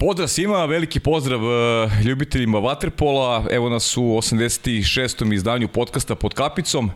Pozdrav 0.00 0.28
svima, 0.28 0.64
veliki 0.64 1.00
pozdrav 1.00 1.40
uh, 1.44 2.00
ljubiteljima 2.04 2.58
Waterpola. 2.58 3.46
Evo 3.50 3.68
nas 3.68 3.96
u 3.96 4.02
86. 4.02 5.34
izdanju 5.34 5.68
podcasta 5.68 6.14
pod 6.14 6.34
kapicom. 6.34 6.90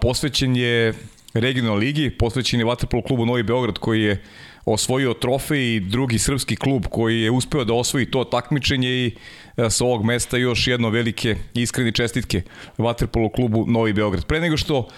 Posvećen 0.00 0.56
je 0.56 0.94
regionalnoj 1.34 1.80
ligi, 1.80 2.10
posvećen 2.10 2.60
je 2.60 2.66
Waterpolo 2.66 3.06
klubu 3.06 3.26
Novi 3.26 3.42
Beograd 3.42 3.78
koji 3.78 4.02
je 4.02 4.22
osvojio 4.64 5.14
trofej 5.14 5.74
i 5.74 5.80
drugi 5.80 6.18
srpski 6.18 6.56
klub 6.56 6.86
koji 6.90 7.20
je 7.20 7.30
uspeo 7.30 7.64
da 7.64 7.74
osvoji 7.74 8.10
to 8.10 8.24
takmičenje 8.24 8.88
i 8.88 9.14
e, 9.56 9.70
sa 9.70 9.84
ovog 9.84 10.04
mesta 10.04 10.36
još 10.36 10.66
jedno 10.66 10.90
velike 10.90 11.36
iskreni 11.54 11.92
čestitke 11.92 12.42
Waterpolo 12.78 13.34
klubu 13.34 13.64
Novi 13.68 13.92
Beograd. 13.92 14.26
Pre 14.26 14.40
nego 14.40 14.56
što 14.56 14.88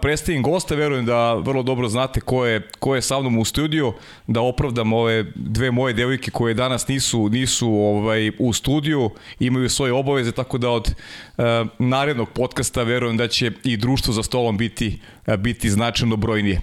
predstavim 0.00 0.42
gosta, 0.42 0.74
verujem 0.74 1.06
da 1.06 1.34
vrlo 1.34 1.62
dobro 1.62 1.88
znate 1.88 2.20
ko 2.20 2.46
je, 2.46 2.68
ko 2.78 2.94
je 2.94 3.02
sa 3.02 3.20
mnom 3.20 3.38
u 3.38 3.44
studiju, 3.44 3.92
da 4.26 4.40
opravdam 4.40 4.92
ove 4.92 5.24
dve 5.34 5.70
moje 5.70 5.94
devojke 5.94 6.30
koje 6.30 6.54
danas 6.54 6.88
nisu 6.88 7.28
nisu 7.28 7.68
ovaj 7.68 8.30
u 8.38 8.52
studiju, 8.52 9.10
imaju 9.38 9.68
svoje 9.68 9.92
obaveze, 9.92 10.32
tako 10.32 10.58
da 10.58 10.70
od 10.70 10.94
uh, 11.36 11.44
narednog 11.78 12.28
podcasta 12.34 12.82
verujem 12.82 13.16
da 13.16 13.28
će 13.28 13.52
i 13.64 13.76
društvo 13.76 14.12
za 14.12 14.22
stolom 14.22 14.56
biti, 14.56 15.00
uh, 15.26 15.36
biti 15.36 15.70
značajno 15.70 16.16
brojnije. 16.16 16.60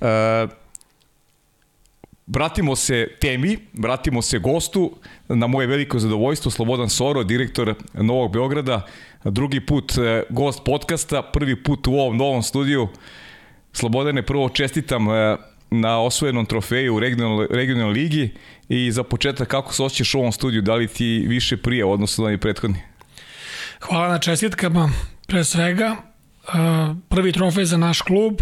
Uh, 0.00 0.06
Vratimo 2.28 2.76
se 2.76 3.08
temi, 3.20 3.58
vratimo 3.72 4.22
se 4.22 4.38
gostu, 4.38 4.96
na 5.28 5.46
moje 5.46 5.66
veliko 5.66 5.98
zadovoljstvo, 5.98 6.50
Slobodan 6.50 6.88
Soro, 6.88 7.24
direktor 7.24 7.74
Novog 7.94 8.32
Beograda, 8.32 8.86
drugi 9.24 9.60
put 9.60 9.92
e, 9.98 10.22
gost 10.30 10.64
podcasta, 10.64 11.22
prvi 11.22 11.62
put 11.62 11.86
u 11.86 11.92
ovom 11.92 12.16
novom 12.16 12.42
studiju. 12.42 12.88
Slobodane, 13.72 14.22
prvo 14.22 14.48
čestitam 14.48 15.10
e, 15.10 15.36
na 15.70 16.00
osvojenom 16.00 16.46
trofeju 16.46 16.94
u 16.94 17.00
regionalnoj, 17.00 17.46
regionalnoj 17.50 17.94
ligi 17.94 18.34
i 18.68 18.92
za 18.92 19.02
početak 19.02 19.48
kako 19.48 19.74
se 19.74 19.82
osjećaš 19.82 20.14
u 20.14 20.18
ovom 20.18 20.32
studiju, 20.32 20.62
da 20.62 20.74
li 20.74 20.88
ti 20.88 21.24
više 21.28 21.56
prije 21.56 21.84
odnosno 21.84 22.24
da 22.24 22.30
mi 22.30 22.38
prethodni? 22.38 22.78
Hvala 23.80 24.08
na 24.08 24.18
čestitkama, 24.18 24.90
pre 25.26 25.44
svega. 25.44 25.96
E, 25.96 26.50
prvi 27.08 27.32
trofej 27.32 27.64
za 27.64 27.76
naš 27.76 28.00
klub, 28.00 28.40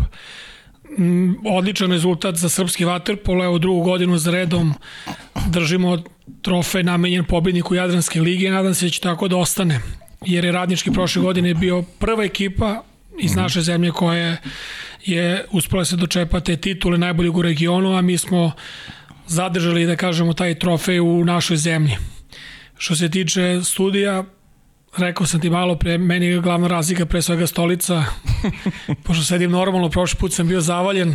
odličan 1.44 1.90
rezultat 1.90 2.36
za 2.36 2.48
srpski 2.48 2.84
vaterpolo, 2.84 3.44
evo 3.44 3.58
drugu 3.58 3.82
godinu 3.82 4.18
za 4.18 4.30
redom 4.30 4.74
držimo 5.50 6.02
trofej 6.42 6.82
namenjen 6.82 7.24
pobedniku 7.24 7.74
Jadranske 7.74 8.20
lige 8.20 8.50
nadam 8.50 8.74
se 8.74 8.86
da 8.86 8.90
će 8.90 9.00
tako 9.00 9.28
da 9.28 9.36
ostane, 9.36 9.80
jer 10.24 10.44
je 10.44 10.52
radnički 10.52 10.90
prošle 10.92 11.22
godine 11.22 11.54
bio 11.54 11.82
prva 11.82 12.24
ekipa 12.24 12.82
iz 13.18 13.30
mhm. 13.30 13.40
naše 13.40 13.60
zemlje 13.60 13.90
koja 13.90 14.36
je 15.04 15.44
uspela 15.50 15.84
se 15.84 15.96
dočepa 15.96 16.40
te 16.40 16.56
titule 16.56 16.98
najboljeg 16.98 17.36
u 17.36 17.42
regionu, 17.42 17.96
a 17.96 18.00
mi 18.00 18.18
smo 18.18 18.52
zadržali, 19.26 19.86
da 19.86 19.96
kažemo, 19.96 20.32
taj 20.32 20.54
trofej 20.54 21.00
u 21.00 21.24
našoj 21.24 21.56
zemlji. 21.56 21.96
Što 22.78 22.96
se 22.96 23.10
tiče 23.10 23.60
studija, 23.64 24.24
Rekao 24.98 25.26
sam 25.26 25.40
ti 25.40 25.50
malo 25.50 25.76
pre, 25.76 25.98
meni 25.98 26.26
je 26.26 26.40
glavna 26.40 26.68
razlika 26.68 27.06
pre 27.06 27.22
svega 27.22 27.46
stolica, 27.46 28.04
pošto 29.04 29.24
sedim 29.24 29.50
normalno, 29.50 29.90
prošli 29.90 30.18
put 30.18 30.32
sam 30.32 30.48
bio 30.48 30.60
zavaljen 30.60 31.14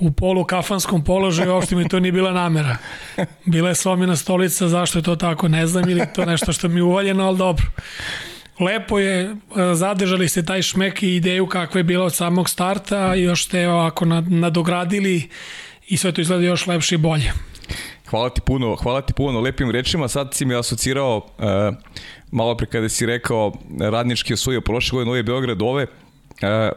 u 0.00 0.12
polu 0.12 0.44
kafanskom 0.44 1.04
položaju, 1.04 1.52
uopšte 1.52 1.76
mi 1.76 1.88
to 1.88 2.00
nije 2.00 2.12
bila 2.12 2.32
namera. 2.32 2.76
Bila 3.44 3.68
je 3.68 3.74
slomina 3.74 4.16
stolica, 4.16 4.68
zašto 4.68 4.98
je 4.98 5.02
to 5.02 5.16
tako, 5.16 5.48
ne 5.48 5.66
znam, 5.66 5.88
ili 5.90 6.06
to 6.14 6.24
nešto 6.24 6.52
što 6.52 6.68
mi 6.68 6.80
je 6.80 6.82
uvaljeno, 6.82 7.26
ali 7.26 7.38
dobro. 7.38 7.66
Lepo 8.60 8.98
je, 8.98 9.22
e, 9.22 9.34
zadržali 9.74 10.28
ste 10.28 10.42
taj 10.42 10.62
šmek 10.62 11.02
i 11.02 11.16
ideju 11.16 11.46
kakva 11.46 11.78
je 11.78 11.84
bila 11.84 12.04
od 12.04 12.14
samog 12.14 12.48
starta 12.48 13.14
još 13.14 13.44
ste 13.44 13.68
ovako 13.68 14.04
nadogradili 14.28 15.28
i 15.88 15.96
sve 15.96 16.12
to 16.12 16.20
izgleda 16.20 16.44
još 16.44 16.66
lepše 16.66 16.94
i 16.94 16.98
bolje. 16.98 17.32
Hvala 18.10 18.30
ti 18.30 18.40
puno, 18.40 18.76
hvala 18.76 19.00
ti 19.00 19.12
puno 19.12 19.40
lepim 19.40 19.70
rečima. 19.70 20.08
Sad 20.08 20.34
si 20.34 20.44
mi 20.44 20.54
asocirao 20.54 21.16
uh, 21.16 21.44
malo 22.34 22.56
pre 22.56 22.66
kada 22.66 22.88
si 22.88 23.06
rekao 23.06 23.52
radnički 23.80 24.34
osvojio 24.34 24.60
prošle 24.60 24.96
godine 24.96 25.10
Novi 25.10 25.22
Beograd 25.22 25.62
ove, 25.62 25.82
uh, 25.82 25.88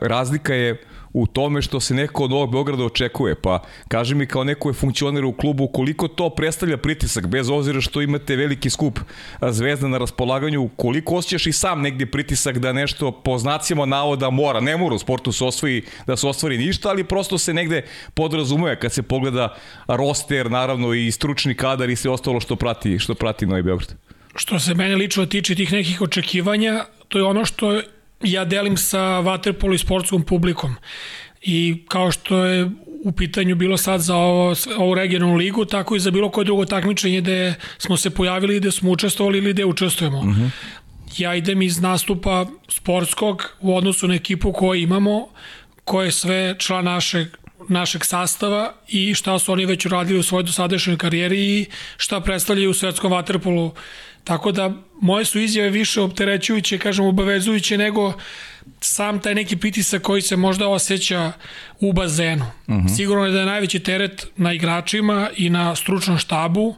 razlika 0.01 0.53
je 0.53 0.77
u 1.13 1.27
tome 1.27 1.61
što 1.61 1.79
se 1.79 1.93
neko 1.93 2.23
od 2.23 2.29
Novog 2.29 2.51
Beograda 2.51 2.83
očekuje. 2.83 3.35
Pa 3.35 3.63
kaži 3.87 4.15
mi 4.15 4.25
kao 4.25 4.43
neko 4.43 4.69
je 4.69 4.73
funkcioner 4.73 5.25
u 5.25 5.33
klubu 5.33 5.67
koliko 5.67 6.07
to 6.07 6.29
predstavlja 6.29 6.77
pritisak, 6.77 7.27
bez 7.27 7.49
obzira 7.49 7.81
što 7.81 8.01
imate 8.01 8.35
veliki 8.35 8.69
skup 8.69 8.99
zvezda 9.41 9.87
na 9.87 9.97
raspolaganju, 9.97 10.69
koliko 10.75 11.15
osjećaš 11.15 11.47
i 11.47 11.53
sam 11.53 11.81
negdje 11.81 12.11
pritisak 12.11 12.59
da 12.59 12.73
nešto 12.73 13.11
po 13.11 13.37
znacima 13.37 13.85
navoda 13.85 14.29
mora, 14.29 14.59
ne 14.59 14.77
mora 14.77 14.95
u 14.95 14.99
sportu 14.99 15.31
se 15.31 15.45
osvoji, 15.45 15.81
da 16.07 16.17
se 16.17 16.27
ostvari 16.27 16.57
ništa, 16.57 16.89
ali 16.89 17.03
prosto 17.03 17.37
se 17.37 17.53
negde 17.53 17.81
podrazumuje 18.13 18.79
kad 18.79 18.93
se 18.93 19.03
pogleda 19.03 19.55
roster, 19.87 20.51
naravno 20.51 20.93
i 20.93 21.11
stručni 21.11 21.55
kadar 21.55 21.89
i 21.89 21.95
sve 21.95 22.11
ostalo 22.11 22.39
što 22.39 22.55
prati, 22.55 22.99
što 22.99 23.15
prati 23.15 23.45
Novi 23.45 23.63
Beograd. 23.63 24.16
Što 24.37 24.59
se 24.59 24.73
mene 24.73 24.95
lično 24.95 25.25
tiče 25.25 25.55
tih 25.55 25.71
nekih 25.71 26.01
očekivanja, 26.01 26.85
to 27.07 27.17
je 27.17 27.23
ono 27.23 27.45
što 27.45 27.81
ja 28.23 28.45
delim 28.45 28.77
sa 28.77 28.99
waterpolo 28.99 29.73
i 29.73 29.77
sportskom 29.77 30.23
publikom. 30.23 30.75
I 31.41 31.83
kao 31.87 32.11
što 32.11 32.45
je 32.45 32.69
u 33.03 33.11
pitanju 33.11 33.55
bilo 33.55 33.77
sad 33.77 34.01
za 34.01 34.15
ovo, 34.15 34.55
ovu 34.77 34.95
regionalnu 34.95 35.35
ligu, 35.35 35.65
tako 35.65 35.95
i 35.95 35.99
za 35.99 36.11
bilo 36.11 36.29
koje 36.29 36.45
drugo 36.45 36.65
takmičenje 36.65 37.21
gde 37.21 37.55
smo 37.77 37.97
se 37.97 38.09
pojavili, 38.09 38.59
gde 38.59 38.71
smo 38.71 38.91
učestvovali 38.91 39.37
ili 39.37 39.53
gde 39.53 39.65
učestvujemo. 39.65 40.23
Mhm. 40.23 40.41
-huh. 40.41 40.49
Ja 41.17 41.35
idem 41.35 41.61
iz 41.61 41.79
nastupa 41.79 42.45
sportskog 42.69 43.43
u 43.59 43.75
odnosu 43.75 44.07
na 44.07 44.15
ekipu 44.15 44.53
koju 44.53 44.81
imamo, 44.81 45.27
ko 45.83 46.01
je 46.01 46.11
sve 46.11 46.55
član 46.59 46.85
našeg 46.85 47.27
našeg 47.69 48.05
sastava 48.05 48.73
i 48.87 49.13
šta 49.13 49.39
su 49.39 49.51
oni 49.51 49.65
već 49.65 49.85
uradili 49.85 50.19
u 50.19 50.23
svojoj 50.23 50.43
dosadašnjoj 50.43 50.97
karijeri 50.97 51.39
i 51.39 51.65
šta 51.97 52.19
predstavljaju 52.21 52.69
u 52.69 52.73
svetskom 52.73 53.11
vaterpolu 53.11 53.71
Tako 54.27 54.51
da 54.51 54.71
moje 55.01 55.25
su 55.25 55.39
izjave 55.39 55.69
više 55.69 56.01
opterećujuće, 56.01 56.77
kažem 56.77 57.05
obavezujuće 57.05 57.77
nego 57.77 58.13
sam 58.81 59.19
taj 59.19 59.35
neki 59.35 59.55
pritisak 59.55 60.01
koji 60.01 60.21
se 60.21 60.35
možda 60.35 60.67
osjeća 60.67 61.31
u 61.79 61.93
bazenu. 61.93 62.45
Uh 62.67 62.75
mhm. 62.75 62.87
-huh. 62.87 62.95
Sigurno 62.95 63.25
je 63.25 63.31
da 63.31 63.39
je 63.39 63.45
najveći 63.45 63.79
teret 63.79 64.27
na 64.37 64.53
igračima 64.53 65.29
i 65.35 65.49
na 65.49 65.75
stručnom 65.75 66.17
štabu, 66.17 66.75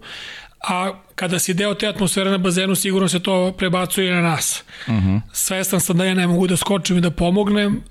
a 0.67 0.93
kada 1.15 1.39
si 1.39 1.53
deo 1.53 1.73
te 1.73 1.87
atmosfere 1.87 2.31
na 2.31 2.37
bazenu, 2.37 2.75
sigurno 2.75 3.07
se 3.07 3.19
to 3.19 3.53
prebacuje 3.57 4.13
na 4.13 4.21
nas. 4.21 4.63
Uh 4.87 4.93
mhm. 4.93 5.09
-huh. 5.09 5.21
Svestan 5.33 5.79
sam 5.79 5.97
da 5.97 6.05
ja 6.05 6.13
ne 6.13 6.27
mogu 6.27 6.47
da 6.47 6.57
skočim 6.57 6.97
i 6.97 7.01
da 7.01 7.11
pomognem. 7.11 7.81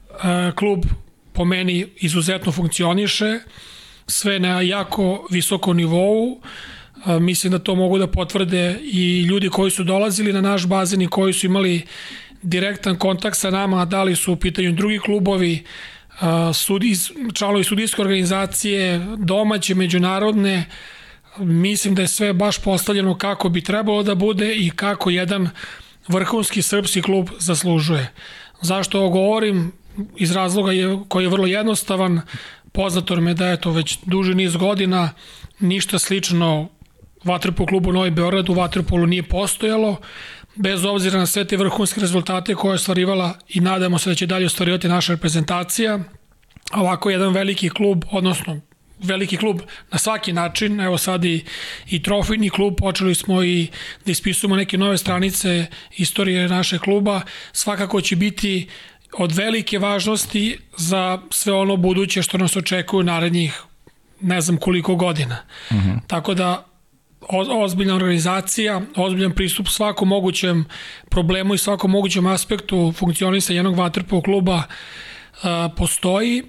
Klub 0.55 0.85
po 1.33 1.45
meni 1.45 1.87
izuzetno 1.97 2.53
funkcioniše, 2.53 3.39
sve 4.07 4.39
na 4.39 4.61
jako 4.61 5.27
visokom 5.31 5.77
nivou, 5.77 6.41
Mislim 7.21 7.51
da 7.51 7.59
to 7.59 7.75
mogu 7.75 7.99
da 7.99 8.07
potvrde 8.07 8.79
i 8.83 9.23
ljudi 9.23 9.49
koji 9.49 9.71
su 9.71 9.85
dolazili 9.85 10.33
na 10.33 10.41
naš 10.41 10.67
bazen 10.67 11.03
i 11.03 11.09
koji 11.09 11.33
su 11.33 11.47
imali 11.47 11.83
direktan 12.43 12.97
kontakt 12.97 13.37
sa 13.39 13.51
nama, 13.51 13.85
da 13.85 14.03
li 14.03 14.17
su 14.17 14.33
u 14.33 14.37
pitanju 14.37 14.73
drugi 14.73 14.99
klubovi, 14.99 15.65
sudis, 16.55 17.11
članovi 17.35 17.65
sudijske 17.65 18.03
organizacije, 18.03 19.07
domaće, 19.19 19.75
međunarodne, 19.75 20.65
mislim 21.39 21.95
da 21.95 22.03
je 22.03 22.09
sve 22.09 22.33
baš 22.33 22.59
postavljeno 22.59 23.19
kako 23.19 23.49
bi 23.49 23.61
trebalo 23.61 24.03
da 24.03 24.15
bude 24.15 24.55
i 24.55 24.71
kako 24.71 25.11
jedan 25.11 25.49
vrhunski 26.09 26.63
srpski 26.63 27.03
klub 27.03 27.29
zaslužuje. 27.39 28.13
Zašto 28.61 28.99
ovo 28.99 29.09
govorim? 29.09 29.73
Iz 30.17 30.33
razloga 30.33 30.73
je, 30.73 30.99
koji 31.09 31.25
je 31.25 31.29
vrlo 31.29 31.47
jednostavan, 31.47 32.21
poznato 32.73 33.17
me 33.17 33.35
da 33.35 33.47
je 33.47 33.61
to 33.61 33.71
već 33.71 33.99
duži 34.07 34.35
niz 34.35 34.57
godina, 34.57 35.11
ništa 35.61 35.99
slično 35.99 36.69
Vatrpo 37.25 37.67
klubu 37.67 37.93
Novi 37.93 38.11
Beograd 38.11 38.49
u 38.49 38.55
Vatrpolu 38.55 39.07
nije 39.07 39.23
postojalo, 39.23 39.97
bez 40.55 40.85
obzira 40.85 41.19
na 41.19 41.27
sve 41.27 41.45
te 41.45 41.57
vrhunske 41.57 42.01
rezultate 42.01 42.55
koje 42.55 42.71
je 42.71 42.75
ostvarivala 42.75 43.35
i 43.49 43.61
nadamo 43.61 43.99
se 43.99 44.11
da 44.11 44.15
će 44.15 44.27
dalje 44.27 44.47
ostvarivati 44.47 44.89
naša 44.89 45.13
reprezentacija. 45.13 45.99
Ovako 46.73 47.11
jedan 47.11 47.33
veliki 47.33 47.69
klub, 47.69 48.05
odnosno 48.11 48.61
veliki 48.99 49.37
klub 49.37 49.61
na 49.91 49.99
svaki 49.99 50.33
način, 50.33 50.81
evo 50.81 50.99
sad 50.99 51.25
i, 51.25 51.45
i 51.87 52.03
trofejni 52.03 52.51
klub, 52.51 52.75
počeli 52.79 53.15
smo 53.15 53.43
i 53.43 53.67
da 54.05 54.13
ispisujemo 54.13 54.57
neke 54.57 54.79
nove 54.79 54.99
stranice 54.99 55.67
istorije 55.97 56.49
naše 56.49 56.79
kluba, 56.79 57.21
svakako 57.53 58.01
će 58.01 58.17
biti 58.17 58.69
od 59.13 59.33
velike 59.33 59.79
važnosti 59.79 60.59
za 60.77 61.19
sve 61.31 61.53
ono 61.53 61.77
buduće 61.77 62.23
što 62.23 62.39
nas 62.39 62.57
očekuje 62.57 63.05
narednih 63.05 63.63
ne 64.21 64.41
znam 64.41 64.57
koliko 64.57 64.95
godina. 64.95 65.37
Mhm. 65.73 65.79
-huh. 65.79 65.99
Tako 66.07 66.35
da 66.35 66.68
ozbiljna 67.51 67.95
organizacija, 67.95 68.81
ozbiljan 68.97 69.33
pristup 69.33 69.69
svakom 69.69 70.09
mogućem 70.09 70.65
problemu 71.09 71.55
i 71.55 71.59
svakom 71.59 71.91
mogućem 71.91 72.27
aspektu 72.27 72.93
funkcionisa 72.97 73.53
jednog 73.53 73.77
vaterpolo 73.77 74.23
kluba 74.23 74.63
a, 75.43 75.69
postoji. 75.77 76.43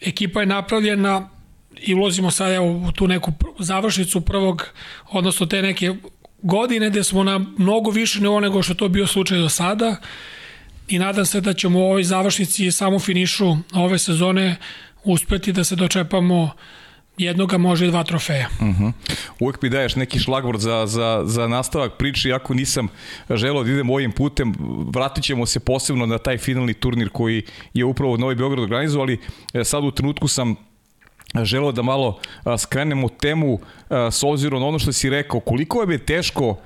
Ekipa 0.00 0.40
je 0.40 0.46
napravljena 0.46 1.28
i 1.76 1.94
ulazimo 1.94 2.30
sad 2.30 2.52
evo, 2.52 2.66
u 2.88 2.92
tu 2.92 3.08
neku 3.08 3.32
završnicu 3.58 4.20
prvog, 4.20 4.68
odnosno 5.10 5.46
te 5.46 5.62
neke 5.62 5.94
godine 6.42 6.90
gde 6.90 7.04
smo 7.04 7.24
na 7.24 7.38
mnogo 7.58 7.90
više 7.90 8.20
nivou 8.20 8.40
nego 8.40 8.62
što 8.62 8.74
to 8.74 8.88
bio 8.88 9.06
slučaj 9.06 9.38
do 9.38 9.48
sada 9.48 9.96
i 10.88 10.98
nadam 10.98 11.26
se 11.26 11.40
da 11.40 11.52
ćemo 11.52 11.78
u 11.78 11.82
ovoj 11.82 12.04
završnici 12.04 12.70
samo 12.70 12.98
finišu 12.98 13.56
ove 13.74 13.98
sezone 13.98 14.56
uspeti 15.04 15.52
da 15.52 15.64
se 15.64 15.76
dočepamo 15.76 16.50
jednoga 17.24 17.58
može 17.58 17.86
dva 17.86 18.04
trofeja. 18.04 18.48
Uh 18.60 18.66
mhm. 18.66 18.84
-huh. 18.84 18.92
Uvijek 19.40 19.62
mi 19.62 19.68
daješ 19.68 19.96
neki 19.96 20.18
šlagvord 20.18 20.60
za, 20.60 20.86
za, 20.86 21.22
za 21.24 21.48
nastavak 21.48 21.92
priče, 21.98 22.28
iako 22.28 22.54
nisam 22.54 22.88
želeo 23.30 23.64
da 23.64 23.70
idem 23.70 23.90
ovim 23.90 24.12
putem, 24.12 24.54
vratit 24.94 25.24
ćemo 25.24 25.46
se 25.46 25.60
posebno 25.60 26.06
na 26.06 26.18
taj 26.18 26.38
finalni 26.38 26.74
turnir 26.74 27.08
koji 27.08 27.42
je 27.74 27.84
upravo 27.84 28.16
Novi 28.16 28.34
Beograd 28.34 28.62
organizovao, 28.62 29.02
ali 29.02 29.18
e, 29.54 29.64
sad 29.64 29.84
u 29.84 29.90
trenutku 29.90 30.28
sam 30.28 30.56
želeo 31.42 31.72
da 31.72 31.82
malo 31.82 32.18
skrenemo 32.58 33.08
temu 33.08 33.58
s 34.10 34.22
obzirom 34.22 34.60
na 34.60 34.66
ono 34.66 34.78
što 34.78 34.92
si 34.92 35.10
rekao, 35.10 35.40
koliko 35.40 35.82
je 35.82 35.98
teško 35.98 36.56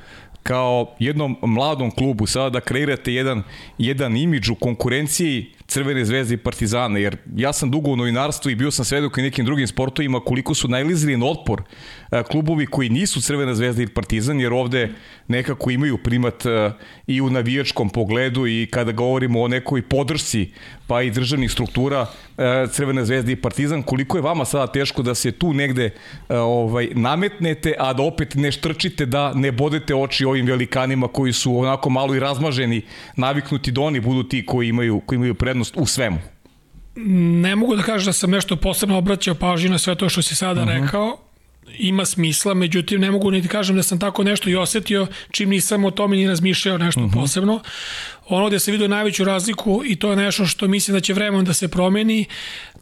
kao 0.44 0.94
jednom 0.98 1.36
mladom 1.42 1.90
klubu 1.90 2.26
sada 2.26 2.50
da 2.50 2.60
kreirate 2.60 3.12
jedan, 3.12 3.42
jedan 3.78 4.16
imidž 4.16 4.48
u 4.48 4.54
konkurenciji 4.54 5.52
Crvene 5.66 6.04
zvezde 6.04 6.34
i 6.34 6.36
Partizana, 6.36 6.98
jer 6.98 7.16
ja 7.36 7.52
sam 7.52 7.70
dugo 7.70 7.90
u 7.90 7.96
novinarstvu 7.96 8.50
i 8.50 8.54
bio 8.54 8.70
sam 8.70 8.84
svedok 8.84 9.18
i 9.18 9.22
nekim 9.22 9.44
drugim 9.44 9.66
sportovima 9.66 10.20
koliko 10.20 10.54
su 10.54 10.68
najlizili 10.68 11.16
na 11.16 11.26
otpor 11.26 11.62
e, 12.10 12.22
klubovi 12.22 12.66
koji 12.66 12.88
nisu 12.88 13.20
Crvena 13.20 13.54
zvezda 13.54 13.82
i 13.82 13.86
Partizan, 13.86 14.40
jer 14.40 14.52
ovde 14.52 14.90
nekako 15.28 15.70
imaju 15.70 15.98
primat 15.98 16.46
e, 16.46 16.70
i 17.06 17.20
u 17.20 17.30
navijačkom 17.30 17.90
pogledu 17.90 18.46
i 18.46 18.68
kada 18.70 18.92
govorimo 18.92 19.42
o 19.42 19.48
nekoj 19.48 19.82
podršci 19.82 20.50
pa 20.86 21.02
i 21.02 21.10
državnih 21.10 21.52
struktura 21.52 22.06
e, 22.38 22.66
Crvena 22.70 23.04
zvezda 23.04 23.32
i 23.32 23.36
Partizan, 23.36 23.82
koliko 23.82 24.18
je 24.18 24.22
vama 24.22 24.44
sada 24.44 24.72
teško 24.72 25.02
da 25.02 25.14
se 25.14 25.32
tu 25.32 25.52
negde 25.52 25.90
ovaj 26.28 26.88
nametnete, 26.92 27.74
a 27.78 27.92
da 27.92 28.02
opet 28.02 28.34
ne 28.34 28.52
štrčite 28.52 29.06
da 29.06 29.34
ne 29.34 29.52
bodete 29.52 29.94
oči 29.94 30.24
ovim 30.24 30.46
velikanima 30.46 31.08
koji 31.08 31.32
su 31.32 31.58
onako 31.58 31.90
malo 31.90 32.14
i 32.14 32.20
razmaženi, 32.20 32.82
naviknuti 33.16 33.72
da 33.72 33.80
oni 33.80 34.00
budu 34.00 34.22
ti 34.22 34.46
koji 34.46 34.68
imaju, 34.68 35.00
koji 35.06 35.16
imaju 35.16 35.34
prednost 35.34 35.53
prednost 35.54 35.74
u 35.76 35.86
svemu? 35.86 36.18
Ne 37.42 37.56
mogu 37.56 37.76
da 37.76 37.82
kažem 37.82 38.06
da 38.06 38.12
sam 38.12 38.30
nešto 38.30 38.56
posebno 38.56 38.98
obraćao 38.98 39.34
pažnju 39.34 39.70
na 39.70 39.78
sve 39.78 39.94
to 39.94 40.08
što 40.08 40.22
si 40.22 40.34
sada 40.34 40.62
uh 40.62 40.66
mhm. 40.68 40.76
-huh. 40.76 40.84
rekao. 40.84 41.18
Ima 41.78 42.04
smisla, 42.04 42.54
međutim 42.54 43.00
ne 43.00 43.10
mogu 43.10 43.30
ni 43.30 43.40
da 43.40 43.48
kažem 43.48 43.76
da 43.76 43.82
sam 43.82 43.98
tako 43.98 44.24
nešto 44.24 44.50
i 44.50 44.56
osetio 44.56 45.06
čim 45.30 45.48
nisam 45.48 45.84
o 45.84 45.90
tome 45.90 46.16
ni 46.16 46.28
razmišljao 46.28 46.78
nešto 46.78 47.00
uh 47.00 47.06
mhm. 47.06 47.18
-huh. 47.18 47.20
posebno. 47.20 47.60
Ono 48.28 48.48
gde 48.48 48.58
se 48.58 48.72
vidio 48.72 48.88
najveću 48.88 49.24
razliku 49.24 49.82
i 49.86 49.96
to 49.96 50.10
je 50.10 50.16
nešto 50.16 50.46
što 50.46 50.68
mislim 50.68 50.94
da 50.94 51.00
će 51.00 51.14
vremenom 51.14 51.44
da 51.44 51.52
se 51.52 51.68
promeni, 51.68 52.24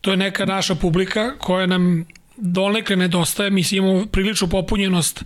to 0.00 0.10
je 0.10 0.16
neka 0.16 0.46
naša 0.46 0.74
publika 0.74 1.38
koja 1.38 1.66
nam 1.66 2.06
donekle 2.36 2.96
nedostaje, 2.96 3.50
mi 3.50 3.64
imamo 3.70 4.06
priličnu 4.06 4.48
popunjenost 4.48 5.24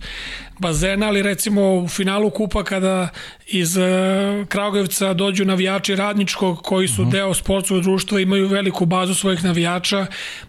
bazena, 0.59 1.07
ali 1.07 1.21
recimo 1.21 1.75
u 1.75 1.87
finalu 1.87 2.29
kupa 2.29 2.63
kada 2.63 3.09
iz 3.47 3.77
e, 3.77 3.85
Kragujevca 4.49 5.13
dođu 5.13 5.45
navijači 5.45 5.95
radničkog 5.95 6.61
koji 6.63 6.87
su 6.87 7.01
uh 7.01 7.07
mhm. 7.07 7.09
-huh. 7.09 7.11
deo 7.11 7.33
sportskog 7.33 7.81
društva, 7.81 8.19
imaju 8.19 8.47
veliku 8.47 8.85
bazu 8.85 9.13
svojih 9.13 9.43
navijača, 9.43 10.05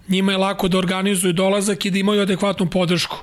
njima 0.09 0.33
je 0.33 0.39
lako 0.39 0.69
da 0.69 0.79
organizuju 0.79 1.33
dolazak 1.33 1.85
i 1.85 1.91
da 1.91 1.99
imaju 1.99 2.23
adekvatnu 2.23 2.67
podršku. 2.67 3.17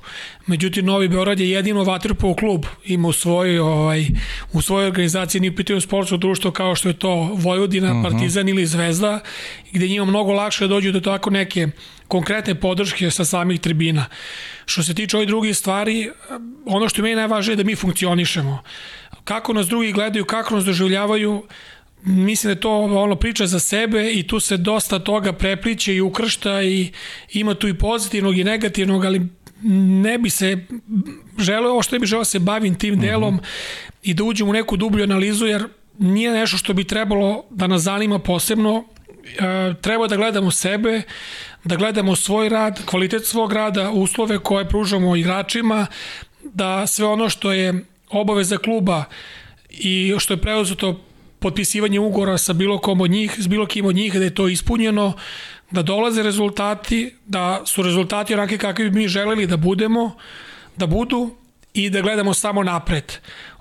Međutim, 0.48 0.86
Novi 0.86 1.08
Beograd 1.08 1.40
je 1.40 1.50
jedino 1.50 1.84
vaterpolo 1.84 2.36
klub, 2.36 2.66
ima 2.86 3.08
u 3.08 3.14
svojoj, 3.14 3.60
ovaj, 3.60 4.06
u 4.54 4.62
svojoj 4.62 4.88
organizaciji 4.88 5.42
ni 5.42 5.56
pitaju 5.56 5.82
sportsko 5.82 6.18
društvo 6.18 6.52
kao 6.52 6.76
što 6.76 6.90
je 6.90 7.00
to 7.00 7.30
Vojvodina, 7.34 7.92
uh 7.92 7.98
mhm. 7.98 8.06
-huh. 8.06 8.12
Partizan 8.12 8.50
ili 8.50 8.66
Zvezda, 8.66 9.20
gde 9.72 9.88
njima 9.88 10.06
mnogo 10.06 10.34
lakše 10.34 10.68
dođu 10.68 10.92
do 10.92 11.00
tako 11.00 11.30
neke 11.30 11.68
konkretne 12.07 12.56
podrške 12.56 13.12
sa 13.12 13.25
samih 13.25 13.60
tribina. 13.60 14.06
Što 14.66 14.84
se 14.84 14.94
tiče 14.94 15.18
ovih 15.18 15.28
drugih 15.28 15.57
stvari, 15.57 16.10
ono 16.66 16.90
što 16.90 17.02
je 17.02 17.04
meni 17.04 17.16
najvažnije 17.16 17.54
je 17.54 17.57
da 17.57 17.63
mi 17.63 17.75
funkcionišemo. 17.75 18.63
Kako 19.24 19.54
nas 19.54 19.68
drugi 19.68 19.92
gledaju, 19.92 20.25
kako 20.25 20.56
nas 20.56 20.66
doživljavaju, 20.66 21.44
mislim 22.04 22.48
da 22.48 22.52
je 22.57 22.62
to 22.62 22.80
ono 22.81 23.16
priča 23.16 23.48
za 23.48 23.60
sebe 23.60 24.12
i 24.12 24.28
tu 24.28 24.40
se 24.40 24.57
dosta 24.57 25.00
toga 25.00 25.34
prepliče 25.34 25.96
i 25.96 26.02
ukršta 26.02 26.62
i 26.62 26.92
ima 27.34 27.54
tu 27.54 27.68
i 27.68 27.78
pozitivnog 27.78 28.38
i 28.38 28.44
negativnog, 28.44 29.06
ali 29.06 29.28
ne 30.04 30.18
bi 30.18 30.30
se 30.30 30.66
želeo, 31.40 31.72
ovo 31.72 31.81
što 31.81 31.96
ne 31.96 32.00
bi 32.00 32.06
želeo 32.06 32.22
da 32.22 32.25
se 32.25 32.40
bavim 32.40 32.75
tim 32.75 33.00
delom 33.00 33.34
mm 33.34 33.38
-hmm. 33.38 33.92
i 34.04 34.13
da 34.13 34.24
uđem 34.24 34.50
u 34.50 34.54
neku 34.54 34.78
dublju 34.78 35.04
analizu, 35.04 35.46
jer 35.46 35.68
nije 36.00 36.31
nešto 36.31 36.58
što 36.58 36.74
bi 36.74 36.84
trebalo 36.84 37.46
da 37.50 37.68
nas 37.68 37.81
zanima 37.81 38.19
posebno, 38.19 38.84
e, 39.25 39.74
treba 39.81 40.08
da 40.08 40.16
gledamo 40.16 40.51
sebe, 40.51 41.01
da 41.65 41.75
gledamo 41.75 42.15
svoj 42.15 42.50
rad, 42.50 42.85
kvalitet 42.85 43.25
svog 43.25 43.53
rada, 43.53 43.91
uslove 43.91 44.39
koje 44.39 44.69
pružamo 44.69 45.15
igračima, 45.15 45.88
da 46.44 46.88
sve 46.88 47.06
ono 47.06 47.29
što 47.29 47.53
je 47.53 47.85
obaveza 48.09 48.57
kluba 48.57 49.03
i 49.69 50.13
što 50.17 50.33
je 50.33 50.41
preuzeto 50.41 51.01
potpisivanje 51.39 52.00
ugora 52.00 52.38
sa 52.38 52.53
bilo 52.53 52.77
kom 52.77 53.01
od 53.01 53.12
njih, 53.12 53.35
s 53.38 53.47
bilo 53.47 53.65
kim 53.65 53.85
od 53.85 53.95
njih, 53.95 54.13
da 54.13 54.23
je 54.23 54.35
to 54.35 54.47
ispunjeno, 54.47 55.13
da 55.71 55.81
dolaze 55.81 56.23
rezultati, 56.23 57.15
da 57.25 57.62
su 57.65 57.83
rezultati 57.83 58.33
onake 58.33 58.57
kakvi 58.57 58.89
bi 58.89 59.00
mi 59.00 59.07
želeli 59.07 59.47
da 59.47 59.57
budemo, 59.57 60.15
da 60.77 60.85
budu 60.85 61.35
i 61.73 61.89
da 61.89 62.01
gledamo 62.01 62.33
samo 62.33 62.63
napred. 62.63 63.13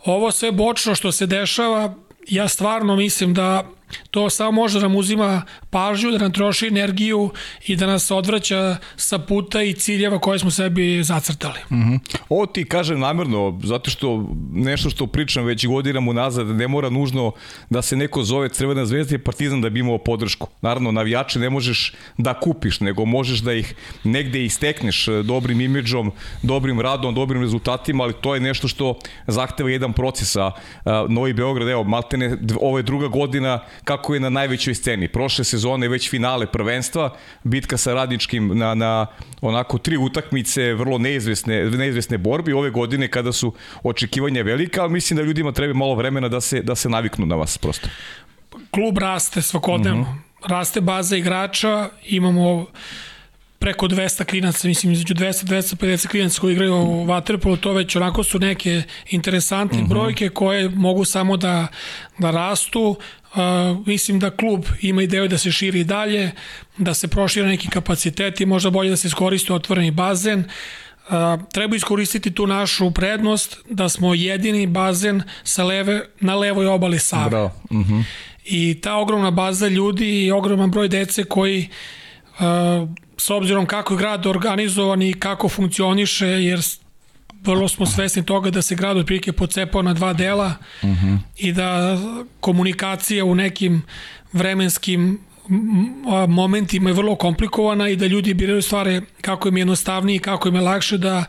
Ovo 0.05 0.33
sve 0.33 0.53
bočno 0.53 0.95
što 0.95 1.13
se 1.13 1.27
dešava, 1.27 1.95
ja 2.29 2.49
stvarno 2.49 2.97
mislim 2.97 3.35
da 3.35 3.71
To 4.11 4.31
samo 4.31 4.53
može 4.53 4.79
da 4.79 4.89
nam 4.89 4.97
uzima 4.97 5.43
pažnju, 5.71 6.11
da 6.11 6.19
nam 6.19 6.33
troši 6.33 6.67
energiju 6.67 7.31
i 7.67 7.77
da 7.77 7.87
nas 7.87 8.11
odvraća 8.11 8.77
sa 8.97 9.19
puta 9.19 9.63
i 9.63 9.73
ciljeva 9.73 10.19
koje 10.19 10.39
smo 10.39 10.51
sebi 10.51 11.03
zacrtali. 11.03 11.59
Mm 11.71 11.75
-hmm. 11.75 11.99
Ovo 12.29 12.47
ti 12.47 12.65
kažem 12.65 13.01
namjerno, 13.01 13.61
zato 13.65 13.91
što 13.91 14.29
nešto 14.53 14.91
što 14.91 15.07
pričam 15.07 15.45
već 15.45 15.67
godinama 15.67 16.11
unazad, 16.11 16.47
ne 16.47 16.69
mora 16.69 16.91
nužno 16.91 17.33
da 17.71 17.83
se 17.83 17.97
neko 17.97 18.23
zove 18.23 18.49
Crvena 18.49 18.87
zvezda 18.87 19.15
i 19.15 19.19
Partizan 19.19 19.61
da 19.61 19.71
bi 19.71 19.81
imao 19.81 19.99
podršku. 19.99 20.49
Naravno, 20.61 20.93
navijače 20.93 21.39
ne 21.39 21.51
možeš 21.51 21.93
da 22.19 22.35
kupiš, 22.41 22.81
nego 22.81 23.05
možeš 23.05 23.41
da 23.41 23.53
ih 23.53 23.75
negde 24.05 24.45
istekneš 24.45 25.07
dobrim 25.25 25.61
imidžom, 25.61 26.13
dobrim 26.43 26.81
radom, 26.81 27.15
dobrim 27.15 27.43
rezultatima, 27.43 28.05
ali 28.05 28.15
to 28.21 28.35
je 28.35 28.41
nešto 28.41 28.69
što 28.69 28.99
zahteva 29.27 29.71
jedan 29.71 29.93
proces. 29.93 30.37
A 30.37 30.53
Novi 31.09 31.33
Beograd, 31.33 31.69
evo, 31.69 31.85
maltene, 31.85 32.37
ovo 32.61 32.79
je 32.79 32.83
druga 32.83 33.09
godina 33.09 33.61
kako 33.85 34.15
je 34.15 34.21
na 34.21 34.31
najvećoj 34.31 34.75
sceni. 34.75 35.09
Prošle 35.09 35.45
sezone 35.45 35.89
već 35.89 36.11
finale 36.11 36.47
prvenstva, 36.47 37.17
bitka 37.43 37.77
sa 37.77 37.95
radničkim 37.95 38.59
na, 38.59 38.75
na 38.75 39.07
onako 39.41 39.79
tri 39.79 39.97
utakmice, 39.97 40.75
vrlo 40.75 40.99
neizvesne, 40.99 41.65
neizvesne 41.65 42.19
borbi 42.19 42.53
ove 42.53 42.71
godine 42.71 43.09
kada 43.09 43.33
su 43.33 43.55
očekivanja 43.83 44.43
velika, 44.43 44.83
ali 44.83 44.93
mislim 44.93 45.17
da 45.17 45.23
ljudima 45.23 45.53
treba 45.53 45.75
malo 45.75 45.95
vremena 45.95 46.29
da 46.29 46.41
se, 46.41 46.63
da 46.63 46.75
se 46.75 46.89
naviknu 46.89 47.27
na 47.27 47.37
vas 47.37 47.59
prosto. 47.59 47.89
Klub 48.71 48.99
raste 48.99 49.43
svakodnevno. 49.43 50.03
Mm 50.03 50.05
-hmm. 50.05 50.49
Raste 50.49 50.81
baza 50.81 51.17
igrača, 51.17 51.89
imamo 52.05 52.67
preko 53.65 53.89
200 53.89 54.25
klinaca, 54.25 54.69
mislim 54.69 54.93
između 54.93 55.15
200-250 55.15 56.09
klinaca 56.09 56.41
koji 56.41 56.53
igraju 56.53 56.75
u 56.75 57.07
Waterpolo, 57.07 57.61
to 57.61 57.73
već 57.73 57.97
onako 57.97 58.25
su 58.25 58.39
neke 58.39 58.83
interesantne 59.11 59.79
mhm. 59.79 59.87
-huh. 59.87 59.89
brojke 59.89 60.29
koje 60.29 60.69
mogu 60.69 61.05
samo 61.05 61.37
da, 61.37 61.67
da 62.19 62.31
rastu. 62.31 62.97
Uh, 63.35 63.41
mislim 63.87 64.19
da 64.19 64.31
klub 64.31 64.65
ima 64.81 65.03
ideju 65.03 65.29
da 65.29 65.39
se 65.39 65.53
širi 65.53 65.85
dalje, 65.85 66.31
da 66.79 66.95
se 66.95 67.09
prošire 67.09 67.47
neki 67.49 67.69
kapaciteti, 67.69 68.47
možda 68.47 68.71
bolje 68.71 68.91
da 68.91 68.97
se 68.97 69.09
iskoristi 69.09 69.53
otvoreni 69.53 69.91
bazen. 69.91 70.39
Uh, 71.09 71.15
treba 71.53 71.77
iskoristiti 71.77 72.31
tu 72.31 72.47
našu 72.47 72.91
prednost 72.91 73.59
da 73.71 73.89
smo 73.89 74.15
jedini 74.15 74.67
bazen 74.67 75.23
sa 75.45 75.65
leve, 75.65 76.07
na 76.21 76.35
levoj 76.35 76.67
obali 76.67 76.99
Save. 76.99 77.31
Bravo. 77.31 77.51
Uh 77.71 77.77
mhm. 77.77 77.95
-huh. 77.95 78.05
I 78.45 78.81
ta 78.81 78.97
ogromna 78.97 79.31
baza 79.31 79.69
ljudi 79.69 80.25
i 80.25 80.31
ogroman 80.31 80.71
broj 80.71 80.89
dece 80.89 81.25
koji 81.25 81.69
uh, 82.39 82.89
s 83.17 83.31
obzirom 83.31 83.67
kako 83.67 83.95
je 83.95 83.99
grad 83.99 84.27
organizovan 84.27 85.03
i 85.03 85.13
kako 85.13 85.49
funkcioniše, 85.49 86.27
jer 86.27 86.61
vrlo 87.45 87.69
smo 87.69 87.87
svesni 87.87 88.27
toga 88.27 88.51
da 88.51 88.63
se 88.63 88.75
grad 88.75 88.97
otprilike 88.97 89.33
pocepao 89.33 89.83
na 89.83 89.95
dva 89.95 90.13
dela 90.13 90.55
uh. 90.83 90.89
-huh. 90.89 91.19
i 91.37 91.53
da 91.53 91.99
komunikacija 92.41 93.25
u 93.25 93.35
nekim 93.35 93.83
vremenskim 94.33 95.21
momentima 96.29 96.91
je 96.91 96.95
vrlo 96.95 97.17
komplikovana 97.17 97.89
i 97.89 97.97
da 97.97 98.07
ljudi 98.07 98.35
biraju 98.35 98.63
stvari 98.63 99.01
kako 99.21 99.49
im 99.49 99.57
je 99.57 99.61
jednostavnije 99.61 100.17
i 100.17 100.19
kako 100.19 100.49
im 100.49 100.55
je 100.55 100.61
lakše 100.61 100.99
da 100.99 101.25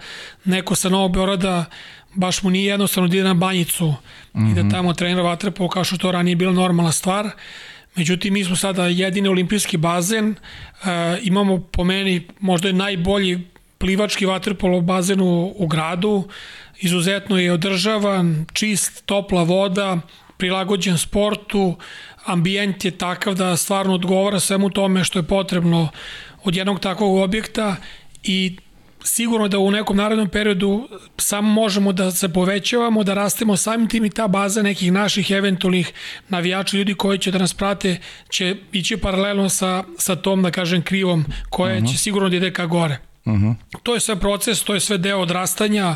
neko 0.45 0.75
sa 0.75 0.89
Novog 0.89 1.11
Beorada 1.11 1.65
baš 2.13 2.43
mu 2.43 2.49
nije 2.49 2.65
jednostavno 2.65 3.07
da 3.07 3.15
ide 3.15 3.23
na 3.23 3.33
banjicu 3.33 3.87
uh 3.87 3.95
-huh. 4.33 4.51
i 4.51 4.55
da 4.55 4.61
mhm. 4.61 4.71
tamo 4.71 4.93
trenira 4.93 5.21
vatrepov 5.21 5.67
kao 5.67 5.83
što 5.83 5.97
to 5.97 6.11
ranije 6.11 6.35
bila 6.35 6.53
normalna 6.53 6.91
stvar. 6.91 7.29
Međutim, 7.95 8.33
mi 8.33 8.43
smo 8.43 8.55
sada 8.55 8.87
jedini 8.87 9.27
olimpijski 9.27 9.77
bazen, 9.77 10.29
e, 10.29 10.35
imamo 11.21 11.59
po 11.71 11.83
meni 11.83 12.27
možda 12.39 12.67
je 12.67 12.73
najbolji 12.73 13.39
plivački 13.77 14.25
vaterpolo 14.25 14.81
bazen 14.81 15.21
u, 15.21 15.53
u 15.57 15.67
gradu, 15.67 16.23
izuzetno 16.79 17.39
je 17.39 17.53
održavan, 17.53 18.45
čist, 18.53 19.05
topla 19.05 19.43
voda, 19.43 19.99
prilagođen 20.37 20.97
sportu, 20.97 21.75
ambijent 22.25 22.85
je 22.85 22.91
takav 22.91 23.35
da 23.35 23.57
stvarno 23.57 23.93
odgovara 23.93 24.39
svemu 24.39 24.69
tome 24.69 25.03
što 25.03 25.19
je 25.19 25.23
potrebno 25.23 25.89
od 26.43 26.55
jednog 26.55 26.79
takvog 26.79 27.17
objekta 27.17 27.75
i 28.23 28.57
sigurno 29.05 29.47
da 29.47 29.59
u 29.59 29.71
nekom 29.71 29.97
narednom 29.97 30.29
periodu 30.29 30.89
samo 31.17 31.49
možemo 31.53 31.93
da 31.93 32.11
se 32.11 32.33
povećavamo, 32.33 33.03
da 33.03 33.13
rastemo 33.13 33.57
samim 33.57 33.89
tim 33.89 34.05
i 34.05 34.09
ta 34.09 34.27
baza 34.27 34.61
nekih 34.61 34.91
naših 34.91 35.31
eventualnih 35.31 35.93
navijača, 36.29 36.77
ljudi 36.77 36.93
koji 36.93 37.19
će 37.19 37.31
da 37.31 37.37
nas 37.37 37.53
prate, 37.53 37.99
će 38.29 38.55
ići 38.71 38.97
paralelno 38.97 39.49
sa, 39.49 39.83
sa 39.97 40.15
tom, 40.15 40.43
da 40.43 40.51
kažem, 40.51 40.81
krivom, 40.81 41.25
koja 41.49 41.77
uh 41.77 41.81
-huh. 41.81 41.91
će 41.91 41.97
sigurno 41.97 42.29
da 42.29 42.35
ide 42.35 42.53
ka 42.53 42.65
gore. 42.65 42.97
Uh 43.25 43.33
-huh. 43.33 43.55
To 43.83 43.93
je 43.93 43.99
sve 43.99 44.15
proces, 44.19 44.63
to 44.63 44.73
je 44.73 44.79
sve 44.79 44.97
deo 44.97 45.19
odrastanja, 45.19 45.95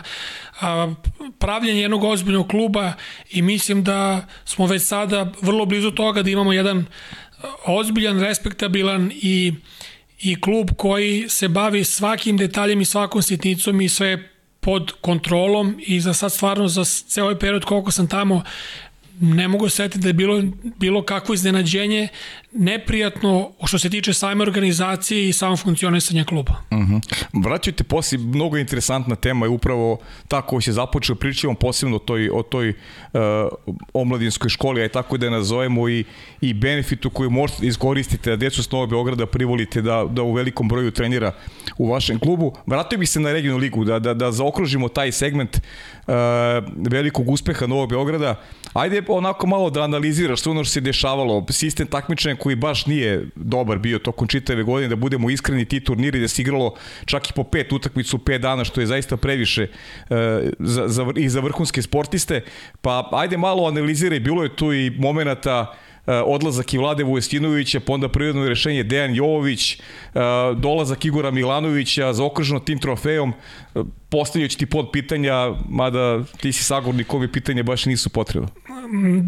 a, 0.61 0.93
pravljenje 1.39 1.81
jednog 1.81 2.03
ozbiljnog 2.03 2.47
kluba 2.47 2.93
i 3.29 3.41
mislim 3.41 3.83
da 3.83 4.27
smo 4.45 4.65
već 4.65 4.83
sada 4.83 5.31
vrlo 5.41 5.65
blizu 5.65 5.91
toga 5.91 6.23
da 6.23 6.29
imamo 6.29 6.53
jedan 6.53 6.85
ozbiljan, 7.65 8.19
respektabilan 8.19 9.11
i 9.15 9.53
i 10.21 10.41
klub 10.41 10.69
koji 10.77 11.25
se 11.29 11.47
bavi 11.47 11.83
svakim 11.83 12.37
detaljem 12.37 12.81
i 12.81 12.85
svakom 12.85 13.21
sitnicom 13.21 13.81
i 13.81 13.89
sve 13.89 14.29
pod 14.59 14.91
kontrolom 15.01 15.79
i 15.79 15.99
za 16.01 16.13
sad 16.13 16.33
stvarno 16.33 16.67
za 16.67 16.85
ceo 16.85 17.23
ovaj 17.23 17.39
period 17.39 17.65
koliko 17.65 17.91
sam 17.91 18.07
tamo 18.07 18.43
ne 19.21 19.47
mogu 19.47 19.69
setiti 19.69 19.99
da 19.99 20.07
je 20.07 20.13
bilo, 20.13 20.43
bilo 20.79 21.03
kakvo 21.03 21.33
iznenađenje 21.33 22.07
neprijatno 22.51 23.51
što 23.65 23.79
se 23.79 23.89
tiče 23.89 24.13
same 24.13 24.41
organizacije 24.43 25.29
i 25.29 25.33
samo 25.33 25.57
funkcionisanja 25.57 26.23
kluba. 26.23 26.53
Uh 26.71 26.77
mhm. 26.77 26.95
-huh. 26.95 27.25
Vraćajte 27.43 27.83
poslije, 27.83 28.19
mnogo 28.19 28.57
interesantna 28.57 29.15
tema 29.15 29.45
je 29.45 29.49
upravo 29.49 29.97
ta 30.27 30.41
koja 30.41 30.61
se 30.61 30.71
započeo, 30.71 31.15
pričamo 31.15 31.53
posebno 31.53 31.95
o 31.95 31.99
toj, 31.99 32.29
o 32.29 32.43
toj 32.43 32.69
uh, 32.69 33.19
omladinskoj 33.93 34.49
školi, 34.49 34.81
aj 34.81 34.89
tako 34.89 35.17
da 35.17 35.25
je 35.25 35.31
nazovemo 35.31 35.89
i, 35.89 36.03
i 36.41 36.53
benefitu 36.53 37.09
koju 37.09 37.29
možete 37.29 37.67
iskoristiti 37.67 38.29
da 38.29 38.35
decu 38.35 38.63
s 38.63 38.71
Novog 38.71 38.89
Beograda 38.89 39.25
privolite 39.25 39.81
da, 39.81 40.05
da 40.09 40.23
u 40.23 40.33
velikom 40.33 40.67
broju 40.67 40.91
trenira 40.91 41.31
u 41.77 41.91
vašem 41.91 42.19
klubu. 42.19 42.55
Vratio 42.65 42.99
bih 42.99 43.09
se 43.09 43.19
na 43.19 43.31
regionalnu 43.31 43.61
ligu, 43.61 43.85
da, 43.85 43.99
da, 43.99 44.13
da 44.13 44.31
zaokružimo 44.31 44.87
taj 44.87 45.11
segment 45.11 45.57
uh, 45.57 46.13
velikog 46.91 47.29
uspeha 47.29 47.67
Novog 47.67 47.89
Beograda. 47.89 48.35
Ajde 48.73 49.03
onako 49.07 49.47
malo 49.47 49.69
da 49.69 49.83
analiziraš 49.83 50.41
sve 50.41 50.51
ono 50.51 50.63
što 50.63 50.73
se 50.73 50.81
dešavalo, 50.81 51.45
sistem 51.49 51.87
takmičenja 51.87 52.35
koji 52.39 52.55
baš 52.55 52.85
nije 52.85 53.27
dobar 53.35 53.77
bio 53.77 53.99
tokom 53.99 54.27
čitave 54.27 54.63
godine, 54.63 54.89
da 54.89 54.95
budemo 54.95 55.29
iskreni 55.29 55.65
ti 55.65 55.79
turniri 55.79 56.19
da 56.19 56.27
se 56.27 56.41
igralo 56.41 56.75
čak 57.05 57.29
i 57.29 57.33
po 57.33 57.43
pet 57.43 57.71
utakmicu 57.71 58.15
u 58.15 58.19
pet 58.19 58.41
dana, 58.41 58.63
što 58.63 58.81
je 58.81 58.87
zaista 58.87 59.17
previše 59.17 59.67
uh, 59.67 60.17
za, 60.59 60.87
za, 60.87 61.05
i 61.15 61.29
za 61.29 61.39
vrhunske 61.39 61.81
sportiste. 61.81 62.41
Pa 62.81 63.09
ajde 63.11 63.37
malo 63.37 63.67
analiziraj, 63.67 64.19
bilo 64.19 64.43
je 64.43 64.55
tu 64.55 64.73
i 64.73 64.89
momenata 64.89 65.61
uh, 65.61 65.88
odlazak 66.05 66.73
i 66.73 66.77
Vlade 66.77 67.03
Vujestinovića, 67.03 67.79
pa 67.79 67.93
onda 67.93 68.09
prirodno 68.09 68.49
rešenje 68.49 68.83
Dejan 68.83 69.15
Jovović, 69.15 69.79
uh, 69.79 70.21
dolazak 70.57 71.05
Igora 71.05 71.31
Milanovića 71.31 72.13
za 72.13 72.25
okruženo 72.25 72.59
tim 72.59 72.79
trofejom, 72.79 73.33
postavljajući 74.09 74.57
ti 74.57 74.65
pod 74.65 74.89
pitanja, 74.93 75.53
mada 75.69 76.23
ti 76.41 76.51
si 76.51 76.63
sagornik 76.63 77.07
kome 77.07 77.31
pitanja 77.31 77.63
baš 77.63 77.85
nisu 77.85 78.09
potrebno. 78.09 78.49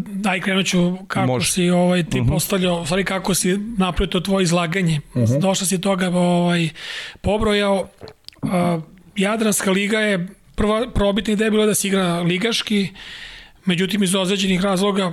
Daj, 0.06 0.40
krenut 0.40 0.66
ću 0.66 0.96
kako 1.06 1.26
Može. 1.26 1.50
si 1.50 1.70
ovaj, 1.70 2.04
ti 2.04 2.08
uh 2.08 2.24
mhm. 2.24 2.30
-huh. 2.30 2.34
postavljao, 2.34 2.84
stvari 2.84 3.04
kako 3.04 3.34
si 3.34 3.58
napravio 3.78 4.10
to 4.10 4.20
tvoje 4.20 4.42
izlaganje. 4.42 5.00
Uh 5.14 5.22
mhm. 5.22 5.32
-huh. 5.32 5.40
Došla 5.40 5.66
si 5.66 5.80
toga 5.80 6.08
ovaj, 6.08 6.68
pobrojao. 7.20 7.88
Jadranska 9.16 9.70
liga 9.70 9.98
je 9.98 10.28
prva 10.54 10.90
probitna 10.94 11.32
ideja 11.32 11.50
bila 11.50 11.66
da 11.66 11.74
se 11.74 11.88
igra 11.88 12.20
ligaški, 12.20 12.88
međutim 13.64 14.02
iz 14.02 14.14
ozređenih 14.14 14.60
razloga 14.60 15.12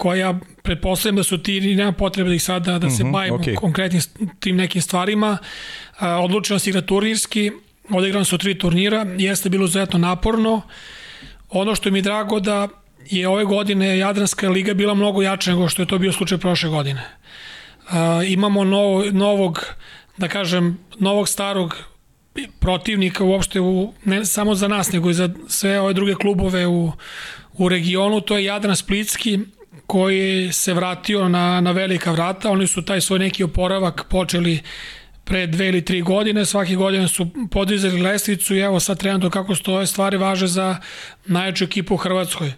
koja 0.00 0.38
pretpostavljam 0.62 1.16
da 1.16 1.22
su 1.22 1.38
ti 1.42 1.60
nema 1.60 1.92
potrebe 1.92 2.28
da 2.28 2.34
ih 2.34 2.42
sada 2.42 2.78
da 2.78 2.90
se 2.90 3.02
uh 3.02 3.06
mhm, 3.06 3.12
bavimo 3.12 3.38
okay. 3.38 3.54
konkretnim 3.54 4.02
tim 4.40 4.56
nekim 4.56 4.82
stvarima. 4.82 5.38
Odlučeno 6.00 6.58
se 6.58 6.70
igra 6.70 6.80
turnirski, 6.80 7.50
odigrano 7.90 8.24
su 8.24 8.38
tri 8.38 8.58
turnira, 8.58 9.06
jeste 9.18 9.48
bilo 9.48 9.66
zajedno 9.66 9.98
naporno. 9.98 10.62
Ono 11.50 11.74
što 11.74 11.90
mi 11.90 11.98
je 11.98 12.02
drago 12.02 12.40
da 12.40 12.68
je 13.10 13.28
ove 13.28 13.44
godine 13.44 13.98
Jadranska 13.98 14.48
liga 14.48 14.74
bila 14.74 14.94
mnogo 14.94 15.22
jača 15.22 15.50
nego 15.50 15.68
što 15.68 15.82
je 15.82 15.86
to 15.86 15.98
bio 15.98 16.12
slučaj 16.12 16.38
prošle 16.38 16.70
godine. 16.70 17.04
Imamo 18.26 18.64
novo, 18.64 19.04
novog, 19.12 19.66
da 20.16 20.28
kažem, 20.28 20.78
novog 20.98 21.28
starog 21.28 21.76
protivnika 22.60 23.24
uopšte 23.24 23.60
u, 23.60 23.92
ne 24.04 24.24
samo 24.24 24.54
za 24.54 24.68
nas, 24.68 24.92
nego 24.92 25.10
i 25.10 25.14
za 25.14 25.28
sve 25.48 25.80
ove 25.80 25.92
druge 25.92 26.14
klubove 26.14 26.66
u, 26.66 26.92
u 27.52 27.68
regionu, 27.68 28.20
to 28.20 28.36
je 28.36 28.44
Jadran 28.44 28.76
Splitski, 28.76 29.38
koji 29.90 30.52
se 30.52 30.74
vratio 30.74 31.28
na, 31.28 31.60
na 31.60 31.72
velika 31.72 32.12
vrata. 32.12 32.50
Oni 32.50 32.66
su 32.66 32.82
taj 32.82 33.00
svoj 33.00 33.18
neki 33.18 33.44
oporavak 33.44 34.04
počeli 34.08 34.60
pre 35.24 35.46
dve 35.46 35.68
ili 35.68 35.84
tri 35.84 36.00
godine, 36.00 36.44
svake 36.46 36.74
godine 36.74 37.08
su 37.08 37.26
podizali 37.50 38.00
lestvicu 38.00 38.54
i 38.54 38.60
evo 38.60 38.80
sad 38.80 38.98
trenutno 38.98 39.30
kako 39.30 39.54
stoje 39.54 39.86
stvari 39.86 40.16
važe 40.16 40.46
za 40.46 40.76
najjaču 41.26 41.64
ekipu 41.64 41.94
u 41.94 41.96
Hrvatskoj. 41.96 42.52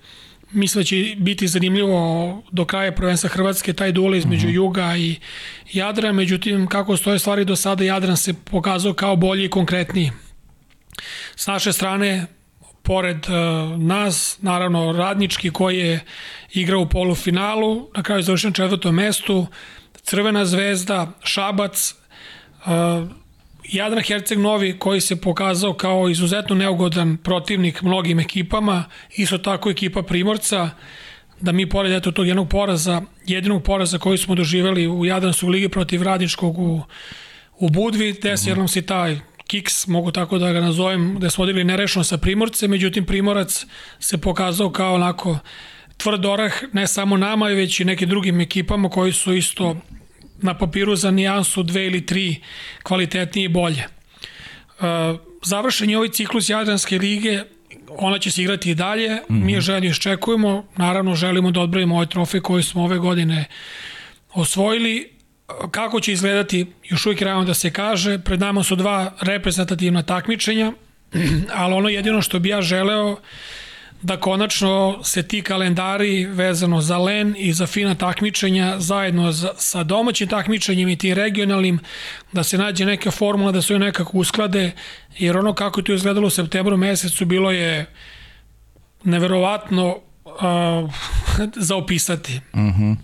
Mislim 0.51 0.81
da 0.81 0.85
će 0.85 1.15
biti 1.19 1.49
zanimljivo 1.49 2.43
do 2.51 2.65
kraja 2.65 2.93
prvenstva 2.93 3.31
Hrvatske 3.31 3.73
taj 3.73 3.93
duel 3.93 4.15
između 4.15 4.47
mhm. 4.47 4.53
-huh. 4.53 4.55
Juga 4.55 4.97
i 4.97 5.17
Jadra, 5.73 6.12
međutim 6.12 6.67
kako 6.67 6.97
stoje 6.97 7.19
stvari 7.19 7.45
do 7.45 7.57
sada 7.57 7.85
Jadran 7.85 8.17
se 8.17 8.35
pokazao 8.35 8.93
kao 8.93 9.17
bolji 9.17 9.45
i 9.45 9.51
konkretniji. 9.51 10.11
S 11.37 11.47
naše 11.47 11.73
strane, 11.73 12.27
pored 12.83 13.17
uh, 13.17 13.81
nas, 13.81 14.39
naravno 14.43 14.93
radnički 14.93 15.51
koji 15.51 15.79
je 15.79 16.01
igrao 16.53 16.81
u 16.81 16.89
polufinalu, 16.89 17.89
na 17.97 18.03
kraju 18.03 18.23
završen 18.23 18.49
na 18.51 18.55
četvrtom 18.55 18.95
mestu, 18.95 19.47
Crvena 20.03 20.45
zvezda, 20.45 21.12
Šabac, 21.25 21.95
Uh, 22.67 23.09
Jadran 23.65 24.03
Herceg 24.03 24.39
Novi 24.39 24.79
koji 24.79 25.01
se 25.01 25.21
pokazao 25.21 25.75
kao 25.75 26.09
izuzetno 26.09 26.57
neugodan 26.57 27.17
protivnik 27.17 27.83
mnogim 27.83 28.21
ekipama, 28.21 28.85
isto 29.17 29.39
tako 29.39 29.71
ekipa 29.71 30.03
Primorca, 30.03 30.71
da 31.41 31.53
mi 31.53 31.69
pored 31.69 31.93
eto 31.93 32.12
tog 32.12 32.27
jednog 32.27 32.49
poraza, 32.49 33.03
jedinog 33.27 33.62
poraza 33.62 33.99
koji 33.99 34.19
smo 34.19 34.35
doživeli 34.35 34.87
u 34.87 35.05
Jadranskog 35.05 35.49
ligi 35.49 35.69
protiv 35.69 36.03
Radničkog 36.03 36.59
u, 36.59 36.83
u 37.59 37.69
Budvi, 37.69 38.12
desio 38.12 38.55
nam 38.55 38.69
se 38.69 38.83
taj 38.83 39.21
kiks, 39.52 39.87
mogu 39.87 40.11
tako 40.11 40.38
da 40.38 40.52
ga 40.52 40.61
nazovem, 40.61 41.18
da 41.21 41.30
smo 41.30 41.44
odigli 41.44 41.64
nerešeno 41.64 42.04
sa 42.04 42.16
Primorce, 42.18 42.68
međutim 42.68 43.04
Primorac 43.04 43.66
se 44.00 44.18
pokazao 44.18 44.71
kao 44.71 44.94
onako 44.94 45.38
tvrd 45.97 46.26
orah 46.26 46.52
ne 46.73 46.87
samo 46.87 47.16
nama, 47.16 47.47
već 47.47 47.80
i 47.80 47.85
nekim 47.85 48.09
drugim 48.09 48.40
ekipama 48.40 48.88
koji 48.88 49.12
su 49.12 49.35
isto 49.35 49.76
na 50.42 50.59
papiru 50.59 50.97
za 50.97 51.11
nijansu 51.11 51.62
dve 51.62 51.87
ili 51.87 52.06
tri 52.06 52.40
kvalitetnije 52.82 53.44
i 53.44 53.49
bolje. 53.49 53.85
Uh, 53.85 55.21
završen 55.42 55.90
je 55.90 55.97
ovaj 55.97 56.09
ciklus 56.09 56.49
Jadranske 56.49 56.99
lige, 56.99 57.42
ona 57.88 58.18
će 58.18 58.30
se 58.30 58.42
igrati 58.42 58.71
i 58.71 58.75
dalje, 58.75 59.11
mm 59.14 59.35
-hmm. 59.35 59.44
mi 59.44 59.52
je 59.52 59.61
želje 59.61 59.88
iščekujemo, 59.88 60.66
naravno 60.76 61.14
želimo 61.14 61.50
da 61.50 61.61
odbrojimo 61.61 61.94
ovaj 61.94 62.06
trofej 62.06 62.40
koji 62.40 62.62
smo 62.62 62.85
ove 62.85 62.99
godine 62.99 63.44
osvojili, 64.35 65.12
kako 65.71 66.00
će 66.00 66.12
izgledati, 66.12 66.66
još 66.85 67.06
uvijek 67.06 67.23
realno 67.23 67.44
da 67.44 67.54
se 67.54 67.71
kaže, 67.71 68.18
pred 68.18 68.40
nama 68.40 68.62
su 68.62 68.76
dva 68.76 69.12
reprezentativna 69.21 70.02
takmičenja, 70.02 70.73
ali 71.54 71.75
ono 71.75 71.88
jedino 71.88 72.23
što 72.23 72.38
bi 72.38 72.49
ja 72.49 72.62
želeo 72.62 73.16
da 74.02 74.16
konačno 74.16 75.00
se 75.04 75.23
ti 75.23 75.42
kalendari 75.42 76.25
vezano 76.25 76.80
za 76.80 76.99
LEN 76.99 77.35
i 77.38 77.52
za 77.52 77.66
fina 77.66 77.94
takmičenja 77.94 78.75
zajedno 78.78 79.32
sa 79.56 79.82
domaćim 79.82 80.28
takmičenjem 80.28 80.88
i 80.88 80.99
tim 80.99 81.14
regionalnim 81.14 81.78
da 82.32 82.42
se 82.42 82.59
nađe 82.59 82.85
neka 82.85 83.11
formula 83.11 83.52
da 83.52 83.62
se 83.62 83.78
nekako 83.78 84.18
usklade 84.18 84.73
jer 85.18 85.37
ono 85.37 85.54
kako 85.54 85.80
je 85.80 85.85
to 85.85 85.94
izgledalo 85.94 86.26
u 86.26 86.30
septembru 86.30 86.76
mesecu 86.76 87.25
bilo 87.25 87.50
je 87.50 87.87
neverovatno 89.04 89.97
uh, 90.25 90.90
za 91.66 91.76
opisati. 91.76 92.40
Uh 92.52 92.61
-huh. 92.61 92.97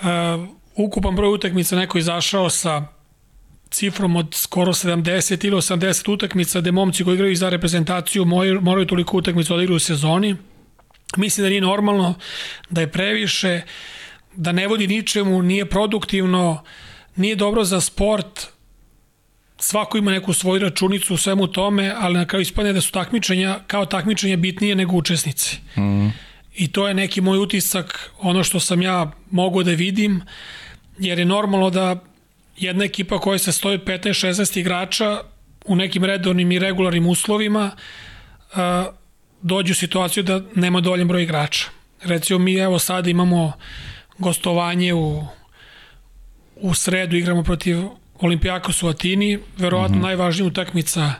uh, 0.00 0.59
ukupan 0.84 1.16
broj 1.16 1.34
utakmica 1.34 1.76
neko 1.76 1.98
izašao 1.98 2.50
sa 2.50 2.86
cifrom 3.70 4.16
od 4.16 4.34
skoro 4.34 4.72
70 4.72 5.46
ili 5.46 5.56
80 5.56 6.12
utakmica 6.12 6.60
gde 6.60 6.72
momci 6.72 7.04
koji 7.04 7.14
igraju 7.14 7.36
za 7.36 7.48
reprezentaciju 7.48 8.24
moraju, 8.24 8.86
toliko 8.86 9.16
utakmica 9.16 9.54
odigraju 9.54 9.76
u 9.76 9.80
sezoni. 9.80 10.36
Mislim 11.16 11.44
da 11.44 11.48
nije 11.48 11.60
normalno, 11.60 12.14
da 12.70 12.80
je 12.80 12.92
previše, 12.92 13.60
da 14.34 14.52
ne 14.52 14.68
vodi 14.68 14.86
ničemu, 14.86 15.42
nije 15.42 15.66
produktivno, 15.66 16.62
nije 17.16 17.36
dobro 17.36 17.64
za 17.64 17.80
sport, 17.80 18.46
svako 19.58 19.98
ima 19.98 20.10
neku 20.10 20.32
svoju 20.32 20.62
računicu 20.62 21.14
u 21.14 21.16
svemu 21.16 21.46
tome, 21.46 21.94
ali 21.98 22.14
na 22.14 22.26
kraju 22.26 22.42
ispadne 22.42 22.72
da 22.72 22.80
su 22.80 22.92
takmičenja, 22.92 23.60
kao 23.66 23.86
takmičenja 23.86 24.36
bitnije 24.36 24.74
nego 24.74 24.96
učesnici. 24.96 25.58
Mm. 25.76 26.08
I 26.54 26.72
to 26.72 26.88
je 26.88 26.94
neki 26.94 27.20
moj 27.20 27.38
utisak, 27.38 28.10
ono 28.18 28.44
što 28.44 28.60
sam 28.60 28.82
ja 28.82 29.10
mogao 29.30 29.62
da 29.62 29.70
vidim, 29.70 30.22
jer 31.00 31.18
je 31.18 31.24
normalno 31.24 31.70
da 31.70 31.96
jedna 32.56 32.84
ekipa 32.84 33.18
koja 33.18 33.38
se 33.38 33.52
stoji 33.52 33.78
15-16 33.78 34.60
igrača 34.60 35.20
u 35.64 35.76
nekim 35.76 36.04
redovnim 36.04 36.52
i 36.52 36.58
regularnim 36.58 37.06
uslovima 37.06 37.70
a, 38.54 38.86
dođe 39.42 39.72
u 39.72 39.74
situaciju 39.74 40.22
da 40.22 40.40
nema 40.54 40.80
dovoljan 40.80 41.08
broj 41.08 41.22
igrača. 41.22 41.68
Recimo 42.02 42.38
mi 42.38 42.54
evo 42.54 42.78
sad 42.78 43.06
imamo 43.06 43.52
gostovanje 44.18 44.94
u, 44.94 45.24
u 46.56 46.74
sredu 46.74 47.16
igramo 47.16 47.42
protiv 47.42 47.78
Olimpijakos 48.20 48.82
u 48.82 48.88
Atini, 48.88 49.38
verovatno 49.56 49.96
mm 49.96 50.00
-hmm. 50.00 50.02
najvažnija 50.02 50.46
utakmica 50.46 51.12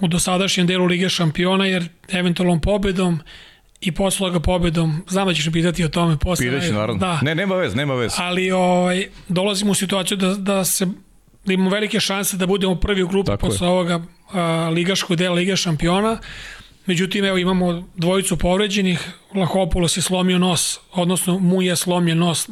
u 0.00 0.08
dosadašnjem 0.08 0.66
delu 0.66 0.86
Lige 0.86 1.08
šampiona, 1.08 1.66
jer 1.66 1.88
eventualnom 2.08 2.60
pobedom 2.60 3.20
i 3.80 3.92
poslala 3.92 4.32
ga 4.32 4.40
pobedom. 4.40 5.04
Znam 5.08 5.28
da 5.28 5.34
ćeš 5.34 5.52
pitati 5.52 5.84
o 5.84 5.88
tome 5.88 6.16
posle. 6.18 6.50
Pitaću, 6.50 6.72
naravno. 6.72 6.94
Da. 6.94 7.20
Ne, 7.22 7.34
nema 7.34 7.54
vez, 7.54 7.74
nema 7.74 7.94
vez. 7.94 8.12
Ali 8.16 8.50
ovaj, 8.50 9.06
dolazimo 9.28 9.70
u 9.70 9.74
situaciju 9.74 10.16
da, 10.16 10.34
da 10.34 10.64
se 10.64 10.86
da 11.44 11.52
imamo 11.52 11.70
velike 11.70 12.00
šanse 12.00 12.36
da 12.36 12.46
budemo 12.46 12.74
prvi 12.74 13.02
u 13.02 13.08
grupi 13.08 13.26
Tako 13.26 13.46
je. 13.46 13.50
posle 13.50 13.68
ovoga 13.68 14.02
a, 14.32 14.70
ligaškog 14.72 15.16
dela 15.16 15.34
Lige 15.34 15.56
šampiona. 15.56 16.18
Međutim, 16.86 17.24
evo 17.24 17.38
imamo 17.38 17.88
dvojicu 17.96 18.36
povređenih, 18.36 19.08
Lahopoulos 19.34 19.96
je 19.96 20.02
slomio 20.02 20.38
nos, 20.38 20.78
odnosno 20.92 21.38
mu 21.38 21.62
je 21.62 21.76
slomio 21.76 22.14
nos 22.14 22.48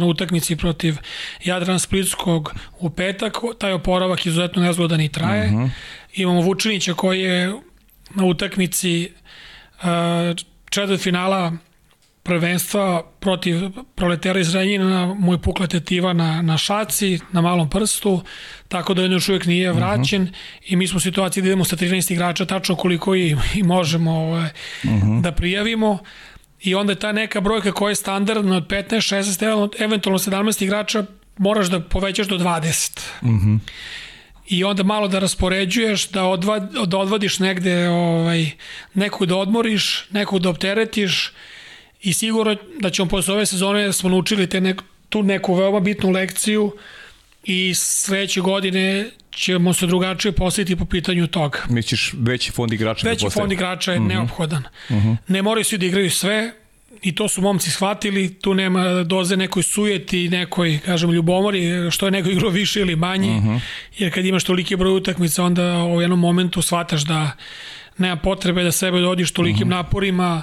na 0.00 0.06
utakmici 0.06 0.56
protiv 0.56 0.96
Jadran 1.44 1.78
Splitskog 1.78 2.54
u 2.78 2.90
petak, 2.90 3.36
taj 3.58 3.72
oporavak 3.72 4.26
izuzetno 4.26 4.62
nezgodan 4.62 5.00
i 5.00 5.08
traje. 5.08 5.46
Uh 5.46 5.54
-huh. 5.54 5.70
Imamo 6.14 6.40
Vučinića 6.40 6.94
koji 6.94 7.20
je 7.20 7.54
na 8.14 8.24
utakmici 8.24 9.12
četvrt 10.70 11.02
finala 11.02 11.52
prvenstva 12.22 13.02
protiv 13.20 13.60
proletera 13.94 14.40
iz 14.40 14.54
Renjina 14.54 15.14
mu 15.18 15.32
je 15.32 15.42
pukla 15.42 15.66
tetiva 15.66 16.12
na, 16.12 16.42
na 16.42 16.58
šaci, 16.58 17.18
na 17.32 17.40
malom 17.40 17.70
prstu, 17.70 18.22
tako 18.68 18.94
da 18.94 19.02
on 19.02 19.12
još 19.12 19.28
uvijek 19.28 19.46
nije 19.46 19.72
vraćen 19.72 20.22
uh 20.22 20.28
-huh. 20.28 20.34
i 20.66 20.76
mi 20.76 20.88
smo 20.88 20.96
u 20.96 21.00
situaciji 21.00 21.42
da 21.42 21.48
idemo 21.48 21.64
sa 21.64 21.76
13 21.76 22.12
igrača 22.12 22.46
tačno 22.46 22.76
koliko 22.76 23.14
i, 23.14 23.36
i 23.54 23.62
možemo 23.62 24.12
ovaj, 24.12 24.50
uh 24.84 24.90
-huh. 24.90 25.22
da 25.22 25.32
prijavimo 25.32 25.98
i 26.60 26.74
onda 26.74 26.92
je 26.92 26.98
ta 26.98 27.12
neka 27.12 27.40
brojka 27.40 27.72
koja 27.72 27.90
je 27.90 27.94
standardna 27.94 28.56
od 28.56 28.66
15, 28.66 29.16
16, 29.16 29.82
eventualno 29.84 30.18
17 30.18 30.64
igrača 30.64 31.04
moraš 31.38 31.66
da 31.66 31.80
povećaš 31.80 32.26
do 32.26 32.38
20. 32.38 33.00
Uh 33.22 33.28
-huh 33.28 33.58
i 34.48 34.64
onda 34.64 34.82
malo 34.82 35.08
da 35.08 35.18
raspoređuješ, 35.18 36.08
da, 36.08 36.24
odva, 36.24 36.58
da 36.58 36.98
odvadiš 36.98 37.38
negde 37.38 37.88
ovaj, 37.88 38.50
nekog 38.94 39.26
da 39.26 39.36
odmoriš, 39.36 40.06
nekog 40.10 40.40
da 40.40 40.50
opteretiš 40.50 41.32
i 42.02 42.12
sigurno 42.12 42.56
da 42.80 42.90
ćemo 42.90 43.08
posle 43.08 43.34
ove 43.34 43.46
sezone 43.46 43.86
da 43.86 43.92
smo 43.92 44.10
naučili 44.10 44.46
te 44.46 44.60
nek, 44.60 44.82
tu 45.08 45.22
neku 45.22 45.54
veoma 45.54 45.80
bitnu 45.80 46.10
lekciju 46.10 46.72
i 47.44 47.74
sledeće 47.74 48.40
godine 48.40 49.10
ćemo 49.30 49.72
se 49.72 49.86
drugačije 49.86 50.32
postaviti 50.32 50.76
po 50.76 50.84
pitanju 50.84 51.26
toga. 51.26 51.58
Misliš 51.68 52.14
veći 52.18 52.52
fond 52.52 52.72
igrača? 52.72 53.08
Veći 53.08 53.24
da 53.24 53.30
fond 53.30 53.52
igrača 53.52 53.92
je 53.92 53.98
uh 53.98 54.04
-huh. 54.04 54.08
neophodan. 54.08 54.62
Uh 54.88 54.96
-huh. 54.96 55.16
Ne 55.28 55.42
moraju 55.42 55.64
svi 55.64 55.78
da 55.78 55.86
igraju 55.86 56.10
sve, 56.10 56.52
i 57.02 57.14
to 57.14 57.28
su 57.28 57.42
momci 57.42 57.70
shvatili, 57.70 58.34
tu 58.34 58.54
nema 58.54 59.02
doze 59.02 59.36
nekoj 59.36 59.62
sujeti, 59.62 60.28
nekoj, 60.28 60.78
kažem, 60.84 61.10
ljubomori, 61.10 61.90
što 61.90 62.06
je 62.06 62.10
neko 62.10 62.28
igrao 62.30 62.50
više 62.50 62.80
ili 62.80 62.96
manje, 62.96 63.36
uh 63.36 63.44
-huh. 63.44 63.60
jer 63.98 64.14
kad 64.14 64.24
imaš 64.24 64.44
toliki 64.44 64.76
broj 64.76 64.96
utakmica, 64.96 65.44
onda 65.44 65.84
u 65.84 66.00
jednom 66.00 66.18
momentu 66.18 66.62
shvataš 66.62 67.02
da 67.02 67.30
nema 67.98 68.16
potrebe 68.16 68.62
da 68.62 68.72
sebe 68.72 69.00
dodiš 69.00 69.30
tolikim 69.30 69.68
uh 69.68 69.74
-huh. 69.74 69.76
naporima, 69.76 70.42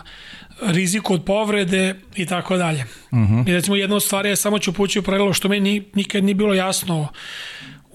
riziku 0.62 1.14
od 1.14 1.26
povrede 1.26 1.96
i 2.16 2.26
tako 2.26 2.58
dalje. 2.58 2.86
Uh 3.12 3.20
-huh. 3.20 3.50
I 3.50 3.54
recimo 3.54 3.76
jedna 3.76 3.96
od 3.96 4.04
stvari 4.04 4.30
je, 4.30 4.36
samo 4.36 4.60
ću 4.60 4.74
pući 4.74 5.00
u 5.00 5.04
pravilo, 5.04 5.34
što 5.34 5.50
meni 5.50 5.84
nikad 5.94 6.24
nije 6.24 6.36
bilo 6.36 6.54
jasno 6.54 7.08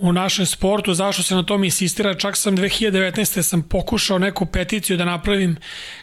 u 0.05 0.13
našem 0.13 0.47
sportu, 0.47 0.95
zašto 0.95 1.23
se 1.23 1.35
na 1.35 1.43
tom 1.43 1.65
insistira, 1.65 2.15
čak 2.15 2.37
sam 2.37 2.57
2019. 2.57 3.43
sam 3.43 3.63
pokušao 3.63 4.19
neku 4.19 4.47
peticiju 4.47 4.97
da 4.97 5.05
napravim 5.05 5.57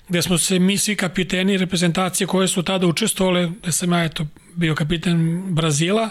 gde 0.09 0.21
smo 0.21 0.37
se 0.37 0.59
mi 0.59 0.77
svi 0.77 0.95
kapiteni 0.95 1.57
reprezentacije 1.57 2.27
koje 2.27 2.47
su 2.47 2.63
tada 2.63 2.87
učestvovale, 2.87 3.49
gde 3.61 3.71
sam 3.71 3.93
ja 3.93 4.03
eto 4.03 4.25
bio 4.55 4.75
kapiten 4.75 5.43
Brazila, 5.49 6.09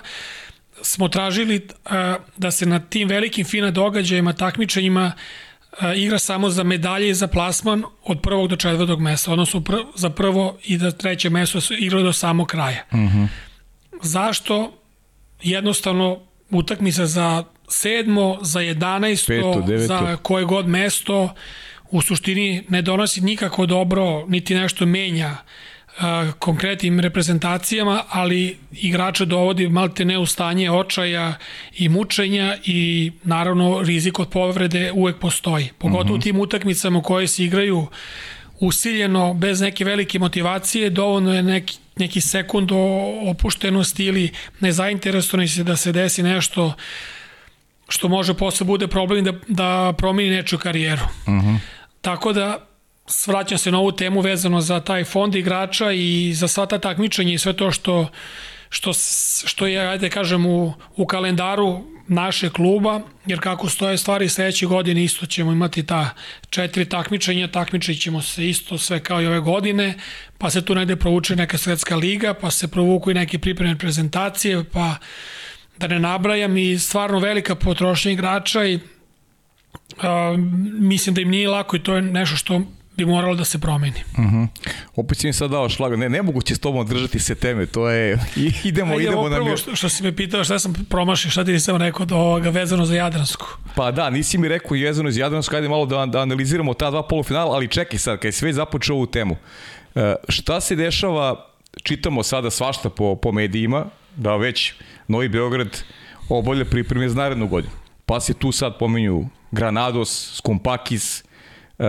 smo 0.83 1.09
tražili 1.09 1.69
a, 1.85 2.17
da 2.37 2.51
se 2.51 2.67
na 2.67 2.79
tim 2.81 3.09
velikim 3.09 3.45
fina 3.45 3.71
događajima, 3.71 4.33
takmičenjima 4.33 5.13
a, 5.81 5.95
igra 5.95 6.19
samo 6.19 6.51
za 6.51 6.63
medalje 6.63 7.09
i 7.09 7.15
za 7.15 7.27
plasman 7.27 7.83
od 8.05 8.21
prvog 8.23 8.49
do 8.49 8.57
četvrtog 8.57 9.01
mesta, 9.01 9.33
odnosno 9.33 9.61
pr 9.61 9.75
za 9.95 10.11
prvo 10.11 10.59
i 10.65 10.79
da 10.79 10.91
treće 10.91 11.31
mesto 11.31 11.61
se 11.61 11.75
igra 11.75 12.03
do 12.03 12.13
samog 12.13 12.47
kraja. 12.47 12.85
Uh 12.93 12.99
-huh. 12.99 13.27
Zašto? 14.03 14.77
Jednostavno 15.43 16.21
utakmica 16.51 17.07
za 17.07 17.45
sedmo, 17.71 18.39
za 18.43 18.61
11, 18.61 19.27
Peto, 19.27 19.65
za 19.87 20.17
koje 20.17 20.45
god 20.45 20.69
mesto, 20.69 21.35
u 21.91 22.03
suštini 22.03 22.65
ne 22.69 22.83
donosi 22.83 23.21
nikako 23.21 23.67
dobro, 23.67 24.27
niti 24.27 24.55
nešto 24.55 24.87
menja 24.87 25.37
uh, 25.37 26.33
konkretnim 26.39 27.01
reprezentacijama, 27.01 28.03
ali 28.09 28.57
igrača 28.73 29.25
dovodi 29.25 29.69
malte 29.69 30.05
ne 30.05 30.19
u 30.19 30.27
stanje 30.27 30.71
očaja 30.71 31.35
i 31.77 31.89
mučenja 31.89 32.57
i 32.65 33.13
naravno 33.25 33.83
rizik 33.83 34.19
od 34.19 34.29
povrede 34.29 34.93
uvek 34.93 35.19
postoji. 35.19 35.69
Pogotovo 35.79 36.15
uh 36.15 36.19
u 36.19 36.23
tim 36.23 36.41
utakmicama 36.41 37.03
koje 37.03 37.27
se 37.27 37.45
igraju 37.45 37.87
usiljeno, 38.61 39.35
bez 39.35 39.61
neke 39.61 39.85
velike 39.85 40.19
motivacije, 40.19 40.91
dovoljno 40.91 41.35
je 41.35 41.43
neki, 41.43 41.79
neki 41.97 42.21
sekund 42.21 42.71
opuštenosti 43.27 44.05
ili 44.05 44.31
nezainteresovanosti 44.61 45.65
da 45.65 45.77
se 45.77 45.93
desi 45.93 46.23
nešto 46.23 46.73
što 47.91 48.09
može 48.09 48.35
posle 48.35 48.67
bude 48.67 48.89
problem 48.89 49.25
da, 49.25 49.33
da 49.49 49.95
promeni 49.99 50.31
neču 50.31 50.59
karijeru. 50.59 51.03
Uh 51.03 51.35
-huh. 51.35 51.59
Tako 52.01 52.33
da 52.33 52.67
svraćam 53.07 53.59
se 53.59 53.71
na 53.71 53.79
ovu 53.79 53.93
temu 53.93 54.21
vezano 54.21 54.61
za 54.61 54.81
taj 54.81 55.05
fond 55.05 55.35
igrača 55.35 55.93
i 55.93 56.33
za 56.35 56.49
sva 56.49 56.67
ta 56.67 56.79
takmičenja 56.79 57.35
i 57.35 57.39
sve 57.39 57.53
to 57.53 57.71
što, 57.71 58.09
što, 58.69 58.93
što 59.45 59.67
je, 59.67 59.89
ajde 59.89 60.11
kažem, 60.11 60.47
u, 60.47 60.73
u 60.97 61.07
kalendaru 61.07 61.85
naše 62.09 62.51
kluba, 62.51 63.01
jer 63.27 63.41
kako 63.41 63.69
stoje 63.69 63.99
stvari 63.99 64.29
sledeće 64.29 64.67
godine 64.67 65.05
isto 65.05 65.27
ćemo 65.27 65.53
imati 65.53 65.87
ta 65.87 66.11
četiri 66.51 66.85
takmičenja, 66.85 67.49
takmičit 67.49 68.03
ćemo 68.03 68.23
se 68.23 68.49
isto 68.49 68.79
sve 68.79 69.01
kao 69.01 69.23
i 69.23 69.27
ove 69.27 69.41
godine, 69.41 69.95
pa 70.39 70.51
se 70.51 70.65
tu 70.65 70.75
negde 70.75 70.97
provuče 70.97 71.37
neka 71.37 71.59
svetska 71.59 71.97
liga, 71.97 72.35
pa 72.35 72.51
se 72.51 72.69
provuku 72.69 73.11
i 73.11 73.15
neke 73.15 73.39
pripremne 73.39 73.79
prezentacije, 73.79 74.65
pa 74.65 74.97
da 75.81 75.87
ne 75.87 75.99
nabrajam 75.99 76.57
i 76.57 76.79
stvarno 76.79 77.19
velika 77.19 77.55
potrošnja 77.55 78.13
igrača 78.13 78.65
i 78.65 78.79
a, 80.03 80.37
mislim 80.81 81.15
da 81.15 81.21
im 81.21 81.31
nije 81.31 81.49
lako 81.49 81.77
i 81.77 81.83
to 81.83 81.95
je 81.95 82.03
nešto 82.03 82.37
što 82.37 82.61
bi 82.97 83.07
moralo 83.07 83.35
da 83.35 83.45
se 83.45 83.59
promeni. 83.59 84.03
Uh 84.13 84.25
-huh. 84.25 84.47
Opet 84.97 85.19
si 85.19 85.27
mi 85.27 85.33
sad 85.33 85.51
dao 85.51 85.69
šlaga. 85.69 85.97
Ne, 85.97 86.09
nemoguće 86.09 86.55
s 86.55 86.59
tobom 86.59 86.87
držati 86.87 87.19
se 87.19 87.35
teme. 87.35 87.67
To 87.67 87.89
je, 87.89 88.19
I, 88.37 88.53
idemo, 88.65 88.93
Ajde, 88.93 89.05
idemo 89.05 89.29
na... 89.29 89.37
Prvo 89.37 89.57
što, 89.57 89.77
što 89.77 89.89
si 89.89 90.03
me 90.03 90.17
pitao 90.17 90.45
šta 90.45 90.59
sam 90.59 90.75
promašio, 90.89 91.31
šta 91.31 91.45
ti 91.45 91.53
nisam 91.53 91.77
rekao 91.77 92.07
do 92.07 92.17
ovoga 92.17 92.51
vezano 92.51 92.85
za 92.85 92.95
Jadransku. 92.95 93.47
Pa 93.75 93.91
da, 93.91 94.11
nisi 94.11 94.39
mi 94.39 94.49
rekao 94.49 94.77
vezano 94.77 95.11
za 95.11 95.21
Jadransku, 95.21 95.57
ajde 95.57 95.69
malo 95.69 95.87
da, 95.87 96.07
da 96.07 96.21
analiziramo 96.21 96.75
ta 96.75 96.91
dva 96.91 97.03
polufinala, 97.03 97.55
ali 97.55 97.69
čekaj 97.69 97.99
sad, 97.99 98.19
kad 98.19 98.35
si 98.35 98.45
već 98.45 98.55
započeo 98.55 98.97
ovu 98.97 99.07
temu. 99.07 99.37
Uh, 99.95 100.03
šta 100.29 100.61
se 100.61 100.77
dešava, 100.77 101.47
čitamo 101.83 102.23
sada 102.23 102.51
svašta 102.51 102.91
po, 102.91 103.17
po 103.17 103.33
medijima, 103.33 103.87
da 104.17 104.37
već 104.37 104.75
Novi 105.11 105.29
Beograd 105.29 105.83
obolje 106.29 106.65
pripreme 106.65 107.09
za 107.09 107.15
narednu 107.15 107.49
godinu. 107.49 107.73
Pa 108.07 108.21
se 108.21 108.35
tu 108.35 108.53
sad 108.53 108.79
pomenju 108.79 109.27
Granados, 109.51 110.37
Skompakis, 110.37 111.25
uh, 111.79 111.87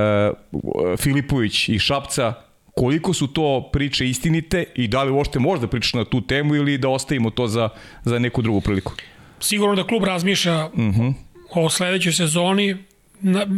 Filipović 0.97 1.69
i 1.69 1.79
Šapca. 1.79 2.33
Koliko 2.75 3.13
su 3.13 3.27
to 3.27 3.69
priče 3.73 4.09
istinite 4.09 4.63
i 4.75 4.87
da 4.87 5.03
li 5.03 5.11
uopšte 5.11 5.39
možda 5.39 5.67
pričaš 5.67 5.93
na 5.93 6.05
tu 6.05 6.21
temu 6.21 6.55
ili 6.55 6.77
da 6.77 6.89
ostavimo 6.89 7.29
to 7.29 7.47
za, 7.47 7.69
za 8.03 8.19
neku 8.19 8.41
drugu 8.41 8.61
priliku? 8.61 8.93
Sigurno 9.39 9.75
da 9.75 9.83
klub 9.83 10.03
razmišlja 10.03 10.65
uh 10.65 10.71
-huh. 10.73 11.13
o 11.55 11.69
sledećoj 11.69 12.13
sezoni. 12.13 12.77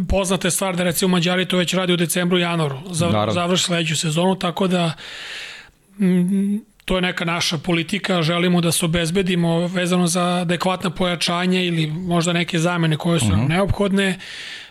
Poznate 0.08 0.50
stvar 0.50 0.76
da 0.76 0.84
recimo 0.84 1.08
Mađari 1.08 1.48
to 1.48 1.56
već 1.56 1.74
radi 1.74 1.92
u 1.92 1.96
decembru, 1.96 2.38
januaru. 2.38 2.78
Završi 3.32 3.64
sledeću 3.64 3.96
sezonu, 3.96 4.38
tako 4.38 4.68
da 4.68 4.92
to 6.84 6.96
je 6.96 7.02
neka 7.02 7.24
naša 7.24 7.58
politika, 7.58 8.22
želimo 8.22 8.60
da 8.60 8.72
se 8.72 8.84
obezbedimo 8.84 9.66
vezano 9.66 10.06
za 10.06 10.22
adekvatna 10.22 10.90
pojačanja 10.90 11.62
ili 11.62 11.86
možda 11.86 12.32
neke 12.32 12.58
zamene 12.58 12.96
koje 12.96 13.20
su 13.20 13.26
uh 13.26 13.32
-huh. 13.32 13.48
neophodne. 13.48 14.18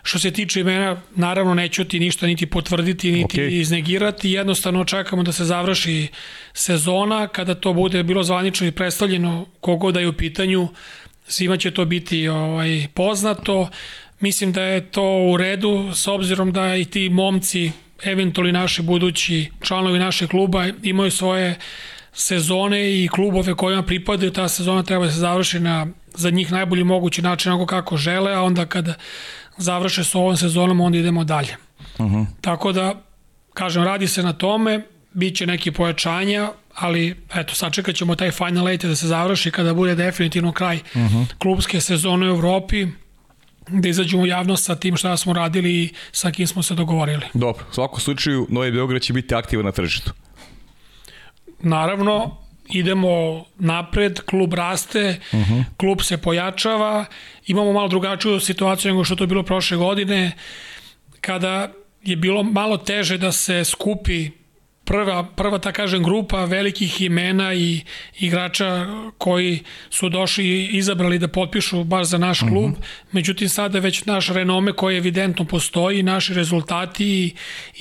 Što 0.04 0.20
se 0.20 0.32
tiče 0.32 0.60
imena, 0.60 1.02
naravno 1.16 1.54
neću 1.54 1.86
ti 1.86 2.00
ništa 2.00 2.28
niti 2.28 2.46
potvrditi, 2.46 3.12
niti 3.12 3.42
okay. 3.42 3.60
iznegirati, 3.60 4.32
jednostavno 4.32 4.86
čekamo 4.86 5.24
da 5.24 5.32
se 5.32 5.46
završi 5.46 6.08
sezona, 6.54 7.28
kada 7.28 7.56
to 7.56 7.74
bude 7.74 8.04
bilo 8.04 8.24
zvanično 8.24 8.68
i 8.68 8.72
predstavljeno 8.72 9.46
kogod 9.60 9.94
da 9.94 10.00
je 10.00 10.08
u 10.08 10.14
pitanju, 10.14 10.68
svima 11.28 11.58
će 11.58 11.72
to 11.72 11.86
biti 11.86 12.28
ovaj, 12.28 12.88
poznato. 12.94 13.70
Mislim 14.20 14.52
da 14.52 14.62
je 14.64 14.92
to 14.92 15.28
u 15.32 15.38
redu, 15.38 15.92
s 15.94 16.08
obzirom 16.08 16.52
da 16.52 16.76
i 16.76 16.86
ti 16.86 17.10
momci, 17.10 17.72
eventualni 18.04 18.52
naši 18.52 18.82
budući 18.82 19.50
članovi 19.62 20.00
našeg 20.00 20.30
kluba 20.30 20.68
imaju 20.84 21.12
svoje 21.12 21.56
sezone 22.14 23.04
i 23.04 23.08
klubove 23.08 23.56
kojima 23.56 23.84
pripadaju, 23.84 24.32
ta 24.32 24.48
sezona 24.48 24.84
treba 24.84 25.06
da 25.06 25.12
se 25.12 25.20
završi 25.20 25.60
na 25.60 25.88
za 26.16 26.30
njih 26.30 26.52
najbolji 26.52 26.84
mogući 26.84 27.22
način 27.22 27.52
onako 27.52 27.66
kako 27.66 27.98
žele, 27.98 28.34
a 28.34 28.42
onda 28.42 28.66
kada 28.66 28.94
završe 29.58 30.04
s 30.04 30.16
ovom 30.16 30.38
sezonom, 30.38 30.82
onda 30.82 30.98
idemo 30.98 31.24
dalje. 31.24 31.56
Uh 31.98 32.06
-huh. 32.06 32.26
Tako 32.42 32.72
da, 32.72 33.02
kažem, 33.54 33.84
radi 33.84 34.08
se 34.08 34.24
na 34.24 34.34
tome, 34.34 34.86
bit 35.14 35.38
će 35.38 35.46
neki 35.46 35.72
pojačanja, 35.72 36.52
ali 36.76 37.16
eto, 37.36 37.56
sačekat 37.56 37.96
ćemo 37.96 38.16
taj 38.16 38.32
Final 38.32 38.70
Eight 38.70 38.86
da 38.86 38.96
se 38.96 39.08
završi 39.08 39.52
kada 39.52 39.74
bude 39.74 39.96
definitivno 39.96 40.52
kraj 40.52 40.76
uh 40.76 41.02
-huh. 41.02 41.26
klubske 41.38 41.82
sezone 41.82 42.32
u 42.32 42.36
Evropi, 42.36 42.88
da 43.68 43.90
izađemo 43.90 44.26
javno 44.26 44.58
sa 44.58 44.76
tim 44.76 44.98
šta 44.98 45.18
smo 45.18 45.34
radili 45.34 45.74
i 45.74 45.90
sa 46.12 46.32
kim 46.32 46.48
smo 46.48 46.64
se 46.64 46.76
dogovorili. 46.76 47.26
Dobro, 47.34 47.66
u 47.72 47.74
svakom 47.74 48.00
slučaju 48.00 48.48
Novi 48.50 48.72
Beograd 48.72 49.02
će 49.02 49.14
biti 49.14 49.36
aktivan 49.36 49.66
na 49.66 49.72
tržištu. 49.72 50.12
Naravno, 51.64 52.38
idemo 52.70 53.46
napred, 53.60 54.20
klub 54.20 54.54
raste, 54.54 55.20
uh 55.32 55.40
-huh. 55.40 55.64
klub 55.78 56.02
se 56.02 56.18
pojačava, 56.18 57.06
imamo 57.46 57.74
malo 57.74 57.88
drugačiju 57.88 58.40
situaciju 58.40 58.92
nego 58.92 59.04
što 59.04 59.16
to 59.16 59.24
je 59.24 59.28
bilo 59.28 59.44
prošle 59.44 59.78
godine, 59.78 60.32
kada 61.22 61.72
je 62.04 62.16
bilo 62.16 62.44
malo 62.44 62.78
teže 62.78 63.18
da 63.18 63.32
se 63.32 63.64
skupi 63.64 64.43
prva, 64.86 65.24
prva 65.24 65.60
ta 65.60 65.72
kažem 65.72 66.04
grupa 66.04 66.46
velikih 66.46 67.02
imena 67.02 67.54
i 67.54 67.82
igrača 68.20 68.86
koji 69.18 69.60
su 69.90 70.10
došli 70.10 70.46
i 70.46 70.78
izabrali 70.78 71.20
da 71.20 71.28
potpišu 71.28 71.84
baš 71.84 72.08
za 72.08 72.18
naš 72.18 72.40
klub. 72.40 72.70
Mm 72.70 72.76
-hmm. 72.76 73.12
Međutim, 73.12 73.50
sada 73.50 73.80
već 73.80 74.06
naš 74.06 74.28
renome 74.28 74.74
koji 74.74 74.98
evidentno 74.98 75.46
postoji, 75.46 76.04
naši 76.04 76.34
rezultati 76.34 77.06
i, 77.06 77.34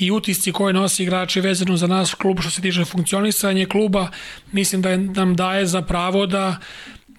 i 0.04 0.10
utisci 0.10 0.52
koje 0.52 0.72
nosi 0.72 1.02
igrači 1.02 1.40
vezano 1.40 1.76
za 1.76 1.86
naš 1.86 2.14
klub 2.14 2.40
što 2.40 2.50
se 2.50 2.62
tiče 2.62 2.84
funkcionisanje 2.84 3.66
kluba, 3.66 4.08
mislim 4.52 4.82
da 4.82 4.90
je, 4.90 4.98
nam 4.98 5.36
daje 5.36 5.66
za 5.66 5.82
pravo 5.82 6.26
da, 6.26 6.56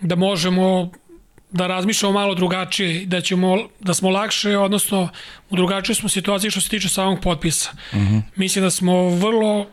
da 0.02 0.16
možemo 0.16 0.92
da 1.54 1.68
razmišljamo 1.68 2.14
malo 2.14 2.36
drugačije, 2.36 3.06
da 3.06 3.22
ćemo 3.22 3.58
da 3.80 3.94
smo 3.94 4.10
lakše, 4.10 4.58
odnosno 4.58 5.10
u 5.50 5.56
drugačijoj 5.56 5.96
smo 5.96 6.10
situaciji 6.10 6.52
što 6.52 6.62
se 6.62 6.70
tiče 6.70 6.90
samog 6.90 7.20
potpisa. 7.22 7.70
Uh 7.92 7.98
mhm. 8.00 8.16
-huh. 8.16 8.22
Mislim 8.36 8.64
da 8.64 8.70
smo 8.70 9.10
vrlo 9.10 9.68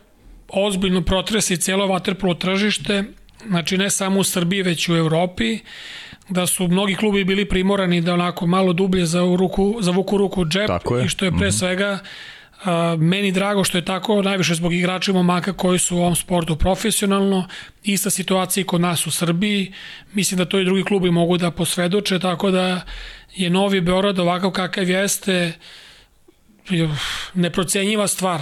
ozbiljno 0.47 1.01
protresi 1.01 1.57
celo 1.57 1.87
vaterpolo 1.87 2.33
tržište, 2.33 3.03
znači 3.47 3.77
ne 3.77 3.89
samo 3.89 4.19
u 4.19 4.23
Srbiji, 4.23 4.63
već 4.63 4.89
u 4.89 4.95
Evropi, 4.95 5.59
da 6.29 6.47
su 6.47 6.67
mnogi 6.67 6.95
klubi 6.95 7.23
bili 7.23 7.45
primorani 7.45 8.01
da 8.01 8.13
onako 8.13 8.47
malo 8.47 8.73
dublje 8.73 9.05
za, 9.05 9.19
ruku, 9.19 9.77
za 9.79 9.91
vuku 9.91 10.17
ruku 10.17 10.45
džep 10.45 10.69
i 11.05 11.09
što 11.09 11.25
je 11.25 11.31
pre 11.31 11.47
mm 11.47 11.51
-hmm. 11.51 11.59
svega 11.59 11.99
meni 12.97 13.31
drago 13.31 13.63
što 13.63 13.77
je 13.77 13.85
tako, 13.85 14.21
najviše 14.21 14.55
zbog 14.55 14.73
igrača 14.73 15.13
momaka 15.13 15.53
koji 15.53 15.79
su 15.79 15.97
u 15.97 15.99
ovom 15.99 16.15
sportu 16.15 16.55
profesionalno, 16.55 17.47
ista 17.83 18.09
situacija 18.09 18.61
i 18.61 18.65
kod 18.65 18.81
nas 18.81 19.07
u 19.07 19.11
Srbiji, 19.11 19.73
mislim 20.13 20.37
da 20.37 20.45
to 20.45 20.59
i 20.59 20.65
drugi 20.65 20.83
klubi 20.83 21.11
mogu 21.11 21.37
da 21.37 21.51
posvedoče, 21.51 22.19
tako 22.19 22.51
da 22.51 22.81
je 23.35 23.49
Novi 23.49 23.81
Beorad 23.81 24.19
ovakav 24.19 24.51
kakav 24.51 24.89
jeste 24.89 25.53
neprocenjiva 27.33 28.07
stvar 28.07 28.41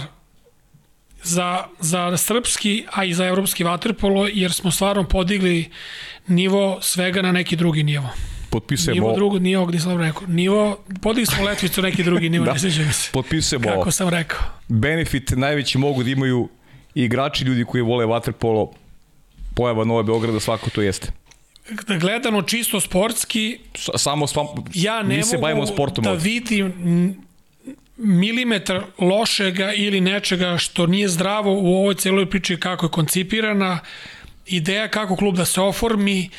za, 1.22 1.64
za 1.78 2.16
srpski, 2.16 2.84
a 2.92 3.04
i 3.04 3.14
za 3.14 3.26
evropski 3.26 3.64
vaterpolo, 3.64 4.28
jer 4.32 4.52
smo 4.52 4.70
stvarno 4.70 5.08
podigli 5.08 5.70
nivo 6.26 6.78
svega 6.82 7.22
na 7.22 7.32
neki 7.32 7.56
drugi 7.56 7.82
nivo 7.82 8.10
potpisujemo... 8.50 9.00
Nivo 9.00 9.14
drugo, 9.14 9.38
nije 9.38 9.58
ovog 9.58 9.72
nisam 9.72 10.00
rekao. 10.00 10.22
Nivo, 10.26 10.78
podigli 11.02 11.26
smo 11.26 11.44
letvicu 11.44 11.82
neki 11.82 12.02
drugi 12.02 12.28
nivo, 12.28 12.44
da, 12.46 12.52
ne 12.52 12.58
sveđa 12.58 12.92
se. 12.92 13.10
Potpisujemo 13.12 13.68
Kako 13.68 13.90
sam 13.90 14.08
rekao. 14.08 14.38
Benefit 14.68 15.30
najveći 15.36 15.78
mogu 15.78 16.02
da 16.02 16.10
imaju 16.10 16.48
igrači, 16.94 17.44
ljudi 17.44 17.64
koji 17.64 17.82
vole 17.82 18.06
vaterpolo, 18.06 18.72
pojava 19.54 19.84
Nove 19.84 20.02
Beograda, 20.02 20.40
svako 20.40 20.70
to 20.70 20.82
jeste. 20.82 21.12
Da 21.86 21.98
gledano 21.98 22.42
čisto 22.42 22.80
sportski, 22.80 23.58
samo 23.96 24.26
svam, 24.26 24.46
ja 24.74 25.02
ne 25.02 25.22
se 25.22 25.38
mogu 25.38 25.66
sportom 25.66 26.04
da 26.04 26.12
vidim 26.12 26.72
milimetar 27.96 28.82
lošega 28.98 29.72
ili 29.72 30.00
nečega 30.00 30.58
što 30.58 30.86
nije 30.86 31.08
zdravo 31.08 31.52
u 31.52 31.74
ovoj 31.74 31.94
celoj 31.94 32.30
priči 32.30 32.56
kako 32.56 32.86
je 32.86 32.90
koncipirana, 32.90 33.78
ideja 34.46 34.88
kako 34.88 35.16
klub 35.16 35.36
da 35.36 35.44
se 35.44 35.60
oformi, 35.60 36.30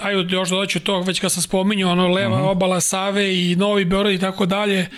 ajde 0.00 0.34
još 0.34 0.48
dodaću 0.48 0.80
to, 0.80 1.00
već 1.00 1.20
kad 1.20 1.32
sam 1.32 1.42
spominjao, 1.42 1.90
ono 1.90 2.08
leva 2.08 2.34
uh 2.34 2.38
mhm. 2.38 2.46
-huh. 2.46 2.50
obala 2.50 2.80
Save 2.80 3.34
i 3.34 3.56
Novi 3.56 3.84
Beograd 3.84 4.14
i 4.14 4.18
tako 4.18 4.46
dalje, 4.46 4.88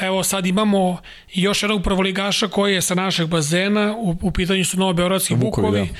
evo 0.00 0.22
sad 0.22 0.46
imamo 0.46 0.98
još 1.34 1.62
jednog 1.62 1.82
prvoligaša 1.82 2.48
koji 2.48 2.74
je 2.74 2.82
sa 2.82 2.94
našeg 2.94 3.28
bazena, 3.28 3.96
u, 3.96 4.16
u 4.22 4.30
pitanju 4.30 4.64
su 4.64 4.92
Beogradski 4.92 5.34
Vukovi. 5.34 5.66
Vukovi. 5.66 5.80
Da. 5.80 5.94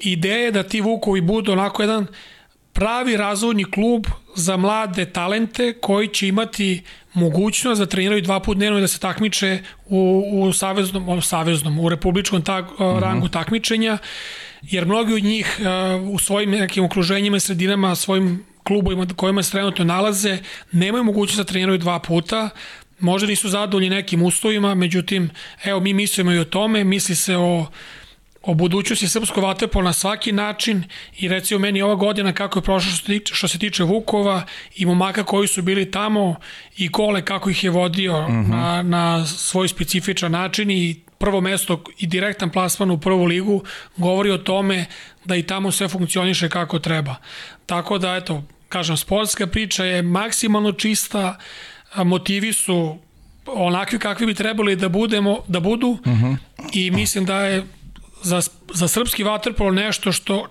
Ideja 0.00 0.38
je 0.38 0.50
da 0.50 0.62
ti 0.62 0.80
Vukovi 0.80 1.20
budu 1.20 1.52
onako 1.52 1.82
jedan 1.82 2.06
pravi 2.72 3.16
razvojni 3.16 3.64
klub 3.64 4.04
za 4.34 4.56
mlade 4.56 5.06
talente 5.06 5.74
koji 5.80 6.08
će 6.08 6.28
imati 6.28 6.82
mogućnost 7.14 7.80
da 7.80 7.86
treniraju 7.86 8.22
dva 8.22 8.40
put 8.40 8.56
dnevno 8.56 8.78
i 8.78 8.80
da 8.80 8.88
se 8.88 8.98
takmiče 8.98 9.58
u, 9.86 10.24
u 10.32 10.52
saveznom, 10.52 11.08
u 11.08 11.20
saveznom, 11.20 11.80
u 11.80 11.88
republičkom 11.88 12.42
tak, 12.42 12.64
uh 12.72 12.78
-huh. 12.78 13.00
rangu 13.00 13.28
takmičenja, 13.28 13.98
jer 14.62 14.86
mnogi 14.86 15.14
od 15.14 15.24
njih 15.24 15.60
uh, 15.60 16.14
u 16.14 16.18
svojim 16.18 16.50
nekim 16.50 16.84
okruženjima 16.84 17.36
i 17.36 17.40
sredinama, 17.40 17.94
svojim 17.94 18.44
klubovima 18.62 19.06
kojima 19.16 19.42
se 19.42 19.50
trenutno 19.50 19.84
nalaze, 19.84 20.38
nemaju 20.72 21.04
mogućnost 21.04 21.38
da 21.38 21.44
treniraju 21.44 21.78
dva 21.78 21.98
puta, 21.98 22.50
možda 22.98 23.28
nisu 23.28 23.48
zadovoljni 23.48 23.90
nekim 23.90 24.22
uslovima, 24.22 24.74
međutim, 24.74 25.30
evo, 25.64 25.80
mi 25.80 25.94
mislimo 25.94 26.32
i 26.32 26.38
o 26.38 26.44
tome, 26.44 26.84
misli 26.84 27.14
se 27.14 27.36
o 27.36 27.66
o 28.42 28.54
budućnosti 28.54 29.08
srpskog 29.08 29.44
vaterpola 29.44 29.84
na 29.84 29.92
svaki 29.92 30.32
način 30.32 30.84
i 31.18 31.28
recimo 31.28 31.60
meni 31.60 31.82
ova 31.82 31.94
godina 31.94 32.32
kako 32.32 32.58
je 32.58 32.62
prošla 32.62 32.92
što, 32.92 33.06
tiče, 33.06 33.34
što 33.34 33.48
se 33.48 33.58
tiče 33.58 33.84
Vukova 33.84 34.42
i 34.76 34.86
momaka 34.86 35.24
koji 35.24 35.48
su 35.48 35.62
bili 35.62 35.90
tamo 35.90 36.34
i 36.76 36.88
kole 36.88 37.24
kako 37.24 37.50
ih 37.50 37.64
je 37.64 37.70
vodio 37.70 38.18
uh 38.18 38.28
mhm. 38.28 38.38
-huh. 38.38 38.50
na, 38.50 38.82
na 38.82 39.26
svoj 39.26 39.68
specifičan 39.68 40.32
način 40.32 40.70
i 40.70 41.00
prvo 41.20 41.40
mesto 41.40 41.82
i 41.98 42.06
direktan 42.06 42.50
plasman 42.50 42.90
u 42.90 43.00
prvu 43.00 43.24
ligu 43.24 43.62
govori 43.96 44.30
o 44.30 44.38
tome 44.38 44.86
da 45.24 45.36
i 45.36 45.42
tamo 45.42 45.70
sve 45.70 45.88
funkcioniše 45.88 46.48
kako 46.48 46.78
treba. 46.78 47.14
Tako 47.66 47.98
da, 47.98 48.16
eto, 48.16 48.42
kažem, 48.68 48.96
sportska 48.96 49.46
priča 49.46 49.84
je 49.84 50.02
maksimalno 50.02 50.72
čista, 50.72 51.38
motivi 51.96 52.52
su 52.52 52.98
onakvi 53.46 53.98
kakvi 53.98 54.26
bi 54.26 54.34
trebali 54.34 54.76
da 54.76 54.88
budemo 54.88 55.38
da 55.48 55.60
budu 55.60 55.88
uh 55.88 56.06
mhm. 56.06 56.24
-huh. 56.24 56.36
i 56.72 56.90
mislim 56.90 57.24
da 57.24 57.44
je 57.44 57.66
za, 58.22 58.40
za 58.74 58.88
srpski 58.88 59.22
vaterpolo 59.22 59.70
nešto 59.70 60.12
što 60.12 60.46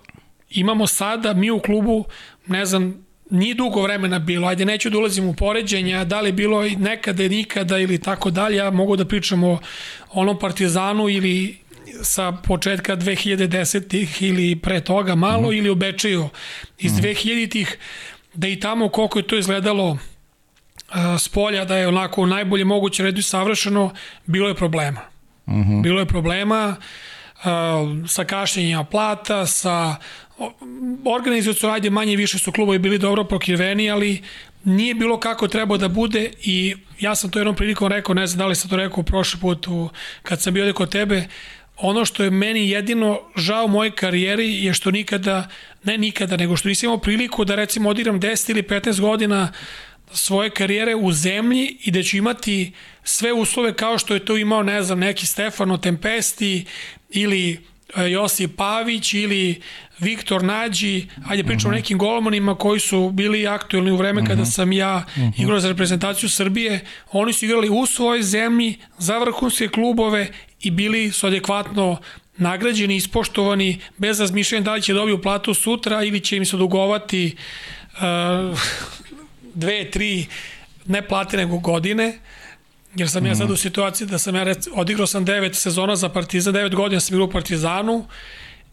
imamo 0.49 0.87
sada, 0.87 1.33
mi 1.33 1.51
u 1.51 1.59
klubu, 1.59 2.05
ne 2.47 2.65
znam, 2.65 3.05
nije 3.29 3.55
dugo 3.55 3.81
vremena 3.81 4.19
bilo, 4.19 4.47
ajde 4.47 4.65
neću 4.65 4.89
da 4.89 4.97
ulazim 4.97 5.27
u 5.27 5.33
poređenja, 5.33 6.03
da 6.03 6.21
li 6.21 6.31
bilo 6.31 6.63
nekada 6.63 7.27
nikada 7.27 7.77
ili 7.77 7.97
tako 7.97 8.29
dalje, 8.29 8.55
ja 8.55 8.71
mogu 8.71 8.95
da 8.95 9.05
pričam 9.05 9.43
o 9.43 9.59
onom 10.09 10.39
Partizanu 10.39 11.09
ili 11.09 11.57
sa 12.01 12.31
početka 12.31 12.95
2010-ih 12.95 14.21
ili 14.21 14.55
pre 14.55 14.81
toga 14.81 15.15
malo 15.15 15.49
mm. 15.49 15.53
ili 15.53 15.69
obećaju 15.69 16.29
iz 16.77 16.93
mm. 16.93 17.01
2000-ih 17.01 17.77
da 18.33 18.47
i 18.47 18.59
tamo 18.59 18.89
koliko 18.89 19.19
je 19.19 19.27
to 19.27 19.37
izgledalo 19.37 19.89
uh, 19.89 19.97
s 21.19 21.27
polja 21.27 21.65
da 21.65 21.77
je 21.77 21.87
onako 21.87 22.25
najbolje 22.25 22.65
moguće 22.65 23.03
redu 23.03 23.21
savršeno, 23.21 23.93
bilo 24.25 24.47
je 24.47 24.55
problema. 24.55 25.01
Mm 25.47 25.61
-hmm. 25.61 25.83
Bilo 25.83 25.99
je 25.99 26.05
problema 26.05 26.75
uh, 26.75 27.43
sa 28.07 28.23
kašnjenjima 28.23 28.83
plata, 28.83 29.45
sa 29.45 29.95
organizacijom, 31.05 31.73
ajde 31.73 31.89
manje 31.89 32.15
više 32.15 32.39
su 32.39 32.51
klubovi 32.51 32.79
bili 32.79 32.97
dobro 32.97 33.23
prokriveni, 33.23 33.91
ali 33.91 34.21
nije 34.63 34.95
bilo 34.95 35.19
kako 35.19 35.47
treba 35.47 35.77
da 35.77 35.87
bude 35.87 36.31
i 36.41 36.75
ja 36.99 37.15
sam 37.15 37.31
to 37.31 37.39
jednom 37.39 37.55
prilikom 37.55 37.87
rekao, 37.87 38.15
ne 38.15 38.27
znam 38.27 38.37
da 38.37 38.45
li 38.45 38.55
sam 38.55 38.69
to 38.69 38.75
rekao 38.75 39.03
prošli 39.03 39.39
put 39.39 39.67
u, 39.67 39.89
kad 40.23 40.41
sam 40.41 40.53
bio 40.53 40.63
ovde 40.63 40.73
kod 40.73 40.91
tebe, 40.91 41.27
ono 41.77 42.05
što 42.05 42.23
je 42.23 42.31
meni 42.31 42.69
jedino 42.69 43.19
žao 43.35 43.65
u 43.65 43.67
mojoj 43.67 43.91
karijeri 43.91 44.63
je 44.65 44.73
što 44.73 44.91
nikada, 44.91 45.49
ne 45.83 45.97
nikada, 45.97 46.37
nego 46.37 46.57
što 46.57 46.67
nisam 46.67 46.87
imao 46.87 46.97
priliku 46.97 47.45
da 47.45 47.55
recimo 47.55 47.89
odigram 47.89 48.19
10 48.19 48.51
ili 48.51 48.63
15 48.63 49.01
godina 49.01 49.51
svoje 50.11 50.49
karijere 50.49 50.95
u 50.95 51.11
zemlji 51.11 51.77
i 51.83 51.91
da 51.91 52.03
ću 52.03 52.17
imati 52.17 52.71
sve 53.03 53.33
uslove 53.33 53.73
kao 53.73 53.97
što 53.97 54.13
je 54.13 54.25
to 54.25 54.37
imao, 54.37 54.63
ne 54.63 54.83
znam, 54.83 54.99
neki 54.99 55.25
Stefano 55.25 55.77
Tempesti 55.77 56.65
ili 57.09 57.59
Josip 57.95 58.55
Pavić 58.55 59.13
ili 59.13 59.61
Viktor 59.99 60.43
Nađi, 60.43 61.07
ajde 61.27 61.43
pričamo 61.43 61.69
uh 61.69 61.73
o 61.73 61.75
mhm. 61.75 61.79
nekim 61.79 61.97
golmanima 61.97 62.55
koji 62.55 62.79
su 62.79 63.09
bili 63.09 63.47
aktuelni 63.47 63.91
u 63.91 63.95
vreme 63.95 64.21
uh 64.21 64.27
kada 64.27 64.41
mhm. 64.41 64.51
sam 64.51 64.71
ja 64.71 65.05
uh 65.07 65.17
mhm. 65.17 65.41
igrao 65.41 65.59
za 65.59 65.67
reprezentaciju 65.67 66.29
Srbije. 66.29 66.85
Oni 67.11 67.33
su 67.33 67.45
igrali 67.45 67.69
u 67.69 67.85
svojoj 67.85 68.23
zemlji 68.23 68.77
za 68.97 69.17
vrhunske 69.17 69.67
klubove 69.67 70.27
i 70.61 70.71
bili 70.71 71.11
su 71.11 71.27
adekvatno 71.27 71.97
nagrađeni, 72.37 72.95
ispoštovani, 72.95 73.79
bez 73.97 74.19
razmišljanja 74.19 74.63
da 74.63 74.73
li 74.73 74.81
će 74.81 74.93
dobiju 74.93 75.21
platu 75.21 75.53
sutra 75.53 76.03
ili 76.03 76.19
će 76.19 76.37
im 76.37 76.45
se 76.45 76.57
dugovati 76.57 77.35
uh, 77.93 78.59
dve, 79.61 79.91
tri, 79.91 80.25
ne 80.85 81.01
plate 81.01 81.37
nego 81.37 81.57
godine. 81.57 82.19
Jer 82.95 83.09
sam 83.09 83.25
ja 83.25 83.35
sad 83.35 83.49
u 83.49 83.53
mhm. 83.53 83.59
situaciji 83.59 84.07
da 84.07 84.17
sam 84.17 84.35
ja 84.35 84.43
rec, 84.43 84.67
odigrao 84.73 85.07
sam 85.07 85.25
devet 85.25 85.55
sezona 85.55 85.95
za 85.95 86.09
Partizan, 86.09 86.53
devet 86.53 86.75
godina 86.75 86.99
sam 86.99 87.15
igrao 87.15 87.27
u 87.27 87.31
Partizanu 87.31 88.05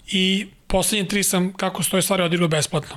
i 0.06 0.46
poslednje 0.66 1.08
tri 1.08 1.22
sam, 1.22 1.52
kako 1.52 1.82
stoje 1.82 2.02
stvari, 2.02 2.22
odigrao 2.22 2.48
besplatno. 2.48 2.96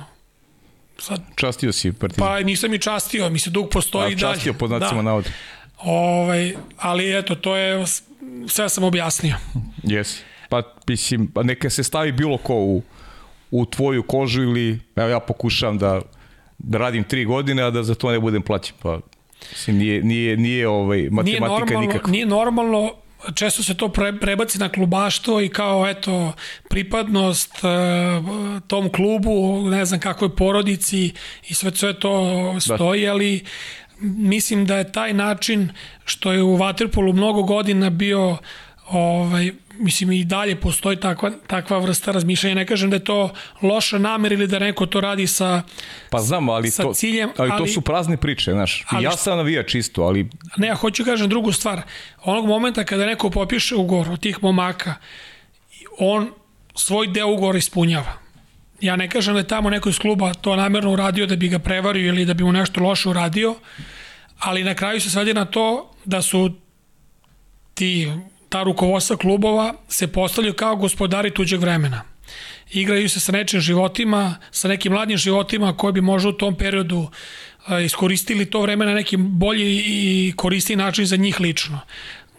Sad, 0.98 1.20
častio 1.36 1.72
si 1.72 1.92
Partizan? 1.92 2.26
Pa 2.28 2.40
nisam 2.40 2.74
i 2.74 2.78
častio, 2.78 3.30
mi 3.30 3.38
se 3.38 3.50
dug 3.50 3.68
postoji 3.68 4.12
i 4.12 4.16
dalje. 4.16 4.34
Častio, 4.34 4.54
pod 4.54 4.68
znacima 4.68 4.96
da. 4.96 5.02
navode. 5.02 5.30
Ovaj, 5.78 6.54
ali 6.76 7.18
eto, 7.18 7.34
to 7.34 7.56
je, 7.56 7.84
sve 8.48 8.68
sam 8.68 8.84
objasnio. 8.84 9.36
Jesi. 9.82 10.22
Pa, 10.48 10.62
mislim, 10.88 11.26
pa 11.26 11.42
neka 11.42 11.70
se 11.70 11.82
stavi 11.82 12.12
bilo 12.12 12.38
ko 12.38 12.54
u, 12.54 12.82
u 13.50 13.66
tvoju 13.66 14.02
kožu 14.02 14.42
ili, 14.42 14.80
evo 14.96 15.08
ja 15.08 15.20
pokušavam 15.20 15.78
da, 15.78 16.00
da 16.58 16.78
radim 16.78 17.04
tri 17.04 17.24
godine, 17.24 17.62
a 17.62 17.70
da 17.70 17.82
za 17.82 17.94
to 17.94 18.10
ne 18.10 18.20
budem 18.20 18.42
plaćen. 18.42 18.76
Pa 18.82 19.00
Mislim, 19.52 19.76
nije, 19.76 20.02
nije, 20.02 20.36
nije 20.36 20.68
ovaj, 20.68 21.08
matematika 21.10 21.24
nije 21.24 21.40
normalno, 21.40 21.80
nikakva. 21.80 22.10
Nije 22.10 22.26
normalno, 22.26 22.92
često 23.34 23.62
se 23.62 23.76
to 23.76 23.88
pre, 23.88 24.12
prebaci 24.18 24.58
na 24.58 24.68
klubaštvo 24.68 25.40
i 25.40 25.48
kao 25.48 25.88
eto 25.88 26.32
pripadnost 26.68 27.52
e, 27.54 27.68
tom 28.66 28.92
klubu, 28.92 29.62
ne 29.70 29.84
znam 29.84 30.00
kakvoj 30.00 30.36
porodici 30.36 31.12
i 31.48 31.54
sve 31.54 31.70
sve 31.74 31.98
to 31.98 32.50
da. 32.54 32.60
stoji, 32.60 33.08
ali 33.08 33.44
mislim 34.00 34.66
da 34.66 34.76
je 34.76 34.92
taj 34.92 35.12
način 35.12 35.68
što 36.04 36.32
je 36.32 36.42
u 36.42 36.58
Waterpolu 36.58 37.12
mnogo 37.12 37.42
godina 37.42 37.90
bio 37.90 38.36
ovaj, 38.88 39.52
mislim 39.80 40.12
i 40.12 40.24
dalje 40.24 40.60
postoji 40.60 40.96
takva, 40.96 41.30
takva 41.46 41.78
vrsta 41.78 42.12
razmišljanja. 42.12 42.54
Ne 42.54 42.66
kažem 42.66 42.90
da 42.90 42.96
je 42.96 43.04
to 43.04 43.32
loša 43.62 43.98
namer 43.98 44.32
ili 44.32 44.46
da 44.46 44.58
neko 44.58 44.86
to 44.86 45.00
radi 45.00 45.26
sa 45.26 45.62
Pa 46.10 46.18
znam, 46.18 46.48
ali, 46.48 46.70
sa 46.70 46.82
to, 46.82 46.94
ciljem, 46.94 47.30
ali, 47.36 47.50
ali 47.50 47.58
to 47.58 47.66
su 47.66 47.80
prazne 47.80 48.16
priče, 48.16 48.52
znaš. 48.52 48.84
Ali, 48.88 49.04
ja 49.04 49.16
sam 49.16 49.36
navija 49.36 49.62
čisto, 49.62 50.02
ali... 50.02 50.30
Ne, 50.56 50.66
ja 50.66 50.74
hoću 50.74 51.04
kažem 51.04 51.28
drugu 51.28 51.52
stvar. 51.52 51.82
Onog 52.24 52.46
momenta 52.46 52.84
kada 52.84 53.06
neko 53.06 53.30
popiše 53.30 53.74
ugor 53.74 54.10
od 54.10 54.20
tih 54.20 54.42
momaka, 54.42 54.94
on 55.98 56.30
svoj 56.74 57.06
deo 57.06 57.28
ugora 57.28 57.58
ispunjava. 57.58 58.12
Ja 58.80 58.96
ne 58.96 59.08
kažem 59.10 59.34
da 59.34 59.40
je 59.40 59.48
tamo 59.48 59.70
neko 59.70 59.88
iz 59.88 59.98
kluba 59.98 60.34
to 60.34 60.56
namerno 60.56 60.92
uradio 60.92 61.26
da 61.26 61.36
bi 61.36 61.48
ga 61.48 61.58
prevario 61.58 62.08
ili 62.08 62.24
da 62.24 62.34
bi 62.34 62.44
mu 62.44 62.52
nešto 62.52 62.80
loše 62.80 63.08
uradio, 63.08 63.54
ali 64.38 64.64
na 64.64 64.74
kraju 64.74 65.00
se 65.00 65.10
svadi 65.10 65.34
na 65.34 65.44
to 65.44 65.90
da 66.04 66.22
su 66.22 66.50
ti 67.74 68.12
ta 68.50 68.62
rukovodstva 68.62 69.16
klubova 69.16 69.74
se 69.88 70.12
postavljaju 70.12 70.54
kao 70.54 70.76
gospodari 70.76 71.30
tuđeg 71.34 71.60
vremena. 71.60 72.02
Igraju 72.72 73.08
se 73.08 73.20
sa 73.20 73.32
nečim 73.32 73.60
životima, 73.60 74.36
sa 74.50 74.68
nekim 74.68 74.92
mladim 74.92 75.16
životima 75.16 75.76
koji 75.76 75.92
bi 75.92 76.00
možda 76.00 76.28
u 76.28 76.32
tom 76.32 76.54
periodu 76.54 77.08
iskoristili 77.84 78.46
to 78.46 78.60
vreme 78.60 78.86
na 78.86 78.94
neki 78.94 79.16
bolji 79.16 79.82
i 79.86 80.32
koristi 80.36 80.76
način 80.76 81.06
za 81.06 81.16
njih 81.16 81.40
lično. 81.40 81.80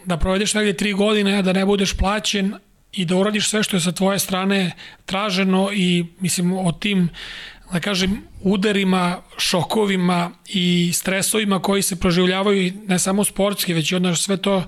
Da 0.06 0.17
provedeš 0.17 0.54
negde 0.54 0.74
tri 0.74 0.93
godine, 0.93 1.41
da 1.41 1.54
ne 1.54 1.65
budeš 1.65 1.97
plaćen 1.97 2.54
i 2.93 3.06
da 3.06 3.15
uradiš 3.15 3.50
sve 3.50 3.63
što 3.63 3.78
je 3.78 3.82
sa 3.82 3.91
tvoje 3.91 4.19
strane 4.19 4.71
traženo 5.06 5.69
i 5.74 6.06
mislim 6.19 6.54
o 6.54 6.71
tim 6.71 7.10
da 7.71 7.79
kažem, 7.79 8.21
udarima, 8.41 9.21
šokovima 9.38 10.31
i 10.47 10.91
stresovima 10.93 11.60
koji 11.60 11.81
se 11.81 11.95
proživljavaju 11.95 12.73
ne 12.88 12.99
samo 12.99 13.23
sportski, 13.23 13.73
već 13.73 13.91
i 13.91 13.95
onda 13.95 14.15
sve 14.15 14.38
to 14.38 14.63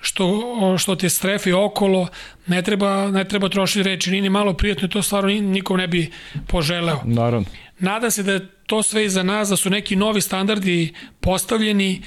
što, 0.00 0.76
što 0.78 0.96
te 0.96 1.08
strefi 1.08 1.52
okolo, 1.52 2.08
ne 2.46 2.62
treba, 2.62 3.10
ne 3.10 3.24
treba 3.24 3.48
trošiti 3.48 3.82
reči, 3.82 4.10
nije 4.10 4.22
ni 4.22 4.30
malo 4.30 4.52
prijatno, 4.52 4.88
to 4.88 5.02
stvarno 5.02 5.30
nikom 5.30 5.76
ne 5.76 5.88
bi 5.88 6.10
poželeo. 6.46 7.00
Naravno. 7.04 7.46
Nadam 7.78 8.10
se 8.10 8.22
da 8.22 8.32
je 8.32 8.48
to 8.66 8.82
sve 8.82 9.04
iza 9.04 9.22
nas, 9.22 9.48
da 9.48 9.56
su 9.56 9.70
neki 9.70 9.96
novi 9.96 10.20
standardi 10.20 10.94
postavljeni 11.20 12.02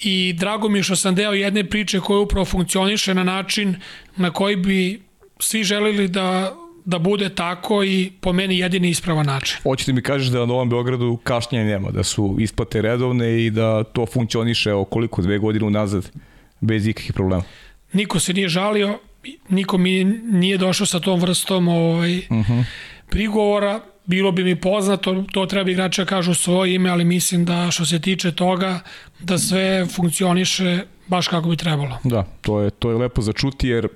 i 0.00 0.32
drago 0.32 0.68
mi 0.68 0.78
je 0.78 0.82
što 0.82 0.96
sam 0.96 1.14
deo 1.14 1.32
jedne 1.32 1.64
priče 1.64 2.00
koja 2.00 2.18
upravo 2.20 2.44
funkcioniše 2.44 3.14
na 3.14 3.24
način 3.24 3.76
na 4.16 4.30
koji 4.30 4.56
bi 4.56 5.02
svi 5.40 5.64
želili 5.64 6.08
da 6.08 6.56
da 6.88 6.98
bude 6.98 7.28
tako 7.28 7.84
i 7.84 8.10
po 8.20 8.32
meni 8.32 8.58
jedini 8.58 8.88
ispravan 8.88 9.26
način. 9.26 9.58
Hoćete 9.62 9.92
mi 9.92 10.02
kažeš 10.02 10.28
da 10.28 10.38
na 10.38 10.46
Novom 10.46 10.70
Beogradu 10.70 11.18
kašnjenja 11.24 11.64
nema, 11.64 11.90
da 11.90 12.02
su 12.02 12.36
isplate 12.40 12.82
redovne 12.82 13.44
i 13.44 13.50
da 13.50 13.84
to 13.84 14.06
funkcioniše 14.06 14.70
koliko 14.90 15.22
dve 15.22 15.38
godine 15.38 15.66
unazad 15.66 16.10
bez 16.60 16.86
ikakvih 16.86 17.12
problema? 17.12 17.42
Niko 17.92 18.20
se 18.20 18.32
nije 18.32 18.48
žalio, 18.48 18.98
niko 19.48 19.78
mi 19.78 20.04
nije 20.24 20.58
došao 20.58 20.86
sa 20.86 21.00
tom 21.00 21.20
vrstom 21.20 21.68
ovaj, 21.68 22.18
uh 22.18 22.24
mhm. 22.30 22.52
-huh. 22.52 22.64
prigovora, 23.08 23.80
bilo 24.04 24.32
bi 24.32 24.44
mi 24.44 24.56
poznato, 24.56 25.24
to 25.32 25.46
treba 25.46 25.70
igrača 25.70 26.04
kažu 26.04 26.34
svoje 26.34 26.74
ime, 26.74 26.90
ali 26.90 27.04
mislim 27.04 27.44
da 27.44 27.70
što 27.70 27.84
se 27.84 28.00
tiče 28.00 28.32
toga, 28.32 28.80
da 29.20 29.38
sve 29.38 29.86
funkcioniše 29.86 30.84
baš 31.06 31.28
kako 31.28 31.48
bi 31.48 31.56
trebalo. 31.56 31.98
Da, 32.04 32.24
to 32.40 32.60
je, 32.60 32.70
to 32.70 32.90
je 32.90 32.96
lepo 32.96 33.22
za 33.22 33.32
čuti, 33.32 33.68
jer 33.68 33.88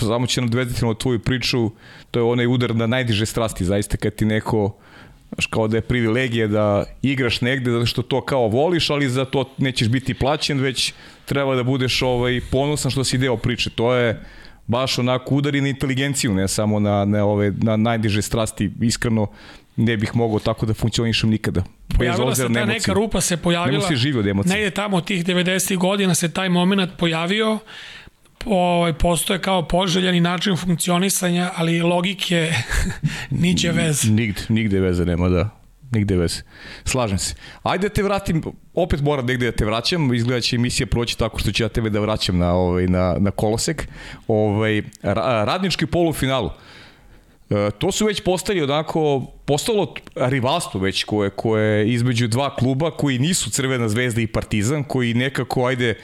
samo 0.00 0.26
će 0.26 0.40
nadvezati 0.40 0.84
na 0.84 0.94
tvoju 0.94 1.18
priču, 1.18 1.70
to 2.10 2.20
je 2.20 2.24
onaj 2.24 2.46
udar 2.46 2.76
na 2.76 2.86
najdiže 2.86 3.26
strasti, 3.26 3.64
zaista 3.64 3.96
kad 3.96 4.14
ti 4.14 4.24
neko 4.24 4.76
Znaš, 5.32 5.46
kao 5.46 5.68
da 5.68 5.76
je 5.76 5.80
privilegija 5.80 6.46
da 6.46 6.84
igraš 7.02 7.40
negde 7.40 7.70
zato 7.70 7.86
što 7.86 8.02
to 8.02 8.20
kao 8.20 8.48
voliš, 8.48 8.90
ali 8.90 9.08
za 9.08 9.24
to 9.24 9.54
nećeš 9.58 9.88
biti 9.88 10.14
plaćen, 10.14 10.60
već 10.60 10.92
treba 11.24 11.54
da 11.54 11.62
budeš 11.62 12.02
ovaj, 12.02 12.40
ponosan 12.50 12.90
što 12.90 13.04
si 13.04 13.18
deo 13.18 13.36
priče. 13.36 13.70
To 13.70 13.94
je 13.94 14.22
baš 14.66 14.98
onako 14.98 15.34
udari 15.34 15.60
na 15.60 15.68
inteligenciju, 15.68 16.34
ne 16.34 16.48
samo 16.48 16.80
na, 16.80 17.04
na, 17.04 17.24
ove, 17.24 17.52
na 17.56 17.76
najdiže 17.76 18.22
strasti. 18.22 18.70
Iskreno, 18.80 19.26
ne 19.76 19.96
bih 19.96 20.16
mogao 20.16 20.38
tako 20.38 20.66
da 20.66 20.74
funkcionišem 20.74 21.30
nikada. 21.30 21.64
Pojavila 21.98 22.34
se 22.34 22.48
ta 22.54 22.64
neka 22.64 22.92
rupa 22.92 23.20
se 23.20 23.36
pojavila. 23.36 23.88
Ne 23.90 23.96
živio 23.96 24.20
od. 24.20 24.46
Negde 24.46 24.70
tamo 24.70 25.00
tih 25.00 25.24
90. 25.24 25.76
godina 25.76 26.14
se 26.14 26.32
taj 26.32 26.48
moment 26.48 26.90
pojavio 26.96 27.58
ovaj, 28.46 28.92
postoje 28.92 29.40
kao 29.40 29.68
poželjani 29.68 30.20
način 30.20 30.56
funkcionisanja, 30.56 31.50
ali 31.56 31.80
logike 31.80 32.52
niđe 33.42 33.72
veze. 33.72 34.10
Nigde, 34.10 34.40
nigde 34.48 34.80
veze 34.80 35.04
nema, 35.04 35.28
da. 35.28 35.50
Nigde 35.90 36.16
veze. 36.16 36.42
Slažem 36.84 37.18
se. 37.18 37.34
Ajde 37.62 37.88
da 37.88 37.94
te 37.94 38.02
vratim, 38.02 38.42
opet 38.74 39.00
moram 39.00 39.26
negde 39.26 39.50
da 39.50 39.56
te 39.56 39.64
vraćam, 39.64 40.14
izgleda 40.14 40.40
će 40.40 40.56
emisija 40.56 40.86
proći 40.86 41.18
tako 41.18 41.38
što 41.38 41.52
ću 41.52 41.62
ja 41.62 41.68
tebe 41.68 41.90
da 41.90 42.00
vraćam 42.00 42.38
na, 42.38 42.54
ovaj, 42.54 42.86
na, 42.86 43.16
na 43.18 43.30
kolosek. 43.30 43.88
Ovaj, 44.28 44.82
radnički 45.46 45.86
polufinalu. 45.86 46.50
E, 47.50 47.70
to 47.78 47.92
su 47.92 48.06
već 48.06 48.20
postali 48.20 48.62
onako, 48.62 49.26
postalo 49.44 49.94
rivalstvo 50.14 50.80
već 50.80 51.04
koje, 51.04 51.30
koje 51.30 51.92
između 51.92 52.28
dva 52.28 52.56
kluba 52.56 52.90
koji 52.90 53.18
nisu 53.18 53.50
Crvena 53.50 53.88
zvezda 53.88 54.20
i 54.20 54.26
Partizan, 54.26 54.84
koji 54.84 55.14
nekako, 55.14 55.66
ajde, 55.66 55.94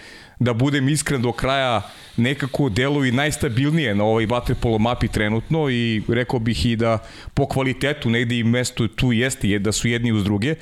da 0.44 0.52
budem 0.52 0.88
iskren 0.88 1.22
do 1.22 1.32
kraja, 1.32 1.82
nekako 2.16 2.68
deluju 2.68 3.12
najstabilnije 3.12 3.94
na 3.94 4.04
ovoj 4.04 4.26
vaterpolo 4.26 4.78
mapi 4.78 5.08
trenutno 5.08 5.70
i 5.70 6.02
rekao 6.08 6.38
bih 6.38 6.66
i 6.66 6.76
da 6.76 6.98
po 7.34 7.46
kvalitetu 7.46 8.10
negde 8.10 8.38
i 8.38 8.44
mesto 8.44 8.88
tu 8.88 9.12
jeste 9.12 9.58
da 9.58 9.72
su 9.72 9.88
jedni 9.88 10.12
uz 10.12 10.24
druge. 10.24 10.54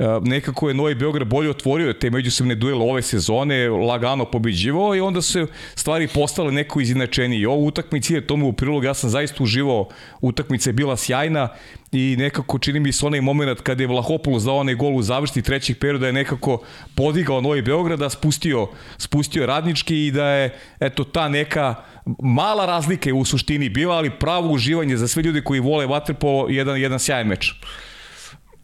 E, 0.00 0.20
nekako 0.22 0.68
je 0.68 0.74
Novi 0.74 0.94
Beograd 0.94 1.28
bolje 1.28 1.50
otvorio 1.50 1.92
te 1.92 2.10
međusobne 2.10 2.54
duele 2.54 2.84
ove 2.90 3.02
sezone, 3.02 3.68
lagano 3.68 4.24
pobeđivao 4.24 4.96
i 4.96 5.00
onda 5.00 5.22
su 5.22 5.46
stvari 5.74 6.08
postale 6.08 6.52
neko 6.52 6.80
izinačenije. 6.80 7.40
I 7.40 7.46
ovo 7.46 7.64
utakmici 7.64 8.14
je 8.14 8.26
tomu 8.26 8.48
u 8.48 8.52
prilog, 8.52 8.84
ja 8.84 8.94
sam 8.94 9.10
zaista 9.10 9.42
uživao, 9.42 9.88
utakmica 10.20 10.70
je 10.70 10.74
bila 10.74 10.96
sjajna 10.96 11.48
i 11.92 12.16
nekako 12.18 12.58
čini 12.58 12.80
mi 12.80 12.92
se 12.92 13.06
onaj 13.06 13.20
moment 13.20 13.60
kada 13.60 13.82
je 13.82 13.86
Vlahopoulos 13.86 14.44
dao 14.44 14.56
onaj 14.56 14.74
gol 14.74 14.96
u 14.96 15.02
završni 15.02 15.42
trećih 15.42 15.76
perioda 15.76 16.06
je 16.06 16.12
nekako 16.12 16.62
podigao 16.94 17.40
Novi 17.40 17.62
Beograd, 17.62 17.98
da 17.98 18.10
spustio, 18.10 18.68
spustio 18.98 19.46
radnički 19.46 20.06
i 20.06 20.10
da 20.10 20.24
je 20.24 20.58
eto 20.80 21.04
ta 21.04 21.28
neka 21.28 21.74
mala 22.22 22.66
razlika 22.66 23.08
je 23.08 23.14
u 23.14 23.24
suštini 23.24 23.68
bila, 23.68 23.96
ali 23.96 24.10
pravo 24.10 24.52
uživanje 24.52 24.96
za 24.96 25.08
sve 25.08 25.22
ljude 25.22 25.40
koji 25.44 25.60
vole 25.60 25.86
vaterpolo 25.86 26.48
jedan, 26.48 26.80
jedan 26.80 26.98
sjajan 26.98 27.26
meč. 27.26 27.54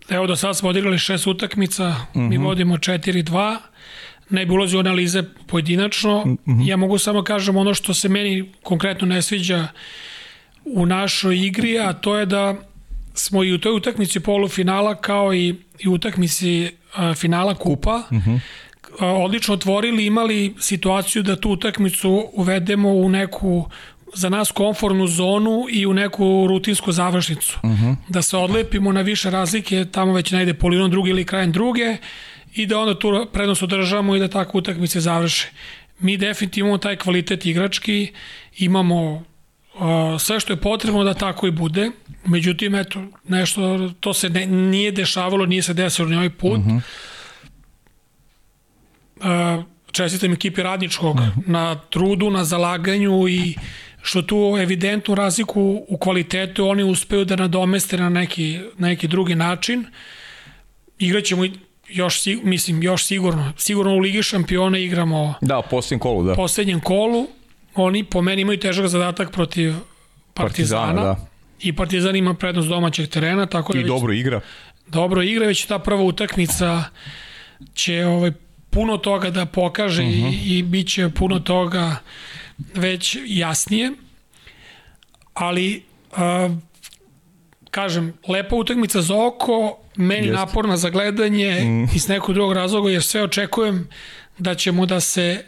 Evo 0.09 0.27
do 0.27 0.37
sada 0.37 0.55
smo 0.55 0.69
odigrali 0.69 0.99
šest 0.99 1.27
utakmica, 1.27 1.89
uh 1.89 1.95
-huh. 2.15 2.29
mi 2.29 2.39
mhm. 2.39 2.47
vodimo 2.47 2.77
4-2, 2.77 3.57
ne 4.31 4.47
bi 4.47 4.53
ulazio 4.53 4.81
analize 4.81 5.23
pojedinačno, 5.47 6.19
uh 6.19 6.27
mhm. 6.27 6.39
-huh. 6.47 6.69
ja 6.69 6.77
mogu 6.77 6.99
samo 6.99 7.25
kažem 7.25 7.57
ono 7.57 7.75
što 7.75 7.95
se 7.95 8.09
meni 8.09 8.53
konkretno 8.63 9.07
ne 9.07 9.23
sviđa 9.23 9.69
u 10.65 10.87
našoj 10.87 11.47
igri, 11.47 11.79
a 11.79 11.93
to 11.93 12.19
je 12.19 12.27
da 12.27 12.55
smo 13.15 13.45
i 13.45 13.53
u 13.53 13.59
toj 13.59 13.77
utakmici 13.77 14.21
polufinala 14.21 14.95
kao 14.95 15.35
i, 15.35 15.55
i 15.79 15.89
utakmici 15.89 16.71
a, 16.95 17.15
finala 17.15 17.55
kupa 17.55 18.03
uh 18.11 18.13
mhm. 18.13 18.31
-huh. 18.31 18.41
a, 19.01 19.07
odlično 19.07 19.55
otvorili, 19.55 20.07
imali 20.07 20.55
situaciju 20.59 21.23
da 21.23 21.37
tu 21.37 21.51
utakmicu 21.51 22.29
uvedemo 22.33 22.93
u 22.93 23.09
neku 23.09 23.69
za 24.17 24.29
nas 24.29 24.51
komfortnu 24.51 25.07
zonu 25.07 25.67
i 25.71 25.87
u 25.87 25.95
neku 25.95 26.47
rutinsku 26.49 26.93
završnicu. 26.93 27.59
Uh 27.63 27.71
-huh. 27.71 27.97
Da 28.09 28.23
se 28.23 28.37
odlepimo 28.37 28.93
na 28.93 29.01
više 29.01 29.31
razlike, 29.31 29.85
tamo 29.93 30.13
već 30.13 30.31
najde 30.31 30.55
polinom 30.55 30.91
druge 30.91 31.11
ili 31.11 31.25
krajem 31.25 31.53
druge 31.53 31.97
i 32.55 32.67
da 32.67 32.79
onda 32.79 32.99
tu 32.99 33.27
prednost 33.33 33.63
održamo 33.63 34.17
i 34.17 34.19
da 34.19 34.29
tako 34.29 34.59
utakmice 34.59 35.01
završe. 35.01 35.51
Mi 35.99 36.17
definitivno 36.17 36.69
imamo 36.69 36.79
taj 36.79 36.97
kvalitet 36.97 37.47
igrački, 37.47 38.13
imamo 38.59 39.13
uh, 39.13 39.23
sve 40.21 40.41
što 40.41 40.53
je 40.53 40.61
potrebno 40.61 41.05
da 41.05 41.15
tako 41.15 41.47
i 41.47 41.51
bude. 41.51 41.91
Međutim, 42.25 42.75
eto, 42.75 43.03
nešto, 43.29 43.91
to 44.01 44.15
se 44.15 44.31
ne, 44.31 44.47
nije 44.47 44.93
dešavalo, 44.93 45.47
nije 45.47 45.63
se 45.63 45.75
desilo 45.75 46.09
ni 46.09 46.17
ovaj 46.17 46.31
put. 46.31 46.59
Uh 46.59 46.67
-huh. 46.67 46.81
uh, 49.59 49.65
čestitam 49.93 50.33
ekipi 50.33 50.63
radničkog 50.63 51.17
uh 51.17 51.23
-huh. 51.23 51.43
na 51.47 51.75
trudu, 51.75 52.31
na 52.31 52.45
zalaganju 52.45 53.29
i 53.29 53.57
što 54.03 54.23
tu 54.23 54.57
evidentnu 54.61 55.15
razliku 55.15 55.85
u 55.89 55.99
kvalitetu 55.99 56.69
oni 56.69 56.83
uspeju 56.83 57.25
da 57.25 57.37
nadomeste 57.37 57.97
na 57.97 58.09
neki, 58.09 58.61
na 58.79 58.89
neki 58.89 59.09
drugi 59.09 59.35
način. 59.35 59.85
Igraćemo 60.99 61.45
još, 61.89 62.23
mislim, 62.43 62.83
još 62.83 63.05
sigurno. 63.05 63.53
Sigurno 63.57 63.95
u 63.95 63.99
Ligi 63.99 64.23
šampiona 64.23 64.79
igramo 64.79 65.35
da, 65.41 65.59
u 65.59 65.63
poslednjem 65.71 66.01
kolu, 66.01 66.25
da. 66.25 66.35
poslednjem 66.35 66.81
kolu. 66.81 67.27
Oni 67.75 68.05
po 68.05 68.23
meni 68.23 68.43
imaju 68.43 68.61
težak 68.61 68.87
zadatak 68.87 69.33
protiv 69.33 69.75
Partizana. 70.35 70.83
Partizana 70.83 71.03
da. 71.03 71.27
I 71.61 71.73
Partizan 71.73 72.17
ima 72.17 72.35
prednost 72.35 72.69
domaćeg 72.69 73.09
terena. 73.09 73.47
Tako 73.47 73.73
da 73.73 73.79
I 73.79 73.83
već, 73.83 73.89
dobro 73.89 74.13
igra. 74.13 74.41
Dobro 74.87 75.23
igra, 75.23 75.47
već 75.47 75.65
ta 75.65 75.79
prva 75.79 76.03
utakmica 76.03 76.85
će 77.75 78.07
ovaj, 78.07 78.33
puno 78.71 78.97
toga 78.97 79.31
da 79.31 79.47
pokaže 79.47 80.03
uh 80.03 80.09
-huh. 80.09 80.15
i, 80.15 80.23
mhm. 80.23 80.35
i 80.45 80.63
bit 80.63 80.89
će 80.89 81.09
puno 81.09 81.41
toga 81.41 81.97
već 82.75 83.19
jasnije, 83.27 83.93
ali 85.35 85.83
a, 86.17 86.49
kažem, 87.71 88.15
lepa 88.29 88.57
utakmica 88.57 89.03
za 89.03 89.15
oko, 89.27 89.79
meni 89.97 90.27
Jest. 90.27 90.39
naporna 90.39 90.77
za 90.77 90.91
gledanje 90.91 91.61
mm. 91.65 91.89
iz 91.95 92.09
nekog 92.09 92.35
drugog 92.35 92.53
razloga, 92.53 92.91
jer 92.91 93.03
sve 93.03 93.23
očekujem 93.23 93.89
da 94.39 94.55
ćemo 94.55 94.87
da 94.87 95.01
se 95.01 95.45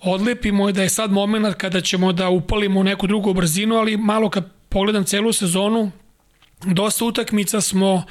odlepimo 0.00 0.68
i 0.68 0.72
da 0.72 0.82
je 0.82 0.88
sad 0.88 1.12
moment 1.12 1.54
kada 1.56 1.80
ćemo 1.80 2.12
da 2.12 2.28
upalimo 2.28 2.82
neku 2.82 3.06
drugu 3.06 3.34
brzinu, 3.34 3.76
ali 3.76 3.96
malo 3.96 4.30
kad 4.30 4.50
pogledam 4.68 5.04
celu 5.04 5.32
sezonu, 5.32 5.90
dosta 6.64 7.04
utakmica 7.04 7.60
smo 7.60 7.94
uh, 7.94 8.02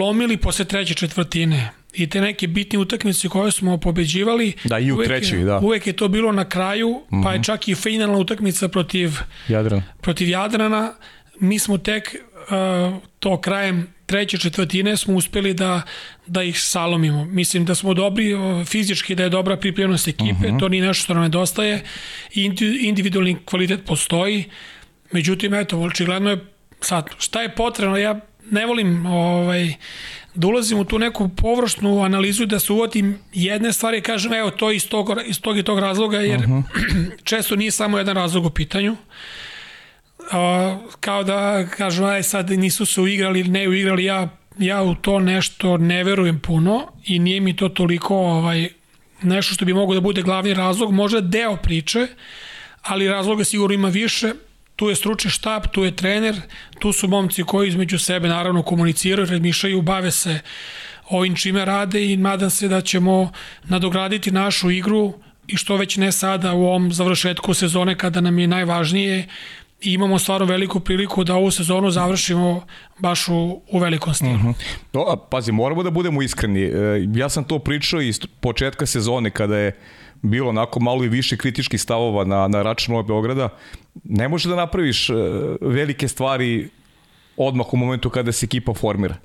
lomili 0.00 0.36
posle 0.36 0.64
treće 0.64 0.94
četvrtine 0.94 1.79
i 1.94 2.10
te 2.10 2.20
neke 2.20 2.46
bitne 2.46 2.78
utakmice 2.78 3.28
koje 3.28 3.52
smo 3.52 3.78
pobeđivali 3.78 4.52
da 4.64 4.78
i 4.78 4.92
u 4.92 4.94
uvek 4.94 5.08
treći 5.08 5.36
je, 5.36 5.44
da 5.44 5.58
uvek 5.58 5.86
je 5.86 5.92
to 5.92 6.08
bilo 6.08 6.32
na 6.32 6.48
kraju 6.48 6.88
mm 6.88 7.16
-hmm. 7.16 7.22
pa 7.24 7.32
je 7.32 7.38
mhm. 7.38 7.44
čak 7.44 7.68
i 7.68 7.74
finalna 7.74 8.18
utakmica 8.18 8.68
protiv 8.68 9.10
Jadran. 9.48 9.82
protiv 10.00 10.28
Jadrana 10.28 10.92
mi 11.40 11.58
smo 11.58 11.78
tek 11.78 12.16
uh, 12.50 12.98
to 13.18 13.40
krajem 13.40 13.94
treće 14.06 14.38
četvrtine 14.38 14.96
smo 14.96 15.14
uspeli 15.14 15.54
da, 15.54 15.82
da 16.26 16.42
ih 16.42 16.62
salomimo. 16.62 17.24
Mislim 17.24 17.64
da 17.64 17.74
smo 17.74 17.94
dobri 17.94 18.34
fizički, 18.66 19.14
da 19.14 19.22
je 19.22 19.28
dobra 19.28 19.56
pripremnost 19.56 20.08
ekipe, 20.08 20.32
uh 20.32 20.42
mhm. 20.42 20.46
-huh. 20.46 20.60
to 20.60 20.68
nije 20.68 20.86
nešto 20.86 21.04
što 21.04 21.14
nam 21.14 21.22
nedostaje. 21.22 21.82
Individualni 22.80 23.36
kvalitet 23.44 23.80
postoji, 23.86 24.44
međutim, 25.12 25.54
eto, 25.54 25.80
očigledno 25.80 26.30
je 26.30 26.38
sad, 26.80 27.10
šta 27.18 27.42
je 27.42 27.54
potrebno, 27.54 27.96
ja 27.96 28.20
ne 28.50 28.66
volim 28.66 29.06
ovaj, 29.06 29.74
da 30.34 30.46
ulazim 30.46 30.78
u 30.78 30.84
tu 30.84 30.98
neku 30.98 31.28
površnu 31.28 32.02
analizu 32.02 32.46
da 32.46 32.58
se 32.58 32.72
uvotim 32.72 33.18
jedne 33.32 33.72
stvari 33.72 33.98
i 33.98 34.02
kažem 34.02 34.32
evo 34.32 34.50
to 34.50 34.70
iz 34.70 34.88
tog, 34.88 35.10
iz 35.26 35.40
tog 35.40 35.58
i 35.58 35.62
tog 35.62 35.78
razloga 35.78 36.18
jer 36.18 36.38
uh 36.38 36.44
mhm. 36.44 36.52
-huh. 36.52 37.10
često 37.30 37.56
nije 37.56 37.70
samo 37.70 37.98
jedan 37.98 38.16
razlog 38.16 38.46
u 38.46 38.50
pitanju. 38.50 38.96
Uh, 40.18 40.90
kao 41.00 41.24
da 41.24 41.66
kažu 41.66 42.04
aj 42.04 42.22
sad 42.22 42.50
nisu 42.50 42.86
se 42.86 43.00
uigrali 43.00 43.40
ili 43.40 43.48
ne 43.48 43.68
uigrali 43.68 44.04
ja, 44.04 44.28
ja 44.58 44.82
u 44.82 44.94
to 44.94 45.18
nešto 45.18 45.76
ne 45.76 46.04
verujem 46.04 46.40
puno 46.40 46.86
i 47.04 47.18
nije 47.18 47.40
mi 47.40 47.56
to 47.56 47.68
toliko 47.68 48.16
ovaj, 48.16 48.68
nešto 49.22 49.54
što 49.54 49.64
bi 49.64 49.74
moglo 49.74 49.94
da 49.94 50.00
bude 50.00 50.22
glavni 50.22 50.54
razlog, 50.54 50.92
možda 50.92 51.20
deo 51.20 51.56
priče, 51.56 52.06
ali 52.82 53.08
razloga 53.08 53.44
sigurno 53.44 53.74
ima 53.74 53.88
više 53.88 54.32
tu 54.80 54.88
je 54.88 54.96
stručni 54.96 55.30
štab, 55.30 55.66
tu 55.72 55.84
je 55.84 55.96
trener, 55.96 56.36
tu 56.78 56.92
su 56.92 57.08
momci 57.08 57.44
koji 57.44 57.68
između 57.68 57.98
sebe 57.98 58.28
naravno 58.28 58.62
komuniciraju, 58.62 59.28
razmišljaju, 59.28 59.82
bave 59.82 60.10
se 60.10 60.38
ovim 61.08 61.36
čime 61.36 61.64
rade 61.64 62.04
i 62.12 62.16
nadam 62.16 62.50
se 62.50 62.68
da 62.68 62.80
ćemo 62.80 63.32
nadograditi 63.64 64.30
našu 64.30 64.70
igru 64.70 65.12
i 65.46 65.56
što 65.56 65.76
već 65.76 65.96
ne 65.96 66.12
sada 66.12 66.54
u 66.54 66.64
ovom 66.64 66.92
završetku 66.92 67.54
sezone 67.54 67.94
kada 67.98 68.20
nam 68.20 68.38
je 68.38 68.46
najvažnije 68.46 69.28
i 69.80 69.92
imamo 69.92 70.18
stvarno 70.18 70.46
veliku 70.46 70.80
priliku 70.80 71.24
da 71.24 71.34
ovu 71.34 71.50
sezonu 71.50 71.90
završimo 71.90 72.66
baš 72.98 73.28
u, 73.28 73.62
u 73.70 73.78
velikom 73.78 74.14
stilu. 74.14 74.34
Uh 74.34 74.40
-huh. 74.40 74.54
no, 74.92 75.00
a, 75.00 75.16
pazi, 75.16 75.52
moramo 75.52 75.82
da 75.82 75.90
budemo 75.90 76.22
iskreni. 76.22 76.62
E, 76.62 77.06
ja 77.14 77.28
sam 77.28 77.44
to 77.44 77.58
pričao 77.58 78.00
iz 78.00 78.20
početka 78.40 78.86
sezone 78.86 79.30
kada 79.30 79.56
je 79.56 79.76
bilo 80.22 80.48
onako 80.48 80.80
malo 80.80 81.04
i 81.04 81.08
više 81.08 81.36
kritičkih 81.36 81.80
stavova 81.80 82.24
na, 82.24 82.48
na 82.48 82.62
račun 82.62 82.92
Nova 82.92 83.06
Beograda, 83.06 83.48
ne 84.04 84.28
može 84.28 84.48
da 84.48 84.56
napraviš 84.56 85.10
e, 85.10 85.14
velike 85.60 86.08
stvari 86.08 86.68
odmah 87.36 87.74
u 87.74 87.76
momentu 87.76 88.10
kada 88.10 88.32
se 88.32 88.46
ekipa 88.46 88.74
formira. 88.74 89.16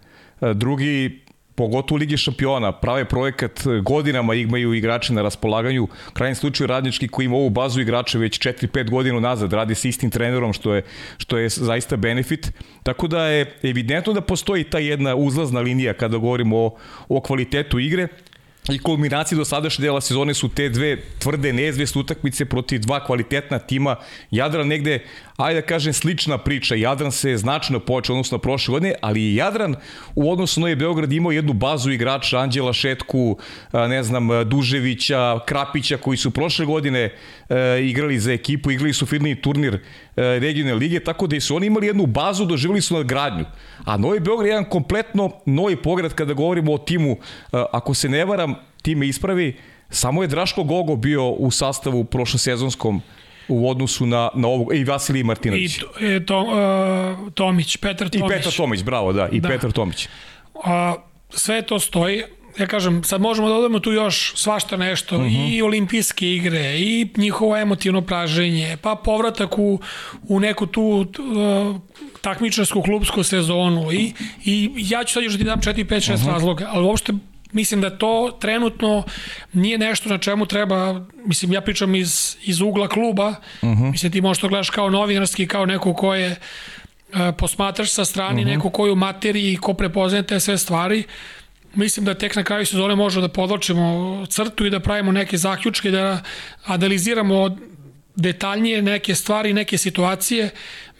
E, 0.41 0.53
drugi, 0.53 1.25
pogotovo 1.55 1.95
u 1.95 1.99
Ligi 1.99 2.17
šampiona, 2.17 2.71
prave 2.71 3.05
projekat, 3.05 3.63
godinama 3.83 4.33
imaju 4.33 4.73
igrače 4.73 5.13
na 5.13 5.21
raspolaganju, 5.21 5.83
u 5.83 6.13
krajnjem 6.13 6.35
slučaju 6.35 6.67
radnički 6.67 7.07
koji 7.07 7.25
ima 7.25 7.35
ovu 7.35 7.49
bazu 7.49 7.81
igrača 7.81 8.17
već 8.17 8.39
4-5 8.39 8.89
godina 8.89 9.19
nazad, 9.19 9.53
radi 9.53 9.75
sa 9.75 9.87
istim 9.87 10.11
trenerom, 10.11 10.53
što 10.53 10.73
je, 10.73 10.83
što 11.17 11.37
je 11.37 11.49
zaista 11.49 11.97
benefit. 11.97 12.51
Tako 12.83 13.07
da 13.07 13.25
je 13.25 13.55
evidentno 13.63 14.13
da 14.13 14.21
postoji 14.21 14.63
ta 14.63 14.79
jedna 14.79 15.15
uzlazna 15.15 15.59
linija 15.59 15.93
kada 15.93 16.17
govorimo 16.17 16.57
o, 16.57 16.75
o 17.09 17.21
kvalitetu 17.21 17.79
igre, 17.79 18.07
i 18.69 18.79
kulminacije 18.79 19.37
do 19.37 19.45
sadašnje 19.45 19.83
dela 19.83 20.01
sezone 20.01 20.33
su 20.33 20.49
te 20.49 20.69
dve 20.69 20.97
tvrde 21.19 21.53
neizvesne 21.53 22.01
utakmice 22.01 22.45
protiv 22.45 22.79
dva 22.79 23.05
kvalitetna 23.05 23.59
tima. 23.59 23.95
Jadran 24.31 24.67
negde, 24.67 25.03
ajde 25.37 25.61
da 25.61 25.67
kažem, 25.67 25.93
slična 25.93 26.37
priča. 26.37 26.75
Jadran 26.75 27.11
se 27.11 27.37
značajno 27.37 27.79
počeo 27.79 28.13
odnosno 28.13 28.35
na 28.35 28.41
prošle 28.41 28.71
godine, 28.71 28.93
ali 29.01 29.21
i 29.21 29.35
Jadran 29.35 29.75
u 30.15 30.31
odnosu 30.31 30.59
na 30.59 30.63
Novi 30.63 30.75
Beograd 30.75 31.13
imao 31.13 31.31
jednu 31.31 31.53
bazu 31.53 31.91
igrača, 31.91 32.39
Anđela 32.39 32.73
Šetku, 32.73 33.37
ne 33.73 34.03
znam, 34.03 34.29
Duževića, 34.45 35.39
Krapića, 35.45 35.97
koji 35.97 36.17
su 36.17 36.31
prošle 36.31 36.65
godine 36.65 37.13
e, 37.49 37.81
igrali 37.81 38.19
za 38.19 38.33
ekipu, 38.33 38.71
igrali 38.71 38.93
su 38.93 39.05
finalni 39.05 39.41
turnir 39.41 39.73
e, 39.73 39.79
regionalne 40.15 40.75
lige, 40.75 40.99
tako 40.99 41.27
da 41.27 41.39
su 41.39 41.55
oni 41.55 41.67
imali 41.67 41.87
jednu 41.87 42.05
bazu, 42.05 42.45
doživjeli 42.45 42.81
su 42.81 42.97
nadgradnju. 42.97 43.45
A 43.85 43.97
Novi 43.97 44.19
Beograd 44.19 44.45
je 44.45 44.51
jedan 44.51 44.69
kompletno 44.69 45.31
novi 45.45 45.75
pograd 45.75 46.13
kada 46.13 46.33
govorimo 46.33 46.73
o 46.73 46.77
timu, 46.77 47.17
ako 47.51 47.93
se 47.93 48.09
ne 48.09 48.25
varam, 48.25 48.54
time 48.85 49.07
ispravi, 49.07 49.55
samo 49.89 50.21
je 50.21 50.27
Draško 50.27 50.63
Gogo 50.63 50.95
bio 50.95 51.29
u 51.29 51.51
sastavu 51.51 52.03
prošlosezonskom 52.03 53.01
u 53.47 53.69
odnosu 53.69 54.05
na, 54.05 54.29
na 54.35 54.47
ovog, 54.47 54.75
i 54.75 54.83
Vasilij 54.83 55.23
Martinović. 55.23 55.77
I 55.77 55.79
to, 55.79 55.87
e, 55.99 56.25
to, 56.25 56.41
uh, 56.41 57.33
Tomić, 57.33 57.77
Petar 57.77 58.09
Tomić. 58.09 58.31
I 58.31 58.37
Petar 58.37 58.53
Tomić, 58.53 58.83
bravo, 58.83 59.13
da, 59.13 59.29
i 59.31 59.39
da. 59.39 59.49
Petar 59.49 59.71
Tomić. 59.71 60.07
A, 60.63 60.95
sve 61.29 61.61
to 61.61 61.79
stoji, 61.79 62.23
ja 62.59 62.67
kažem, 62.67 63.03
sad 63.03 63.21
možemo 63.21 63.49
da 63.49 63.55
odemo 63.55 63.79
tu 63.79 63.91
još 63.91 64.33
svašta 64.35 64.77
nešto, 64.77 65.15
uh 65.15 65.21
mhm. 65.21 65.35
-huh. 65.35 65.55
i 65.55 65.61
olimpijske 65.61 66.33
igre, 66.33 66.79
i 66.79 67.07
njihovo 67.17 67.57
emotivno 67.57 68.01
praženje, 68.01 68.77
pa 68.81 68.95
povratak 68.95 69.57
u, 69.57 69.79
u 70.27 70.39
neku 70.39 70.65
tu 70.65 70.81
uh, 70.81 71.75
takmičarsku 72.21 72.81
klubsku 72.81 73.23
sezonu 73.23 73.91
i, 73.91 74.13
i 74.45 74.69
ja 74.75 75.03
ću 75.03 75.13
sad 75.13 75.23
još 75.23 75.33
da 75.33 75.37
ti 75.37 75.43
dam 75.43 75.61
4, 75.61 75.85
5, 75.85 76.11
6 76.11 76.13
uh 76.13 76.19
-huh. 76.19 76.31
razloga, 76.31 76.69
ali 76.73 76.85
uopšte 76.85 77.13
mislim 77.55 77.81
da 77.81 77.97
to 77.97 78.37
trenutno 78.41 79.03
nije 79.53 79.77
nešto 79.77 80.09
na 80.09 80.17
čemu 80.17 80.45
treba, 80.45 81.05
mislim 81.25 81.53
ja 81.53 81.61
pričam 81.61 81.95
iz, 81.95 82.37
iz 82.43 82.61
ugla 82.61 82.87
kluba, 82.87 83.27
uh 83.61 83.69
mhm. 83.69 83.83
-huh. 83.83 83.91
mislim 83.91 84.11
ti 84.11 84.21
možeš 84.21 84.41
to 84.41 84.47
gledaš 84.47 84.69
kao 84.69 84.89
novinarski, 84.89 85.47
kao 85.47 85.65
neko 85.65 85.93
ko 85.93 86.15
je 86.15 86.31
uh, 86.31 87.19
posmatraš 87.37 87.91
sa 87.91 88.05
strani, 88.05 88.41
uh 88.41 88.47
mhm. 88.47 88.49
-huh. 88.49 88.55
neko 88.55 88.69
koji 88.69 88.91
u 88.91 88.95
materiji, 88.95 89.57
ko 89.57 89.73
prepoznaje 89.73 90.23
te 90.23 90.39
sve 90.39 90.57
stvari, 90.57 91.03
mislim 91.75 92.05
da 92.05 92.13
tek 92.13 92.35
na 92.35 92.43
kraju 92.43 92.65
sezone 92.65 92.95
možemo 92.95 93.27
da 93.27 93.33
podločimo 93.33 94.25
crtu 94.29 94.65
i 94.65 94.69
da 94.69 94.79
pravimo 94.79 95.11
neke 95.11 95.37
zaključke, 95.37 95.91
da 95.91 96.21
analiziramo 96.65 97.57
detaljnije 98.15 98.81
neke 98.81 99.15
stvari, 99.15 99.53
neke 99.53 99.77
situacije. 99.77 100.49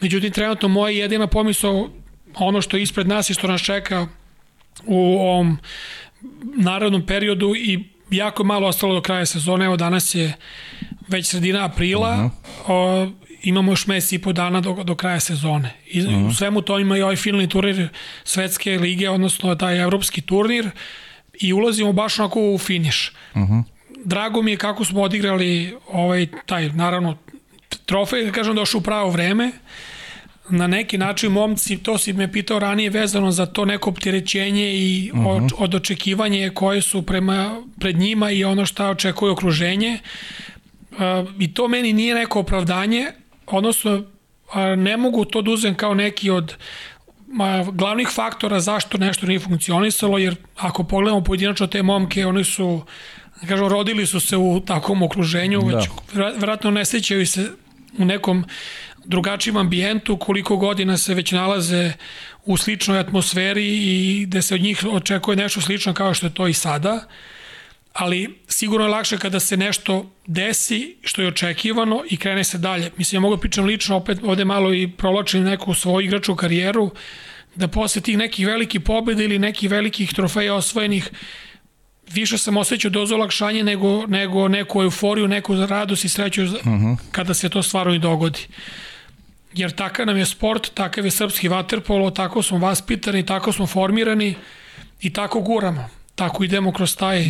Međutim, 0.02 0.32
trenutno 0.32 0.68
moja 0.68 0.91
jedina 0.91 1.28
pomisao, 1.28 1.89
ono 2.36 2.62
što 2.62 2.78
je 2.78 2.84
ispred 2.84 3.08
nas 3.08 3.30
i 3.30 3.34
što 3.34 3.48
nas 3.48 3.62
čeka 3.62 4.08
u 4.86 5.18
ovom 5.20 5.58
narodnom 6.58 7.06
periodu 7.06 7.56
i 7.56 7.84
jako 8.12 8.44
malo 8.44 8.68
ostalo 8.68 8.94
do 8.94 9.02
kraja 9.02 9.26
sezone, 9.26 9.66
evo 9.66 9.78
danas 9.78 10.16
je 10.16 10.34
već 11.08 11.28
sredina 11.28 11.66
aprila, 11.66 12.26
uh 12.26 12.32
-huh. 12.32 12.32
o, 12.68 13.12
imamo 13.44 13.72
još 13.72 13.88
mes 13.88 14.12
i 14.12 14.22
po 14.22 14.34
dana 14.34 14.62
do, 14.62 14.84
do 14.84 14.96
kraja 14.96 15.20
sezone. 15.20 15.74
I 15.88 16.02
uh 16.02 16.08
-huh. 16.08 16.28
u 16.28 16.34
svemu 16.34 16.62
to 16.62 16.80
ima 16.80 16.98
i 16.98 17.02
ovaj 17.02 17.16
finalni 17.16 17.50
turnir 17.50 17.88
Svetske 18.24 18.78
lige, 18.80 19.10
odnosno 19.10 19.56
taj 19.56 19.82
evropski 19.82 20.22
turnir 20.22 20.70
i 21.40 21.54
ulazimo 21.54 21.94
baš 21.94 22.20
onako 22.20 22.54
u 22.54 22.58
finiš. 22.58 23.12
Uh 23.34 23.42
-huh. 23.42 23.64
Drago 24.06 24.42
mi 24.42 24.52
je 24.52 24.58
kako 24.58 24.86
smo 24.86 25.02
odigrali 25.02 25.76
ovaj, 25.88 26.28
taj, 26.46 26.70
naravno, 26.70 27.18
trofej, 27.86 28.26
da 28.26 28.32
kažem, 28.32 28.56
došao 28.56 28.80
u 28.80 28.82
pravo 28.82 29.10
vreme. 29.10 29.48
Uh, 29.48 29.54
na 30.49 30.67
neki 30.67 30.97
način 30.97 31.31
momci, 31.31 31.77
to 31.77 31.97
si 31.97 32.13
me 32.13 32.31
pitao 32.31 32.60
ranije 32.60 32.89
vezano 32.89 33.31
za 33.31 33.45
to 33.45 33.65
neko 33.65 33.89
opterećenje 33.89 34.75
i 34.75 35.12
uh 35.13 35.19
-huh. 35.19 35.51
od 35.58 35.75
očekivanje 35.75 36.49
koje 36.49 36.81
su 36.81 37.01
prema, 37.01 37.62
pred 37.79 37.97
njima 37.97 38.31
i 38.31 38.43
ono 38.43 38.65
šta 38.65 38.89
očekuje 38.89 39.31
okruženje. 39.31 39.99
Uh, 40.91 40.99
I 41.39 41.54
to 41.54 41.67
meni 41.67 41.93
nije 41.93 42.15
neko 42.15 42.39
opravdanje, 42.39 43.06
odnosno 43.46 43.93
uh, 43.96 44.04
ne 44.77 44.98
mogu 44.98 45.25
to 45.25 45.41
da 45.41 45.52
uzem 45.52 45.75
kao 45.75 45.93
neki 45.93 46.29
od 46.29 46.43
uh, 46.50 46.56
glavnih 47.73 48.08
faktora 48.08 48.60
zašto 48.60 48.98
nešto 48.98 49.25
nije 49.25 49.39
funkcionisalo, 49.39 50.17
jer 50.17 50.35
ako 50.58 50.83
pogledamo 50.83 51.23
pojedinačno 51.23 51.67
te 51.67 51.83
momke, 51.83 52.25
oni 52.25 52.43
su 52.43 52.81
da 53.41 53.48
kažem, 53.48 53.67
rodili 53.67 54.06
su 54.06 54.19
se 54.19 54.37
u 54.37 54.60
takvom 54.60 55.04
okruženju, 55.04 55.62
da. 55.62 55.77
već 55.77 55.89
vratno 56.37 56.71
ne 56.71 56.85
sećaju 56.85 57.27
se 57.27 57.52
u 57.98 58.06
nekom 58.06 58.46
drugačijem 59.06 59.58
ambijentu, 59.58 60.17
koliko 60.17 60.58
godina 60.58 60.97
se 60.97 61.13
već 61.13 61.31
nalaze 61.31 61.93
u 62.45 62.58
sličnoj 62.58 62.99
atmosferi 62.99 63.67
i 63.67 64.25
da 64.25 64.41
se 64.41 64.56
od 64.56 64.62
njih 64.62 64.85
očekuje 64.91 65.35
nešto 65.35 65.62
slično 65.62 65.93
kao 65.93 66.13
što 66.13 66.25
je 66.25 66.33
to 66.33 66.47
i 66.47 66.53
sada, 66.53 67.08
ali 67.93 68.39
sigurno 68.47 68.85
je 68.85 68.91
lakše 68.91 69.17
kada 69.17 69.39
se 69.39 69.58
nešto 69.58 70.12
desi 70.27 70.95
što 71.03 71.21
je 71.21 71.27
očekivano 71.27 72.03
i 72.10 72.17
krene 72.17 72.43
se 72.43 72.58
dalje. 72.58 72.91
Mislim, 72.97 73.17
ja 73.17 73.21
mogu 73.21 73.35
da 73.35 73.41
pričam 73.41 73.65
lično, 73.65 73.95
opet 73.95 74.19
ovde 74.23 74.45
malo 74.45 74.73
i 74.73 74.87
prolačim 74.87 75.43
neku 75.43 75.73
svoju 75.73 76.06
igraču 76.06 76.35
karijeru, 76.35 76.91
da 77.56 77.67
posle 77.67 78.01
tih 78.01 78.17
nekih 78.17 78.47
velikih 78.47 78.81
pobjeda 78.81 79.23
ili 79.23 79.39
nekih 79.39 79.71
velikih 79.71 80.13
trofeja 80.13 80.56
osvojenih 80.56 81.12
više 82.12 82.37
sam 82.37 82.58
osjećao 82.58 82.91
dozu 82.91 83.15
olakšanja 83.15 83.63
nego, 83.63 84.06
nego 84.08 84.47
neku 84.47 84.81
euforiju, 84.81 85.27
neku 85.27 85.56
radost 85.56 86.06
i 86.06 86.10
sreću 86.10 86.43
uh 86.43 86.49
-huh. 86.49 86.97
kada 87.12 87.33
se 87.33 87.49
to 87.49 87.63
stvarno 87.63 87.93
i 87.93 87.99
dogodi. 87.99 88.39
Jer 89.56 89.71
takav 89.71 90.06
nam 90.06 90.17
je 90.17 90.25
sport, 90.25 90.73
takav 90.73 91.06
je 91.06 91.12
srpski 91.12 91.47
vaterpolo, 91.47 92.12
tako 92.12 92.43
smo 92.43 92.58
vaspitani, 92.58 93.25
tako 93.25 93.51
smo 93.51 93.67
formirani 93.67 94.35
i 95.01 95.13
tako 95.13 95.41
guramo. 95.41 95.89
Tako 96.15 96.43
idemo 96.43 96.71
kroz 96.71 96.95
taj, 96.97 97.25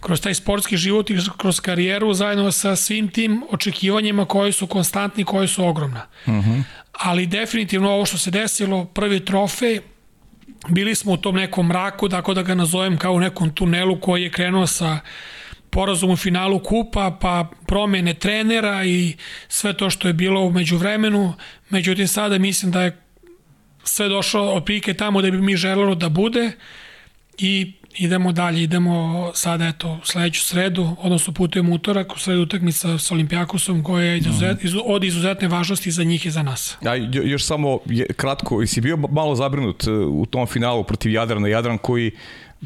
kroz 0.00 0.20
taj 0.20 0.34
sportski 0.34 0.76
život 0.76 1.10
i 1.10 1.18
kroz 1.36 1.60
karijeru 1.60 2.14
zajedno 2.14 2.52
sa 2.52 2.76
svim 2.76 3.08
tim 3.08 3.42
očekivanjima 3.50 4.24
koji 4.24 4.52
su 4.52 4.66
konstantni, 4.66 5.24
koji 5.24 5.48
su 5.48 5.64
ogromna. 5.66 6.06
Uh 6.26 6.32
-huh. 6.32 6.62
Ali 6.92 7.26
definitivno 7.26 7.90
ovo 7.90 8.06
što 8.06 8.18
se 8.18 8.30
desilo, 8.30 8.84
prvi 8.84 9.24
trofej, 9.24 9.80
bili 10.68 10.94
smo 10.94 11.12
u 11.12 11.16
tom 11.16 11.34
nekom 11.34 11.66
mraku, 11.66 12.08
tako 12.08 12.34
da 12.34 12.42
ga 12.42 12.54
nazovem 12.54 12.98
kao 12.98 13.12
u 13.12 13.20
nekom 13.20 13.54
tunelu 13.54 14.00
koji 14.00 14.22
je 14.22 14.30
krenuo 14.30 14.66
sa 14.66 14.98
porazom 15.70 16.10
u 16.10 16.16
finalu 16.16 16.58
kupa, 16.58 17.18
pa 17.20 17.50
promene 17.66 18.14
trenera 18.14 18.84
i 18.84 19.16
sve 19.48 19.76
to 19.76 19.90
što 19.90 20.08
je 20.08 20.14
bilo 20.14 20.40
umeđu 20.40 20.76
vremenu. 20.76 21.34
Međutim, 21.70 22.08
sada 22.08 22.38
mislim 22.38 22.72
da 22.72 22.82
je 22.82 22.96
sve 23.84 24.08
došlo 24.08 24.50
od 24.50 24.64
prike 24.64 24.94
tamo 24.94 25.22
da 25.22 25.30
bi 25.30 25.40
mi 25.40 25.56
želelo 25.56 25.94
da 25.94 26.08
bude 26.08 26.52
i 27.38 27.72
idemo 27.96 28.32
dalje, 28.32 28.62
idemo 28.62 29.30
sada 29.34 29.66
eto 29.66 29.98
u 30.02 30.06
sledeću 30.06 30.44
sredu, 30.44 30.96
odnosno 30.98 31.32
putujemo 31.32 31.74
utorak, 31.74 32.12
u 32.16 32.18
sredu 32.18 32.42
utakmica 32.42 32.98
sa 32.98 33.14
Olimpijakosom 33.14 33.82
koja 33.82 34.04
je 34.04 34.18
izuzet, 34.18 34.64
mhm. 34.64 34.78
od 34.86 35.04
izuzetne 35.04 35.48
važnosti 35.48 35.90
za 35.90 36.04
njih 36.04 36.26
i 36.26 36.30
za 36.30 36.42
nas. 36.42 36.76
A, 36.86 36.94
još 37.24 37.44
samo 37.44 37.78
je, 37.86 38.06
kratko, 38.16 38.66
si 38.66 38.80
bio 38.80 38.96
malo 38.96 39.34
zabrinut 39.34 39.86
e, 39.86 39.90
u 39.90 40.26
tom 40.26 40.46
finalu 40.46 40.84
protiv 40.84 41.12
Jadrana, 41.12 41.48
Jadran 41.48 41.78
koji 41.78 42.10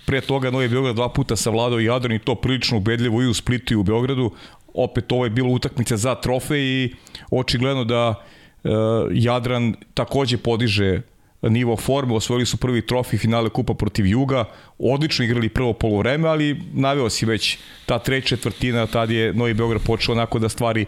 pre 0.06 0.20
toga 0.20 0.50
Novi 0.50 0.68
Beograd 0.68 0.96
dva 0.96 1.08
puta 1.08 1.36
savladao 1.36 1.80
Jadran 1.80 2.16
i 2.16 2.18
to 2.18 2.34
prilično 2.34 2.76
ubedljivo 2.76 3.22
i 3.22 3.26
u 3.26 3.34
Splitu 3.34 3.74
i 3.74 3.76
u 3.76 3.82
Beogradu. 3.82 4.30
Opet 4.74 5.12
ovo 5.12 5.24
je 5.24 5.30
bilo 5.30 5.48
utakmica 5.48 5.96
za 5.96 6.14
trofej 6.14 6.60
i 6.60 6.94
očigledno 7.30 7.84
da 7.84 8.08
uh, 8.08 8.70
Jadran 9.12 9.74
takođe 9.94 10.36
podiže 10.36 11.02
nivo 11.42 11.76
forme, 11.76 12.14
osvojili 12.14 12.46
su 12.46 12.56
prvi 12.56 12.86
trofij 12.86 13.18
finale 13.18 13.48
kupa 13.48 13.74
protiv 13.74 14.06
Juga, 14.06 14.44
odlično 14.78 15.24
igrali 15.24 15.48
prvo 15.48 15.72
polovreme, 15.72 16.28
ali 16.28 16.60
naveo 16.72 17.10
si 17.10 17.26
već 17.26 17.58
ta 17.86 17.98
treća 17.98 18.36
četvrtina, 18.36 18.86
tad 18.86 19.10
je 19.10 19.32
Novi 19.32 19.54
Beograd 19.54 19.82
počeo 19.82 20.12
onako 20.12 20.38
da 20.38 20.48
stvari 20.48 20.86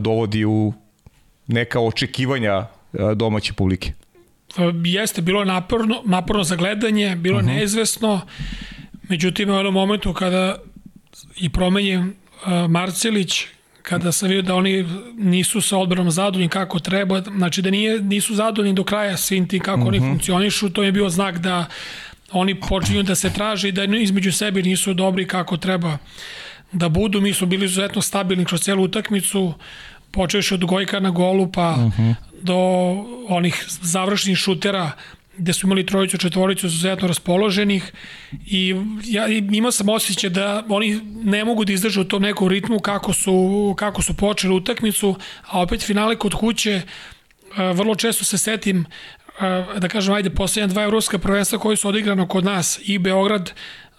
dovodi 0.00 0.44
u 0.44 0.72
neka 1.46 1.80
očekivanja 1.80 2.66
domaće 3.14 3.52
publike. 3.52 3.92
Pa, 4.56 4.62
jeste, 4.84 5.22
bilo 5.22 5.40
je 5.40 5.46
naporno, 5.46 6.02
naporno 6.04 6.44
za 6.44 6.56
gledanje, 6.56 7.16
bilo 7.16 7.38
je 7.38 7.38
uh 7.38 7.44
mhm. 7.44 7.52
-huh. 7.52 7.58
neizvesno, 7.58 8.20
međutim 9.08 9.50
u 9.50 9.54
jednom 9.54 9.74
momentu 9.74 10.12
kada 10.12 10.56
i 11.36 11.48
promenjen 11.48 12.14
Marcelić, 12.68 13.44
kada 13.82 14.12
sam 14.12 14.28
vidio 14.28 14.42
da 14.42 14.54
oni 14.54 14.86
nisu 15.18 15.60
sa 15.60 15.78
odbranom 15.78 16.10
zadovoljni 16.10 16.48
kako 16.48 16.78
treba, 16.78 17.20
znači 17.20 17.62
da 17.62 17.70
nije, 17.70 18.00
nisu 18.00 18.34
zadovoljni 18.34 18.74
do 18.74 18.84
kraja 18.84 19.16
svim 19.16 19.48
tim 19.48 19.60
kako 19.60 19.80
uh 19.80 19.84
-huh. 19.84 19.88
oni 19.88 20.00
mhm. 20.00 20.08
funkcionišu, 20.08 20.70
to 20.70 20.82
je 20.82 20.92
bio 20.92 21.08
znak 21.08 21.38
da 21.38 21.66
oni 22.32 22.60
počinju 22.60 23.02
da 23.02 23.14
se 23.14 23.30
traže 23.30 23.68
i 23.68 23.72
da 23.72 23.84
između 23.84 24.32
sebe 24.32 24.62
nisu 24.62 24.94
dobri 24.94 25.26
kako 25.26 25.56
treba 25.56 25.98
da 26.72 26.88
budu. 26.88 27.20
Mi 27.20 27.34
smo 27.34 27.46
bili 27.46 27.64
izuzetno 27.64 28.02
stabilni 28.02 28.44
kroz 28.44 28.60
celu 28.60 28.84
utakmicu, 28.84 29.54
počeš 30.10 30.52
od 30.52 30.64
Gojka 30.64 31.00
na 31.00 31.10
golu 31.10 31.52
pa 31.52 31.70
uh 31.70 31.78
mhm. 31.78 32.02
-huh. 32.02 32.14
Do 32.42 32.56
onih 33.28 33.64
završnih 33.82 34.36
šutera 34.36 34.92
gde 35.40 35.52
su 35.52 35.66
imali 35.66 35.86
trojicu, 35.86 36.18
četvoricu 36.18 36.66
izuzetno 36.66 37.08
raspoloženih 37.08 37.92
i 38.46 38.74
ja 39.04 39.26
imao 39.28 39.72
sam 39.72 39.88
osjećaj 39.88 40.30
da 40.30 40.64
oni 40.68 41.00
ne 41.24 41.44
mogu 41.44 41.64
da 41.64 41.72
izdržu 41.72 42.00
u 42.00 42.04
tom 42.04 42.22
nekom 42.22 42.48
ritmu 42.48 42.78
kako 42.78 43.12
su, 43.12 43.74
kako 43.78 44.02
su 44.02 44.14
počeli 44.14 44.54
utakmicu, 44.54 45.16
a 45.46 45.60
opet 45.62 45.86
finale 45.86 46.16
kod 46.16 46.34
kuće 46.34 46.72
e, 46.72 46.82
vrlo 47.72 47.94
često 47.94 48.24
se 48.24 48.38
setim 48.38 48.84
e, 49.40 49.78
da 49.78 49.88
kažem, 49.88 50.14
ajde, 50.14 50.30
poslednja 50.30 50.66
dva 50.66 50.82
evropska 50.82 51.18
prvenstva 51.18 51.58
koji 51.58 51.76
su 51.76 51.88
odigrano 51.88 52.28
kod 52.28 52.44
nas 52.44 52.80
i 52.84 52.98
Beograd 52.98 53.52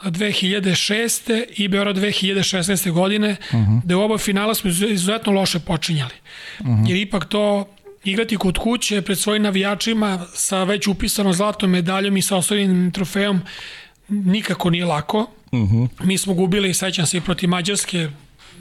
2006. 0.04 1.44
i 1.58 1.68
Beograd 1.68 1.96
2016. 1.96 2.92
godine, 2.92 3.36
uh. 3.54 3.60
-huh. 3.60 3.82
da 3.84 3.98
u 3.98 4.02
oba 4.02 4.18
finala 4.18 4.54
smo 4.56 4.70
izuzetno 4.70 5.34
loše 5.34 5.60
počinjali. 5.60 6.14
Uh 6.60 6.68
mhm. 6.68 6.84
-huh. 6.84 6.90
Jer 6.90 6.98
ipak 6.98 7.26
to 7.26 7.66
igrati 8.04 8.38
kod 8.38 8.58
kuće 8.58 9.02
pred 9.02 9.20
svojim 9.20 9.44
navijačima 9.44 10.26
sa 10.34 10.64
već 10.64 10.88
upisanom 10.88 11.34
zlatnom 11.34 11.72
medaljom 11.72 12.18
i 12.18 12.22
sa 12.22 12.38
osvojenim 12.38 12.92
trofejom 12.92 13.42
nikako 14.08 14.70
nije 14.70 14.86
lako. 14.86 15.28
Uh 15.52 15.60
mhm. 15.60 15.76
-huh. 15.76 15.90
Mi 16.04 16.18
smo 16.18 16.34
gubili, 16.34 16.74
sećam 16.74 17.06
se 17.06 17.18
i 17.18 17.22
protiv 17.22 17.50
Mađarske, 17.50 18.10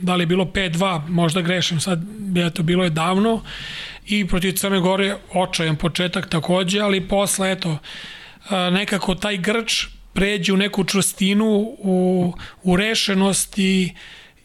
da 0.00 0.16
li 0.16 0.22
je 0.22 0.26
bilo 0.26 0.44
5-2, 0.44 1.08
možda 1.08 1.40
grešim, 1.40 1.80
sad 1.80 2.02
je 2.34 2.50
to 2.50 2.62
bilo 2.62 2.84
je 2.84 2.90
davno, 2.90 3.42
i 4.06 4.26
protiv 4.26 4.52
Crne 4.52 4.80
Gore 4.80 5.16
očajan 5.32 5.76
početak 5.76 6.28
takođe, 6.28 6.80
ali 6.80 7.08
posle, 7.08 7.52
eto, 7.52 7.78
nekako 8.50 9.14
taj 9.14 9.36
grč 9.36 9.86
pređe 10.12 10.52
u 10.52 10.56
neku 10.56 10.84
čvrstinu, 10.84 11.46
u, 11.78 12.32
u 12.62 12.76
rešenost 12.76 13.58
i, 13.58 13.94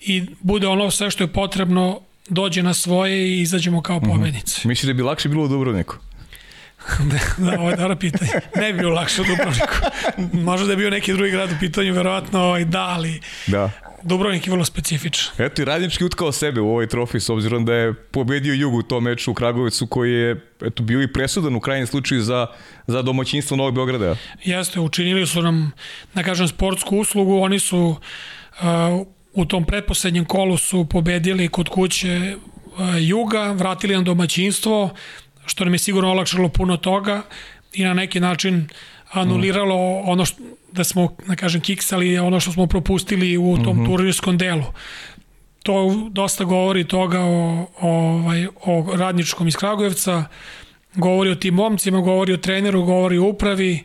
i 0.02 0.24
bude 0.42 0.68
ono 0.68 0.92
sve 0.92 1.12
što 1.12 1.24
je 1.24 1.34
potrebno 1.34 2.02
dođe 2.30 2.64
na 2.64 2.74
svoje 2.74 3.28
i 3.28 3.42
izađemo 3.42 3.82
kao 3.82 3.98
mhm. 3.98 4.12
pobednici. 4.12 4.60
Mm 4.60 4.62
-hmm. 4.62 4.68
Misliš 4.68 4.88
da 4.88 4.94
bi 4.94 5.04
lakše 5.04 5.30
bilo 5.30 5.44
u 5.44 5.48
Dubrovniku? 5.48 5.96
da, 7.12 7.46
da, 7.46 7.60
ovo 7.60 7.70
je 7.70 7.76
dobro 7.76 7.96
pitanje. 7.96 8.32
Ne 8.56 8.74
bi 8.74 8.80
bilo 8.80 8.94
lakše 8.94 9.22
u 9.22 9.26
Dubrovniku. 9.26 9.74
Možda 10.48 10.66
da 10.66 10.74
je 10.74 10.78
bio 10.78 10.90
neki 10.90 11.14
drugi 11.14 11.32
grad 11.32 11.52
u 11.52 11.56
pitanju, 11.60 11.94
verovatno 11.94 12.40
ovaj, 12.40 12.66
da, 12.66 12.82
ali 12.82 13.22
da. 13.48 13.72
Dubrovnik 14.04 14.48
je 14.48 14.52
vrlo 14.52 14.66
specifičan. 14.66 15.34
Eto 15.38 15.62
i 15.62 15.66
Radnički 15.66 16.04
utkao 16.04 16.32
sebe 16.32 16.62
u 16.62 16.70
ovoj 16.70 16.88
trofiji 16.88 17.22
s 17.22 17.30
obzirom 17.30 17.66
da 17.66 17.74
je 17.74 17.94
pobedio 17.94 18.54
Jug 18.54 18.74
u 18.74 18.84
tom 18.84 19.04
meču 19.04 19.32
u 19.32 19.34
Kragovicu 19.34 19.88
koji 19.88 20.14
je 20.14 20.46
eto, 20.62 20.84
bio 20.84 21.02
i 21.02 21.14
presudan 21.14 21.56
u 21.56 21.60
krajnjem 21.60 21.88
slučaju 21.88 22.22
za, 22.22 22.48
za 22.88 23.02
domaćinstvo 23.02 23.58
Novog 23.58 23.76
Beograda. 23.76 24.16
Jeste, 24.44 24.80
učinili 24.80 25.28
su 25.28 25.42
nam, 25.42 25.72
da 26.14 26.24
kažem, 26.24 26.48
sportsku 26.48 26.98
uslugu. 26.98 27.40
Oni 27.40 27.60
su 27.60 27.80
uh, 27.80 29.08
u 29.36 29.46
tom 29.46 29.66
pretposlednjem 29.66 30.26
kolu 30.26 30.58
su 30.58 30.86
pobedili 30.86 31.48
kod 31.48 31.70
kuće 31.70 32.10
e, 32.10 32.36
Juga, 33.02 33.52
vratili 33.52 33.94
nam 33.96 34.04
domaćinstvo, 34.04 34.90
što 35.46 35.64
nam 35.64 35.74
je 35.74 35.80
sigurno 35.80 36.12
olakšalo 36.12 36.50
puno 36.50 36.78
toga 36.78 37.22
i 37.74 37.84
na 37.84 37.94
neki 37.94 38.20
način 38.20 38.68
anuliralo 39.12 40.02
ono 40.06 40.26
što, 40.26 40.44
da 40.72 40.84
smo, 40.84 41.16
da 41.28 41.36
kažem, 41.36 41.62
kiksali 41.62 42.20
ono 42.20 42.40
što 42.40 42.52
smo 42.52 42.68
propustili 42.68 43.38
u 43.38 43.58
tom 43.64 43.78
mm 43.78 43.80
-hmm. 43.80 43.86
turnirskom 43.86 44.38
delu. 44.38 44.64
To 45.64 46.08
dosta 46.12 46.44
govori 46.44 46.84
toga 46.84 47.20
o, 47.22 47.68
o, 47.82 47.90
ovaj, 47.90 48.48
o 48.62 48.96
radničkom 48.96 49.48
iz 49.48 49.56
Kragujevca, 49.56 50.24
govori 50.96 51.30
o 51.30 51.36
tim 51.36 51.54
momcima, 51.54 52.02
govori 52.02 52.34
o 52.34 52.38
treneru, 52.38 52.84
govori 52.84 53.18
o 53.18 53.30
upravi, 53.30 53.84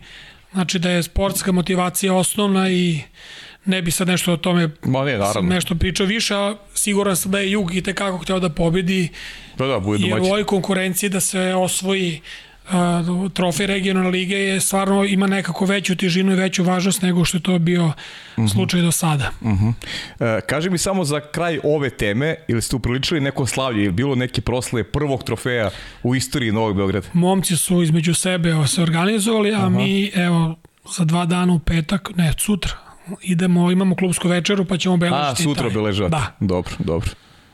znači 0.53 0.79
da 0.79 0.91
je 0.91 1.03
sportska 1.03 1.53
motivacija 1.53 2.15
osnovna 2.15 2.71
i 2.71 3.01
ne 3.65 3.83
bi 3.83 3.91
sad 3.91 4.09
nešto 4.09 4.33
o 4.33 4.37
tome 4.37 4.71
Ma 4.85 5.05
ne, 5.05 5.19
naravno. 5.19 5.55
nešto 5.55 5.75
pričao 5.75 6.07
više, 6.07 6.35
a 6.35 6.57
siguran 6.75 7.17
sam 7.17 7.31
da 7.31 7.39
je 7.39 7.51
Jug 7.51 7.75
i 7.75 7.83
tekako 7.83 8.19
hteo 8.19 8.41
da 8.41 8.49
pobedi 8.49 9.09
da, 9.59 9.67
da, 9.67 9.79
bude 9.81 10.07
jer 10.07 10.21
u 10.21 10.25
ovoj 10.25 10.45
konkurenciji 10.45 11.09
da 11.11 11.21
se 11.21 11.55
osvoji 11.55 12.21
uh, 12.71 13.33
trofej 13.33 13.67
regionalne 13.67 14.11
lige 14.11 14.37
je 14.37 14.61
stvarno 14.61 15.05
ima 15.05 15.27
nekako 15.27 15.65
veću 15.65 15.97
težinu 15.97 16.33
i 16.33 16.37
veću 16.37 16.65
važnost 16.65 17.03
nego 17.03 17.25
što 17.25 17.37
je 17.37 17.43
to 17.43 17.59
bio 17.59 17.85
uh 17.85 17.93
mhm. 18.39 18.47
-huh. 18.47 18.53
slučaj 18.53 18.81
do 18.81 18.93
sada. 18.93 19.31
Uh 19.41 19.51
-huh. 19.51 19.73
e, 20.39 20.41
kaži 20.41 20.71
mi 20.71 20.79
samo 20.79 21.05
za 21.05 21.21
kraj 21.21 21.59
ove 21.65 21.91
teme, 21.91 22.35
ili 22.49 22.63
ste 22.63 22.77
upriličili 22.77 23.21
neko 23.21 23.47
slavlje, 23.47 23.85
ili 23.85 23.93
bilo 23.93 24.15
neke 24.15 24.41
proslave 24.41 24.85
prvog 24.85 25.25
trofeja 25.25 25.71
u 26.03 26.15
istoriji 26.15 26.53
Novog 26.53 26.77
Beograda? 26.77 27.07
Momci 27.13 27.57
su 27.57 27.83
između 27.83 28.15
sebe 28.15 28.55
se 28.67 28.83
organizovali, 28.83 29.55
a 29.55 29.59
uh 29.59 29.65
-huh. 29.65 29.77
mi 29.77 30.11
evo 30.15 30.57
za 30.97 31.05
dva 31.05 31.27
dana 31.27 31.53
u 31.53 31.59
petak, 31.59 32.11
ne, 32.17 32.33
sutra, 32.39 32.90
idemo, 33.23 33.71
imamo 33.71 33.95
klubsku 33.95 34.29
večeru 34.29 34.65
pa 34.65 34.79
ćemo 34.79 34.95
obeležiti. 34.95 35.43
A, 35.43 35.45
sutra 35.45 35.67
obeležavati. 35.67 36.11
Da. 36.11 36.47
Dobro, 36.47 36.73
dobro. 36.79 37.11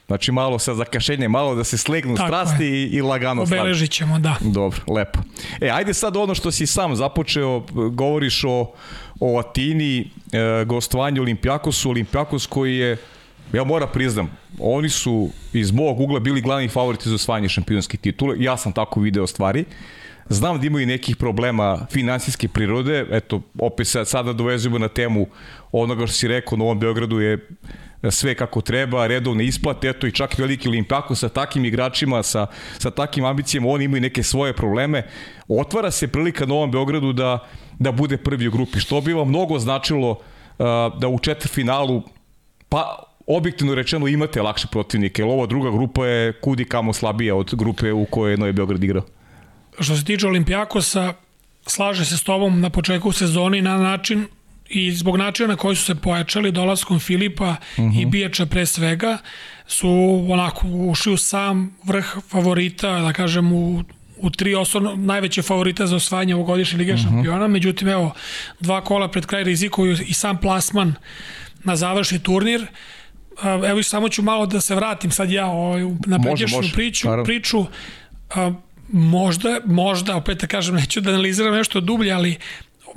Znači 0.07 0.33
malo 0.33 0.59
sa 0.59 0.75
zakašenjem, 0.75 1.31
malo 1.31 1.55
da 1.55 1.65
se 1.65 1.79
slegnu 1.79 2.17
Tako 2.17 2.29
strasti 2.29 2.65
je. 2.65 2.83
i, 2.83 2.97
i 2.97 3.03
lagano 3.03 3.43
Obeležit 3.43 3.91
ćemo, 3.91 4.19
da. 4.19 4.37
Dobro, 4.41 4.81
lepo. 4.89 5.19
E, 5.61 5.71
ajde 5.71 5.95
sad 5.95 6.17
ono 6.17 6.35
što 6.35 6.51
si 6.51 6.67
sam 6.67 6.97
započeo, 6.97 7.61
govoriš 7.91 8.45
o, 8.45 8.73
o 9.21 9.39
Atini, 9.39 10.11
e, 10.33 10.65
gostovanju 10.65 11.23
Olimpijakosu, 11.23 11.91
Olimpijakos 11.91 12.47
koji 12.47 12.77
je, 12.77 12.97
ja 13.53 13.65
moram 13.65 13.89
priznam, 13.93 14.31
oni 14.61 14.89
su 14.89 15.31
iz 15.53 15.71
mog 15.71 16.01
ugla 16.01 16.21
bili 16.21 16.41
glavni 16.41 16.69
favoriti 16.69 17.09
za 17.09 17.15
osvajanje 17.15 17.49
šampionske 17.49 17.97
titule, 17.97 18.37
ja 18.39 18.57
sam 18.57 18.73
tako 18.73 19.01
video 19.01 19.27
stvari. 19.27 19.65
Znam 20.29 20.61
da 20.61 20.67
imaju 20.67 20.87
nekih 20.87 21.17
problema 21.17 21.87
finansijske 21.91 22.49
prirode, 22.49 23.07
eto, 23.11 23.43
opet 23.59 23.87
sad, 23.89 24.09
sada 24.09 24.33
dovezujemo 24.33 24.79
na 24.79 24.89
temu 24.89 25.27
onoga 25.73 26.07
što 26.07 26.15
si 26.17 26.29
rekao, 26.29 26.59
Novom 26.59 26.79
Beogradu 26.79 27.21
je 27.21 27.49
sve 28.11 28.35
kako 28.35 28.61
treba, 28.61 29.07
redovne 29.07 29.45
isplate, 29.45 29.89
eto 29.89 30.07
i 30.07 30.13
čak 30.13 30.39
veliki 30.39 30.69
Olimpijako 30.69 31.15
sa 31.15 31.29
takim 31.29 31.65
igračima, 31.65 32.23
sa, 32.23 32.47
sa 32.79 32.91
takim 32.91 33.25
ambicijama, 33.25 33.69
oni 33.69 33.85
imaju 33.85 34.01
neke 34.01 34.23
svoje 34.23 34.53
probleme. 34.53 35.03
Otvara 35.49 35.91
se 35.91 36.09
prilika 36.09 36.47
Novom 36.47 36.71
Beogradu 36.71 37.13
da, 37.13 37.49
da 37.79 37.93
bude 37.93 38.17
prvi 38.17 38.49
u 38.49 38.51
grupi, 38.51 38.81
što 38.81 39.01
bi 39.01 39.13
vam 39.13 39.29
mnogo 39.29 39.59
značilo 39.59 40.19
da 40.99 41.09
u 41.09 41.19
četvrfinalu 41.19 42.03
pa 42.69 43.03
objektivno 43.27 43.75
rečeno 43.75 44.09
imate 44.09 44.43
lakše 44.43 44.69
protivnike, 44.73 45.23
jer 45.23 45.29
ova 45.29 45.47
druga 45.47 45.71
grupa 45.71 46.07
je 46.07 46.33
kudi 46.33 46.65
kamo 46.65 46.93
slabija 46.93 47.35
od 47.35 47.55
grupe 47.55 47.93
u 47.93 48.05
kojoj 48.05 48.33
je 48.33 48.37
Novi 48.37 48.53
Beograd 48.53 48.85
igrao. 48.85 49.03
Što 49.81 49.97
se 49.97 50.05
tiče 50.05 50.27
Olimpijakosa, 50.27 51.15
slaže 51.67 52.05
se 52.05 52.17
s 52.17 52.23
tobom 52.23 52.61
na 52.61 52.71
početku 52.71 53.13
sezoni 53.13 53.63
na 53.63 53.79
način 53.79 54.27
i 54.69 54.93
zbog 54.93 55.17
načina 55.17 55.49
na 55.49 55.57
koji 55.57 55.77
su 55.77 55.85
se 55.85 55.95
pojačali 55.95 56.53
dolaskom 56.53 56.99
Filipa 56.99 57.51
uh 57.51 57.85
-huh. 57.85 58.01
i 58.01 58.01
mhm. 58.01 58.11
Bijača 58.11 58.47
pre 58.47 58.67
svega 58.67 59.19
su 59.67 59.89
onako 60.29 60.67
ušli 60.69 61.13
u 61.13 61.17
sam 61.17 61.77
vrh 61.85 62.07
favorita, 62.29 63.01
da 63.01 63.13
kažem 63.13 63.53
u 63.53 63.85
u 64.19 64.31
tri 64.31 64.55
osnovno 64.55 64.95
najveće 64.97 65.43
favorita 65.43 65.87
za 65.87 65.97
osvajanje 65.97 66.35
ovogodišnje 66.35 66.79
Lige 66.79 66.93
uh 66.93 66.99
mhm. 66.99 67.09
-huh. 67.09 67.13
šampiona, 67.13 67.49
međutim 67.49 67.89
evo 67.89 68.13
dva 68.61 68.81
kola 68.81 69.11
pred 69.11 69.27
kraj 69.27 69.45
rizikuju 69.45 69.97
i 70.07 70.13
sam 70.13 70.41
plasman 70.41 70.95
na 71.65 71.77
završni 71.77 72.19
turnir. 72.19 72.67
Evo 73.69 73.83
samo 73.83 74.09
ću 74.09 74.23
malo 74.23 74.47
da 74.47 74.61
se 74.61 74.75
vratim 74.75 75.11
sad 75.11 75.31
ja 75.31 75.47
ovaj, 75.47 75.83
na 76.07 76.19
pređešnju 76.19 76.71
priču. 76.75 77.07
Naravno. 77.07 77.25
priču 77.25 77.65
možda, 78.93 79.61
možda, 79.65 80.17
opet 80.17 80.41
da 80.41 80.47
kažem, 80.47 80.75
neću 80.75 81.01
da 81.01 81.11
analiziram 81.11 81.55
nešto 81.55 81.81
dublje, 81.81 82.13
ali 82.13 82.37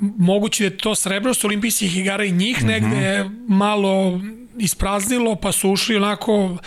moguće 0.00 0.64
da 0.64 0.74
je 0.74 0.78
to 0.78 0.94
srebrost 0.94 1.44
olimpijskih 1.44 1.96
igara 1.96 2.24
i 2.24 2.32
njih 2.32 2.62
mm 2.62 2.66
-hmm. 2.66 2.70
negde 2.70 3.24
malo 3.48 4.20
ispraznilo, 4.58 5.34
pa 5.36 5.52
su 5.52 5.70
ušli 5.70 5.96
onako 5.96 6.44
uh, 6.44 6.58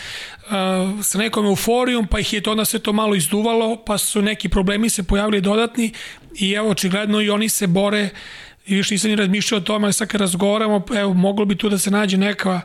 sa 1.04 1.18
nekom 1.18 1.46
euforijom, 1.46 2.08
pa 2.08 2.20
ih 2.20 2.34
je 2.34 2.42
to 2.42 2.52
onda 2.52 2.66
sve 2.66 2.80
to 2.80 2.94
malo 2.94 3.16
izduvalo, 3.16 3.84
pa 3.86 3.98
su 3.98 4.22
neki 4.22 4.50
problemi 4.50 4.90
se 4.90 5.04
pojavili 5.04 5.42
dodatni 5.42 5.92
i 6.36 6.52
evo, 6.52 6.70
očigledno 6.70 7.22
i 7.22 7.30
oni 7.30 7.50
se 7.50 7.68
bore 7.68 8.10
i 8.66 8.76
više 8.76 8.94
nisam 8.94 9.10
ni 9.10 9.16
razmišljao 9.16 9.58
o 9.58 9.62
tome, 9.64 9.86
ali 9.86 9.94
sad 9.94 10.08
kad 10.08 10.22
razgovaramo, 10.22 10.86
evo, 10.96 11.14
moglo 11.14 11.46
bi 11.46 11.56
tu 11.56 11.70
da 11.70 11.78
se 11.78 11.92
nađe 11.92 12.18
neka 12.18 12.62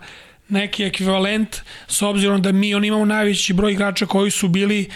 neki 0.48 0.84
ekvivalent 0.84 1.56
s 1.88 2.02
obzirom 2.02 2.42
da 2.42 2.52
mi 2.52 2.74
on 2.74 2.84
imamo 2.84 3.04
najveći 3.04 3.52
broj 3.52 3.72
igrača 3.72 4.06
koji 4.06 4.30
su 4.30 4.48
bili 4.48 4.88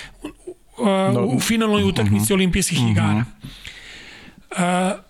uh, 0.79 1.35
u 1.37 1.41
finalnoj 1.41 1.85
utakmici 1.85 2.15
uh 2.15 2.23
mhm. 2.23 2.25
-huh. 2.25 2.33
olimpijskih 2.33 2.79
uh 2.79 2.85
mhm. 2.85 2.93
-huh. 2.93 2.93
igara. 2.93 3.25
Uh, 4.51 5.01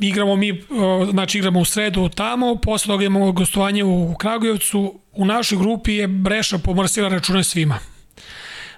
igramo 0.00 0.36
mi, 0.36 0.52
uh, 0.52 1.10
znači 1.10 1.38
igramo 1.38 1.60
u 1.60 1.64
sredu 1.64 2.08
tamo, 2.08 2.54
posle 2.54 2.92
toga 2.92 3.04
imamo 3.04 3.32
gostovanje 3.32 3.84
u 3.84 4.14
Kragujevcu, 4.14 5.00
u 5.12 5.24
našoj 5.24 5.58
grupi 5.58 5.94
je 5.94 6.08
Breša 6.08 6.58
pomrsila 6.58 7.08
račune 7.08 7.44
svima. 7.44 7.78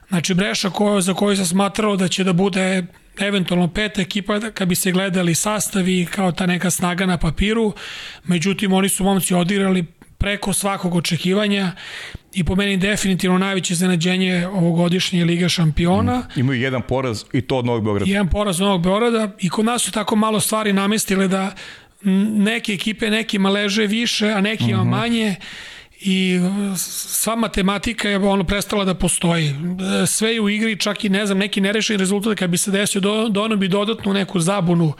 Znači 0.08 0.34
Breša 0.34 0.70
ko, 0.70 1.00
za 1.00 1.14
koju 1.14 1.36
se 1.36 1.46
smatralo 1.46 1.96
da 1.96 2.08
će 2.08 2.24
da 2.24 2.32
bude 2.32 2.86
eventualno 3.18 3.68
peta 3.68 4.00
ekipa 4.00 4.40
kad 4.54 4.68
bi 4.68 4.74
se 4.74 4.92
gledali 4.92 5.34
sastavi 5.34 6.06
kao 6.10 6.32
ta 6.32 6.46
neka 6.46 6.70
snaga 6.70 7.06
na 7.06 7.18
papiru, 7.18 7.72
međutim 8.24 8.72
oni 8.72 8.88
su 8.88 9.04
momci 9.04 9.34
odigrali 9.34 9.84
preko 10.18 10.52
svakog 10.52 10.94
očekivanja 10.94 11.72
i 12.32 12.44
po 12.44 12.54
meni 12.54 12.76
definitivno 12.76 13.38
najveće 13.38 13.74
zanađenje 13.74 14.46
ovogodišnje 14.46 15.24
Liga 15.24 15.48
šampiona. 15.48 16.18
Mm. 16.18 16.40
Imaju 16.40 16.60
jedan 16.60 16.82
poraz 16.82 17.24
i 17.32 17.40
to 17.40 17.56
od 17.56 17.64
Novog 17.64 17.84
Beograda. 17.84 18.10
Jedan 18.10 18.28
poraz 18.28 18.60
od 18.60 18.66
Novog 18.66 18.82
Beograda 18.82 19.30
i 19.38 19.48
kod 19.48 19.64
nas 19.64 19.82
su 19.82 19.92
tako 19.92 20.16
malo 20.16 20.40
stvari 20.40 20.72
namestile 20.72 21.28
da 21.28 21.54
neke 22.36 22.72
ekipe 22.72 23.10
nekima 23.10 23.50
leže 23.50 23.86
više, 23.86 24.28
a 24.30 24.40
nekima 24.40 24.84
mm 24.84 24.86
-hmm. 24.86 24.90
manje 24.90 25.36
i 26.00 26.40
sva 26.76 27.36
matematika 27.36 28.08
je 28.08 28.18
ono 28.18 28.44
prestala 28.44 28.84
da 28.84 28.94
postoji. 28.94 29.54
Sve 30.06 30.34
je 30.34 30.40
u 30.40 30.48
igri, 30.48 30.76
čak 30.76 31.04
i 31.04 31.08
ne 31.08 31.26
znam, 31.26 31.38
neki 31.38 31.60
nerešeni 31.60 31.96
rezultat 31.96 32.38
kad 32.38 32.50
bi 32.50 32.56
se 32.56 32.70
desio, 32.70 33.00
do, 33.00 33.28
do 33.28 33.42
ono 33.42 33.56
bi 33.56 33.68
dodatnu 33.68 34.12
neku 34.12 34.40
zabunu 34.40 34.92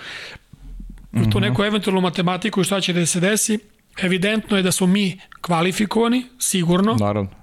mm 1.13 1.21
-hmm. 1.21 1.33
to 1.33 1.41
neku 1.41 1.65
eventualnu 1.65 2.01
matematiku 2.01 2.61
i 2.61 2.65
šta 2.65 2.81
će 2.81 2.93
da 2.93 3.07
se 3.07 3.21
desi 3.21 3.59
evidentno 4.03 4.57
je 4.57 4.63
da 4.63 4.73
smo 4.73 4.87
mi 4.87 5.21
kvalifikovani, 5.41 6.27
sigurno. 6.39 6.97
Naravno. 7.01 7.41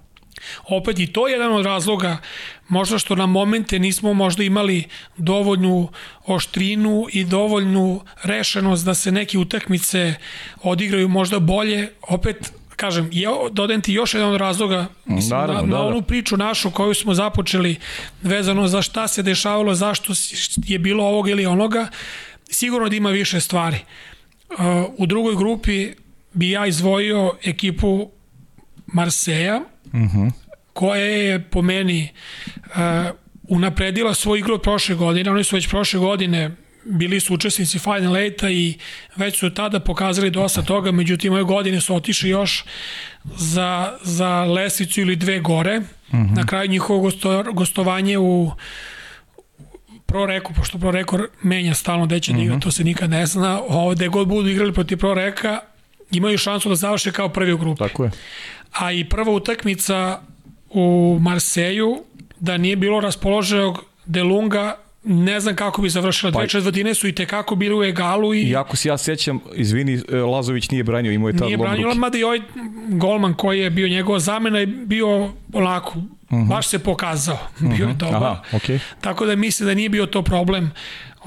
Opet 0.67 0.99
i 0.99 1.07
to 1.07 1.27
je 1.27 1.31
jedan 1.31 1.53
od 1.53 1.65
razloga 1.65 2.17
možda 2.67 2.97
što 2.97 3.15
na 3.15 3.25
momente 3.25 3.79
nismo 3.79 4.13
možda 4.13 4.43
imali 4.43 4.83
dovoljnu 5.17 5.89
oštrinu 6.25 7.05
i 7.13 7.23
dovoljnu 7.23 8.01
rešenost 8.23 8.85
da 8.85 8.93
se 8.93 9.11
neke 9.11 9.37
utakmice 9.37 10.13
odigraju 10.63 11.07
možda 11.07 11.39
bolje. 11.39 11.89
Opet 12.01 12.51
kažem, 12.75 13.09
je, 13.11 13.27
dodajem 13.51 13.81
ti 13.81 13.93
još 13.93 14.13
jedan 14.13 14.29
od 14.29 14.37
razloga 14.37 14.85
mislim, 15.05 15.39
Naravno, 15.39 15.61
na, 15.61 15.77
na 15.77 15.85
onu 15.85 16.01
priču 16.01 16.37
našu 16.37 16.71
koju 16.71 16.93
smo 16.93 17.13
započeli 17.13 17.75
vezano 18.21 18.67
za 18.67 18.81
šta 18.81 19.07
se 19.07 19.23
dešavalo, 19.23 19.75
zašto 19.75 20.13
je 20.65 20.79
bilo 20.79 21.03
ovoga 21.03 21.31
ili 21.31 21.45
onoga, 21.45 21.87
sigurno 22.49 22.89
da 22.89 22.95
ima 22.95 23.09
više 23.09 23.39
stvari. 23.39 23.77
Uh, 24.49 24.57
u 24.97 25.05
drugoj 25.05 25.35
grupi 25.35 25.93
bi 26.37 26.49
ja 26.49 26.67
izvojio 26.67 27.37
ekipu 27.43 28.11
Marseja, 28.87 29.61
uh 29.85 29.93
mhm. 29.93 30.17
-huh. 30.17 30.31
koja 30.73 31.05
je 31.05 31.43
po 31.43 31.61
meni 31.61 32.09
uh, 32.55 32.71
unapredila 33.47 34.13
svoj 34.13 34.39
igru 34.39 34.53
od 34.53 34.61
prošle 34.61 34.95
godine. 34.95 35.31
Oni 35.31 35.43
su 35.43 35.55
već 35.55 35.67
prošle 35.69 35.99
godine 35.99 36.51
bili 36.85 37.19
su 37.19 37.33
učesnici 37.33 37.79
Final 37.79 38.13
8 38.13 38.51
i 38.51 38.77
već 39.15 39.39
su 39.39 39.49
tada 39.49 39.79
pokazali 39.79 40.31
dosta 40.31 40.61
toga, 40.61 40.91
međutim 40.91 41.33
ove 41.33 41.43
godine 41.43 41.81
su 41.81 41.95
otišli 41.95 42.29
još 42.29 42.65
za, 43.35 43.97
za 44.03 44.43
lesicu 44.43 45.01
ili 45.01 45.15
dve 45.15 45.39
gore. 45.39 45.77
Uh 45.77 46.15
mhm. 46.15 46.23
-huh. 46.23 46.35
Na 46.35 46.45
kraju 46.45 46.69
njihovo 46.69 46.99
gosto, 46.99 47.43
gostovanje 47.53 48.17
u 48.17 48.51
Pro 50.05 50.25
Reku, 50.25 50.53
pošto 50.53 50.77
Pro 50.77 50.91
Reku 50.91 51.19
menja 51.43 51.73
stalno 51.73 52.05
gde 52.05 52.19
će 52.19 52.31
uh 52.31 52.35
-huh. 52.35 52.39
da 52.39 52.43
igra, 52.43 52.55
mhm. 52.55 52.61
to 52.61 52.71
se 52.71 52.83
nikad 52.83 53.09
ne 53.09 53.25
zna. 53.25 53.61
Ovde 53.69 54.07
god 54.07 54.27
budu 54.27 54.49
igrali 54.49 54.73
protiv 54.73 54.97
Pro 54.97 55.13
Reka, 55.13 55.59
imaju 56.11 56.37
šansu 56.37 56.69
da 56.69 56.75
završe 56.75 57.11
kao 57.11 57.29
prvi 57.29 57.53
u 57.53 57.57
grupi. 57.57 57.79
Tako 57.79 58.03
je. 58.03 58.11
A 58.71 58.91
i 58.91 59.09
prva 59.09 59.31
utakmica 59.31 60.19
u 60.69 61.17
Marseju, 61.21 62.03
da 62.39 62.57
nije 62.57 62.75
bilo 62.75 62.99
raspoloženog 62.99 63.83
Delunga, 64.05 64.75
ne 65.03 65.39
znam 65.39 65.55
kako 65.55 65.81
bi 65.81 65.89
završila. 65.89 66.31
Pa, 66.31 66.39
Dve 66.39 66.47
četvrtine 66.47 66.93
su 66.93 67.07
i 67.07 67.15
tekako 67.15 67.55
bili 67.55 67.79
u 67.79 67.83
egalu. 67.83 68.33
I, 68.33 68.41
Iako 68.41 68.75
se 68.77 68.89
ja 68.89 68.97
sećam, 68.97 69.39
izvini, 69.55 70.01
e, 70.11 70.15
Lazović 70.15 70.69
nije 70.69 70.83
branio, 70.83 71.11
imao 71.11 71.29
je 71.29 71.37
ta 71.37 71.45
Nije 71.45 71.57
branio, 71.57 71.93
mada 71.95 72.17
i 72.17 72.23
ovaj 72.23 72.41
golman 72.87 73.33
koji 73.33 73.59
je 73.59 73.69
bio 73.69 73.87
njegova 73.87 74.19
zamena 74.19 74.59
je 74.59 74.67
bio 74.67 75.29
onako, 75.53 75.99
uh 75.99 76.05
mhm. 76.31 76.41
-huh. 76.41 76.49
baš 76.49 76.67
se 76.67 76.79
pokazao. 76.79 77.35
Uh 77.35 77.61
-huh. 77.61 77.75
Bio 77.75 77.83
je 77.83 77.89
mhm. 77.89 77.97
dobar. 77.97 78.23
Aha, 78.23 78.41
okay. 78.51 78.79
Tako 79.01 79.25
da 79.25 79.35
mislim 79.35 79.67
da 79.67 79.73
nije 79.73 79.89
bio 79.89 80.05
to 80.05 80.21
problem 80.21 80.71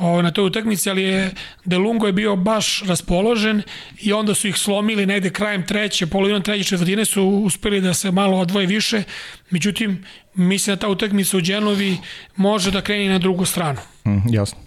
na 0.01 0.31
toj 0.31 0.47
utakmici, 0.47 0.91
ali 0.91 1.03
je 1.03 1.31
Delungo 1.65 2.07
je 2.07 2.13
bio 2.13 2.37
baš 2.37 2.83
raspoložen 2.83 3.63
i 4.01 4.13
onda 4.13 4.35
su 4.35 4.49
ih 4.49 4.57
slomili 4.57 5.07
negde 5.07 5.31
krajem 5.31 5.67
treće, 5.67 6.07
polovinom 6.07 6.43
treće 6.43 6.65
četvrtine 6.65 7.05
su 7.05 7.25
uspeli 7.25 7.81
da 7.81 7.95
se 7.95 8.11
malo 8.11 8.39
odvoje 8.39 8.67
više. 8.67 9.03
Međutim, 9.51 10.05
mislim 10.35 10.77
da 10.77 10.81
ta 10.81 10.89
utakmica 10.89 11.37
u 11.37 11.41
Đenovi 11.41 11.97
može 12.37 12.71
da 12.71 12.81
kreni 12.81 13.09
na 13.09 13.19
drugu 13.19 13.45
stranu. 13.45 13.81
Mm, 14.07 14.35
jasno. 14.35 14.59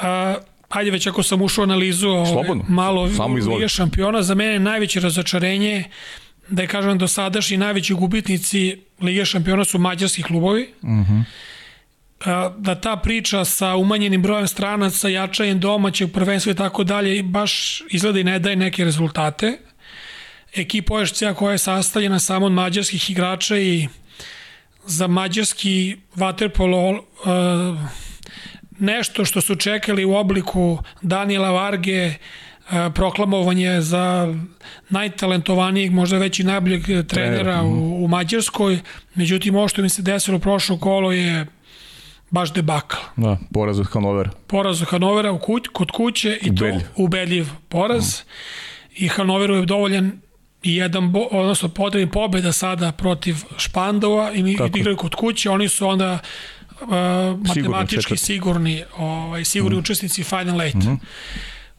A, 0.00 0.34
ajde 0.68 0.90
već 0.90 1.06
ako 1.06 1.22
sam 1.22 1.42
ušao 1.42 1.64
analizu 1.64 2.08
ove, 2.08 2.48
malo 2.68 3.08
Lige 3.54 3.68
šampiona, 3.68 4.22
za 4.22 4.34
mene 4.34 4.58
najveće 4.58 5.00
razočarenje 5.00 5.84
da 6.48 6.62
je 6.62 6.68
kažem 6.68 6.98
do 6.98 7.08
sadašnji 7.08 7.56
najveći 7.56 7.94
gubitnici 7.94 8.76
Lige 9.00 9.24
šampiona 9.24 9.64
su 9.64 9.78
mađarski 9.78 10.22
klubovi. 10.22 10.68
Mhm. 10.82 10.92
-huh 10.92 11.22
da 12.58 12.74
ta 12.74 12.96
priča 12.96 13.44
sa 13.44 13.76
umanjenim 13.76 14.22
brojem 14.22 14.48
stranaca, 14.48 15.08
jačajem 15.08 15.60
domaćeg 15.60 16.12
prvenstva 16.12 16.52
i 16.52 16.54
tako 16.54 16.84
dalje, 16.84 17.22
baš 17.22 17.82
izgleda 17.90 18.20
i 18.20 18.24
ne 18.24 18.38
daje 18.38 18.56
neke 18.56 18.84
rezultate. 18.84 19.58
Ekipa 20.54 20.94
OSCA 20.94 21.34
koja 21.34 21.52
je 21.52 21.58
sastavljena 21.58 22.18
samo 22.18 22.46
od 22.46 22.52
mađarskih 22.52 23.10
igrača 23.10 23.58
i 23.58 23.88
za 24.86 25.06
mađarski 25.06 25.96
vaterpolo 26.14 27.04
nešto 28.78 29.24
što 29.24 29.40
su 29.40 29.56
čekali 29.56 30.04
u 30.04 30.14
obliku 30.14 30.78
Daniela 31.02 31.50
Varge, 31.50 32.14
proklamovanje 32.94 33.80
za 33.80 34.34
najtalentovanijeg, 34.88 35.92
možda 35.92 36.18
već 36.18 36.40
i 36.40 36.44
najboljeg 36.44 36.82
trenera 37.08 37.62
u, 37.62 37.70
mhm. 37.70 38.04
u 38.04 38.08
Mađarskoj. 38.08 38.78
Međutim, 39.14 39.56
ovo 39.56 39.68
što 39.68 39.82
mi 39.82 39.88
se 39.88 40.02
desilo 40.02 40.38
prošlo 40.38 40.78
kolo 40.78 41.12
je 41.12 41.46
baš 42.32 42.52
debakl. 42.52 42.96
Da, 43.16 43.38
poraz 43.52 43.80
od 43.80 43.86
Hanovera. 43.86 44.30
Poraz 44.46 44.82
od 44.82 44.88
Hanovera 44.88 45.32
u 45.32 45.38
kuć, 45.38 45.68
kod 45.72 45.90
kuće 45.90 46.38
i 46.42 46.50
ubedljiv. 46.50 46.80
to 46.80 47.02
ubedljiv 47.02 47.46
poraz. 47.68 48.04
Mm. 48.04 49.04
I 49.04 49.08
Hanoveru 49.08 49.54
je 49.54 49.66
dovoljan 49.66 50.20
i 50.62 50.76
jedan, 50.76 51.12
bo, 51.12 51.20
odnosno 51.30 51.68
potrebni 51.68 52.10
pobeda 52.10 52.52
sada 52.52 52.92
protiv 52.92 53.36
Špandova 53.56 54.32
i 54.32 54.42
mi 54.42 54.56
igraju 54.74 54.96
kod 54.96 55.14
kuće, 55.14 55.50
oni 55.50 55.68
su 55.68 55.88
onda 55.88 56.18
uh, 56.80 56.88
matematički 57.48 58.16
sigurni, 58.16 58.84
ovaj, 58.98 59.44
sigurni 59.44 59.76
mm. 59.76 59.80
učesnici 59.80 60.24
Final 60.24 60.62
Eight. 60.62 60.84
Mm. 60.84 60.94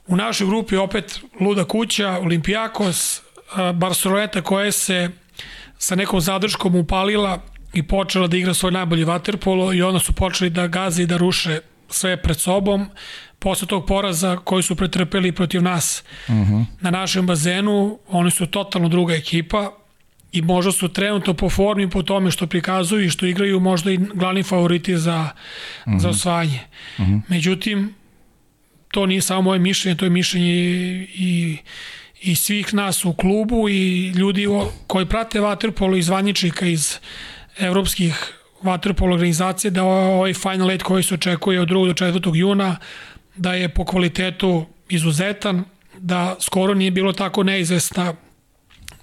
U 0.08 0.16
našoj 0.16 0.48
grupi 0.48 0.76
opet 0.76 1.20
Luda 1.40 1.66
kuća, 1.66 2.20
Olimpijakos, 2.22 3.20
uh, 3.20 3.76
Barceloneta 3.76 4.42
koja 4.42 4.72
se 4.72 5.10
sa 5.78 5.96
nekom 5.96 6.22
zadrškom 6.22 6.76
upalila 6.76 7.42
i 7.74 7.84
počela 7.84 8.28
da 8.28 8.38
igra 8.38 8.54
svoj 8.54 8.72
najbolji 8.72 9.04
vaterpolo 9.04 9.74
i 9.74 9.82
onda 9.82 10.00
su 10.00 10.14
počeli 10.14 10.50
da 10.50 10.68
gaze 10.68 11.04
i 11.04 11.06
da 11.06 11.18
ruše 11.18 11.60
sve 11.90 12.18
pred 12.18 12.40
sobom. 12.40 12.90
Posle 13.40 13.68
tog 13.68 13.86
poraza 13.86 14.38
koji 14.38 14.64
su 14.64 14.76
pretrpeli 14.76 15.32
protiv 15.32 15.64
nas 15.64 16.04
uh 16.28 16.36
-huh. 16.36 16.66
na 16.82 16.92
našem 16.92 17.28
bazenu, 17.28 18.00
oni 18.08 18.32
su 18.32 18.46
totalno 18.46 18.90
druga 18.90 19.14
ekipa 19.14 19.72
i 20.32 20.42
možda 20.42 20.72
su 20.72 20.88
trenutno 20.88 21.34
po 21.34 21.50
formi 21.50 21.90
po 21.90 22.04
tome 22.04 22.32
što 22.32 22.48
prikazuju 22.48 23.06
i 23.06 23.10
što 23.10 23.26
igraju 23.26 23.60
možda 23.60 23.92
i 23.92 23.98
glavni 23.98 24.44
favoriti 24.44 24.98
za, 24.98 25.30
uh 25.86 25.94
-huh. 25.94 26.00
za 26.00 26.10
osvajanje. 26.10 26.60
Uh 26.98 27.06
-huh. 27.06 27.22
Međutim, 27.28 27.94
to 28.92 29.06
nije 29.06 29.22
samo 29.22 29.42
moje 29.42 29.60
mišljenje, 29.60 29.98
to 29.98 30.06
je 30.06 30.10
mišljenje 30.10 30.54
i, 31.14 31.58
i 32.22 32.36
svih 32.36 32.74
nas 32.74 33.06
u 33.06 33.14
klubu 33.14 33.70
i 33.70 34.08
ljudi 34.08 34.48
koji 34.88 35.06
prate 35.06 35.40
Waterpolo 35.40 35.98
i 35.98 36.02
zvaničnika 36.02 36.66
iz 36.66 37.00
evropskih 37.60 38.34
Waterpolo 38.64 39.14
organizacije 39.14 39.72
da 39.72 39.84
ovaj 39.84 40.34
Final 40.34 40.72
Eight 40.72 40.84
koji 40.84 41.04
se 41.04 41.14
očekuje 41.14 41.62
od 41.62 41.70
2. 41.70 41.88
do 41.88 41.94
4. 42.06 42.36
juna 42.36 42.78
da 43.36 43.54
je 43.54 43.70
po 43.70 43.86
kvalitetu 43.86 44.66
izuzetan, 44.90 45.64
da 45.98 46.36
skoro 46.40 46.74
nije 46.74 46.92
bilo 46.92 47.14
tako 47.14 47.44
neizvesna 47.44 48.14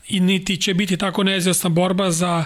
i 0.08 0.20
niti 0.20 0.56
će 0.56 0.74
biti 0.74 0.96
tako 0.96 1.22
neizvesna 1.22 1.70
borba 1.70 2.10
za 2.10 2.44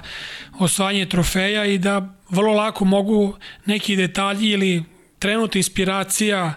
osvajanje 0.59 1.07
trofeja 1.07 1.65
i 1.65 1.79
da 1.79 2.15
vrlo 2.31 2.55
lako 2.55 2.85
mogu 2.85 3.37
neki 3.67 3.97
detalji 3.97 4.51
ili 4.51 4.85
trenutna 5.19 5.59
inspiracija 5.59 6.55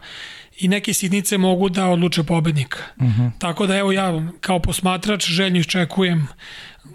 i 0.58 0.68
neke 0.68 0.94
sitnice 0.94 1.38
mogu 1.38 1.70
da 1.70 1.88
odluče 1.88 2.24
pobednika. 2.24 2.80
Uh 2.96 3.04
mhm. 3.04 3.22
-huh. 3.22 3.32
Tako 3.40 3.68
da 3.68 3.78
evo 3.78 3.92
ja 3.92 4.32
kao 4.42 4.60
posmatrač 4.60 5.26
željno 5.26 5.60
iščekujem 5.60 6.28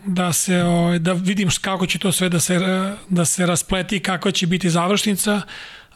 da 0.07 0.33
se 0.33 0.63
ovaj, 0.63 0.99
da 0.99 1.13
vidim 1.13 1.49
kako 1.61 1.87
će 1.87 1.99
to 1.99 2.13
sve 2.13 2.29
da 2.29 2.41
se 2.41 2.61
da 3.09 3.25
se 3.25 3.47
raspleti 3.47 4.01
kakva 4.01 4.31
će 4.31 4.47
biti 4.47 4.71
završnica 4.71 5.43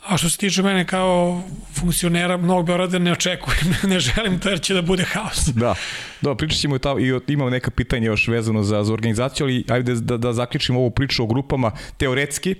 A 0.06 0.16
što 0.16 0.30
se 0.30 0.38
tiče 0.38 0.62
mene 0.62 0.86
kao 0.86 1.42
funkcionera 1.74 2.36
Novog 2.36 2.66
Beograda 2.66 2.98
ne 2.98 3.12
očekujem, 3.12 3.74
ne 3.90 4.00
želim 4.00 4.38
to 4.40 4.48
jer 4.48 4.60
će 4.60 4.74
da 4.74 4.82
bude 4.82 5.04
haos. 5.04 5.48
Da, 5.54 5.74
da 6.20 6.34
pričat 6.34 6.60
ćemo 6.60 6.76
i, 6.76 6.78
ta, 6.78 6.94
i 6.98 7.32
imamo 7.32 7.50
neka 7.50 7.70
pitanja 7.70 8.06
još 8.06 8.28
vezano 8.28 8.62
za, 8.62 8.84
za 8.84 8.92
organizaciju, 8.92 9.44
ali 9.44 9.64
ajde 9.68 9.94
da, 9.94 10.16
da 10.16 10.32
zaključimo 10.32 10.80
ovu 10.80 10.90
priču 10.90 11.22
o 11.22 11.26
grupama. 11.26 11.70
Teoretski, 11.96 12.54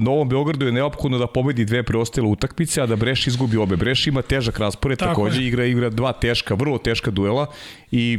Novom 0.00 0.28
Beogradu 0.28 0.66
je 0.66 0.72
neophodno 0.72 1.18
da 1.18 1.26
pobedi 1.26 1.64
dve 1.64 1.82
preostale 1.82 2.28
utakmice, 2.28 2.82
a 2.82 2.86
da 2.86 2.96
Breš 2.96 3.26
izgubi 3.26 3.56
obe. 3.56 3.76
Breš 3.76 4.06
ima 4.06 4.22
težak 4.22 4.58
raspored, 4.58 4.98
Tako 4.98 5.10
takođe 5.10 5.42
je. 5.42 5.48
igra, 5.48 5.64
igra 5.64 5.90
dva 5.90 6.12
teška, 6.12 6.54
vrlo 6.54 6.78
teška 6.78 7.10
duela 7.10 7.46
i 7.90 8.18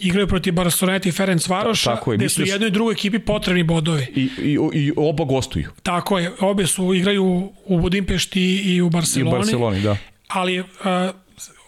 igraju 0.00 0.26
protiv 0.26 0.52
Barceloneta 0.52 1.08
i 1.08 1.12
Ferenc 1.12 1.48
Varoša, 1.48 1.94
Tako 1.94 2.12
je, 2.12 2.18
gde 2.18 2.28
su 2.28 2.42
jednoj 2.42 2.68
i 2.68 2.70
drugoj 2.70 2.92
ekipi 2.92 3.18
potrebni 3.18 3.62
bodovi. 3.62 4.06
I, 4.14 4.30
i, 4.38 4.58
I 4.72 4.92
oba 4.96 5.24
gostuju. 5.24 5.70
Tako 5.82 6.18
je, 6.18 6.32
obe 6.40 6.66
su 6.66 6.94
igraju 6.94 7.52
u 7.64 7.80
Budimpešti 7.80 8.74
i 8.74 8.80
u 8.80 8.90
Barceloni. 8.90 9.30
I 9.30 9.34
u 9.34 9.38
Barceloni, 9.38 9.80
da. 9.80 9.96
Ali, 10.28 10.60
uh, 10.60 10.66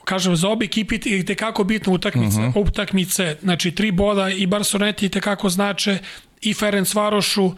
kažem, 0.05 0.37
za 0.37 0.49
obe 0.49 0.65
ekipi 0.65 1.01
je 1.05 1.25
tekako 1.25 1.65
bitna 1.65 1.93
utakmica, 1.93 2.41
uh 2.41 2.47
mhm. 2.47 2.59
-huh. 2.59 2.69
utakmice, 2.69 3.37
znači 3.43 3.71
tri 3.71 3.91
boda 3.91 4.31
i 4.31 4.47
Barceloneti 4.47 5.09
tekako 5.09 5.49
znače 5.49 5.99
i 6.43 6.55
Ferenc 6.55 6.95
Varošu, 6.95 7.53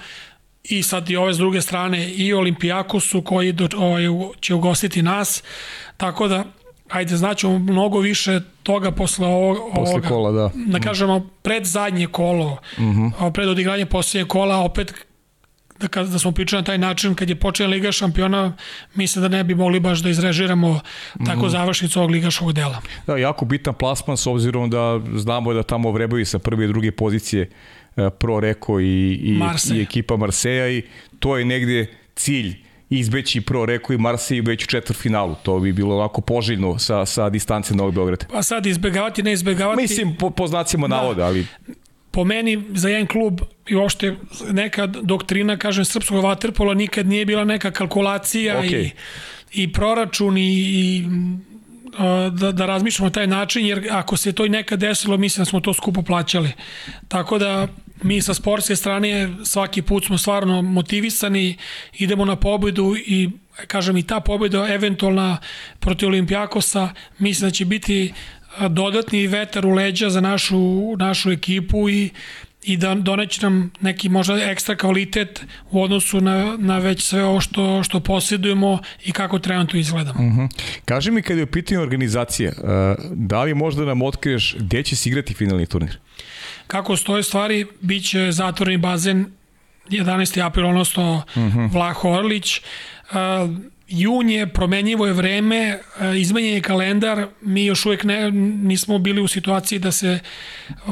i 0.65 0.83
sad 0.83 1.11
i 1.11 1.17
ove 1.17 1.35
s 1.35 1.37
druge 1.37 1.61
strane 1.61 2.11
i 2.11 2.33
Olimpijakosu 2.33 3.23
koji 3.23 3.53
do, 3.53 3.69
ovaj, 3.77 4.05
će 4.41 4.55
ugostiti 4.55 5.03
nas, 5.03 5.43
tako 5.97 6.29
da 6.29 6.45
ajde, 6.93 7.17
znaćemo 7.17 7.59
mnogo 7.59 7.99
više 7.99 8.41
toga 8.63 8.91
posle 8.91 9.27
ovog, 9.27 9.59
posle 9.75 9.93
ovoga. 9.93 10.09
kola, 10.09 10.33
da. 10.33 10.51
Da 10.55 10.81
kažemo, 10.81 11.29
pred 11.43 11.65
zadnje 11.65 12.07
kolo, 12.07 12.59
uh 12.77 12.83
mhm. 12.83 13.07
-huh. 13.07 13.33
pred 13.33 13.49
odigranje 13.49 13.87
posljednje 13.87 14.29
kola, 14.29 14.59
opet 14.59 14.95
da, 15.83 15.89
kad, 15.89 16.09
da 16.09 16.19
smo 16.19 16.33
pričali 16.33 16.61
na 16.61 16.65
taj 16.67 16.79
način, 16.79 17.15
kad 17.15 17.29
je 17.29 17.35
počela 17.37 17.71
Liga 17.71 17.93
šampiona, 17.93 18.53
mislim 18.95 19.23
da 19.23 19.29
ne 19.29 19.45
bi 19.45 19.55
mogli 19.55 19.81
baš 19.81 20.03
da 20.03 20.11
izrežiramo 20.11 20.81
tako 21.27 21.47
mm 21.47 21.51
završnicu 21.51 21.99
ovog 21.99 22.11
ligaškog 22.11 22.53
dela. 22.53 22.81
Da, 23.07 23.17
jako 23.17 23.45
bitan 23.45 23.75
plasman 23.75 24.17
s 24.17 24.27
obzirom 24.27 24.71
da 24.71 25.01
znamo 25.15 25.53
da 25.53 25.63
tamo 25.63 25.91
vrebuju 25.91 26.27
sa 26.27 26.39
prve 26.39 26.65
i 26.65 26.69
druge 26.69 26.93
pozicije 26.93 27.51
e, 27.97 28.11
Pro 28.11 28.41
Reko 28.41 28.81
i, 28.81 28.85
i, 29.13 29.41
i 29.75 29.83
ekipa 29.83 30.17
Marseja 30.17 30.69
i 30.69 30.83
to 31.19 31.37
je 31.37 31.45
negde 31.45 31.87
cilj 32.15 32.57
izbeći 32.99 33.41
pro 33.41 33.67
Reku 33.67 33.93
i 33.93 33.99
Marseille 33.99 34.45
već 34.47 34.65
u 34.65 34.67
četvrtfinalu. 34.67 35.35
To 35.43 35.59
bi 35.59 35.73
bilo 35.73 35.95
ovako 35.95 36.21
poželjno 36.21 36.79
sa, 36.79 37.07
sa 37.07 37.31
distance 37.31 37.75
Novog 37.75 37.95
Beograda. 37.95 38.27
Pa 38.33 38.43
sad 38.43 38.67
izbegavati, 38.67 39.23
ne 39.23 39.33
izbegavati. 39.33 39.83
Mislim, 39.83 40.17
po, 40.17 40.31
po 40.31 40.47
znacima 40.47 40.89
da. 40.89 40.97
navoda, 40.97 41.25
ali 41.25 41.47
po 42.11 42.25
meni 42.25 42.65
za 42.75 42.89
jedan 42.89 43.07
klub 43.07 43.41
i 43.67 43.75
uopšte 43.75 44.17
neka 44.51 44.87
doktrina, 44.87 45.57
kažem, 45.57 45.85
srpskog 45.85 46.25
vaterpola 46.25 46.75
nikad 46.75 47.07
nije 47.07 47.27
bila 47.27 47.45
neka 47.45 47.71
kalkulacija 47.71 48.61
okay. 48.61 48.91
i, 49.53 49.63
i 49.63 49.73
proračun 49.73 50.39
i, 50.39 50.43
i 50.43 51.05
da, 52.31 52.53
da 52.53 52.67
razmišljamo 52.67 53.11
taj 53.11 53.27
način, 53.27 53.67
jer 53.67 53.89
ako 53.91 54.17
se 54.17 54.33
to 54.33 54.47
i 54.47 54.49
nekad 54.49 54.81
desilo, 54.81 55.17
mislim 55.17 55.41
da 55.41 55.45
smo 55.45 55.61
to 55.61 55.75
skupo 55.75 56.03
plaćali. 56.03 56.53
Tako 57.09 57.39
da 57.39 57.69
mi 58.03 58.23
sa 58.23 58.35
sportske 58.35 58.77
strane 58.77 59.29
svaki 59.45 59.83
put 59.83 60.07
smo 60.07 60.19
stvarno 60.19 60.63
motivisani, 60.63 61.57
idemo 61.99 62.25
na 62.25 62.37
pobedu 62.37 62.97
i 63.07 63.31
kažem 63.67 63.97
i 63.97 64.03
ta 64.03 64.21
pobeda 64.21 64.69
eventualna 64.69 65.39
protiv 65.81 66.09
Olimpijakosa 66.09 66.89
mislim 67.19 67.49
da 67.49 67.55
će 67.55 67.65
biti 67.65 68.13
dodatni 68.69 69.27
vetar 69.27 69.67
u 69.67 69.71
leđa 69.71 70.11
za 70.11 70.21
našu, 70.21 70.97
našu 70.97 71.31
ekipu 71.31 71.89
i 71.89 72.11
i 72.65 72.77
da 72.77 72.95
doneće 72.95 73.43
nam 73.43 73.71
neki 73.81 74.09
možda 74.09 74.51
ekstra 74.51 74.77
kvalitet 74.77 75.45
u 75.71 75.83
odnosu 75.83 76.21
na, 76.21 76.57
na 76.59 76.79
već 76.79 77.03
sve 77.03 77.25
ovo 77.25 77.41
što, 77.41 77.83
što 77.83 78.01
posjedujemo 78.01 78.79
i 79.05 79.13
kako 79.13 79.39
trenutno 79.39 79.79
izgledamo. 79.79 80.21
Uh 80.21 80.33
mhm. 80.33 80.41
-huh. 80.41 80.61
Kaži 80.85 81.11
mi 81.11 81.23
kada 81.23 81.41
je 81.41 81.45
u 81.45 81.47
pitanju 81.47 81.81
organizacije, 81.81 82.53
da 83.11 83.43
li 83.43 83.55
možda 83.55 83.85
nam 83.85 84.03
otkriješ 84.03 84.57
gde 84.59 84.83
će 84.83 84.97
se 84.97 85.09
igrati 85.09 85.35
finalni 85.35 85.67
turnir? 85.67 85.99
Kako 86.67 86.97
stoje 86.97 87.23
stvari, 87.23 87.67
bit 87.81 88.09
će 88.09 88.33
zatvoreni 88.33 88.79
bazen 88.79 89.27
11. 89.89 90.47
april, 90.47 90.67
odnosno 90.67 91.25
uh 91.37 91.43
mhm. 91.43 91.59
-huh. 91.59 91.73
Vlah 91.73 92.05
Orlić. 92.05 92.61
Uh, 93.11 93.17
jun 93.89 94.31
je, 94.31 94.47
promenjivo 94.47 95.07
je 95.07 95.13
vreme, 95.13 95.79
uh, 96.01 96.21
izmenjen 96.21 96.55
je 96.55 96.61
kalendar, 96.61 97.27
mi 97.41 97.65
još 97.65 97.87
uvijek 97.87 98.05
ne, 98.05 98.31
nismo 98.31 98.99
bili 98.99 99.21
u 99.21 99.29
situaciji 99.29 99.79
da 99.79 99.93
se 99.93 100.19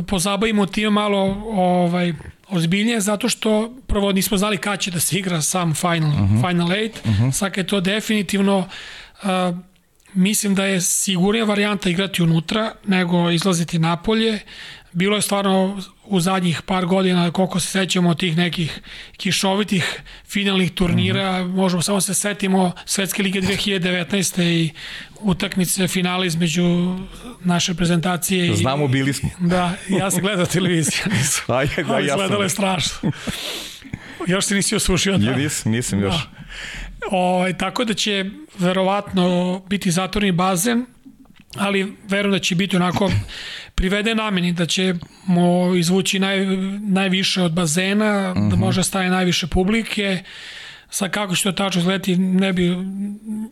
pozabavimo 0.06 0.66
tim 0.66 0.92
malo 0.92 1.42
ovaj, 1.46 2.12
ozbiljnije, 2.48 3.00
zato 3.00 3.28
što 3.28 3.74
prvo 3.86 4.12
nismo 4.12 4.36
znali 4.36 4.58
kada 4.58 4.76
će 4.76 4.90
da 4.90 5.00
se 5.00 5.18
igra 5.18 5.42
sam 5.42 5.74
final, 5.74 6.10
uh 6.10 6.20
mhm. 6.20 6.36
-huh. 6.36 6.48
final 6.48 6.72
eight, 6.72 7.00
uh 7.04 7.10
-huh. 7.10 7.32
sad 7.32 7.56
je 7.56 7.66
to 7.66 7.80
definitivno 7.80 8.58
uh, 9.22 9.28
mislim 10.14 10.54
da 10.54 10.64
je 10.64 10.80
sigurnija 10.80 11.44
varijanta 11.44 11.90
igrati 11.90 12.22
unutra 12.22 12.72
nego 12.86 13.30
izlaziti 13.30 13.78
napolje. 13.78 14.38
Bilo 14.92 15.16
je 15.16 15.22
stvarno 15.22 15.80
u 16.04 16.20
zadnjih 16.20 16.62
par 16.62 16.86
godina, 16.86 17.30
koliko 17.30 17.60
se 17.60 17.66
sećamo 17.66 18.14
tih 18.14 18.36
nekih 18.36 18.80
kišovitih 19.16 20.02
finalnih 20.28 20.70
turnira, 20.70 21.42
mm 21.42 21.44
-hmm. 21.44 21.54
možemo 21.54 21.82
samo 21.82 22.00
se 22.00 22.14
setimo 22.14 22.72
Svetske 22.84 23.22
lige 23.22 23.40
2019. 23.40 24.42
i 24.42 24.70
utakmice 25.20 25.88
finale 25.88 26.26
između 26.26 26.96
naše 27.44 27.74
prezentacije. 27.74 28.56
Znamo, 28.56 28.88
bili 28.88 29.12
smo. 29.12 29.30
Da, 29.38 29.74
ja 29.88 30.10
sam 30.10 30.20
gledao 30.20 30.46
televiziju. 30.46 31.02
A, 31.48 31.62
ja, 31.62 31.68
da, 31.88 31.98
ja 31.98 32.28
sam. 32.28 32.42
je 32.42 32.48
strašno. 32.48 33.12
još 34.26 34.44
se 34.44 34.54
nisi 34.54 34.76
osušio. 34.76 35.18
Da. 35.18 35.36
Nisam, 35.36 35.72
nisam 35.72 36.00
još. 36.02 36.14
Da. 36.14 36.30
O, 37.10 37.18
ovaj, 37.18 37.58
tako 37.58 37.84
da 37.84 37.94
će 37.94 38.24
verovatno 38.58 39.58
biti 39.68 39.90
zatvorni 39.90 40.32
bazen, 40.32 40.86
ali 41.56 41.96
verujem 42.08 42.32
da 42.32 42.38
će 42.38 42.54
biti 42.54 42.76
onako 42.76 43.10
privede 43.74 44.14
nameni, 44.14 44.52
da 44.52 44.66
ćemo 44.66 45.74
izvući 45.76 46.18
naj, 46.18 46.46
najviše 46.80 47.42
od 47.42 47.52
bazena, 47.52 48.32
uh 48.36 48.36
-huh. 48.36 48.50
da 48.50 48.56
mhm. 48.56 48.64
može 48.64 48.82
staje 48.82 49.10
najviše 49.10 49.46
publike, 49.46 50.22
sa 50.90 51.08
kako 51.08 51.36
će 51.36 51.42
to 51.42 51.52
tačno 51.52 51.80
izgledati 51.80 52.16
ne 52.16 52.52
bi, 52.52 52.76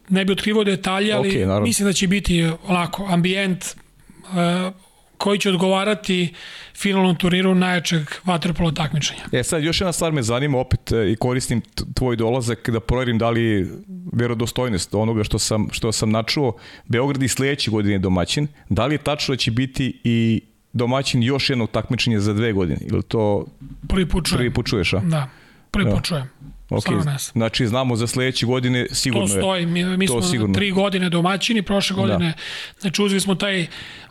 ne 0.09 0.24
bi 0.24 0.32
otkrivao 0.32 0.64
detalje, 0.64 1.12
ali 1.12 1.30
okay, 1.30 1.62
mislim 1.62 1.88
da 1.88 1.92
će 1.92 2.07
biti 2.07 2.51
onako 2.66 3.07
ambijent 3.11 3.64
uh, 3.64 4.74
koji 5.18 5.38
će 5.38 5.48
odgovarati 5.48 6.34
finalnom 6.76 7.16
turniru 7.16 7.54
najjačeg 7.54 8.02
vaterpolo 8.24 8.70
takmičenja. 8.70 9.20
E 9.32 9.42
sad, 9.42 9.62
još 9.62 9.80
jedna 9.80 9.92
stvar 9.92 10.12
me 10.12 10.22
zanima, 10.22 10.58
opet 10.58 10.92
e, 10.92 11.12
i 11.12 11.16
koristim 11.16 11.62
tvoj 11.94 12.16
dolazak 12.16 12.70
da 12.70 12.80
proverim 12.80 13.18
da 13.18 13.30
li 13.30 13.70
verodostojnost 14.12 14.94
onoga 14.94 15.24
što 15.24 15.38
sam, 15.38 15.68
što 15.70 15.92
sam 15.92 16.10
načuo. 16.10 16.56
Beograd 16.86 17.22
i 17.22 17.28
sledeće 17.28 17.70
godine 17.70 17.98
domaćin. 17.98 18.48
Da 18.68 18.86
li 18.86 18.94
je 18.94 18.98
tačno 18.98 19.32
da 19.32 19.36
će 19.36 19.50
biti 19.50 20.00
i 20.04 20.40
domaćin 20.72 21.22
još 21.22 21.50
jednog 21.50 21.70
takmičenja 21.70 22.20
za 22.20 22.32
dve 22.32 22.52
godine? 22.52 22.80
Ili 22.80 23.02
to 23.02 23.46
prvi 23.88 24.08
put 24.08 24.26
čujem? 24.26 24.38
Prvi 24.38 24.54
put 24.54 24.66
čuješ, 24.66 24.92
a? 24.92 25.00
Da, 25.00 25.30
prvi 25.70 25.90
put 25.90 26.04
čujem. 26.04 26.30
Okay. 26.70 27.30
Znači 27.32 27.66
znamo 27.66 27.96
za 27.96 28.06
sledeće 28.06 28.46
godine 28.46 28.86
sigurno 28.92 29.26
To 29.26 29.32
stoji, 29.32 29.66
mi, 29.66 29.84
mi 29.84 30.06
smo 30.06 30.22
sigurno. 30.22 30.54
tri 30.54 30.70
godine 30.70 31.10
domaćini, 31.10 31.62
prošle 31.62 31.96
da. 31.96 32.02
godine, 32.02 32.26
da. 32.26 32.80
znači 32.80 33.02
uzeli 33.02 33.20
smo 33.20 33.34
taj 33.34 33.66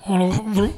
ono, 0.05 0.25
vru, 0.27 0.69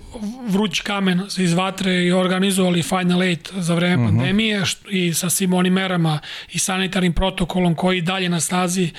vruć 0.47 0.79
kamen 0.79 1.21
iz 1.37 1.53
vatre 1.53 2.03
i 2.03 2.11
organizovali 2.11 2.83
Final 2.83 3.23
Eight 3.23 3.49
za 3.53 3.75
vreme 3.75 3.95
uh 3.95 4.09
mhm. 4.09 4.15
-huh. 4.15 4.19
pandemije 4.19 4.63
i 4.89 5.13
sa 5.13 5.29
svim 5.29 5.53
onim 5.53 5.73
merama 5.73 6.19
i 6.51 6.59
sanitarnim 6.59 7.13
protokolom 7.13 7.75
koji 7.75 8.01
dalje 8.01 8.29
na 8.29 8.39
snazi 8.39 8.91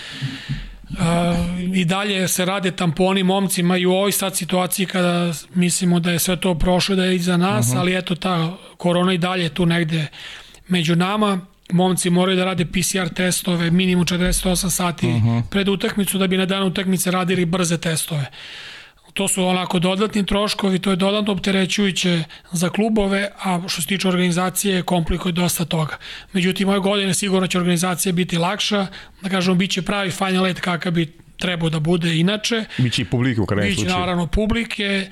i 1.75 1.85
dalje 1.85 2.29
se 2.29 2.45
rade 2.45 2.71
tamponi 2.71 3.23
momcima 3.23 3.77
i 3.77 3.87
u 3.87 3.93
ovoj 3.93 4.13
sad 4.13 4.37
situaciji 4.37 4.87
kada 4.87 5.33
mislimo 5.55 6.01
da 6.01 6.11
je 6.11 6.19
sve 6.19 6.37
to 6.37 6.55
prošlo, 6.55 6.97
da 6.97 7.05
je 7.05 7.17
iza 7.17 7.37
nas, 7.37 7.67
uh 7.67 7.75
-huh. 7.75 7.79
ali 7.79 7.97
eto 7.97 8.15
ta 8.15 8.57
korona 8.77 9.13
i 9.13 9.19
dalje 9.19 9.49
tu 9.49 9.67
negde 9.67 10.07
među 10.69 10.97
nama. 10.97 11.41
Momci 11.73 12.11
moraju 12.11 12.37
da 12.37 12.45
rade 12.45 12.65
PCR 12.65 13.09
testove 13.15 13.71
minimum 13.71 14.05
48 14.05 14.71
sati 14.71 15.07
uh 15.07 15.13
-huh. 15.13 15.43
pred 15.51 15.69
utakmicu 15.69 16.19
da 16.19 16.27
bi 16.27 16.37
na 16.37 16.47
dan 16.47 16.63
utakmice 16.63 17.11
radili 17.11 17.45
brze 17.45 17.79
testove. 17.79 18.31
To 19.15 19.29
su 19.29 19.45
onako 19.47 19.79
dodatni 19.79 20.27
troškovi, 20.27 20.79
to 20.79 20.91
je 20.91 20.97
dodatno 20.97 21.33
opterećujuće 21.33 22.25
za 22.53 22.69
klubove, 22.69 23.29
a 23.43 23.61
što 23.69 23.83
se 23.83 23.89
tiče 23.89 24.09
organizacije 24.09 24.83
komplikuje 24.83 25.33
dosta 25.33 25.65
toga. 25.65 25.97
Međutim, 26.33 26.69
ove 26.69 26.79
godine 26.79 27.15
sigurno 27.15 27.47
će 27.47 27.59
organizacija 27.59 28.13
biti 28.13 28.39
lakša, 28.39 28.87
da 29.23 29.29
kažemo, 29.29 29.57
bit 29.57 29.71
će 29.71 29.83
pravi 29.83 30.11
Final 30.11 30.47
Eight 30.47 30.61
kakav 30.61 30.93
bi 30.93 31.13
trebao 31.41 31.71
da 31.71 31.81
bude 31.81 32.17
inače. 32.17 32.65
Biće 32.79 33.03
i 33.03 33.05
publike 33.05 33.41
u 33.41 33.47
krajnjem 33.47 33.75
slučaju. 33.75 33.87
Biće 33.87 34.01
naravno 34.01 34.27
publike, 34.27 35.11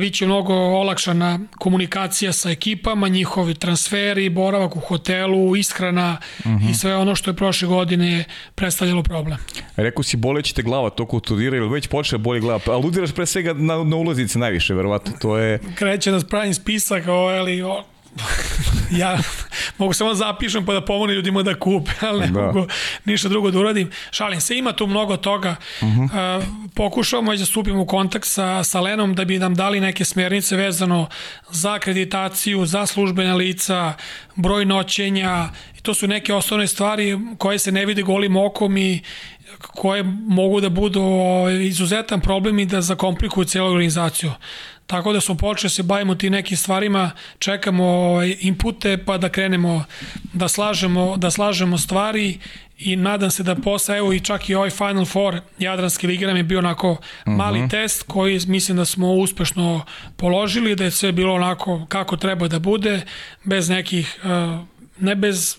biće 0.00 0.26
mnogo 0.26 0.54
olakšana 0.54 1.38
komunikacija 1.58 2.32
sa 2.32 2.50
ekipama, 2.50 3.08
njihovi 3.08 3.54
transferi, 3.54 4.28
boravak 4.28 4.76
u 4.76 4.80
hotelu, 4.80 5.56
ishrana 5.56 6.16
uh 6.38 6.46
-huh. 6.46 6.60
i 6.60 6.64
mhm. 6.64 6.72
sve 6.72 6.96
ono 6.96 7.14
što 7.14 7.30
je 7.30 7.36
prošle 7.36 7.68
godine 7.68 8.24
predstavljalo 8.54 9.02
problem. 9.02 9.38
Rekao 9.76 10.02
si 10.02 10.16
boleće 10.16 10.54
te 10.54 10.62
glava 10.62 10.90
toko 10.90 11.20
turnira 11.20 11.56
ili 11.56 11.68
već 11.68 11.86
počne 11.86 12.18
boli 12.18 12.40
glava, 12.40 12.60
a 12.66 12.76
ludiraš 12.76 13.12
pre 13.12 13.26
svega 13.26 13.52
na, 13.52 13.84
na 13.84 13.96
ulaznice 13.96 14.38
najviše, 14.38 14.74
verovatno, 14.74 15.12
to 15.20 15.38
je... 15.38 15.58
Kreće 15.74 16.10
da 16.10 16.20
spravim 16.20 16.54
spisak, 16.54 17.08
ovo, 17.08 17.28
ali, 17.28 17.62
ja 19.00 19.18
mogu 19.78 19.92
samo 19.92 20.14
zapišem 20.14 20.66
pa 20.66 20.72
da 20.72 20.84
pomogne 20.84 21.14
ljudima 21.14 21.42
da 21.42 21.58
kupe, 21.58 21.90
ali 22.00 22.20
ne 22.20 22.26
da. 22.26 22.40
mogu 22.40 22.66
ništa 23.04 23.28
drugo 23.28 23.50
da 23.50 23.58
uradim. 23.58 23.90
Šalim 24.10 24.40
se, 24.40 24.56
ima 24.56 24.72
tu 24.72 24.86
mnogo 24.86 25.16
toga. 25.16 25.56
Uh 25.80 25.88
-huh. 25.88 26.38
uh, 26.38 26.44
pokušavamo 26.74 27.36
da 27.36 27.46
stupimo 27.46 27.82
u 27.82 27.86
kontakt 27.86 28.26
sa, 28.26 28.64
sa 28.64 28.80
Lenom 28.80 29.14
da 29.14 29.24
bi 29.24 29.38
nam 29.38 29.54
dali 29.54 29.80
neke 29.80 30.04
smernice 30.04 30.56
vezano 30.56 31.08
za 31.50 31.74
akreditaciju, 31.74 32.66
za 32.66 32.86
službene 32.86 33.34
lica, 33.34 33.92
broj 34.34 34.64
noćenja. 34.64 35.48
I 35.78 35.80
to 35.80 35.94
su 35.94 36.06
neke 36.06 36.34
osnovne 36.34 36.66
stvari 36.66 37.18
koje 37.38 37.58
se 37.58 37.72
ne 37.72 37.86
vide 37.86 38.02
golim 38.02 38.36
okom 38.36 38.76
i 38.76 39.02
koje 39.58 40.02
mogu 40.26 40.60
da 40.60 40.68
budu 40.68 41.02
izuzetan 41.62 42.20
problem 42.20 42.58
i 42.58 42.66
da 42.66 42.80
zakomplikuju 42.80 43.44
cijelu 43.44 43.68
organizaciju. 43.68 44.32
Tako 44.86 45.12
da 45.12 45.20
smo 45.20 45.34
počeli 45.34 45.68
da 45.68 45.74
se 45.74 45.82
bavimo 45.82 46.14
ti 46.14 46.30
nekim 46.30 46.56
stvarima, 46.56 47.10
čekamo 47.38 47.84
ovaj, 47.84 48.36
inpute 48.40 48.98
pa 49.04 49.18
da 49.18 49.28
krenemo 49.28 49.84
da 50.32 50.48
slažemo, 50.48 51.16
da 51.16 51.30
slažemo 51.30 51.78
stvari 51.78 52.38
i 52.78 52.96
nadam 52.96 53.30
se 53.30 53.42
da 53.42 53.54
posle, 53.54 53.96
evo 53.96 54.12
i 54.12 54.20
čak 54.20 54.48
i 54.48 54.54
ovaj 54.54 54.70
Final 54.70 55.04
Four 55.04 55.40
Jadranske 55.58 56.06
lige 56.06 56.26
nam 56.26 56.36
je 56.36 56.42
bio 56.42 56.58
onako 56.58 56.96
mali 57.26 57.58
uh 57.58 57.64
mhm. 57.64 57.66
-huh. 57.66 57.70
test 57.70 58.02
koji 58.02 58.40
mislim 58.46 58.76
da 58.76 58.84
smo 58.84 59.12
uspešno 59.14 59.84
položili, 60.16 60.76
da 60.76 60.84
je 60.84 60.90
sve 60.90 61.12
bilo 61.12 61.34
onako 61.34 61.86
kako 61.88 62.16
treba 62.16 62.48
da 62.48 62.58
bude, 62.58 63.00
bez 63.44 63.68
nekih, 63.68 64.18
eh, 64.24 64.64
ne 64.98 65.14
bez 65.14 65.58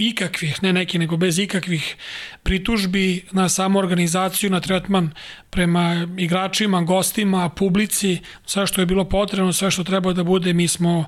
ikakvih, 0.00 0.62
ne 0.62 0.72
neki, 0.72 0.98
nego 0.98 1.16
bez 1.16 1.38
ikakvih 1.38 1.96
pritužbi 2.42 3.24
na 3.32 3.48
samu 3.48 3.78
organizaciju, 3.78 4.50
na 4.50 4.60
tretman 4.60 5.10
prema 5.50 6.08
igračima, 6.18 6.82
gostima, 6.82 7.48
publici, 7.48 8.18
sve 8.46 8.66
što 8.66 8.80
je 8.80 8.86
bilo 8.86 9.04
potrebno, 9.04 9.52
sve 9.52 9.70
što 9.70 9.84
treba 9.84 10.12
da 10.12 10.24
bude, 10.24 10.52
mi 10.52 10.68
smo 10.68 11.04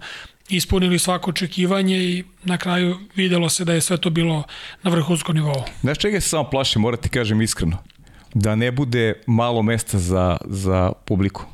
ispunili 0.49 0.99
svako 0.99 1.30
očekivanje 1.30 1.99
i 1.99 2.24
na 2.45 2.59
kraju 2.59 2.99
videlo 3.16 3.49
se 3.49 3.64
da 3.64 3.72
je 3.72 3.80
sve 3.80 3.97
to 3.97 4.11
bilo 4.11 4.43
na 4.82 4.90
vrhunskom 4.90 5.36
nivou. 5.36 5.64
Znaš 5.80 5.99
čega 5.99 6.20
se 6.20 6.28
samo 6.28 6.51
plašim, 6.51 6.82
moram 6.82 7.01
ti 7.01 7.09
kažem 7.09 7.43
iskreno, 7.43 7.78
da 8.34 8.55
ne 8.57 8.70
bude 8.70 9.14
malo 9.26 9.62
mesta 9.62 9.99
za, 9.99 10.36
za 10.45 10.93
publiku. 11.05 11.45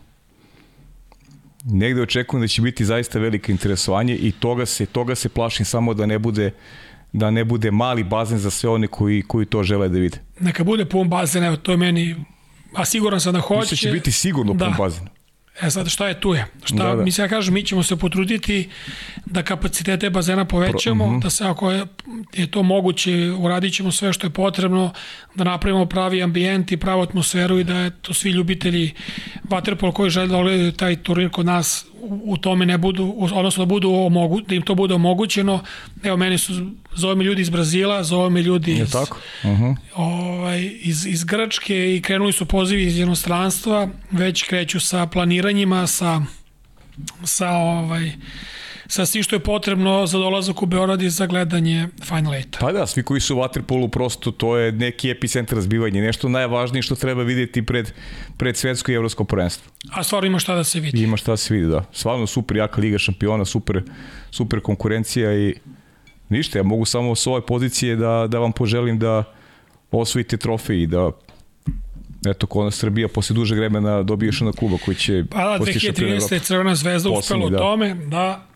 Negde 1.65 2.03
očekujem 2.03 2.41
da 2.41 2.49
će 2.49 2.63
biti 2.63 2.85
zaista 2.85 3.19
veliko 3.19 3.53
interesovanje 3.53 4.15
i 4.15 4.33
toga 4.33 4.67
se, 4.67 4.87
toga 4.87 5.15
se 5.15 5.29
plašim 5.29 5.67
samo 5.67 5.95
da 5.95 6.07
ne 6.07 6.19
bude 6.19 6.51
da 7.13 7.31
ne 7.31 7.45
bude 7.45 7.71
mali 7.71 8.05
bazen 8.05 8.39
za 8.39 8.51
sve 8.51 8.71
one 8.71 8.87
koji, 8.87 9.23
koji 9.23 9.47
to 9.47 9.63
žele 9.63 9.89
da 9.89 9.99
vide. 9.99 10.19
Neka 10.41 10.65
bude 10.65 10.85
pun 10.85 11.09
bazen, 11.09 11.45
evo, 11.45 11.57
to 11.57 11.71
je 11.71 11.77
meni, 11.77 12.17
a 12.75 12.85
siguran 12.85 13.21
sam 13.21 13.33
da 13.33 13.41
hoće. 13.41 13.61
Mislim 13.61 13.77
da 13.77 13.97
će 13.97 14.01
biti 14.01 14.13
sigurno 14.13 14.55
da. 14.55 14.65
pun 14.65 14.75
bazen. 14.79 15.09
E 15.63 15.71
sad 15.71 15.89
šta 15.89 16.09
je 16.09 16.21
tu 16.21 16.35
je? 16.35 16.47
Šta, 16.65 16.77
da, 16.77 16.95
da. 16.95 17.05
mislim 17.05 17.25
ja 17.25 17.29
kažem, 17.29 17.55
mi 17.55 17.63
ćemo 17.63 17.83
se 17.83 17.97
potruditi 17.97 18.69
da 19.27 19.43
kapacitete 19.43 20.11
bazena 20.11 20.45
povećamo, 20.45 21.05
Pro, 21.05 21.07
uh 21.07 21.13
mhm. 21.13 21.21
-huh. 21.21 21.23
da 21.23 21.31
se 21.31 21.45
ako 21.45 21.71
je, 21.71 21.87
je 22.35 22.51
to 22.51 22.63
moguće, 22.63 23.33
uradit 23.39 23.75
ćemo 23.75 23.93
sve 23.93 24.13
što 24.13 24.27
je 24.27 24.31
potrebno, 24.31 24.93
da 25.35 25.45
napravimo 25.45 25.87
pravi 25.87 26.23
ambijent 26.23 26.73
i 26.73 26.77
pravu 26.77 27.03
atmosferu 27.03 27.59
i 27.59 27.65
da 27.65 27.77
je 27.77 27.91
to 27.91 28.15
svi 28.15 28.31
ljubitelji 28.31 28.95
vaterpola 29.51 29.93
koji 29.93 30.11
žele 30.11 30.27
da 30.27 30.37
ogledaju 30.37 30.73
taj 30.73 30.97
turnir 30.97 31.31
kod 31.31 31.47
nas 31.47 31.87
u 32.03 32.37
tome 32.37 32.67
ne 32.67 32.79
budu, 32.79 33.15
odnosno 33.19 33.65
da, 33.65 33.69
budu 33.69 33.91
omogu, 33.93 34.41
da 34.41 34.55
im 34.55 34.63
to 34.63 34.75
bude 34.75 34.95
omogućeno. 34.95 35.61
Evo, 36.03 36.17
meni 36.17 36.39
su, 36.39 36.71
zove 36.95 37.15
me 37.15 37.25
ljudi 37.25 37.43
iz 37.43 37.51
Brazila, 37.51 38.05
zove 38.05 38.31
me 38.31 38.43
ljudi 38.43 38.73
iz, 38.73 38.93
tako? 38.93 39.19
Uh 39.43 39.51
-huh. 39.51 39.77
ovaj, 39.95 40.71
iz, 40.81 41.07
iz 41.07 41.25
Grčke 41.25 41.97
i 41.97 42.03
krenuli 42.03 42.33
su 42.33 42.47
pozivi 42.47 42.83
iz 42.83 42.99
jednostranstva, 42.99 43.89
već 44.11 44.43
kreću 44.43 44.81
sa 44.81 45.07
planiranjima, 45.07 45.87
sa, 45.87 46.23
sa 47.25 47.51
ovaj, 47.51 48.13
sa 48.89 49.07
svim 49.07 49.23
što 49.23 49.37
je 49.37 49.41
potrebno 49.41 50.07
za 50.07 50.19
dolazak 50.19 50.63
u 50.63 50.67
Beorad 50.67 51.03
i 51.03 51.11
za 51.11 51.27
gledanje 51.27 51.89
Final 52.05 52.35
Eight. 52.35 52.57
Pa 52.61 52.73
da, 52.73 52.87
svi 52.87 53.03
koji 53.03 53.21
su 53.21 53.37
u 53.37 53.39
Waterpolu 53.39 53.89
prosto 53.89 54.31
to 54.31 54.57
je 54.57 54.73
neki 54.73 55.11
epicentar 55.11 55.57
razbivanja, 55.57 56.03
nešto 56.03 56.29
najvažnije 56.29 56.83
što 56.83 56.95
treba 56.95 57.23
videti 57.23 57.67
pred, 57.67 57.93
pred 58.37 58.57
svetsko 58.57 58.93
i 58.93 58.95
evropsko 58.95 59.25
prvenstvo. 59.25 59.73
A 59.93 60.03
stvarno 60.03 60.27
ima 60.27 60.39
šta 60.39 60.55
da 60.55 60.65
se 60.65 60.81
vidi. 60.81 61.03
Ima 61.03 61.17
šta 61.17 61.33
da 61.33 61.37
se 61.37 61.55
vidi, 61.55 61.67
da. 61.67 61.85
Stvarno 61.93 62.27
super 62.27 62.57
jaka 62.57 62.81
liga 62.81 62.99
šampiona, 62.99 63.45
super, 63.45 63.83
super 64.31 64.61
konkurencija 64.61 65.35
i 65.35 65.55
ništa, 66.29 66.59
ja 66.59 66.63
mogu 66.63 66.85
samo 66.85 67.15
s 67.15 67.27
ove 67.27 67.47
pozicije 67.47 67.97
da, 67.97 68.27
da 68.29 68.39
vam 68.39 68.53
poželim 68.53 68.99
da 68.99 69.25
osvojite 69.91 70.37
trofej 70.37 70.83
i 70.83 70.87
da 70.87 71.11
eto, 72.27 72.47
kona 72.47 72.71
Srbija 72.71 73.09
posle 73.09 73.35
duže 73.35 73.55
vremena 73.55 74.03
dobije 74.03 74.29
još 74.29 74.41
na 74.41 74.53
kluba 74.53 74.77
koji 74.85 74.95
će 74.95 75.25
pa 75.31 75.59
da, 75.59 75.65
2013. 75.65 76.33
je 76.33 76.39
Crvena 76.41 76.75
zvezda 76.75 77.11
uspela 77.11 77.47
u 77.47 77.51
da. 77.51 77.59
tome 77.59 77.95
da 77.95 78.48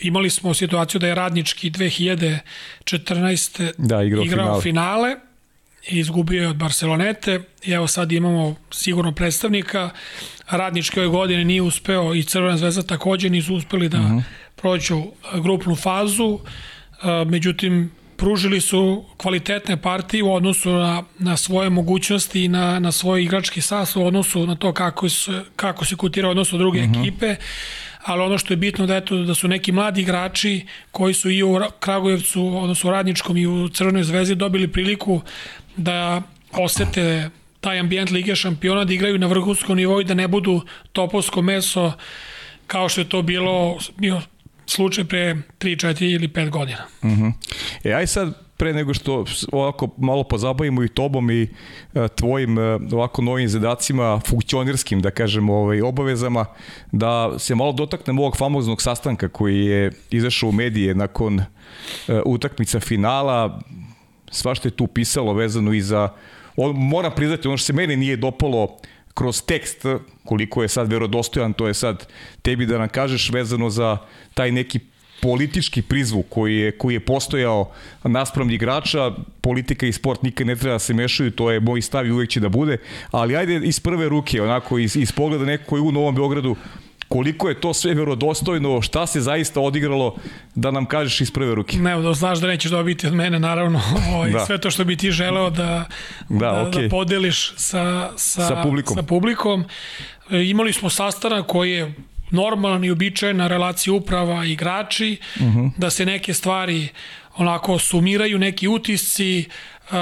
imali 0.00 0.30
smo 0.30 0.54
situaciju 0.54 0.98
da 0.98 1.06
je 1.06 1.14
Radnički 1.14 1.70
2014. 1.70 3.72
Da, 3.78 4.02
igrao, 4.02 4.24
igrao 4.24 4.60
finale. 4.60 4.62
finale 4.62 5.16
i 5.88 5.98
izgubio 5.98 6.42
je 6.42 6.48
od 6.48 6.56
Barcelonete 6.56 7.40
i 7.62 7.72
evo 7.72 7.86
sad 7.86 8.12
imamo 8.12 8.54
sigurno 8.70 9.12
predstavnika 9.12 9.90
Radnički 10.50 11.00
ove 11.00 11.08
godine 11.08 11.44
nije 11.44 11.62
uspeo 11.62 12.14
i 12.14 12.22
Crvena 12.22 12.56
zvezda 12.56 12.82
takođe 12.82 13.30
nisu 13.30 13.54
uspeli 13.54 13.88
da 13.88 13.98
uh 13.98 14.04
mhm. 14.04 14.16
-huh. 14.16 14.22
prođu 14.56 15.02
grupnu 15.34 15.76
fazu 15.76 16.38
međutim 17.26 17.90
pružili 18.16 18.60
su 18.60 19.04
kvalitetne 19.16 19.82
partije 19.82 20.22
u 20.22 20.34
odnosu 20.34 20.70
na, 20.70 21.02
na 21.18 21.36
svoje 21.36 21.70
mogućnosti 21.70 22.44
i 22.44 22.48
na, 22.48 22.78
na 22.78 22.92
svoj 22.92 23.22
igrački 23.22 23.60
sastav 23.60 24.02
u 24.02 24.06
odnosu 24.06 24.46
na 24.46 24.56
to 24.56 24.72
kako 24.72 25.08
se, 25.08 25.42
kako 25.56 25.84
se 25.84 25.96
kutira 25.96 26.28
odnosno 26.28 26.58
druge 26.58 26.80
uh 26.80 26.84
mhm. 26.84 26.94
-huh. 26.94 27.08
ekipe 27.08 27.36
ali 28.04 28.22
ono 28.22 28.38
što 28.38 28.52
je 28.52 28.56
bitno 28.56 28.86
da, 28.86 28.96
eto, 28.96 29.16
da 29.16 29.34
su 29.34 29.48
neki 29.48 29.72
mladi 29.72 30.00
igrači 30.00 30.66
koji 30.90 31.14
su 31.14 31.30
i 31.30 31.42
u 31.42 31.60
Kragujevcu, 31.80 32.46
odnosno 32.56 32.90
u 32.90 32.92
Radničkom 32.92 33.36
i 33.36 33.46
u 33.46 33.68
Crvenoj 33.68 34.02
zvezdi 34.02 34.34
dobili 34.34 34.68
priliku 34.68 35.20
da 35.76 36.22
osete 36.52 37.30
taj 37.60 37.78
ambijent 37.78 38.10
Lige 38.10 38.36
šampiona, 38.36 38.84
da 38.84 38.92
igraju 38.92 39.18
na 39.18 39.26
vrhunskom 39.26 39.76
nivou 39.76 40.00
i 40.00 40.04
da 40.04 40.14
ne 40.14 40.28
budu 40.28 40.60
topovsko 40.92 41.42
meso 41.42 41.92
kao 42.66 42.88
što 42.88 43.00
je 43.00 43.08
to 43.08 43.22
bilo 43.22 43.78
bio 43.96 44.20
slučaj 44.66 45.04
pre 45.04 45.34
3, 45.34 45.42
4 45.58 46.14
ili 46.14 46.28
5 46.28 46.50
godina. 46.50 46.86
Uh 47.02 47.10
mhm. 47.10 47.22
-huh. 47.22 47.32
E, 47.84 47.92
aj 47.94 48.06
sad 48.06 48.49
pre 48.60 48.72
nego 48.72 48.94
što 48.94 49.24
ovako 49.52 49.88
malo 49.96 50.24
pozabavimo 50.24 50.82
i 50.84 50.88
tobom 50.88 51.30
i 51.30 51.42
e, 51.94 52.08
tvojim 52.08 52.58
e, 52.58 52.62
ovako 52.92 53.22
novim 53.22 53.48
zadacima, 53.48 54.20
funkcionerskim, 54.26 55.00
da 55.00 55.10
kažemo, 55.10 55.54
ovaj, 55.54 55.80
obavezama, 55.82 56.44
da 56.92 57.38
se 57.38 57.54
malo 57.54 57.72
dotaknemo 57.72 58.22
ovog 58.22 58.36
famoznog 58.36 58.82
sastanka 58.82 59.28
koji 59.28 59.64
je 59.64 59.92
izašao 60.10 60.48
u 60.48 60.52
medije 60.52 60.94
nakon 60.94 61.40
e, 61.40 61.44
utakmica 62.24 62.80
finala, 62.80 63.60
svašta 64.30 64.68
je 64.68 64.76
tu 64.76 64.86
pisalo 64.86 65.32
vezano 65.32 65.72
i 65.72 65.80
za 65.80 66.08
on, 66.56 66.76
moram 66.76 67.12
priznati, 67.16 67.48
ono 67.48 67.56
što 67.56 67.66
se 67.66 67.72
meni 67.72 67.96
nije 67.96 68.16
dopalo 68.16 68.76
kroz 69.14 69.42
tekst, 69.42 69.86
koliko 70.24 70.62
je 70.62 70.68
sad 70.68 70.92
verodostojan, 70.92 71.52
to 71.52 71.66
je 71.66 71.74
sad 71.74 72.06
tebi 72.42 72.66
da 72.66 72.78
nam 72.78 72.88
kažeš 72.88 73.30
vezano 73.30 73.70
za 73.70 73.98
taj 74.34 74.52
neki 74.52 74.80
politički 75.20 75.82
prizvuk 75.82 76.26
koji 76.28 76.56
je, 76.56 76.70
koji 76.70 76.94
je 76.94 77.00
postojao 77.00 77.70
naspram 78.04 78.50
igrača, 78.50 79.10
politika 79.40 79.86
i 79.86 79.92
sport 79.92 80.22
nikad 80.22 80.46
ne 80.46 80.56
treba 80.56 80.72
da 80.72 80.78
se 80.78 80.94
mešaju, 80.94 81.30
to 81.30 81.50
je 81.50 81.60
moj 81.60 81.82
stav 81.82 82.06
i 82.06 82.10
uvek 82.10 82.30
će 82.30 82.40
da 82.40 82.48
bude, 82.48 82.76
ali 83.10 83.36
ajde 83.36 83.60
iz 83.64 83.80
prve 83.80 84.08
ruke, 84.08 84.42
onako 84.42 84.78
iz, 84.78 84.96
iz 84.96 85.12
pogleda 85.12 85.44
neko 85.44 85.64
koji 85.64 85.78
je 85.78 85.82
u 85.82 85.92
Novom 85.92 86.14
Beogradu 86.14 86.56
koliko 87.10 87.48
je 87.48 87.60
to 87.60 87.74
sve 87.74 87.94
verodostojno, 87.94 88.82
šta 88.82 89.06
se 89.06 89.20
zaista 89.20 89.60
odigralo, 89.60 90.14
da 90.54 90.70
nam 90.70 90.86
kažeš 90.86 91.20
iz 91.20 91.30
prve 91.30 91.54
ruke. 91.54 91.76
Ne, 91.76 92.02
da 92.02 92.12
znaš 92.14 92.38
da 92.38 92.46
nećeš 92.46 92.70
dobiti 92.70 93.06
od 93.06 93.14
mene, 93.14 93.40
naravno, 93.40 93.80
ovaj, 94.14 94.30
da. 94.30 94.46
sve 94.46 94.58
to 94.58 94.70
što 94.70 94.84
bi 94.84 94.96
ti 94.96 95.10
želeo 95.10 95.50
da, 95.50 95.84
da, 96.28 96.38
da, 96.38 96.70
okay. 96.70 96.82
da 96.82 96.88
podeliš 96.88 97.52
sa, 97.56 98.10
sa, 98.16 98.46
sa 98.46 98.62
publikom. 98.62 98.96
Sa 98.96 99.02
publikom. 99.02 99.64
E, 100.30 100.44
imali 100.44 100.72
smo 100.72 100.90
sastanak 100.90 101.46
koji 101.46 101.70
je 101.70 101.94
normalan 102.30 102.84
i 102.84 102.90
običajen 102.90 103.40
relacija 103.40 103.92
uprava 103.92 104.44
i 104.44 104.52
igrači, 104.52 105.16
uh 105.36 105.42
mhm. 105.42 105.58
-huh. 105.58 105.70
da 105.76 105.90
se 105.90 106.06
neke 106.06 106.34
stvari 106.34 106.88
onako 107.36 107.78
sumiraju, 107.78 108.38
neki 108.38 108.68
utisci, 108.68 109.44
uh, 109.48 109.94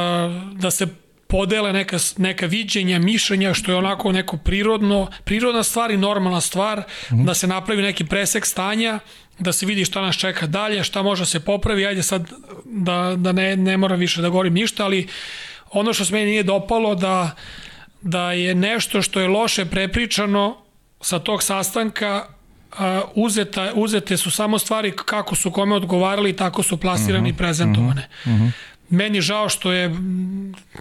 da 0.55 0.71
se 0.71 0.87
podele 1.27 1.73
neka, 1.73 1.97
neka 2.17 2.47
viđenja, 2.47 2.99
mišljenja, 2.99 3.55
što 3.55 3.73
je 3.73 3.77
onako 3.77 4.13
neko 4.13 4.37
prirodno, 4.37 5.11
prirodna 5.25 5.63
stvar 5.63 5.91
i 5.91 5.97
normalna 5.97 6.41
stvar, 6.41 6.79
uh 6.79 6.85
mhm. 7.13 7.23
-huh. 7.23 7.27
da 7.27 7.35
se 7.35 7.47
napravi 7.47 7.83
neki 7.83 8.05
presek 8.05 8.47
stanja, 8.47 8.99
da 9.39 9.53
se 9.53 9.67
vidi 9.67 9.85
šta 9.85 10.01
nas 10.01 10.17
čeka 10.17 10.47
dalje, 10.47 10.85
šta 10.85 11.03
može 11.03 11.27
se 11.27 11.41
popravi, 11.41 11.87
ajde 11.87 12.03
sad 12.03 12.31
da, 12.65 13.15
da 13.17 13.33
ne, 13.33 13.57
ne 13.57 13.77
moram 13.77 13.99
više 13.99 14.23
da 14.23 14.29
govorim 14.29 14.55
ništa, 14.55 14.85
ali 14.85 15.07
ono 15.71 15.93
što 15.93 16.05
se 16.05 16.13
meni 16.13 16.27
nije 16.27 16.43
dopalo 16.43 16.95
da, 16.95 17.31
da 18.03 18.33
je 18.33 18.55
nešto 18.55 19.03
što 19.03 19.21
je 19.21 19.29
loše 19.29 19.65
prepričano 19.65 20.57
sa 21.01 21.19
tog 21.19 21.43
sastanka 21.43 22.27
a, 22.79 23.03
uzeta, 23.15 23.73
uzete 23.75 24.17
su 24.17 24.31
samo 24.31 24.59
stvari 24.59 24.93
kako 25.05 25.35
su 25.35 25.51
kome 25.51 25.75
odgovarali, 25.75 26.37
tako 26.37 26.63
su 26.63 26.77
plasirane 26.77 27.19
uh 27.19 27.25
-huh, 27.25 27.35
i 27.35 27.39
prezentovane. 27.39 28.09
Uh 28.25 28.31
-huh. 28.33 28.51
Meni 28.91 29.21
žao 29.21 29.49
što 29.49 29.73
je 29.73 29.95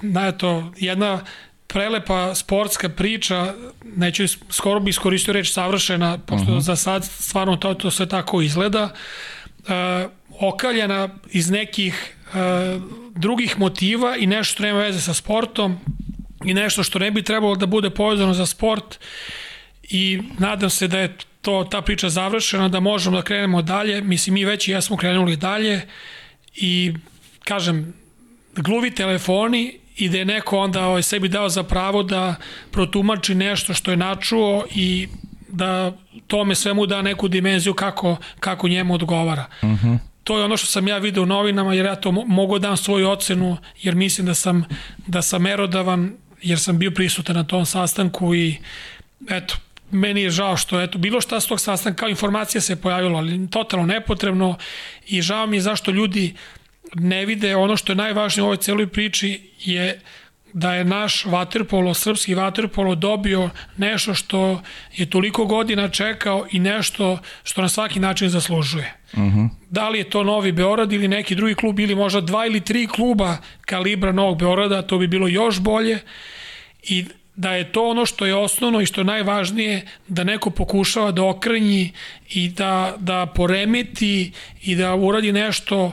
na 0.01 0.27
eto, 0.27 0.71
jedna 0.77 1.19
prelepa 1.67 2.35
sportska 2.35 2.89
priča, 2.89 3.53
neću, 3.95 4.23
skoro 4.49 4.79
bi 4.79 4.89
iskoristio 4.89 5.33
reč 5.33 5.51
savršena, 5.51 6.17
pošto 6.17 6.51
uh 6.51 6.57
-huh. 6.57 6.61
za 6.61 6.75
sad 6.75 7.05
stvarno 7.05 7.55
to, 7.55 7.73
to 7.73 7.91
sve 7.91 8.05
tako 8.05 8.41
izgleda, 8.41 8.83
uh, 8.83 9.69
okaljena 10.39 11.09
iz 11.29 11.49
nekih 11.49 12.15
uh, 12.27 12.81
drugih 13.15 13.59
motiva 13.59 14.17
i 14.17 14.27
nešto 14.27 14.53
što 14.53 14.63
nema 14.63 14.79
veze 14.79 15.01
sa 15.01 15.13
sportom 15.13 15.79
i 16.45 16.53
nešto 16.53 16.83
što 16.83 16.99
ne 16.99 17.11
bi 17.11 17.23
trebalo 17.23 17.55
da 17.55 17.65
bude 17.65 17.89
povezano 17.89 18.33
za 18.33 18.45
sport 18.45 18.99
i 19.89 20.21
nadam 20.39 20.69
se 20.69 20.87
da 20.87 20.99
je 20.99 21.17
to, 21.41 21.67
ta 21.71 21.81
priča 21.81 22.09
završena, 22.09 22.69
da 22.69 22.79
možemo 22.79 23.17
da 23.17 23.23
krenemo 23.23 23.61
dalje. 23.61 24.01
Mislim, 24.01 24.33
mi 24.33 24.45
već 24.45 24.67
i 24.67 24.71
ja 24.71 24.81
smo 24.81 24.97
krenuli 24.97 25.35
dalje 25.35 25.81
i, 26.55 26.93
kažem, 27.43 27.93
gluvi 28.55 28.91
telefoni 28.91 29.79
i 29.97 30.09
da 30.09 30.17
je 30.17 30.25
neko 30.25 30.57
onda 30.57 30.85
ovaj, 30.85 31.03
sebi 31.03 31.27
dao 31.27 31.49
za 31.49 31.63
pravo 31.63 32.03
da 32.03 32.35
protumači 32.71 33.35
nešto 33.35 33.73
što 33.73 33.91
je 33.91 33.97
načuo 33.97 34.65
i 34.75 35.07
da 35.49 35.97
tome 36.27 36.55
svemu 36.55 36.85
da 36.85 37.01
neku 37.01 37.27
dimenziju 37.27 37.73
kako, 37.73 38.17
kako 38.39 38.67
njemu 38.67 38.93
odgovara. 38.93 39.45
Uh 39.61 39.69
mhm. 39.69 39.87
-huh. 39.87 39.97
To 40.23 40.37
je 40.37 40.43
ono 40.43 40.57
što 40.57 40.67
sam 40.67 40.87
ja 40.87 40.97
video 40.97 41.23
u 41.23 41.25
novinama, 41.25 41.73
jer 41.73 41.85
ja 41.85 41.95
to 41.95 42.11
mogu 42.11 42.59
da 42.59 42.67
dam 42.67 42.77
svoju 42.77 43.09
ocenu, 43.09 43.57
jer 43.81 43.95
mislim 43.95 44.27
da 44.27 44.33
sam, 44.33 44.65
da 45.07 45.21
sam 45.21 45.41
merodavan, 45.41 46.17
jer 46.41 46.59
sam 46.59 46.77
bio 46.79 46.91
prisutan 46.91 47.35
na 47.35 47.43
tom 47.43 47.65
sastanku 47.65 48.35
i 48.35 48.57
eto, 49.29 49.55
meni 49.91 50.21
je 50.21 50.29
žao 50.29 50.57
što 50.57 50.81
eto 50.81 50.97
bilo 50.97 51.21
šta 51.21 51.39
s 51.39 51.47
tog 51.47 51.59
sastanka 51.59 51.99
kao 51.99 52.09
informacija 52.09 52.61
se 52.61 52.81
pojavila, 52.81 53.17
ali 53.17 53.49
totalno 53.49 53.85
nepotrebno 53.85 54.57
i 55.07 55.21
žao 55.21 55.47
mi 55.47 55.57
je 55.57 55.61
zašto 55.61 55.91
ljudi 55.91 56.33
ne 56.93 57.25
vide 57.25 57.55
ono 57.55 57.77
što 57.77 57.91
je 57.91 57.95
najvažnije 57.95 58.43
u 58.43 58.45
ovoj 58.45 58.57
celoj 58.57 58.87
priči 58.87 59.41
je 59.59 60.01
da 60.53 60.73
je 60.73 60.83
naš 60.83 61.25
vaterpolo, 61.25 61.93
srpski 61.93 62.35
vaterpolo 62.35 62.95
dobio 62.95 63.49
nešto 63.77 64.13
što 64.13 64.61
je 64.95 65.09
toliko 65.09 65.45
godina 65.45 65.89
čekao 65.89 66.47
i 66.51 66.59
nešto 66.59 67.19
što 67.43 67.61
na 67.61 67.69
svaki 67.69 67.99
način 67.99 68.29
zaslužuje. 68.29 68.93
Uh 69.13 69.19
mhm. 69.19 69.39
-huh. 69.39 69.49
Da 69.69 69.89
li 69.89 69.97
je 69.97 70.09
to 70.09 70.23
Novi 70.23 70.51
Beorad 70.51 70.93
ili 70.93 71.07
neki 71.07 71.35
drugi 71.35 71.55
klub 71.55 71.79
ili 71.79 71.95
možda 71.95 72.21
dva 72.21 72.45
ili 72.45 72.61
tri 72.61 72.87
kluba 72.87 73.37
kalibra 73.61 74.11
Novog 74.11 74.39
Beorada, 74.39 74.81
to 74.81 74.97
bi 74.97 75.07
bilo 75.07 75.27
još 75.27 75.59
bolje 75.59 75.99
i 76.83 77.05
da 77.37 77.51
je 77.51 77.71
to 77.71 77.89
ono 77.89 78.05
što 78.05 78.25
je 78.25 78.35
osnovno 78.35 78.81
i 78.81 78.85
što 78.85 79.01
je 79.01 79.05
najvažnije 79.05 79.85
da 80.07 80.23
neko 80.23 80.49
pokušava 80.49 81.11
da 81.11 81.25
okrenji 81.25 81.91
i 82.29 82.49
da, 82.49 82.95
da 82.99 83.25
poremeti 83.25 84.31
i 84.61 84.75
da 84.75 84.95
uradi 84.95 85.31
nešto 85.31 85.91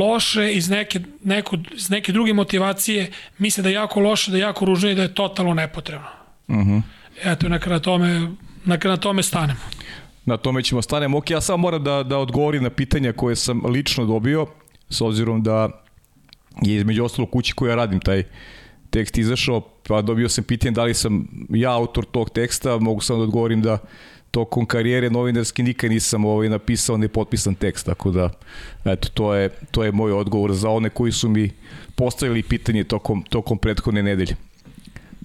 loše 0.00 0.52
iz 0.52 0.70
neke, 0.70 1.00
neko, 1.24 1.56
iz 1.74 1.90
neke 1.90 2.12
druge 2.12 2.32
motivacije 2.32 3.10
misle 3.38 3.62
da 3.62 3.68
je 3.68 3.74
jako 3.74 4.00
loše, 4.00 4.30
da 4.30 4.36
je 4.36 4.40
jako 4.40 4.64
ružno 4.64 4.90
i 4.90 4.94
da 4.94 5.02
je 5.02 5.14
totalno 5.14 5.54
nepotrebno. 5.54 6.08
Uh 6.48 6.56
mhm. 6.56 6.70
-huh. 6.70 6.82
Eto, 7.24 7.48
na 7.48 7.78
tome, 7.78 8.28
neka 8.64 8.88
na 8.88 8.96
tome 8.96 9.22
stanemo. 9.22 9.60
Na 10.24 10.36
tome 10.36 10.62
ćemo 10.62 10.82
stanemo. 10.82 11.18
Ok, 11.18 11.30
ja 11.30 11.40
samo 11.40 11.56
moram 11.56 11.84
da, 11.84 12.02
da 12.02 12.18
odgovorim 12.18 12.62
na 12.62 12.70
pitanja 12.70 13.12
koje 13.12 13.36
sam 13.36 13.66
lično 13.66 14.04
dobio, 14.04 14.46
s 14.90 15.00
obzirom 15.00 15.42
da 15.42 15.68
je 16.62 16.76
između 16.76 17.04
ostalo 17.04 17.26
kući 17.26 17.52
koja 17.52 17.70
ja 17.70 17.76
radim 17.76 18.00
taj 18.00 18.22
tekst 18.94 19.18
izašao, 19.18 19.60
pa 19.88 20.02
dobio 20.02 20.28
sam 20.28 20.44
pitanje 20.44 20.72
da 20.72 20.84
li 20.84 20.94
sam 20.94 21.26
ja 21.50 21.72
autor 21.72 22.04
tog 22.04 22.30
teksta, 22.30 22.78
mogu 22.78 23.00
samo 23.00 23.18
da 23.18 23.24
odgovorim 23.24 23.62
da 23.62 23.78
tokom 24.30 24.66
karijere 24.66 25.10
novinarski 25.10 25.62
nikad 25.62 25.90
nisam 25.90 26.24
ovaj 26.24 26.48
napisao 26.48 26.96
nepotpisan 26.96 27.54
tekst, 27.54 27.86
tako 27.86 28.10
da 28.10 28.30
eto, 28.84 29.08
to 29.14 29.34
je, 29.34 29.50
to 29.70 29.84
je 29.84 29.92
moj 29.92 30.12
odgovor 30.12 30.52
za 30.52 30.70
one 30.70 30.90
koji 30.90 31.12
su 31.12 31.28
mi 31.28 31.50
postavili 31.94 32.42
pitanje 32.42 32.84
tokom, 32.84 33.22
tokom 33.22 33.58
prethodne 33.58 34.02
nedelje. 34.02 34.36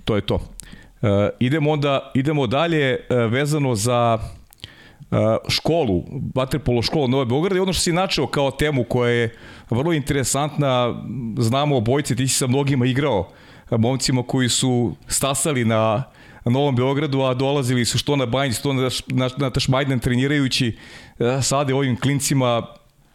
To 0.05 0.15
je 0.15 0.21
to. 0.21 0.35
Uh, 0.35 1.09
idemo 1.39 1.71
onda, 1.71 2.11
idemo 2.15 2.47
dalje 2.47 2.93
uh, 2.93 3.31
vezano 3.31 3.75
za 3.75 4.17
uh, 4.17 5.17
školu, 5.49 6.03
vaterpolo 6.35 6.81
školu 6.81 7.07
Nove 7.07 7.25
Beograda 7.25 7.57
i 7.57 7.59
ono 7.59 7.73
što 7.73 7.83
si 7.83 7.91
načeo 7.91 8.27
kao 8.27 8.51
temu 8.51 8.83
koja 8.83 9.11
je 9.11 9.35
vrlo 9.69 9.93
interesantna, 9.93 11.03
znamo 11.37 11.77
obojci, 11.77 12.15
ti 12.15 12.27
si 12.27 12.35
sa 12.35 12.47
mnogima 12.47 12.85
igrao 12.85 13.29
momcima 13.77 14.23
koji 14.23 14.49
su 14.49 14.95
stasali 15.07 15.65
na 15.65 16.03
Novom 16.45 16.75
Beogradu, 16.75 17.21
a 17.21 17.33
dolazili 17.33 17.85
su 17.85 17.97
što 17.97 18.15
na 18.15 18.25
Banjić, 18.25 18.57
što 18.57 18.73
na, 18.73 18.89
na, 19.07 19.29
na 19.37 19.49
Tašmajdan 19.49 19.99
trenirajući 19.99 20.77
e, 21.19 21.41
sada 21.41 21.75
ovim 21.75 21.99
klincima 21.99 22.63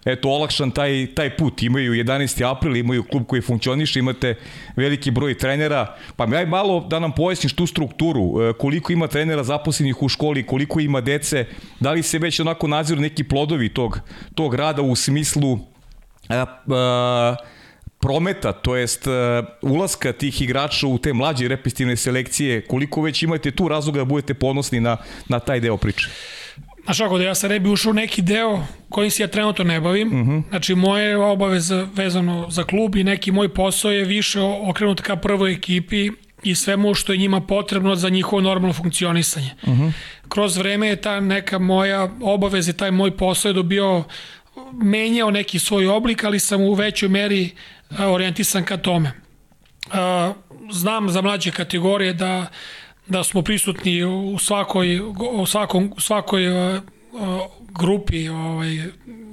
eto, 0.05 0.29
olakšan 0.29 0.71
taj, 0.71 1.07
taj 1.15 1.37
put. 1.37 1.63
Imaju 1.63 1.93
11. 1.93 2.51
april, 2.51 2.77
imaju 2.77 3.05
klub 3.05 3.27
koji 3.27 3.43
funkcioniše, 3.43 3.99
imate 3.99 4.35
veliki 4.77 5.11
broj 5.11 5.39
trenera. 5.39 5.97
Pa 6.17 6.27
mi 6.27 6.37
aj 6.37 6.47
malo 6.47 6.81
da 6.91 6.99
nam 6.99 7.13
pojasniš 7.13 7.53
tu 7.53 7.67
strukturu, 7.67 8.43
e, 8.43 8.53
koliko 8.53 8.93
ima 8.93 9.07
trenera 9.07 9.45
zaposlenih 9.45 10.03
u 10.03 10.09
školi, 10.09 10.47
koliko 10.47 10.81
ima 10.81 11.01
dece, 11.01 11.47
da 11.81 11.93
li 11.93 12.03
se 12.03 12.19
već 12.19 12.41
onako 12.41 12.69
naziru 12.69 13.01
neki 13.01 13.25
plodovi 13.25 13.69
tog, 13.69 14.01
tog 14.35 14.55
rada 14.55 14.83
u 14.83 14.97
smislu 14.97 15.59
a, 16.29 16.47
a, 16.69 17.37
prometa, 18.05 18.53
to 18.53 18.77
jest 18.77 19.07
uh, 19.07 19.15
ulaska 19.63 20.13
tih 20.13 20.43
igrača 20.43 20.87
u 20.87 20.99
te 20.99 21.13
mlađe 21.13 21.49
repestivne 21.49 21.97
selekcije, 21.97 22.61
koliko 22.61 23.03
već 23.03 23.23
imate 23.23 23.51
tu 23.51 23.69
razloga 23.69 23.99
da 23.99 24.05
budete 24.05 24.35
ponosni 24.35 24.81
na, 24.81 24.97
na 25.29 25.41
taj 25.41 25.61
deo 25.61 25.77
priče? 25.77 26.09
Znaš 26.85 27.01
ako 27.01 27.19
da 27.19 27.25
ja 27.25 27.35
sad 27.35 27.51
ne 27.51 27.61
bi 27.61 27.71
ušao 27.71 27.93
neki 27.93 28.23
deo 28.23 28.61
kojim 28.89 29.11
se 29.11 29.23
ja 29.23 29.29
trenutno 29.29 29.65
ne 29.65 29.81
bavim, 29.81 30.09
uh 30.09 30.15
mhm. 30.15 30.31
-huh. 30.31 30.43
znači 30.49 30.75
moje 30.75 31.17
obaveze 31.17 31.87
vezano 31.95 32.51
za 32.51 32.65
klub 32.65 32.97
i 32.97 33.05
neki 33.05 33.33
moj 33.33 33.49
posao 33.49 33.91
je 33.91 34.05
više 34.05 34.41
okrenut 34.41 35.01
ka 35.01 35.17
prvoj 35.17 35.53
ekipi 35.53 36.11
i 36.43 36.55
svemu 36.55 36.95
što 36.95 37.13
je 37.13 37.19
njima 37.19 37.41
potrebno 37.41 37.97
za 37.97 38.09
njihovo 38.09 38.43
normalno 38.43 38.73
funkcionisanje. 38.73 39.51
Uh 39.63 39.69
mhm. 39.69 39.83
-huh. 39.83 39.93
Kroz 40.29 40.57
vreme 40.57 40.89
je 40.89 40.97
ta 40.97 41.21
neka 41.21 41.59
moja 41.59 42.09
obaveza 42.21 42.71
i 42.71 42.77
taj 42.77 42.91
moj 42.91 43.17
posao 43.17 43.49
je 43.49 43.53
dobio 43.53 44.05
menjao 44.73 45.31
neki 45.31 45.59
svoj 45.59 45.87
oblik, 45.87 46.25
ali 46.25 46.39
sam 46.39 46.61
u 46.61 46.75
većoj 46.75 47.09
meri 47.09 47.51
orijentisan 47.99 48.65
ka 48.65 48.77
tome. 48.77 49.13
Znam 50.71 51.11
za 51.11 51.23
mlađe 51.23 51.51
kategorije 51.51 52.13
da, 52.13 52.47
da 53.07 53.25
smo 53.25 53.43
prisutni 53.43 54.05
u 54.05 54.39
svakoj, 54.39 55.01
u 55.33 55.47
svakom, 55.47 55.93
u 55.97 56.01
svakoj 56.01 56.45
grupi 57.69 58.29
ovaj, 58.29 58.83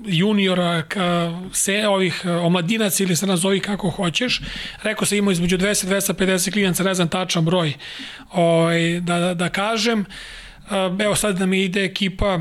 juniora, 0.06 0.82
ka, 0.82 1.42
se, 1.54 1.88
ovih 1.88 2.26
omladinaca 2.42 3.04
ili 3.04 3.16
se 3.16 3.28
nazovi 3.28 3.60
kako 3.60 3.90
hoćeš. 3.90 4.42
Rekao 4.84 5.06
se 5.06 5.18
ima 5.18 5.32
između 5.32 5.58
200-250 5.58 6.52
klinaca, 6.54 6.84
ne 6.84 6.94
znam 6.94 7.10
tačan 7.10 7.46
broj 7.46 7.74
ovaj, 8.32 9.00
da, 9.00 9.20
da, 9.20 9.34
da 9.34 9.50
kažem. 9.50 10.06
Evo 11.00 11.16
sad 11.16 11.38
da 11.38 11.46
mi 11.46 11.64
ide 11.64 11.84
ekipa, 11.84 12.40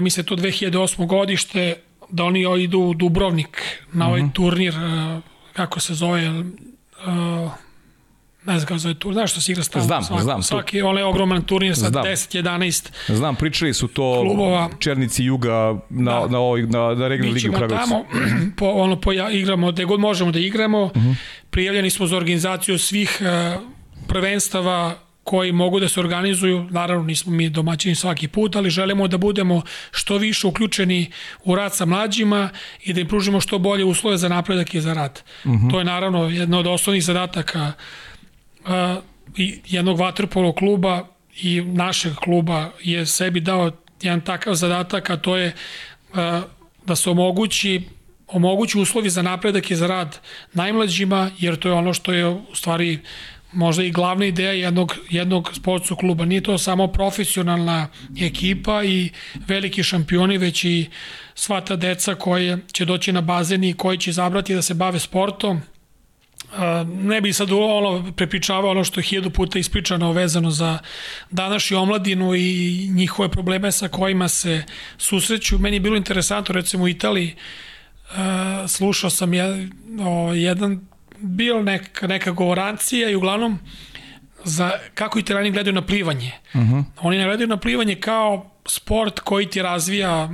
mislim 0.00 0.26
to 0.26 0.36
2008. 0.36 1.06
godište, 1.06 1.74
da 2.10 2.24
oni 2.24 2.64
idu 2.64 2.78
u 2.78 2.94
Dubrovnik 2.94 3.62
na 3.92 4.08
ovaj 4.08 4.20
mhm. 4.20 4.28
-huh. 4.28 4.34
turnir 4.34 4.74
kako 5.52 5.80
se 5.80 5.94
zove, 5.94 6.30
uh, 6.30 7.50
ne 8.44 8.58
znam 8.58 8.66
kako 8.66 8.78
zove 8.78 8.94
tur, 8.94 9.12
znaš 9.12 9.30
što 9.30 9.40
se 9.40 9.52
igra 9.52 9.64
stavno? 9.64 9.86
Znam, 9.86 10.02
svaki, 10.04 10.22
znam. 10.22 10.42
Svaki 10.42 10.82
onaj 10.82 11.02
ogroman 11.02 11.42
turnir 11.42 11.76
sa 11.76 11.90
10-11 11.90 12.88
Znam, 13.08 13.36
pričali 13.36 13.74
su 13.74 13.88
to 13.88 14.22
klubova. 14.26 14.70
Černici 14.78 15.24
Juga 15.24 15.78
na, 15.90 16.20
da. 16.20 16.26
na, 16.26 16.38
ovoj, 16.38 16.62
na, 16.62 16.94
na 16.94 17.06
ligi 17.06 17.48
u 17.48 17.52
Kragujevcu. 17.52 17.88
tamo, 17.88 18.04
po, 18.58 18.66
ono, 18.66 19.00
po, 19.00 19.12
ja, 19.12 19.30
igramo 19.30 19.72
gde 19.72 19.84
god 19.84 20.00
možemo 20.00 20.32
da 20.32 20.38
igramo. 20.38 20.86
Mhm. 20.86 20.98
-huh. 20.98 21.14
Prijavljeni 21.50 21.90
smo 21.90 22.06
za 22.06 22.16
organizaciju 22.16 22.78
svih 22.78 23.20
uh, 23.20 23.62
prvenstava 24.06 24.94
koji 25.30 25.52
mogu 25.52 25.80
da 25.80 25.88
se 25.88 26.00
organizuju, 26.00 26.66
naravno 26.70 27.04
nismo 27.04 27.32
mi 27.32 27.48
domaćini 27.50 27.94
svaki 27.94 28.28
put, 28.28 28.56
ali 28.56 28.70
želimo 28.70 29.08
da 29.08 29.18
budemo 29.18 29.62
što 29.90 30.16
više 30.18 30.46
uključeni 30.46 31.12
u 31.44 31.54
rad 31.54 31.76
sa 31.76 31.84
mlađima 31.84 32.48
i 32.82 32.92
da 32.92 33.00
im 33.00 33.06
pružimo 33.08 33.40
što 33.40 33.58
bolje 33.58 33.84
uslove 33.84 34.16
za 34.18 34.28
napredak 34.28 34.74
i 34.74 34.80
za 34.80 34.94
rad. 34.94 35.22
Uh 35.44 35.52
-huh. 35.52 35.70
To 35.70 35.78
je 35.78 35.84
naravno 35.84 36.24
jedna 36.28 36.58
od 36.58 36.66
osnovnih 36.66 37.04
zadataka 37.04 37.72
uh, 38.64 38.70
jednog 39.66 39.98
vaterpolo 39.98 40.52
kluba 40.52 41.06
i 41.42 41.60
našeg 41.60 42.14
kluba 42.14 42.72
je 42.82 43.06
sebi 43.06 43.40
dao 43.40 43.70
jedan 44.02 44.20
takav 44.20 44.54
zadatak, 44.54 45.10
a 45.10 45.16
to 45.16 45.36
je 45.36 45.54
uh, 46.10 46.16
da 46.86 46.96
se 46.96 47.10
omogući 47.10 47.82
omogući 48.26 48.78
uslovi 48.78 49.10
za 49.10 49.22
napredak 49.22 49.70
i 49.70 49.76
za 49.76 49.86
rad 49.86 50.18
najmlađima, 50.52 51.30
jer 51.38 51.56
to 51.56 51.68
je 51.68 51.74
ono 51.74 51.94
što 51.94 52.12
je 52.12 52.26
u 52.26 52.54
stvari 52.54 52.98
možda 53.52 53.84
i 53.84 53.90
glavna 53.90 54.26
ideja 54.26 54.52
jednog, 54.52 54.96
jednog 55.10 55.50
sportskog 55.54 55.98
kluba. 55.98 56.24
Nije 56.24 56.40
to 56.40 56.58
samo 56.58 56.86
profesionalna 56.86 57.88
ekipa 58.20 58.84
i 58.84 59.10
veliki 59.46 59.82
šampioni, 59.82 60.38
već 60.38 60.64
i 60.64 60.86
sva 61.34 61.60
ta 61.60 61.76
deca 61.76 62.14
koje 62.14 62.58
će 62.72 62.84
doći 62.84 63.12
na 63.12 63.20
bazen 63.20 63.64
i 63.64 63.74
koji 63.74 63.98
će 63.98 64.12
zabrati 64.12 64.54
da 64.54 64.62
se 64.62 64.74
bave 64.74 64.98
sportom. 64.98 65.60
Ne 66.86 67.20
bi 67.20 67.32
sad 67.32 67.52
ono 67.52 68.12
prepričavao 68.16 68.70
ono 68.70 68.84
što 68.84 69.00
je 69.00 69.04
hiljadu 69.04 69.30
puta 69.30 69.58
ispričano 69.58 70.12
vezano 70.12 70.50
za 70.50 70.78
današnju 71.30 71.78
omladinu 71.78 72.34
i 72.34 72.88
njihove 72.94 73.28
probleme 73.28 73.72
sa 73.72 73.88
kojima 73.88 74.28
se 74.28 74.64
susreću. 74.98 75.58
Meni 75.58 75.76
je 75.76 75.80
bilo 75.80 75.96
interesantno, 75.96 76.52
recimo 76.52 76.84
u 76.84 76.88
Italiji, 76.88 77.34
slušao 78.68 79.10
sam 79.10 79.30
jedan 80.34 80.89
bilo 81.20 81.62
neka, 81.62 82.06
neka 82.06 82.30
govorancija 82.30 83.10
i 83.10 83.14
uglavnom 83.14 83.58
za 84.44 84.72
kako 84.94 85.18
italijani 85.18 85.50
gledaju 85.50 85.74
na 85.74 85.86
plivanje. 85.86 86.32
Uh 86.54 86.60
mhm. 86.60 86.74
-huh. 86.74 86.84
Oni 87.00 87.18
ne 87.18 87.24
gledaju 87.24 87.48
na 87.48 87.56
plivanje 87.56 87.94
kao 87.94 88.50
sport 88.66 89.20
koji 89.20 89.46
ti 89.46 89.62
razvija 89.62 90.30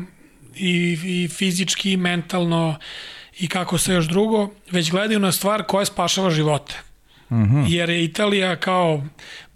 i, 0.55 0.99
i 1.05 1.29
fizički, 1.29 1.93
i 1.93 1.97
mentalno 1.97 2.79
i 3.39 3.49
kako 3.49 3.79
se 3.79 3.93
još 3.93 4.09
drugo, 4.09 4.51
već 4.71 4.91
gledaju 4.91 5.21
na 5.21 5.33
stvar 5.33 5.63
koja 5.63 5.85
spašava 5.85 6.31
živote. 6.31 6.75
Uh 7.31 7.37
mhm. 7.37 7.57
-huh. 7.57 7.65
Jer 7.69 7.91
je 7.91 8.05
Italija 8.05 8.57
kao 8.57 9.03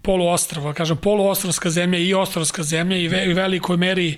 poluostrava, 0.01 0.73
kažem 0.73 0.97
poluostrovska 0.97 1.69
zemlja 1.69 1.99
i 1.99 2.13
ostrovska 2.13 2.63
zemlja 2.63 2.97
i 2.97 3.07
ve, 3.07 3.31
u 3.31 3.35
velikoj 3.35 3.77
meri 3.77 4.17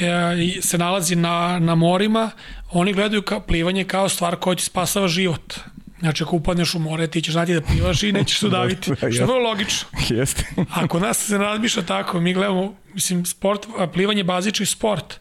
e, 0.00 0.60
se 0.60 0.78
nalazi 0.78 1.16
na, 1.16 1.58
na 1.58 1.74
morima, 1.74 2.30
oni 2.72 2.92
gledaju 2.92 3.22
ka, 3.22 3.40
plivanje 3.40 3.84
kao 3.84 4.08
stvar 4.08 4.36
koja 4.36 4.56
ti 4.56 4.62
spasava 4.62 5.08
život. 5.08 5.54
Znači, 6.00 6.22
ako 6.22 6.36
upadneš 6.36 6.74
u 6.74 6.78
more, 6.78 7.06
ti 7.06 7.22
ćeš 7.22 7.32
znati 7.32 7.54
da 7.54 7.60
plivaš 7.60 8.02
i 8.02 8.12
nećeš 8.12 8.38
se 8.38 8.46
udaviti. 8.50 8.82
što 8.96 9.06
je 9.06 9.24
vrlo 9.26 9.38
logično. 9.38 9.88
Jeste. 10.18 10.44
ako 10.82 11.00
nas 11.00 11.26
se 11.26 11.38
razmišlja 11.38 11.82
tako, 11.82 12.20
mi 12.20 12.34
gledamo, 12.34 12.74
mislim, 12.94 13.24
sport, 13.26 13.66
plivanje 13.92 14.20
je 14.20 14.24
bazični 14.24 14.66
sport, 14.66 15.20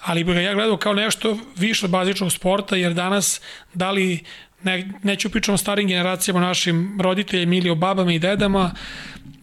ali 0.00 0.24
bih 0.24 0.34
ga 0.34 0.40
ja 0.40 0.54
gledao 0.54 0.76
kao 0.76 0.94
nešto 0.94 1.38
više 1.56 1.86
od 1.86 1.90
bazičnog 1.90 2.32
sporta, 2.32 2.76
jer 2.76 2.94
danas, 2.94 3.40
da 3.74 3.90
li, 3.90 4.24
ne, 4.62 4.90
neću 5.02 5.30
pričati 5.30 5.54
o 5.54 5.56
starim 5.56 5.88
generacijama, 5.88 6.40
našim 6.40 7.00
roditeljima 7.00 7.54
ili 7.54 7.70
o 7.70 7.74
babama 7.74 8.12
i 8.12 8.18
dedama, 8.18 8.70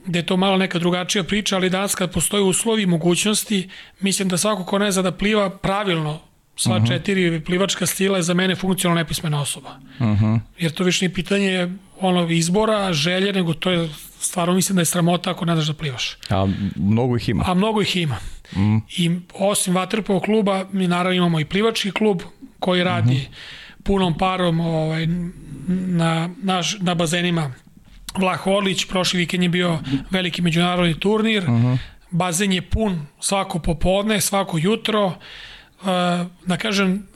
gde 0.05 0.19
je 0.19 0.25
to 0.25 0.37
malo 0.37 0.57
neka 0.57 0.79
drugačija 0.79 1.23
priča, 1.23 1.55
ali 1.55 1.69
danas 1.69 1.95
kad 1.95 2.13
postoje 2.13 2.43
uslovi 2.43 2.83
i 2.83 2.85
mogućnosti, 2.85 3.69
mislim 3.99 4.27
da 4.27 4.37
svako 4.37 4.65
ko 4.65 4.79
ne 4.79 4.91
zna 4.91 5.01
da 5.01 5.11
pliva 5.11 5.49
pravilno 5.49 6.30
sva 6.61 6.75
uh 6.75 6.81
mhm. 6.81 6.85
-huh. 6.85 6.87
četiri 6.87 7.39
plivačka 7.39 7.85
stila 7.85 8.17
je 8.17 8.23
za 8.23 8.33
mene 8.33 8.55
funkcionalno 8.55 9.01
nepismena 9.01 9.41
osoba. 9.41 9.79
Uh 9.99 10.07
mhm. 10.07 10.25
-huh. 10.25 10.39
Jer 10.59 10.71
to 10.71 10.83
više 10.83 11.05
nije 11.05 11.13
pitanje 11.13 11.69
ono 11.99 12.29
izbora, 12.29 12.93
želje, 12.93 13.33
nego 13.33 13.53
to 13.53 13.71
je 13.71 13.89
stvarno 14.19 14.53
mislim 14.53 14.75
da 14.75 14.81
je 14.81 14.85
sramota 14.85 15.31
ako 15.31 15.45
ne 15.45 15.55
znaš 15.55 15.67
da 15.67 15.73
plivaš. 15.73 16.17
A 16.29 16.47
mnogo 16.75 17.17
ih 17.17 17.29
ima. 17.29 17.43
A 17.47 17.53
mnogo 17.53 17.81
ih 17.81 17.95
ima. 17.95 18.17
Mm. 18.55 18.77
I 18.97 19.19
osim 19.33 19.75
Vatrpova 19.75 20.19
kluba, 20.19 20.65
mi 20.71 20.87
naravno 20.87 21.17
imamo 21.17 21.39
i 21.39 21.45
plivački 21.45 21.91
klub 21.91 22.21
koji 22.59 22.83
radi 22.83 23.15
uh 23.15 23.21
mhm. 23.21 23.31
-huh. 23.31 23.83
punom 23.83 24.17
parom 24.17 24.59
ovaj, 24.59 25.07
na, 25.67 26.29
na, 26.43 26.61
na 26.79 26.95
bazenima 26.95 27.53
Vlah 28.17 28.47
Orlić, 28.47 28.85
prošli 28.85 29.19
vikend 29.19 29.43
je 29.43 29.49
bio 29.49 29.79
veliki 30.09 30.41
međunarodni 30.41 30.99
turnir, 30.99 31.43
uh 31.43 31.49
-huh. 31.49 31.77
bazen 32.11 32.53
je 32.53 32.61
pun 32.61 33.07
svako 33.19 33.59
popodne, 33.59 34.21
svako 34.21 34.57
jutro, 34.57 35.13
da 36.45 36.57
kažem, 36.57 37.07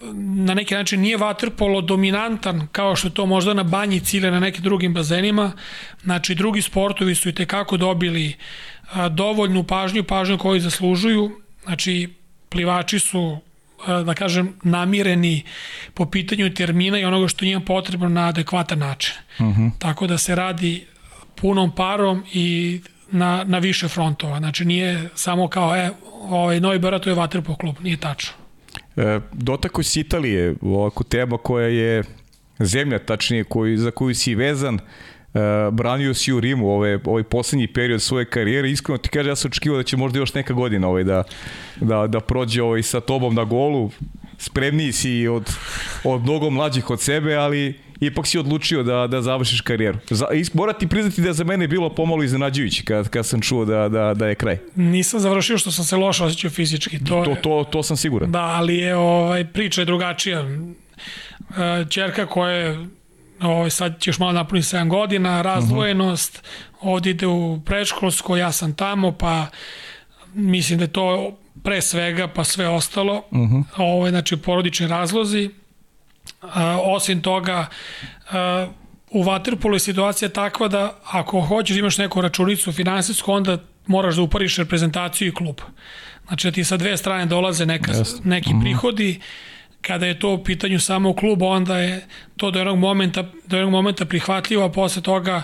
na 0.45 0.53
neki 0.53 0.75
način 0.75 1.01
nije 1.01 1.17
vaterpolo 1.17 1.81
dominantan 1.81 2.67
kao 2.71 2.95
što 2.95 3.09
to 3.09 3.25
možda 3.25 3.53
na 3.53 3.63
banjici 3.63 4.17
ili 4.17 4.31
na 4.31 4.39
nekim 4.39 4.63
drugim 4.63 4.93
bazenima. 4.93 5.51
Znači, 6.03 6.35
drugi 6.35 6.61
sportovi 6.61 7.15
su 7.15 7.29
i 7.29 7.33
tekako 7.33 7.77
dobili 7.77 8.35
dovoljnu 9.09 9.63
pažnju, 9.63 10.03
pažnju 10.03 10.37
koju 10.37 10.59
zaslužuju. 10.59 11.41
Znači, 11.63 12.13
plivači 12.49 12.99
su 12.99 13.37
da 14.05 14.13
kažem, 14.13 14.53
namireni 14.63 15.43
po 15.93 16.05
pitanju 16.05 16.53
termina 16.53 16.99
i 16.99 17.05
onoga 17.05 17.27
što 17.27 17.45
njima 17.45 17.61
potrebno 17.61 18.09
na 18.09 18.27
adekvatan 18.27 18.79
način. 18.79 19.13
Uh 19.39 19.45
mhm. 19.45 19.61
-huh. 19.61 19.71
Tako 19.79 20.07
da 20.07 20.17
se 20.17 20.35
radi 20.35 20.85
punom 21.35 21.71
parom 21.75 22.23
i 22.33 22.81
na, 23.11 23.43
na 23.43 23.57
više 23.57 23.87
frontova. 23.87 24.37
Znači 24.37 24.65
nije 24.65 25.09
samo 25.15 25.47
kao, 25.47 25.75
e, 25.75 25.89
ovaj, 26.21 26.59
Novi 26.59 26.79
Berat 26.79 27.07
je 27.07 27.13
vaterpolo 27.13 27.57
klub, 27.57 27.75
nije 27.81 27.97
tačno. 27.97 28.44
E, 28.97 29.19
dotako 29.33 29.83
si 29.83 29.99
Italije, 29.99 30.55
ovako 30.61 31.03
tema 31.03 31.37
koja 31.37 31.67
je 31.67 32.03
zemlja, 32.59 32.99
tačnije 32.99 33.43
koju, 33.43 33.77
za 33.77 33.91
koju 33.91 34.15
si 34.15 34.35
vezan, 34.35 34.75
e, 34.75 34.79
branio 35.71 36.13
si 36.13 36.33
u 36.33 36.39
Rimu 36.39 36.69
ove, 36.69 36.99
ovaj 37.05 37.23
poslednji 37.23 37.67
period 37.67 38.01
svoje 38.01 38.25
karijere. 38.25 38.71
Iskreno 38.71 38.97
ti 38.97 39.09
kaže, 39.09 39.29
ja 39.29 39.35
sam 39.35 39.49
očekivao 39.49 39.77
da 39.77 39.83
će 39.83 39.97
možda 39.97 40.19
još 40.19 40.33
neka 40.33 40.53
godina 40.53 40.87
ovaj, 40.87 41.03
da, 41.03 41.23
da, 41.81 42.07
da 42.07 42.19
prođe 42.19 42.63
ovaj, 42.63 42.83
sa 42.83 42.99
tobom 43.01 43.35
na 43.35 43.43
golu. 43.43 43.91
Spremniji 44.37 44.91
si 44.91 45.27
od, 45.27 45.49
od 46.03 46.21
mnogo 46.21 46.49
mlađih 46.49 46.89
od 46.89 47.01
sebe, 47.01 47.35
ali 47.35 47.84
ipak 47.99 48.27
si 48.27 48.37
odlučio 48.39 48.83
da, 48.83 49.07
da 49.07 49.21
završiš 49.21 49.61
karijeru. 49.61 49.97
Za, 50.09 50.25
mora 50.53 50.73
ti 50.73 50.87
priznati 50.87 51.21
da 51.21 51.27
je 51.27 51.33
za 51.33 51.43
mene 51.43 51.67
bilo 51.67 51.89
pomalo 51.89 52.23
iznenađujuće 52.23 52.83
kad, 52.83 53.09
kad 53.09 53.25
sam 53.25 53.41
čuo 53.41 53.65
da, 53.65 53.89
da, 53.89 54.13
da 54.13 54.27
je 54.27 54.35
kraj. 54.35 54.57
Nisam 54.75 55.19
završio 55.19 55.57
što 55.57 55.71
sam 55.71 55.85
se 55.85 55.95
loše 55.95 56.23
osjećao 56.23 56.49
fizički. 56.49 57.03
To, 57.03 57.23
to, 57.25 57.35
to, 57.35 57.65
to 57.71 57.83
sam 57.83 57.97
siguran. 57.97 58.31
Da, 58.31 58.41
ali 58.41 58.77
je 58.77 58.95
ovaj, 58.95 59.45
priča 59.45 59.81
je 59.81 59.85
drugačija. 59.85 60.45
Čerka 61.89 62.21
e, 62.21 62.25
koja 62.25 62.51
je 62.51 62.87
ovaj, 63.41 63.69
sad 63.69 63.99
će 63.99 64.09
još 64.09 64.19
malo 64.19 64.31
napuniti 64.31 64.67
7 64.67 64.89
godina, 64.89 65.41
razdvojenost, 65.41 66.37
uh 66.37 66.79
-huh. 66.81 66.91
ovdje 66.91 67.09
ide 67.09 67.27
u 67.27 67.59
preškolsko, 67.65 68.37
ja 68.37 68.51
sam 68.51 68.73
tamo, 68.73 69.11
pa 69.11 69.45
mislim 70.33 70.79
da 70.79 70.83
je 70.83 70.91
to 70.91 71.37
pre 71.63 71.81
svega, 71.81 72.27
pa 72.27 72.43
sve 72.43 72.67
ostalo. 72.67 73.17
Uh 73.17 73.39
-huh. 73.39 73.63
ovaj, 73.77 74.09
znači, 74.09 74.37
porodični 74.37 74.87
razlozi 74.87 75.49
osim 76.83 77.21
toga, 77.21 77.67
u 79.09 79.23
Waterpolu 79.23 79.73
je 79.73 79.79
situacija 79.79 80.29
takva 80.29 80.67
da 80.67 80.99
ako 81.03 81.41
hoćeš 81.41 81.75
da 81.75 81.79
imaš 81.79 81.97
neku 81.97 82.21
računicu 82.21 82.71
finansijsku, 82.71 83.31
onda 83.31 83.57
moraš 83.87 84.15
da 84.15 84.21
upariš 84.21 84.57
reprezentaciju 84.57 85.27
i 85.27 85.33
klub. 85.33 85.61
Znači 86.27 86.47
da 86.47 86.51
ti 86.51 86.63
sa 86.63 86.77
dve 86.77 86.97
strane 86.97 87.25
dolaze 87.25 87.65
neka, 87.65 87.91
yes. 87.91 88.19
neki 88.23 88.49
-hmm. 88.49 88.61
prihodi, 88.61 89.19
kada 89.81 90.05
je 90.05 90.19
to 90.19 90.33
u 90.33 90.43
pitanju 90.43 90.79
samo 90.79 91.13
klub, 91.13 91.41
onda 91.41 91.77
je 91.77 92.05
to 92.37 92.51
do 92.51 92.59
jednog 92.59 92.77
momenta, 92.77 93.23
do 93.47 93.57
jednog 93.57 93.71
momenta 93.71 94.05
prihvatljivo, 94.05 94.65
a 94.65 94.71
posle 94.71 95.01
toga 95.01 95.43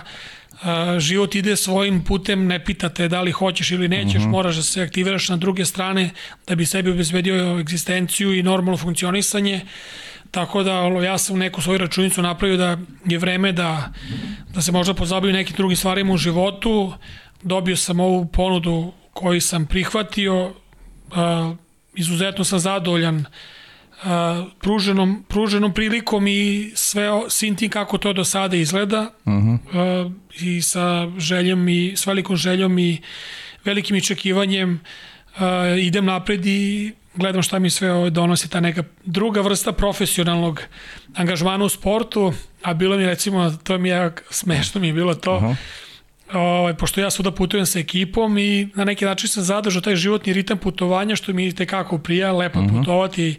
uh, 0.52 0.98
život 0.98 1.34
ide 1.34 1.56
svojim 1.56 2.04
putem, 2.04 2.46
ne 2.46 2.64
pitate 2.64 3.08
da 3.08 3.20
li 3.20 3.32
hoćeš 3.32 3.70
ili 3.70 3.88
nećeš, 3.88 4.22
mm 4.22 4.24
-hmm. 4.24 4.30
moraš 4.30 4.56
da 4.56 4.62
se 4.62 4.82
aktiviraš 4.82 5.28
na 5.28 5.36
druge 5.36 5.64
strane 5.64 6.10
da 6.46 6.54
bi 6.54 6.66
sebi 6.66 6.90
obezbedio 6.90 7.58
egzistenciju 7.60 8.34
i 8.34 8.42
normalno 8.42 8.76
funkcionisanje. 8.76 9.60
Tako 10.32 10.62
da 10.62 10.72
ja 11.04 11.18
sam 11.18 11.38
neku 11.38 11.62
svoju 11.62 11.78
računicu 11.78 12.22
napravio 12.22 12.56
da 12.56 12.78
je 13.04 13.18
vreme 13.18 13.52
da, 13.52 13.92
da 14.54 14.62
se 14.62 14.72
možda 14.72 14.94
pozabavim 14.94 15.36
nekim 15.36 15.56
drugim 15.56 15.76
stvarima 15.76 16.12
u 16.12 16.16
životu. 16.16 16.92
Dobio 17.42 17.76
sam 17.76 18.00
ovu 18.00 18.26
ponudu 18.26 18.92
koju 19.12 19.40
sam 19.40 19.66
prihvatio. 19.66 20.46
Uh, 20.46 21.56
izuzetno 21.94 22.44
sam 22.44 22.58
zadovoljan 22.58 23.16
uh, 23.16 24.08
pruženom, 24.60 25.24
pruženom 25.28 25.74
prilikom 25.74 26.26
i 26.26 26.72
sve 26.74 27.08
svim 27.28 27.56
tim 27.56 27.70
kako 27.70 27.98
to 27.98 28.12
do 28.12 28.24
sada 28.24 28.56
izgleda 28.56 29.10
uh 29.24 29.32
-huh. 29.32 30.06
uh, 30.06 30.12
i 30.40 30.62
sa 30.62 31.10
željom 31.18 31.68
i 31.68 31.92
s 31.96 32.06
velikom 32.06 32.36
željom 32.36 32.78
i 32.78 33.00
velikim 33.64 33.96
iščekivanjem 33.96 34.80
uh, 35.36 35.42
idem 35.78 36.04
napred 36.04 36.46
i 36.46 36.92
gledam 37.14 37.42
šta 37.42 37.58
mi 37.58 37.70
sve 37.70 37.92
ovo 37.92 38.10
donosi 38.10 38.50
ta 38.50 38.60
neka 38.60 38.82
druga 39.04 39.40
vrsta 39.40 39.72
profesionalnog 39.72 40.62
angažmana 41.14 41.64
u 41.64 41.68
sportu, 41.68 42.32
a 42.62 42.74
bilo 42.74 42.96
mi 42.96 43.06
recimo, 43.06 43.50
to 43.50 43.78
mi 43.78 43.88
je 43.88 44.12
smešno 44.30 44.80
mi 44.80 44.86
je 44.86 44.92
bilo 44.92 45.14
to, 45.14 45.40
-huh. 45.40 45.56
ovaj, 46.32 46.74
pošto 46.74 47.00
ja 47.00 47.10
svuda 47.10 47.30
putujem 47.30 47.66
sa 47.66 47.78
ekipom 47.78 48.38
i 48.38 48.68
na 48.74 48.84
neki 48.84 49.04
način 49.04 49.28
sam 49.28 49.42
zadržao 49.42 49.82
taj 49.82 49.96
životni 49.96 50.32
ritam 50.32 50.58
putovanja 50.58 51.16
što 51.16 51.32
mi 51.32 51.54
te 51.54 51.66
kako 51.66 51.98
prija, 51.98 52.32
lepo 52.32 52.60
uh 52.60 52.66
-huh. 52.66 52.78
putovati, 52.78 53.38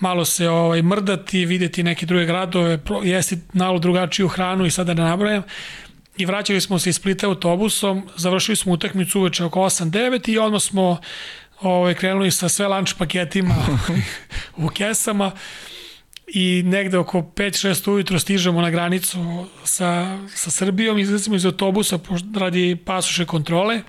malo 0.00 0.24
se 0.24 0.48
ovaj, 0.48 0.82
mrdati, 0.82 1.46
videti 1.46 1.82
neke 1.82 2.06
druge 2.06 2.26
gradove, 2.26 2.78
jesti 3.02 3.38
malo 3.52 3.78
drugačiju 3.78 4.28
hranu 4.28 4.66
i 4.66 4.70
sada 4.70 4.94
da 4.94 5.02
ne 5.02 5.08
nabrajam. 5.08 5.42
i 6.16 6.26
vraćali 6.26 6.60
smo 6.60 6.78
se 6.78 6.90
iz 6.90 6.96
Splita 6.96 7.26
autobusom, 7.26 8.02
završili 8.16 8.56
smo 8.56 8.72
utakmicu 8.72 9.20
uveče 9.20 9.44
oko 9.44 9.60
8-9 9.60 10.30
i 10.30 10.38
odmah 10.38 10.62
smo 10.62 11.00
ovaj, 11.62 11.94
krenuli 11.94 12.30
sa 12.30 12.48
sve 12.48 12.68
lunch 12.68 12.94
paketima 12.98 13.54
u 14.56 14.68
kesama 14.68 15.32
i 16.26 16.62
negde 16.66 16.98
oko 16.98 17.18
5-6 17.20 17.90
ujutro 17.90 18.18
stižemo 18.18 18.60
na 18.60 18.70
granicu 18.70 19.46
sa, 19.64 20.18
sa 20.34 20.50
Srbijom, 20.50 20.98
izlazimo 20.98 21.36
iz 21.36 21.46
autobusa 21.46 21.98
radi 22.36 22.76
pasuše 22.84 23.24
kontrole 23.24 23.82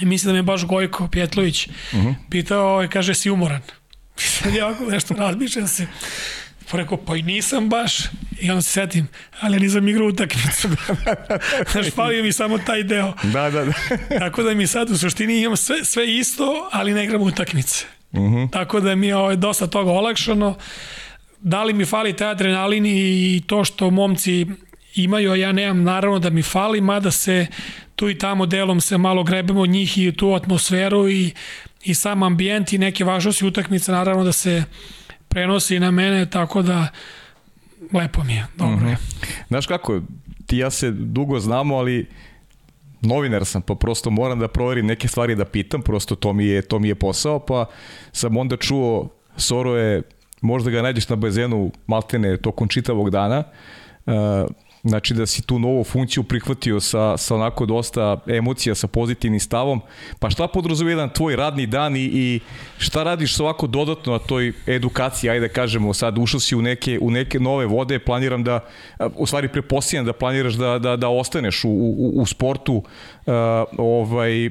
i 0.00 0.04
mislim 0.04 0.32
da 0.32 0.36
me 0.36 0.42
baš 0.42 0.64
Gojko 0.64 1.08
Pjetlović 1.08 1.66
uh 1.66 1.94
mhm. 1.94 2.08
-huh. 2.08 2.14
pitao, 2.30 2.68
ovaj, 2.68 2.88
kaže, 2.88 3.14
si 3.14 3.30
umoran. 3.30 3.60
Ja 4.56 4.66
ovako 4.66 4.84
nešto 4.84 5.14
razmišljam 5.14 5.68
se. 5.68 5.86
Pa 6.70 6.76
rekao, 6.76 6.96
pa 6.96 7.16
i 7.16 7.22
nisam 7.22 7.68
baš. 7.68 7.98
I 8.40 8.50
onda 8.50 8.62
se 8.62 8.70
setim, 8.70 9.08
ali 9.40 9.60
nisam 9.60 9.88
igrao 9.88 10.08
utakmicu. 10.08 10.68
Znaš, 11.72 11.90
falio 11.94 12.22
mi 12.22 12.32
samo 12.32 12.58
taj 12.58 12.82
deo. 12.82 13.12
Da, 13.22 13.50
da, 13.50 13.64
da. 13.64 13.72
Tako 14.18 14.42
da 14.42 14.54
mi 14.54 14.66
sad 14.66 14.90
u 14.90 14.98
suštini 14.98 15.40
imam 15.40 15.56
sve, 15.56 15.84
sve 15.84 16.16
isto, 16.16 16.68
ali 16.72 16.94
ne 16.94 17.04
igram 17.04 17.22
utakmice. 17.22 17.86
Uh 18.12 18.20
mhm. 18.20 18.34
-huh. 18.34 18.50
Tako 18.50 18.80
da 18.80 18.94
mi 18.94 19.06
je 19.06 19.16
ovaj, 19.16 19.36
dosta 19.36 19.66
toga 19.66 19.90
olakšano. 19.90 20.56
Da 21.40 21.64
li 21.64 21.72
mi 21.72 21.84
fali 21.84 22.16
taj 22.16 22.30
adrenalin 22.30 22.86
i 22.86 23.42
to 23.46 23.64
što 23.64 23.90
momci 23.90 24.46
imaju, 24.94 25.32
a 25.32 25.36
ja 25.36 25.52
nemam 25.52 25.82
naravno 25.82 26.18
da 26.18 26.30
mi 26.30 26.42
fali, 26.42 26.80
mada 26.80 27.10
se 27.10 27.46
tu 27.96 28.10
i 28.10 28.18
tamo 28.18 28.46
delom 28.46 28.80
se 28.80 28.98
malo 28.98 29.24
grebemo 29.24 29.66
njih 29.66 29.98
i 29.98 30.12
tu 30.12 30.34
atmosferu 30.34 31.08
i, 31.08 31.32
i 31.84 31.94
sam 31.94 32.22
ambijent 32.22 32.72
i 32.72 32.78
neke 32.78 33.04
važnosti 33.04 33.46
utakmice, 33.46 33.92
naravno 33.92 34.24
da 34.24 34.32
se 34.32 34.64
prenosi 35.30 35.80
na 35.80 35.90
mene, 35.90 36.30
tako 36.30 36.62
da 36.62 36.88
lepo 37.92 38.24
mi 38.24 38.34
je, 38.34 38.46
dobro 38.56 38.76
mm 38.76 38.80
-hmm. 38.80 38.88
je. 38.88 38.96
Znaš 39.48 39.66
kako, 39.66 40.00
ti 40.46 40.58
ja 40.58 40.70
se 40.70 40.90
dugo 40.90 41.40
znamo, 41.40 41.76
ali 41.76 42.06
novinar 43.00 43.44
sam, 43.44 43.62
pa 43.62 43.74
prosto 43.74 44.10
moram 44.10 44.38
da 44.38 44.48
proverim 44.48 44.86
neke 44.86 45.08
stvari 45.08 45.34
da 45.34 45.44
pitam, 45.44 45.82
prosto 45.82 46.14
to 46.14 46.32
mi 46.32 46.46
je, 46.46 46.62
to 46.62 46.78
mi 46.78 46.88
je 46.88 46.94
posao, 46.94 47.38
pa 47.38 47.66
sam 48.12 48.36
onda 48.36 48.56
čuo 48.56 49.08
Soro 49.36 49.76
je, 49.76 50.02
možda 50.40 50.70
ga 50.70 50.82
nađeš 50.82 51.08
na 51.08 51.16
bazenu 51.16 51.70
maltene 51.86 52.36
tokom 52.36 52.68
čitavog 52.68 53.10
dana, 53.10 53.44
uh, 54.06 54.14
Znači 54.82 55.14
da 55.14 55.26
si 55.26 55.42
tu 55.42 55.58
novu 55.58 55.84
funkciju 55.84 56.22
prihvatio 56.22 56.80
sa, 56.80 57.16
sa 57.16 57.34
onako 57.34 57.66
dosta 57.66 58.20
emocija, 58.26 58.74
sa 58.74 58.86
pozitivnim 58.86 59.40
stavom. 59.40 59.80
Pa 60.18 60.30
šta 60.30 60.48
podrazumije 60.48 60.92
jedan 60.92 61.10
tvoj 61.10 61.36
radni 61.36 61.66
dan 61.66 61.96
i, 61.96 62.04
i 62.04 62.40
šta 62.78 63.02
radiš 63.02 63.40
ovako 63.40 63.66
dodatno 63.66 64.12
na 64.12 64.18
toj 64.18 64.52
edukaciji, 64.66 65.30
ajde 65.30 65.48
da 65.48 65.52
kažemo 65.52 65.94
sad 65.94 66.18
ušao 66.18 66.40
si 66.40 66.56
u 66.56 66.62
neke, 66.62 66.98
u 67.02 67.10
neke 67.10 67.40
nove 67.40 67.66
vode, 67.66 67.98
planiram 67.98 68.44
da, 68.44 68.60
u 69.16 69.26
stvari 69.26 69.48
prepostavljam 69.48 70.06
da 70.06 70.12
planiraš 70.12 70.54
da, 70.54 70.78
da, 70.78 70.96
da 70.96 71.08
ostaneš 71.08 71.64
u, 71.64 71.68
u, 71.68 72.12
u 72.14 72.26
sportu, 72.26 72.74
uh, 72.74 73.34
ovaj, 73.78 74.50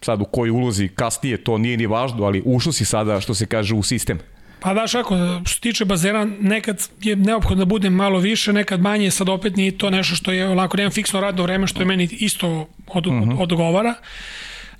sad 0.00 0.20
u 0.20 0.24
kojoj 0.24 0.50
ulozi 0.50 0.88
kasnije, 0.88 1.44
to 1.44 1.58
nije 1.58 1.76
ni 1.76 1.86
važno, 1.86 2.24
ali 2.24 2.42
ušao 2.44 2.72
si 2.72 2.84
sada, 2.84 3.20
što 3.20 3.34
se 3.34 3.46
kaže, 3.46 3.74
u 3.74 3.82
sistem. 3.82 4.18
Pa 4.60 4.74
daš 4.74 4.94
ako, 4.94 5.16
što 5.44 5.54
se 5.54 5.60
tiče 5.60 5.84
bazena, 5.84 6.26
nekad 6.40 6.88
je 7.00 7.16
neophodno 7.16 7.64
da 7.64 7.68
budem 7.68 7.92
malo 7.92 8.18
više, 8.18 8.52
nekad 8.52 8.80
manje, 8.80 9.10
sad 9.10 9.28
opet 9.28 9.56
nije 9.56 9.78
to 9.78 9.90
nešto 9.90 10.16
što 10.16 10.32
je 10.32 10.48
onako, 10.48 10.76
nemam 10.76 10.92
fiksno 10.92 11.20
radno 11.20 11.42
vreme, 11.42 11.66
što 11.66 11.80
je 11.80 11.86
meni 11.86 12.08
isto 12.10 12.68
od, 12.86 13.06
uh 13.06 13.14
mhm. 13.14 13.30
-huh. 13.30 13.42
odgovara. 13.42 13.94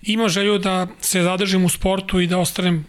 Ima 0.03 0.29
želju 0.29 0.59
da 0.59 0.87
se 1.01 1.23
zadržim 1.23 1.65
u 1.65 1.69
sportu 1.69 2.21
i 2.21 2.27
da 2.27 2.39
ostanem, 2.39 2.87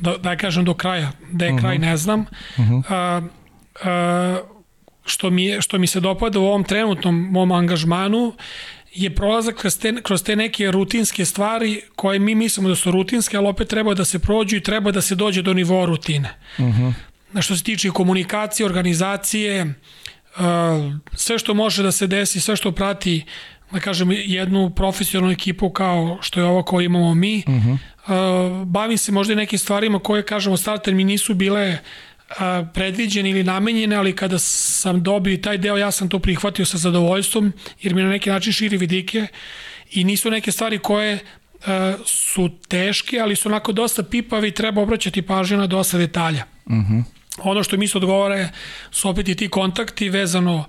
da, 0.00 0.16
da 0.16 0.36
kažem 0.36 0.64
do 0.64 0.74
kraja, 0.74 1.12
da 1.32 1.44
je 1.44 1.52
uh 1.52 1.56
-huh. 1.56 1.60
kraj 1.60 1.78
ne 1.78 1.96
znam. 1.96 2.20
Uh 2.20 2.26
-huh. 2.64 2.82
a, 2.88 3.22
a, 3.84 4.38
što, 5.04 5.30
mi 5.30 5.44
je, 5.44 5.62
što 5.62 5.78
mi 5.78 5.86
se 5.86 6.00
dopada 6.00 6.38
u 6.38 6.46
ovom 6.46 6.64
trenutnom 6.64 7.28
mom 7.30 7.52
angažmanu 7.52 8.32
je 8.94 9.14
prolazak 9.14 9.54
kroz 9.54 9.78
te, 9.78 9.94
kroz 10.02 10.22
te 10.22 10.36
neke 10.36 10.70
rutinske 10.70 11.24
stvari 11.24 11.80
koje 11.96 12.18
mi 12.18 12.34
mislimo 12.34 12.68
da 12.68 12.76
su 12.76 12.90
rutinske, 12.90 13.36
ali 13.36 13.46
opet 13.46 13.68
treba 13.68 13.94
da 13.94 14.04
se 14.04 14.18
prođu 14.18 14.56
i 14.56 14.62
treba 14.62 14.90
da 14.90 15.00
se 15.00 15.14
dođe 15.14 15.42
do 15.42 15.54
nivoa 15.54 15.86
rutine. 15.86 16.34
Uh 16.58 16.64
-huh. 16.64 16.92
Na 17.32 17.42
što 17.42 17.56
se 17.56 17.64
tiče 17.64 17.90
komunikacije, 17.90 18.66
organizacije, 18.66 19.62
uh, 19.64 20.42
sve 21.12 21.38
što 21.38 21.54
može 21.54 21.82
da 21.82 21.92
se 21.92 22.06
desi, 22.06 22.40
sve 22.40 22.56
što 22.56 22.72
prati 22.72 23.24
da 23.70 23.80
kažem, 23.80 24.12
jednu 24.12 24.70
profesionalnu 24.70 25.32
ekipu 25.32 25.70
kao 25.70 26.18
što 26.20 26.40
je 26.40 26.46
ovo 26.46 26.62
koju 26.62 26.84
imamo 26.84 27.14
mi. 27.14 27.42
Uh 27.46 27.54
-huh. 27.54 27.72
uh, 27.72 28.66
bavim 28.66 28.98
se 28.98 29.12
možda 29.12 29.32
i 29.32 29.36
nekim 29.36 29.58
stvarima 29.58 29.98
koje, 29.98 30.22
kažemo, 30.22 30.56
starter 30.56 30.94
mi 30.94 31.04
nisu 31.04 31.34
bile 31.34 31.78
predviđene 32.74 33.30
ili 33.30 33.44
namenjene, 33.44 33.96
ali 33.96 34.16
kada 34.16 34.38
sam 34.38 35.02
dobio 35.02 35.36
taj 35.36 35.58
deo, 35.58 35.76
ja 35.76 35.90
sam 35.90 36.08
to 36.08 36.18
prihvatio 36.18 36.64
sa 36.64 36.78
zadovoljstvom, 36.78 37.52
jer 37.82 37.94
mi 37.94 38.02
na 38.02 38.08
neki 38.08 38.30
način 38.30 38.52
širi 38.52 38.76
vidike 38.76 39.26
i 39.90 40.04
nisu 40.04 40.30
neke 40.30 40.52
stvari 40.52 40.78
koje 40.78 41.18
su 42.04 42.50
teške, 42.68 43.18
ali 43.20 43.36
su 43.36 43.48
onako 43.48 43.72
dosta 43.72 44.02
pipavi 44.02 44.48
i 44.48 44.54
treba 44.54 44.82
obraćati 44.82 45.22
pažnju 45.22 45.56
na 45.56 45.66
dosta 45.66 45.98
detalja. 45.98 46.44
Uh 46.66 46.72
mhm. 46.72 46.92
-huh. 46.92 47.02
Ono 47.38 47.62
što 47.62 47.76
mi 47.76 47.88
se 47.88 47.98
odgovara 47.98 48.48
su 48.90 49.08
opet 49.08 49.28
i 49.28 49.34
ti 49.34 49.48
kontakti 49.48 50.08
vezano 50.08 50.64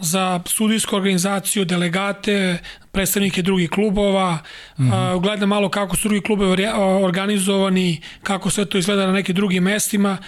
za 0.00 0.40
sudijsku 0.46 0.96
organizaciju, 0.96 1.64
delegate, 1.64 2.58
predstavnike 2.92 3.42
drugih 3.42 3.70
klubova, 3.70 4.38
mm 4.78 4.82
-hmm. 4.82 5.20
gledam 5.20 5.48
malo 5.48 5.68
kako 5.68 5.96
su 5.96 6.08
drugi 6.08 6.24
klubovi 6.24 6.66
organizovani, 7.02 8.00
kako 8.22 8.50
sve 8.50 8.64
to 8.64 8.78
izgleda 8.78 9.06
na 9.06 9.12
nekim 9.12 9.34
drugim 9.34 9.62
mestima 9.62 10.18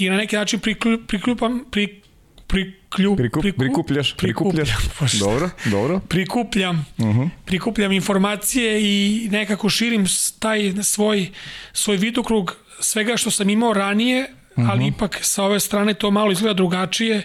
i 0.00 0.10
na 0.10 0.16
neki 0.16 0.36
način 0.36 0.60
priklupam, 1.06 1.64
pri, 1.70 2.00
priklju, 2.46 3.16
Prikup, 3.16 3.42
priku, 3.42 3.58
prikupljaš, 3.58 4.16
prikupljaš. 4.16 4.68
dobro, 5.24 5.50
dobro. 5.64 6.00
Prikupljam, 6.08 6.86
uh 6.98 7.06
mhm. 7.06 7.20
-huh. 7.20 7.28
prikupljam 7.44 7.92
informacije 7.92 8.80
i 8.82 9.28
nekako 9.30 9.68
širim 9.68 10.06
taj 10.38 10.72
svoj, 10.82 11.28
svoj 11.72 11.96
vidokrug 11.96 12.56
svega 12.80 13.16
što 13.16 13.30
sam 13.30 13.50
imao 13.50 13.72
ranije, 13.72 14.26
uh 14.56 14.64
-huh. 14.64 14.70
ali 14.70 14.80
mhm. 14.80 14.94
ipak 14.94 15.18
sa 15.22 15.44
ove 15.44 15.60
strane 15.60 15.94
to 15.94 16.10
malo 16.10 16.32
izgleda 16.32 16.54
drugačije. 16.54 17.22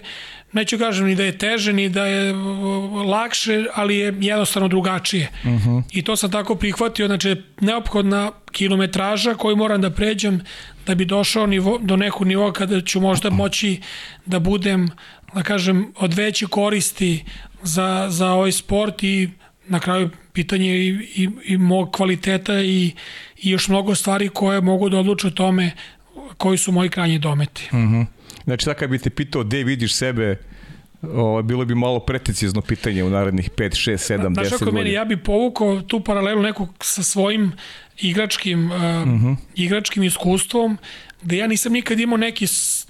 Neću 0.56 0.78
kažem 0.78 1.06
ni 1.06 1.14
da 1.14 1.24
je 1.24 1.38
teže, 1.38 1.72
ni 1.72 1.88
da 1.88 2.06
je 2.06 2.32
lakše, 3.06 3.64
ali 3.74 3.96
je 3.96 4.14
jednostavno 4.20 4.68
drugačije. 4.68 5.28
Uh 5.44 5.50
mhm. 5.50 5.68
-huh. 5.68 5.82
I 5.92 6.02
to 6.02 6.16
sam 6.16 6.30
tako 6.30 6.54
prihvatio, 6.54 7.06
znači 7.06 7.36
neophodna 7.60 8.30
kilometraža 8.52 9.34
koju 9.34 9.56
moram 9.56 9.80
da 9.80 9.90
pređem 9.90 10.40
da 10.86 10.94
bi 10.94 11.04
došao 11.04 11.46
nivo, 11.46 11.78
do 11.82 11.96
nekog 11.96 12.26
nivoa 12.26 12.52
kada 12.52 12.80
ću 12.80 13.00
možda 13.00 13.30
moći 13.30 13.80
da 14.26 14.38
budem, 14.38 14.88
da 15.34 15.42
kažem, 15.42 15.92
od 15.96 16.14
veće 16.14 16.46
koristi 16.46 17.24
za, 17.62 18.06
za 18.08 18.30
ovaj 18.30 18.52
sport 18.52 19.02
i 19.02 19.30
na 19.68 19.80
kraju 19.80 20.10
pitanje 20.32 20.76
i, 20.76 20.88
i, 21.14 21.28
i 21.44 21.58
mog 21.58 21.92
kvaliteta 21.92 22.60
i, 22.60 22.92
i 23.36 23.50
još 23.50 23.68
mnogo 23.68 23.94
stvari 23.94 24.28
koje 24.28 24.60
mogu 24.60 24.88
da 24.88 24.98
odluče 24.98 25.26
o 25.26 25.30
tome 25.30 25.70
koji 26.36 26.58
su 26.58 26.72
moji 26.72 26.88
krajnji 26.88 27.18
dometi. 27.18 27.68
Mm 27.72 27.76
-hmm. 27.76 28.15
Znači, 28.46 28.64
sad 28.64 28.76
kad 28.76 28.90
bi 28.90 28.98
te 28.98 29.10
pitao 29.10 29.44
gde 29.44 29.64
vidiš 29.64 29.94
sebe 29.94 30.38
Ovo, 31.02 31.42
bilo 31.42 31.64
bi 31.64 31.74
malo 31.74 32.00
precizno 32.00 32.60
pitanje 32.60 33.04
u 33.04 33.10
narednih 33.10 33.50
5, 33.50 33.90
6, 33.90 33.92
7, 33.92 34.18
10 34.18 34.22
godina. 34.22 34.44
Znaš 34.44 34.72
meni, 34.72 34.92
ja 34.92 35.04
bi 35.04 35.16
povukao 35.16 35.80
tu 35.80 36.00
paralelu 36.00 36.42
nekog 36.42 36.68
sa 36.80 37.02
svojim 37.02 37.52
igračkim, 37.98 38.70
uh, 38.70 38.76
uh 38.76 38.82
-huh. 38.82 39.36
igračkim 39.54 40.02
iskustvom, 40.02 40.78
gde 41.22 41.36
ja 41.36 41.46
nisam 41.46 41.72
nikad 41.72 42.00
imao 42.00 42.16
neki 42.16 42.46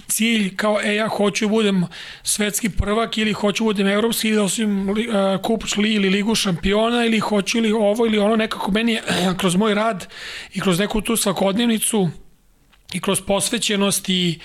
cilj 0.07 0.55
kao, 0.55 0.79
e, 0.83 0.95
ja 0.95 1.07
hoću 1.07 1.45
da 1.45 1.49
budem 1.49 1.85
svetski 2.23 2.69
prvak 2.69 3.17
ili 3.17 3.33
hoću 3.33 3.63
da 3.63 3.65
budem 3.65 3.87
evropski 3.87 4.29
ili 4.29 4.37
osim 4.37 4.89
uh, 4.89 4.95
kup 5.43 5.63
li 5.77 5.93
ili 5.93 6.09
ligu 6.09 6.35
šampiona 6.35 7.05
ili 7.05 7.19
hoću 7.19 7.57
ili 7.57 7.71
ovo 7.71 8.05
ili 8.05 8.19
ono, 8.19 8.35
nekako 8.35 8.71
meni 8.71 8.93
je 8.93 9.01
kroz 9.39 9.55
moj 9.55 9.73
rad 9.73 10.07
i 10.53 10.59
kroz 10.59 10.79
neku 10.79 11.01
tu 11.01 11.15
svakodnevnicu 11.15 12.09
i 12.93 13.01
kroz 13.01 13.21
posvećenost 13.21 14.09
i, 14.09 14.39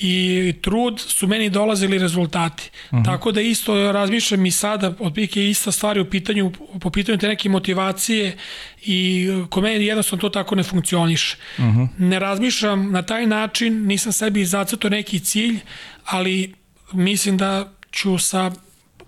i 0.00 0.54
trud 0.60 1.00
su 1.00 1.26
meni 1.26 1.50
dolazili 1.50 1.98
rezultati. 1.98 2.70
Uh 2.90 2.94
mhm. 2.94 3.02
-huh. 3.02 3.04
Tako 3.04 3.32
da 3.32 3.40
isto 3.40 3.92
razmišljam 3.92 4.46
i 4.46 4.50
sada, 4.50 4.94
otprilike 4.98 5.50
ista 5.50 5.72
stvar 5.72 5.98
u 5.98 6.04
pitanju, 6.04 6.52
po 6.80 6.90
pitanju 6.90 7.18
te 7.18 7.28
neke 7.28 7.48
motivacije 7.48 8.36
i 8.82 9.28
kod 9.50 9.62
mene 9.62 9.86
jednostavno 9.86 10.20
to 10.20 10.28
tako 10.28 10.54
ne 10.54 10.62
funkcioniše. 10.62 11.36
Uh 11.58 11.64
mhm. 11.64 11.80
-huh. 11.80 11.88
Ne 11.98 12.18
razmišljam 12.18 12.92
na 12.92 13.02
taj 13.02 13.26
način, 13.26 13.86
nisam 13.86 14.12
sebi 14.12 14.44
zacrto 14.44 14.88
neki 14.88 15.20
cilj, 15.20 15.58
ali 16.04 16.54
mislim 16.92 17.36
da 17.36 17.72
ću 17.92 18.18
sa 18.18 18.50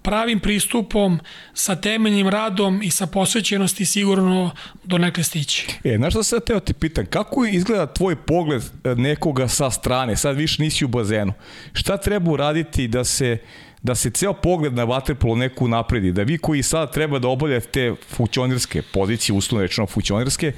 pravim 0.09 0.41
pristupom, 0.41 1.21
sa 1.55 1.77
temeljnim 1.77 2.29
radom 2.29 2.81
i 2.83 2.91
sa 2.91 3.07
posvećenosti 3.07 3.85
sigurno 3.85 4.51
do 4.85 4.99
nekle 4.99 5.25
stići. 5.25 5.67
E, 5.85 5.97
znaš 5.97 6.13
što 6.13 6.23
se 6.23 6.41
teo 6.41 6.61
ti 6.61 6.73
pitan, 6.73 7.07
kako 7.07 7.45
izgleda 7.45 7.87
tvoj 7.87 8.17
pogled 8.17 8.63
e, 8.63 8.95
nekoga 8.95 9.49
sa 9.49 9.71
strane, 9.71 10.17
sad 10.17 10.37
više 10.37 10.63
nisi 10.63 10.85
u 10.85 10.89
bazenu, 10.89 11.33
šta 11.73 11.97
treba 11.97 12.31
uraditi 12.31 12.89
da 12.89 13.05
se 13.05 13.39
da 13.83 13.95
se 13.95 14.11
ceo 14.11 14.33
pogled 14.33 14.75
na 14.75 14.85
vaterpolo 14.85 15.37
neku 15.37 15.69
napredi, 15.69 16.13
da 16.13 16.23
vi 16.23 16.39
koji 16.39 16.63
sada 16.63 16.91
treba 16.93 17.19
da 17.19 17.29
obavljate 17.29 17.69
te 17.71 17.95
funkcionerske 18.17 18.83
pozicije, 18.93 19.37
uslovno 19.37 19.63
rečeno 19.63 19.87
funkcionerske, 19.87 20.53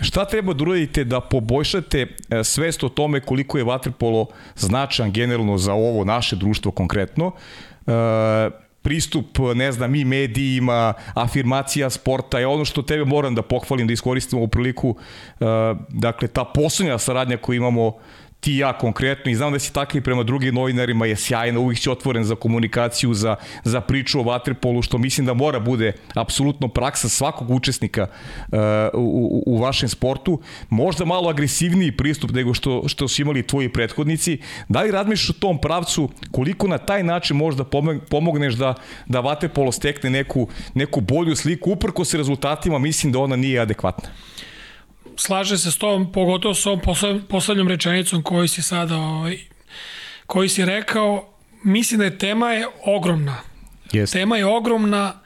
šta 0.00 0.24
treba 0.24 0.52
da 0.54 0.62
uradite 0.62 1.04
da 1.04 1.20
poboljšate 1.20 2.06
e, 2.30 2.44
svest 2.44 2.84
o 2.84 2.88
tome 2.88 3.20
koliko 3.20 3.58
je 3.58 3.64
vaterpolo 3.64 4.26
značan 4.56 5.12
generalno 5.12 5.58
za 5.58 5.72
ovo 5.72 6.04
naše 6.04 6.36
društvo 6.36 6.72
konkretno, 6.72 7.32
e, 7.86 8.69
pristup, 8.82 9.38
ne 9.54 9.72
znam, 9.72 9.94
i 9.94 10.04
medijima, 10.04 10.94
afirmacija 11.14 11.90
sporta 11.90 12.38
je 12.38 12.46
ono 12.46 12.64
što 12.64 12.82
tebe 12.82 13.04
moram 13.04 13.34
da 13.34 13.42
pohvalim, 13.42 13.86
da 13.86 13.92
iskoristim 13.92 14.38
ovu 14.38 14.48
priliku. 14.48 14.88
Uh, 14.88 15.46
dakle, 15.88 16.28
ta 16.28 16.44
poslednja 16.44 16.98
saradnja 16.98 17.36
koju 17.36 17.56
imamo 17.56 17.92
ti 18.40 18.56
ja 18.56 18.72
konkretno 18.78 19.30
i 19.30 19.34
znam 19.34 19.52
da 19.52 19.58
si 19.58 19.72
takav 19.72 19.96
i 19.96 20.04
prema 20.04 20.22
drugim 20.22 20.54
novinarima 20.54 21.06
je 21.06 21.16
sjajna, 21.16 21.60
uvijek 21.60 21.78
si 21.78 21.90
otvoren 21.90 22.24
za 22.24 22.34
komunikaciju, 22.34 23.14
za, 23.14 23.36
za 23.64 23.80
priču 23.80 24.20
o 24.20 24.22
vaterpolu, 24.22 24.82
što 24.82 24.98
mislim 24.98 25.26
da 25.26 25.34
mora 25.34 25.60
bude 25.60 25.92
apsolutno 26.14 26.68
praksa 26.68 27.08
svakog 27.08 27.50
učesnika 27.50 28.06
uh, 28.06 28.58
u, 28.94 29.42
u 29.46 29.58
vašem 29.58 29.88
sportu. 29.88 30.40
Možda 30.68 31.04
malo 31.04 31.28
agresivniji 31.30 31.92
pristup 31.92 32.30
nego 32.30 32.54
što, 32.54 32.88
što 32.88 33.08
su 33.08 33.22
imali 33.22 33.46
tvoji 33.46 33.68
prethodnici. 33.68 34.38
Da 34.68 34.82
li 34.82 34.90
razmišljaš 34.90 35.30
u 35.30 35.40
tom 35.40 35.60
pravcu 35.60 36.08
koliko 36.30 36.68
na 36.68 36.78
taj 36.78 37.02
način 37.02 37.36
možda 37.36 37.64
pomogneš 38.08 38.54
da, 38.54 38.74
da 39.06 39.20
vaterpolo 39.20 39.72
stekne 39.72 40.10
neku, 40.10 40.48
neku 40.74 41.00
bolju 41.00 41.36
sliku, 41.36 41.70
uprko 41.70 42.04
se 42.04 42.18
rezultatima, 42.18 42.78
mislim 42.78 43.12
da 43.12 43.18
ona 43.18 43.36
nije 43.36 43.60
adekvatna 43.60 44.08
slaže 45.20 45.58
se 45.58 45.70
s 45.70 45.78
tom, 45.78 46.12
pogotovo 46.12 46.54
s 46.54 46.66
ovom 46.66 46.80
poslednjom 47.28 47.68
rečenicom 47.68 48.22
koju 48.22 48.48
si 48.48 48.62
sada 48.62 48.96
ovaj, 48.96 49.38
koji 50.26 50.48
si 50.48 50.64
rekao, 50.64 51.34
mislim 51.64 51.98
da 51.98 52.04
je 52.04 52.18
tema 52.18 52.52
je 52.52 52.66
ogromna. 52.84 53.36
Yes. 53.92 54.12
Tema 54.12 54.36
je 54.36 54.46
ogromna 54.46 55.20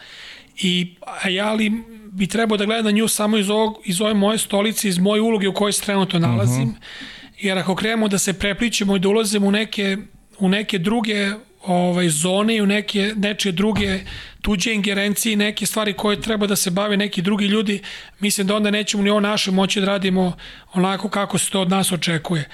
i 0.57 0.95
ja 1.29 1.53
li 1.53 1.73
bi 2.12 2.27
trebao 2.27 2.59
da 2.59 2.65
gledam 2.65 2.85
na 2.85 2.91
nju 2.91 3.09
samo 3.09 3.39
iz, 3.39 3.51
ovog, 3.51 3.79
iz 3.85 4.01
ove 4.01 4.15
moje 4.15 4.39
stolice, 4.39 4.89
iz 4.89 4.99
moje 4.99 5.21
uloge 5.21 5.49
u 5.49 5.55
kojoj 5.55 5.73
se 5.73 5.83
trenutno 5.83 6.19
nalazim, 6.19 6.62
uh 6.62 6.69
mhm. 6.69 6.77
-huh. 6.77 7.47
jer 7.47 7.59
ako 7.59 7.75
krenemo 7.75 8.09
da 8.09 8.19
se 8.19 8.33
prepličemo 8.33 8.97
i 8.97 8.99
da 8.99 9.09
ulazimo 9.09 9.47
u 9.47 9.51
neke, 9.51 9.97
u 10.39 10.49
neke 10.49 10.79
druge 10.79 11.31
ovaj, 11.66 12.09
zone 12.09 12.57
i 12.57 12.62
u 12.62 12.66
neke, 12.66 13.12
nečije 13.16 13.53
druge 13.53 14.01
tuđe 14.43 14.74
ingerencije 14.74 15.32
i 15.32 15.36
neke 15.36 15.66
stvari 15.66 15.93
koje 15.93 16.20
treba 16.20 16.47
da 16.47 16.57
se 16.57 16.70
bave 16.70 16.97
neki 16.97 17.23
drugi 17.23 17.47
ljudi, 17.47 17.82
mislim 18.20 18.47
da 18.47 18.57
onda 18.57 18.70
nećemo 18.70 19.03
ni 19.03 19.11
ovo 19.11 19.20
naše 19.20 19.51
moći 19.51 19.81
da 19.81 19.86
radimo 19.86 20.36
onako 20.73 21.09
kako 21.09 21.39
se 21.39 21.51
to 21.51 21.61
od 21.61 21.70
nas 21.70 21.93
očekuje. 21.93 22.49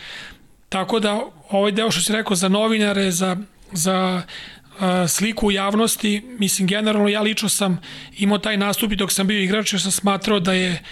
Tako 0.68 1.00
da 1.00 1.20
ovaj 1.50 1.72
deo 1.72 1.90
što 1.90 2.00
si 2.00 2.12
rekao 2.12 2.36
za 2.36 2.48
novinare, 2.48 3.10
za, 3.10 3.36
za 3.72 4.22
sliku 5.08 5.46
u 5.46 5.50
javnosti, 5.50 6.22
mislim 6.38 6.68
generalno 6.68 7.08
ja 7.08 7.20
lično 7.20 7.48
sam 7.48 7.80
imao 8.16 8.38
taj 8.38 8.56
nastup 8.56 8.92
i 8.92 8.96
dok 8.96 9.12
sam 9.12 9.26
bio 9.26 9.42
igrač 9.42 9.72
jer 9.72 9.82
sam 9.82 9.90
smatrao 9.90 10.40
da 10.40 10.52
je 10.52 10.82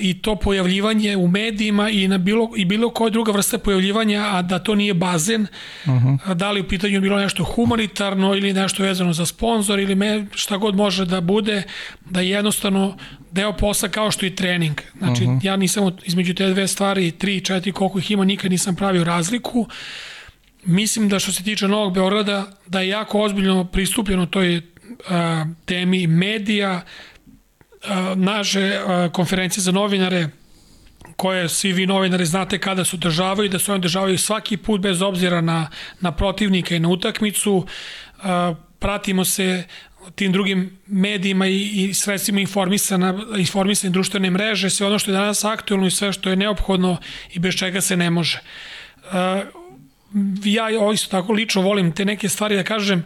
i 0.00 0.22
to 0.22 0.36
pojavljivanje 0.36 1.16
u 1.16 1.28
medijima 1.28 1.90
i 1.90 2.08
na 2.08 2.18
bilo 2.18 2.50
i 2.56 2.64
bilo 2.64 2.90
koja 2.90 3.10
druga 3.10 3.32
vrsta 3.32 3.58
pojavljivanja 3.58 4.26
a 4.32 4.42
da 4.42 4.58
to 4.58 4.74
nije 4.74 4.94
bazen 4.94 5.42
uh 5.42 5.90
-huh. 5.90 6.34
da 6.34 6.50
li 6.50 6.60
u 6.60 6.68
pitanju 6.68 7.00
bilo 7.00 7.18
nešto 7.20 7.44
humanitarno 7.44 8.34
ili 8.34 8.52
nešto 8.52 8.82
vezano 8.82 9.12
za 9.12 9.26
sponzor 9.26 9.78
ili 9.78 9.94
me, 9.94 10.26
šta 10.34 10.56
god 10.56 10.76
može 10.76 11.04
da 11.04 11.20
bude 11.20 11.62
da 12.10 12.20
je 12.20 12.30
jednostavno 12.30 12.96
deo 13.30 13.52
posla 13.52 13.88
kao 13.88 14.10
što 14.10 14.26
i 14.26 14.34
trening 14.34 14.80
znači 14.98 15.24
uh 15.24 15.30
-huh. 15.30 15.44
ja 15.44 15.56
nisam 15.56 15.96
između 16.04 16.34
te 16.34 16.46
dve 16.46 16.68
stvari 16.68 17.10
tri, 17.10 17.40
četiri, 17.40 17.72
koliko 17.72 17.98
ih 17.98 18.10
ima 18.10 18.24
nikad 18.24 18.50
nisam 18.50 18.76
pravio 18.76 19.04
razliku 19.04 19.66
mislim 20.64 21.08
da 21.08 21.18
što 21.18 21.32
se 21.32 21.44
tiče 21.44 21.68
Novog 21.68 21.94
Beograda 21.94 22.46
da 22.66 22.80
je 22.80 22.88
jako 22.88 23.20
ozbiljno 23.20 23.64
pristupljeno 23.64 24.26
toj 24.26 24.60
a, 25.08 25.44
temi 25.64 26.06
medija 26.06 26.82
naše 28.16 28.80
konferencije 29.12 29.62
za 29.62 29.72
novinare 29.72 30.28
koje 31.16 31.48
svi 31.48 31.72
vi 31.72 31.86
novinari 31.86 32.26
znate 32.26 32.58
kada 32.58 32.84
se 32.84 32.96
održavaju, 32.96 33.48
da 33.48 33.58
se 33.58 33.72
one 33.72 33.78
održavaju 33.78 34.18
svaki 34.18 34.56
put 34.56 34.80
bez 34.80 35.02
obzira 35.02 35.40
na, 35.40 35.70
na 36.00 36.12
protivnika 36.12 36.74
i 36.74 36.80
na 36.80 36.88
utakmicu. 36.88 37.66
Pratimo 38.78 39.24
se 39.24 39.64
tim 40.14 40.32
drugim 40.32 40.78
medijima 40.86 41.46
i, 41.46 41.88
i 41.88 41.94
sredstvima 41.94 42.40
informisana, 42.40 43.14
informisane 43.36 43.90
društvene 43.90 44.30
mreže, 44.30 44.70
sve 44.70 44.86
ono 44.86 44.98
što 44.98 45.10
je 45.10 45.16
danas 45.16 45.44
aktualno 45.44 45.86
i 45.86 45.90
sve 45.90 46.12
što 46.12 46.30
je 46.30 46.36
neophodno 46.36 46.96
i 47.32 47.38
bez 47.38 47.54
čega 47.54 47.80
se 47.80 47.96
ne 47.96 48.10
može. 48.10 48.40
Ja 50.44 50.66
isto 50.94 51.10
tako 51.10 51.32
lično 51.32 51.62
volim 51.62 51.92
te 51.92 52.04
neke 52.04 52.28
stvari 52.28 52.56
da 52.56 52.62
kažem 52.62 53.04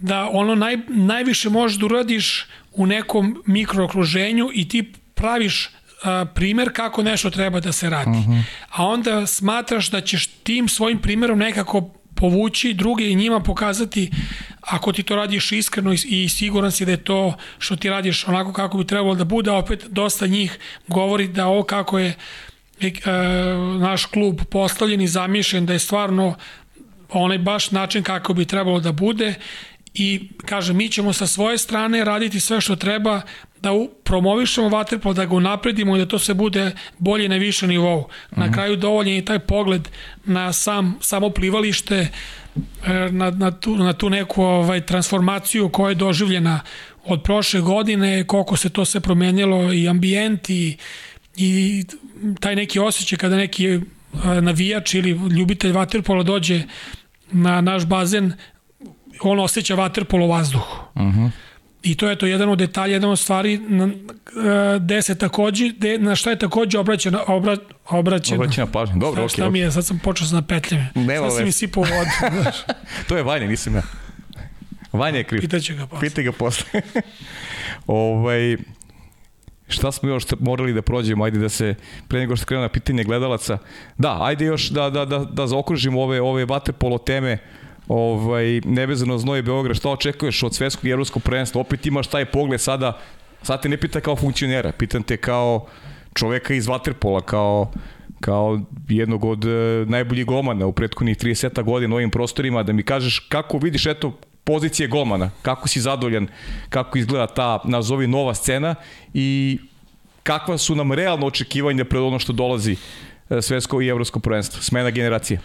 da 0.00 0.28
ono 0.32 0.54
naj, 0.54 0.76
najviše 0.88 1.48
možeš 1.48 1.78
da 1.78 1.86
uradiš 1.86 2.46
u 2.72 2.86
nekom 2.86 3.42
mikrookruženju 3.46 4.50
i 4.54 4.68
ti 4.68 4.92
praviš 5.14 5.70
a, 6.02 6.24
primer 6.34 6.72
kako 6.72 7.02
nešto 7.02 7.30
treba 7.30 7.60
da 7.60 7.72
se 7.72 7.90
radi. 7.90 8.10
Uh 8.10 8.16
mhm. 8.16 8.32
-huh. 8.32 8.42
A 8.70 8.86
onda 8.86 9.26
smatraš 9.26 9.90
da 9.90 10.00
ćeš 10.00 10.26
tim 10.26 10.68
svojim 10.68 10.98
primerom 10.98 11.38
nekako 11.38 11.90
povući 12.20 12.74
druge 12.74 13.10
i 13.10 13.14
njima 13.14 13.40
pokazati 13.40 14.10
ako 14.60 14.92
ti 14.92 15.02
to 15.02 15.16
radiš 15.16 15.52
iskreno 15.52 15.92
i 16.04 16.28
siguran 16.28 16.72
si 16.72 16.84
da 16.84 16.90
je 16.90 17.04
to 17.04 17.34
što 17.58 17.76
ti 17.76 17.90
radiš 17.90 18.28
onako 18.28 18.52
kako 18.52 18.78
bi 18.78 18.86
trebalo 18.86 19.14
da 19.14 19.24
bude, 19.24 19.50
a 19.50 19.54
opet 19.54 19.84
dosta 19.88 20.26
njih 20.26 20.58
govori 20.88 21.28
da 21.28 21.46
ovo 21.46 21.62
kako 21.62 21.98
je 21.98 22.14
e, 22.80 22.92
naš 23.78 24.04
klub 24.04 24.40
postavljen 24.50 25.00
i 25.00 25.08
zamišljen 25.08 25.66
da 25.66 25.72
je 25.72 25.78
stvarno 25.78 26.34
onaj 27.08 27.38
baš 27.38 27.70
način 27.70 28.02
kako 28.02 28.34
bi 28.34 28.44
trebalo 28.44 28.80
da 28.80 28.92
bude 28.92 29.34
i 29.94 30.28
kažem, 30.46 30.76
mi 30.76 30.88
ćemo 30.88 31.12
sa 31.12 31.26
svoje 31.26 31.58
strane 31.58 32.04
raditi 32.04 32.40
sve 32.40 32.60
što 32.60 32.76
treba 32.76 33.20
da 33.62 33.70
promovišemo 34.04 34.68
vaterpolo, 34.68 35.14
da 35.14 35.24
ga 35.24 35.34
unapredimo 35.34 35.96
i 35.96 35.98
da 35.98 36.06
to 36.06 36.18
se 36.18 36.34
bude 36.34 36.72
bolje 36.98 37.28
na 37.28 37.36
više 37.36 37.66
nivou. 37.66 38.08
Na 38.30 38.44
mm 38.44 38.48
-hmm. 38.48 38.54
kraju 38.54 38.76
dovoljen 38.76 39.14
je 39.14 39.24
taj 39.24 39.38
pogled 39.38 39.88
na 40.24 40.52
sam, 40.52 40.98
samo 41.00 41.30
plivalište, 41.30 42.08
e, 42.86 43.08
na, 43.10 43.30
na, 43.30 43.50
tu, 43.50 43.76
na 43.76 43.92
tu 43.92 44.10
neku 44.10 44.42
ovaj, 44.42 44.86
transformaciju 44.86 45.68
koja 45.68 45.88
je 45.88 45.94
doživljena 45.94 46.60
od 47.04 47.22
prošle 47.22 47.60
godine, 47.60 48.24
koliko 48.26 48.56
se 48.56 48.68
to 48.68 48.84
se 48.84 49.00
promenilo 49.00 49.72
i 49.72 49.88
ambijent 49.88 50.50
i, 50.50 50.76
i 51.36 51.84
taj 52.40 52.56
neki 52.56 52.78
osjećaj 52.78 53.18
kada 53.18 53.36
neki 53.36 53.66
e, 53.66 53.80
navijač 54.40 54.94
ili 54.94 55.10
ljubitelj 55.10 55.72
vaterpola 55.72 56.22
dođe 56.22 56.62
na 57.32 57.60
naš 57.60 57.84
bazen, 57.86 58.32
on 59.22 59.40
osjeća 59.40 59.74
vaterpolo 59.74 60.26
vazduh. 60.26 60.66
Uh 60.94 61.02
mhm. 61.02 61.20
-huh. 61.20 61.30
I 61.82 61.94
to 61.94 62.08
je 62.08 62.18
to 62.18 62.26
jedan 62.26 62.48
od 62.48 62.58
detalja, 62.58 62.92
jedan 62.92 63.10
od 63.10 63.18
stvari 63.18 63.58
na, 63.58 63.88
gde 64.80 65.02
se 65.02 65.18
takođe, 65.18 65.72
de, 65.78 65.98
na 65.98 66.16
šta 66.16 66.30
je 66.30 66.38
takođe 66.38 66.78
obraćena, 66.78 67.20
obra, 67.26 67.56
obraćena. 67.88 68.40
Obraćena 68.40 68.66
pažnja, 68.66 68.94
dobro, 68.96 69.24
okej. 69.24 69.28
Šta 69.28 69.42
okay, 69.42 69.50
mi 69.50 69.58
je, 69.58 69.70
sad 69.70 69.86
sam 69.86 69.98
počeo 69.98 70.26
sa 70.26 70.34
napetljama. 70.34 70.86
Nema 70.94 71.30
sad 71.30 71.36
sam 71.36 71.44
mi 71.44 71.52
sipao 71.52 71.82
vodu. 71.82 72.42
to 73.08 73.16
je 73.16 73.22
Vanja, 73.22 73.46
nisam 73.46 73.74
ja. 73.74 73.82
Vanja 74.92 75.18
je 75.18 75.24
kriv. 75.24 75.40
Pitaće 75.40 75.74
ga 75.74 75.86
posle. 75.86 76.08
Pite 76.08 76.22
ga 76.22 76.32
posle. 76.32 76.80
ovaj, 77.86 78.56
šta 79.68 79.92
smo 79.92 80.08
još 80.08 80.24
morali 80.40 80.72
da 80.72 80.82
prođemo, 80.82 81.24
ajde 81.24 81.38
da 81.38 81.48
se, 81.48 81.74
pre 82.08 82.20
nego 82.20 82.36
što 82.36 82.46
krenu 82.46 82.62
na 82.62 82.68
pitanje 82.68 83.04
gledalaca, 83.04 83.58
da, 83.98 84.18
ajde 84.20 84.44
još 84.44 84.68
da, 84.68 84.90
da, 84.90 85.04
da, 85.04 85.18
da 85.18 85.46
zaokružimo 85.46 86.02
ove, 86.02 86.20
ove 86.20 86.44
vaterpolo 86.44 86.98
teme, 86.98 87.38
ovaj, 87.90 88.60
nevezano 88.64 89.18
znoje 89.18 89.42
Beograd, 89.42 89.76
šta 89.76 89.90
očekuješ 89.90 90.42
od 90.42 90.54
svetskog 90.54 90.84
i 90.84 90.90
evropskog 90.90 91.22
prvenstva? 91.22 91.60
Opet 91.60 91.86
imaš 91.86 92.06
taj 92.06 92.24
pogled 92.24 92.60
sada, 92.60 92.98
sad 93.42 93.62
te 93.62 93.68
ne 93.68 93.76
pita 93.76 94.00
kao 94.00 94.16
funkcionera, 94.16 94.72
pitan 94.72 95.02
te 95.02 95.16
kao 95.16 95.66
čoveka 96.14 96.54
iz 96.54 96.66
Waterpola, 96.66 97.20
kao 97.20 97.72
kao 98.20 98.60
jednog 98.88 99.24
od 99.24 99.44
e, 99.44 99.84
najboljih 99.86 100.26
golmana 100.26 100.66
u 100.66 100.72
prethodnih 100.72 101.16
30 101.16 101.62
godina 101.62 101.94
u 101.94 101.96
ovim 101.96 102.10
prostorima, 102.10 102.62
da 102.62 102.72
mi 102.72 102.82
kažeš 102.82 103.18
kako 103.18 103.58
vidiš 103.58 103.86
eto 103.86 104.18
pozicije 104.44 104.88
golmana, 104.88 105.30
kako 105.42 105.68
si 105.68 105.80
zadovoljan, 105.80 106.28
kako 106.68 106.98
izgleda 106.98 107.26
ta, 107.26 107.58
nazovi, 107.64 108.06
nova 108.06 108.34
scena? 108.34 108.74
I 109.14 109.58
kakva 110.22 110.58
su 110.58 110.74
nam 110.74 110.92
realno 110.92 111.26
očekivanja 111.26 111.84
pred 111.84 112.02
ono 112.02 112.18
što 112.18 112.32
dolazi 112.32 112.76
e, 113.30 113.42
svetsko 113.42 113.82
i 113.82 113.88
evropsko 113.88 114.20
prvenstvo, 114.20 114.62
smena 114.62 114.90
generacije 114.90 115.40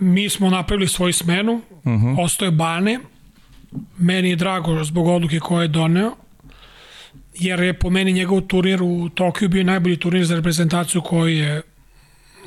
mi 0.00 0.28
smo 0.28 0.50
napravili 0.50 0.88
svoju 0.88 1.12
smenu, 1.12 1.52
uh 1.84 1.92
mhm. 1.92 2.06
-huh. 2.06 2.24
ostoje 2.24 2.50
Bane, 2.50 2.98
meni 3.98 4.30
je 4.30 4.36
drago 4.36 4.84
zbog 4.84 5.06
odluke 5.06 5.40
koje 5.40 5.64
je 5.64 5.68
doneo, 5.68 6.16
jer 7.34 7.60
je 7.60 7.78
po 7.78 7.90
meni 7.90 8.12
njegov 8.12 8.40
turnir 8.40 8.82
u 8.82 9.08
Tokiju 9.08 9.48
bio 9.48 9.64
najbolji 9.64 9.96
turnir 9.96 10.24
za 10.24 10.34
reprezentaciju 10.34 11.02
koji 11.02 11.38
je 11.38 11.62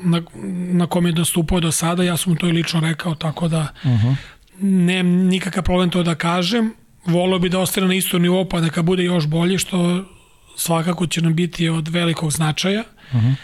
na, 0.02 0.22
na 0.72 0.88
kom 0.88 1.06
je 1.06 1.12
nastupao 1.12 1.60
do 1.60 1.72
sada, 1.72 2.04
ja 2.04 2.18
sam 2.18 2.34
mu 2.34 2.40
to 2.40 2.48
i 2.48 2.52
lično 2.52 2.80
rekao, 2.80 3.16
tako 3.16 3.48
da 3.48 3.68
uh 3.84 3.92
mhm. 3.92 4.08
-huh. 4.08 4.16
nemam 4.62 5.14
nikakav 5.14 5.64
problem 5.64 5.90
to 5.90 6.04
da 6.04 6.16
kažem, 6.16 6.74
volio 7.06 7.40
bi 7.40 7.50
da 7.50 7.60
ostane 7.60 7.88
na 7.88 7.94
isto 7.94 8.20
nivou, 8.20 8.46
pa 8.50 8.62
neka 8.62 8.82
bude 8.82 9.04
još 9.04 9.28
bolje, 9.28 9.58
što 9.58 10.06
svakako 10.56 11.08
će 11.08 11.22
nam 11.22 11.36
biti 11.36 11.70
od 11.70 11.88
velikog 11.88 12.32
značaja. 12.32 12.84
Uh 13.10 13.16
mhm. 13.16 13.28
-huh. 13.28 13.36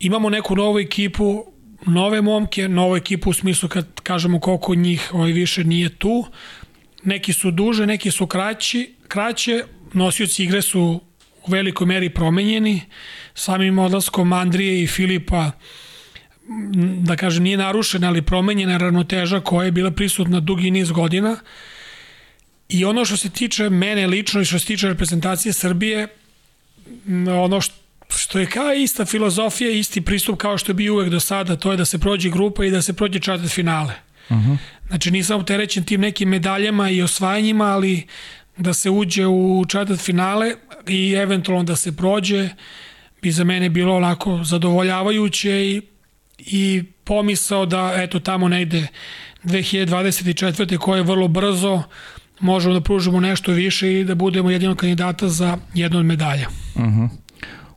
Imamo 0.00 0.30
neku 0.30 0.56
novu 0.56 0.78
ekipu, 0.78 1.44
nove 1.88 2.22
momke, 2.22 2.68
novu 2.68 2.96
ekipu 2.96 3.30
u 3.30 3.32
smislu 3.32 3.68
kad 3.68 4.00
kažemo 4.00 4.40
koliko 4.40 4.74
njih 4.74 5.10
ovaj, 5.12 5.32
više 5.32 5.64
nije 5.64 5.88
tu. 5.88 6.26
Neki 7.04 7.32
su 7.32 7.50
duže, 7.50 7.86
neki 7.86 8.10
su 8.10 8.26
kraći, 8.26 8.94
kraće, 9.08 9.64
nosioci 9.92 10.44
igre 10.44 10.62
su 10.62 11.00
u 11.46 11.50
velikoj 11.50 11.86
meri 11.86 12.10
promenjeni. 12.10 12.82
Samim 13.34 13.78
odlaskom 13.78 14.32
Andrije 14.32 14.82
i 14.82 14.86
Filipa 14.86 15.50
da 17.02 17.16
kažem, 17.16 17.42
nije 17.42 17.56
narušena, 17.56 18.08
ali 18.08 18.22
promenjena 18.22 18.76
ravnoteža 18.76 19.40
koja 19.40 19.64
je 19.64 19.72
bila 19.72 19.90
prisutna 19.90 20.40
dugi 20.40 20.70
niz 20.70 20.90
godina 20.90 21.36
I 22.68 22.84
ono 22.84 23.04
što 23.04 23.16
se 23.16 23.30
tiče 23.30 23.70
mene 23.70 24.06
lično 24.06 24.40
i 24.40 24.44
što 24.44 24.58
se 24.58 24.66
tiče 24.66 24.88
reprezentacije 24.88 25.52
Srbije, 25.52 26.08
ono 27.44 27.60
što 27.60 27.74
što 28.16 28.38
je 28.38 28.46
kao 28.46 28.72
ista 28.72 29.04
filozofija, 29.04 29.70
isti 29.70 30.00
pristup 30.00 30.38
kao 30.38 30.58
što 30.58 30.70
je 30.70 30.74
bio 30.74 30.94
uvek 30.94 31.08
do 31.08 31.20
sada, 31.20 31.56
to 31.56 31.70
je 31.70 31.76
da 31.76 31.84
se 31.84 31.98
prođe 31.98 32.30
grupa 32.30 32.64
i 32.64 32.70
da 32.70 32.82
se 32.82 32.92
prođe 32.92 33.18
četvrt 33.18 33.52
finale. 33.52 33.94
Uh 34.28 34.36
-huh. 34.36 34.56
Znači 34.88 35.10
nisam 35.10 35.40
uterećen 35.40 35.84
tim 35.84 36.00
nekim 36.00 36.28
medaljama 36.28 36.90
i 36.90 37.02
osvajanjima, 37.02 37.64
ali 37.64 38.06
da 38.56 38.74
se 38.74 38.90
uđe 38.90 39.26
u 39.26 39.64
četvrt 39.68 40.00
finale 40.00 40.54
i 40.86 41.12
eventualno 41.12 41.64
da 41.64 41.76
se 41.76 41.96
prođe 41.96 42.48
bi 43.22 43.30
za 43.30 43.44
mene 43.44 43.70
bilo 43.70 43.96
onako 43.96 44.44
zadovoljavajuće 44.44 45.50
i, 45.50 45.82
i 46.38 46.82
pomisao 47.04 47.66
da 47.66 47.92
eto 47.96 48.20
tamo 48.20 48.48
negde 48.48 48.86
2024. 49.44 50.78
koje 50.78 50.98
je 50.98 51.02
vrlo 51.02 51.28
brzo 51.28 51.82
možemo 52.40 52.74
da 52.74 52.80
pružimo 52.80 53.20
nešto 53.20 53.52
više 53.52 54.00
i 54.00 54.04
da 54.04 54.14
budemo 54.14 54.50
jedino 54.50 54.74
kandidata 54.74 55.28
za 55.28 55.58
jednu 55.74 55.98
od 55.98 56.04
medalja. 56.04 56.48
Uh 56.74 56.82
-huh. 56.82 57.08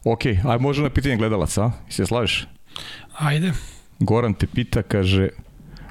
Ok, 0.03 0.25
aj 0.25 0.59
možemo 0.59 0.87
na 0.87 0.93
pitanje 0.93 1.17
gledalaca, 1.17 1.63
a? 1.63 1.71
Se 1.89 2.05
slažeš? 2.05 2.47
Ajde. 3.19 3.53
Goran 3.99 4.33
te 4.33 4.47
pita, 4.47 4.81
kaže, 4.81 5.29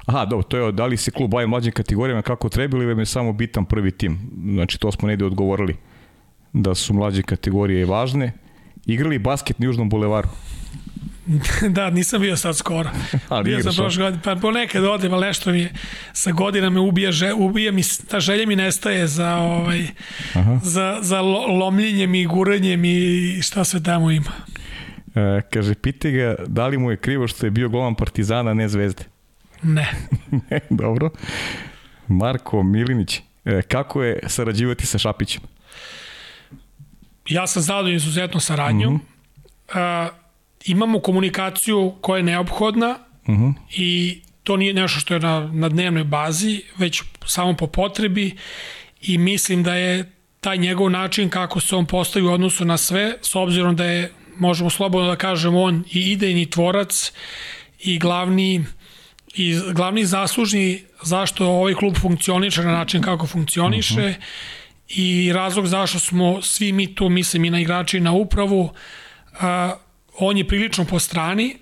Aha, 0.05 0.25
dobro, 0.25 0.43
to 0.43 0.57
je 0.57 0.71
da 0.71 0.85
li 0.85 0.97
se 0.97 1.11
klub 1.11 1.31
baje 1.31 1.47
mlađim 1.47 1.71
kategorijama 1.71 2.21
kako 2.21 2.49
treba 2.49 2.77
ili 2.77 2.85
vam 2.85 2.99
je 2.99 3.05
samo 3.05 3.33
bitan 3.33 3.65
prvi 3.65 3.91
tim. 3.91 4.19
Znači, 4.53 4.79
to 4.79 4.91
smo 4.91 5.07
negde 5.07 5.25
odgovorili 5.25 5.75
da 6.53 6.75
su 6.75 6.93
mlađe 6.93 7.23
kategorije 7.23 7.85
važne. 7.85 8.31
Igrali 8.85 9.19
basket 9.19 9.59
na 9.59 9.65
Južnom 9.65 9.89
bulevaru. 9.89 10.29
da, 11.75 11.89
nisam 11.89 12.21
bio 12.21 12.37
sad 12.37 12.57
skoro. 12.57 12.89
Ali 13.29 13.43
bio 13.43 13.63
sam 13.63 13.75
prošle 13.75 14.03
godine, 14.03 14.21
pa 14.23 14.35
ponekad 14.35 14.83
odem, 14.83 15.13
ali 15.13 15.25
nešto 15.25 15.51
mi 15.51 15.59
je, 15.59 15.73
sa 16.13 16.31
godinama 16.31 16.81
ubija, 16.81 17.11
že, 17.11 17.33
ubija 17.33 17.71
mi, 17.71 17.81
ta 18.07 18.19
želja 18.19 18.47
mi 18.47 18.55
nestaje 18.55 19.07
za, 19.07 19.35
ovaj, 19.35 19.87
Aha. 20.33 20.59
za, 20.63 20.97
za 21.01 21.21
lomljenjem 21.21 22.15
i 22.15 22.25
guranjem 22.25 22.85
i 22.85 23.39
šta 23.41 23.63
sve 23.63 23.83
tamo 23.83 24.11
ima. 24.11 24.31
E, 25.15 25.41
kaže, 25.53 25.75
pite 25.75 26.11
ga 26.11 26.35
da 26.47 26.67
li 26.67 26.77
mu 26.77 26.91
je 26.91 26.97
krivo 26.97 27.27
što 27.27 27.45
je 27.45 27.51
bio 27.51 27.69
golman 27.69 27.95
Partizana, 27.95 28.53
ne 28.53 28.69
Zvezde? 28.69 29.03
Ne. 29.63 29.91
ne, 30.49 30.59
dobro. 30.69 31.09
Marko 32.07 32.63
Milinić, 32.63 33.21
e, 33.45 33.61
kako 33.61 34.03
je 34.03 34.19
sarađivati 34.27 34.85
sa 34.85 34.97
Šapićem? 34.97 35.41
Ja 37.29 37.47
sam 37.47 37.61
zadovoljan 37.61 37.95
izuzetno 37.95 38.39
saradnjom. 38.39 38.93
Mm 38.93 38.99
-hmm. 39.73 40.09
Imamo 40.65 40.99
komunikaciju 40.99 41.93
koja 42.01 42.17
je 42.17 42.23
neophodna 42.23 42.95
uh 43.27 43.29
mhm. 43.29 43.43
-huh. 43.43 43.53
i 43.75 44.21
to 44.43 44.57
nije 44.57 44.73
nešto 44.73 44.99
što 44.99 45.13
je 45.13 45.19
na, 45.19 45.49
na 45.53 45.69
dnevnoj 45.69 46.03
bazi, 46.03 46.61
već 46.77 47.03
samo 47.25 47.53
po 47.53 47.67
potrebi 47.67 48.35
i 49.01 49.17
mislim 49.17 49.63
da 49.63 49.75
je 49.75 50.11
taj 50.39 50.57
njegov 50.57 50.89
način 50.89 51.29
kako 51.29 51.59
se 51.59 51.75
on 51.75 51.85
postavi 51.85 52.25
u 52.25 52.31
odnosu 52.31 52.65
na 52.65 52.77
sve, 52.77 53.17
s 53.21 53.35
obzirom 53.35 53.75
da 53.75 53.85
je, 53.85 54.11
možemo 54.37 54.69
slobodno 54.69 55.09
da 55.09 55.15
kažemo, 55.15 55.61
on 55.61 55.83
i 55.91 56.11
idejni 56.11 56.49
tvorac 56.49 57.11
i 57.79 57.99
glavni 57.99 58.65
i 59.35 59.59
glavni 59.73 60.05
zaslužni 60.05 60.83
zašto 61.03 61.47
ovaj 61.47 61.73
klub 61.73 61.95
funkcioniše 61.97 62.63
na 62.63 62.71
način 62.71 63.01
kako 63.01 63.27
funkcioniše 63.27 63.93
uh 63.93 63.99
mhm. 63.99 64.09
-huh. 64.09 64.15
i 64.87 65.33
razlog 65.33 65.67
zašto 65.67 65.99
smo 65.99 66.41
svi 66.41 66.71
mi 66.71 66.95
tu, 66.95 67.09
mislim 67.09 67.45
i 67.45 67.49
na 67.49 67.59
igrači 67.59 67.97
i 67.97 68.01
na 68.01 68.11
upravu, 68.11 68.69
a, 69.39 69.75
on 70.19 70.37
je 70.37 70.47
prilično 70.47 70.85
po 70.85 70.99
strani 70.99 71.55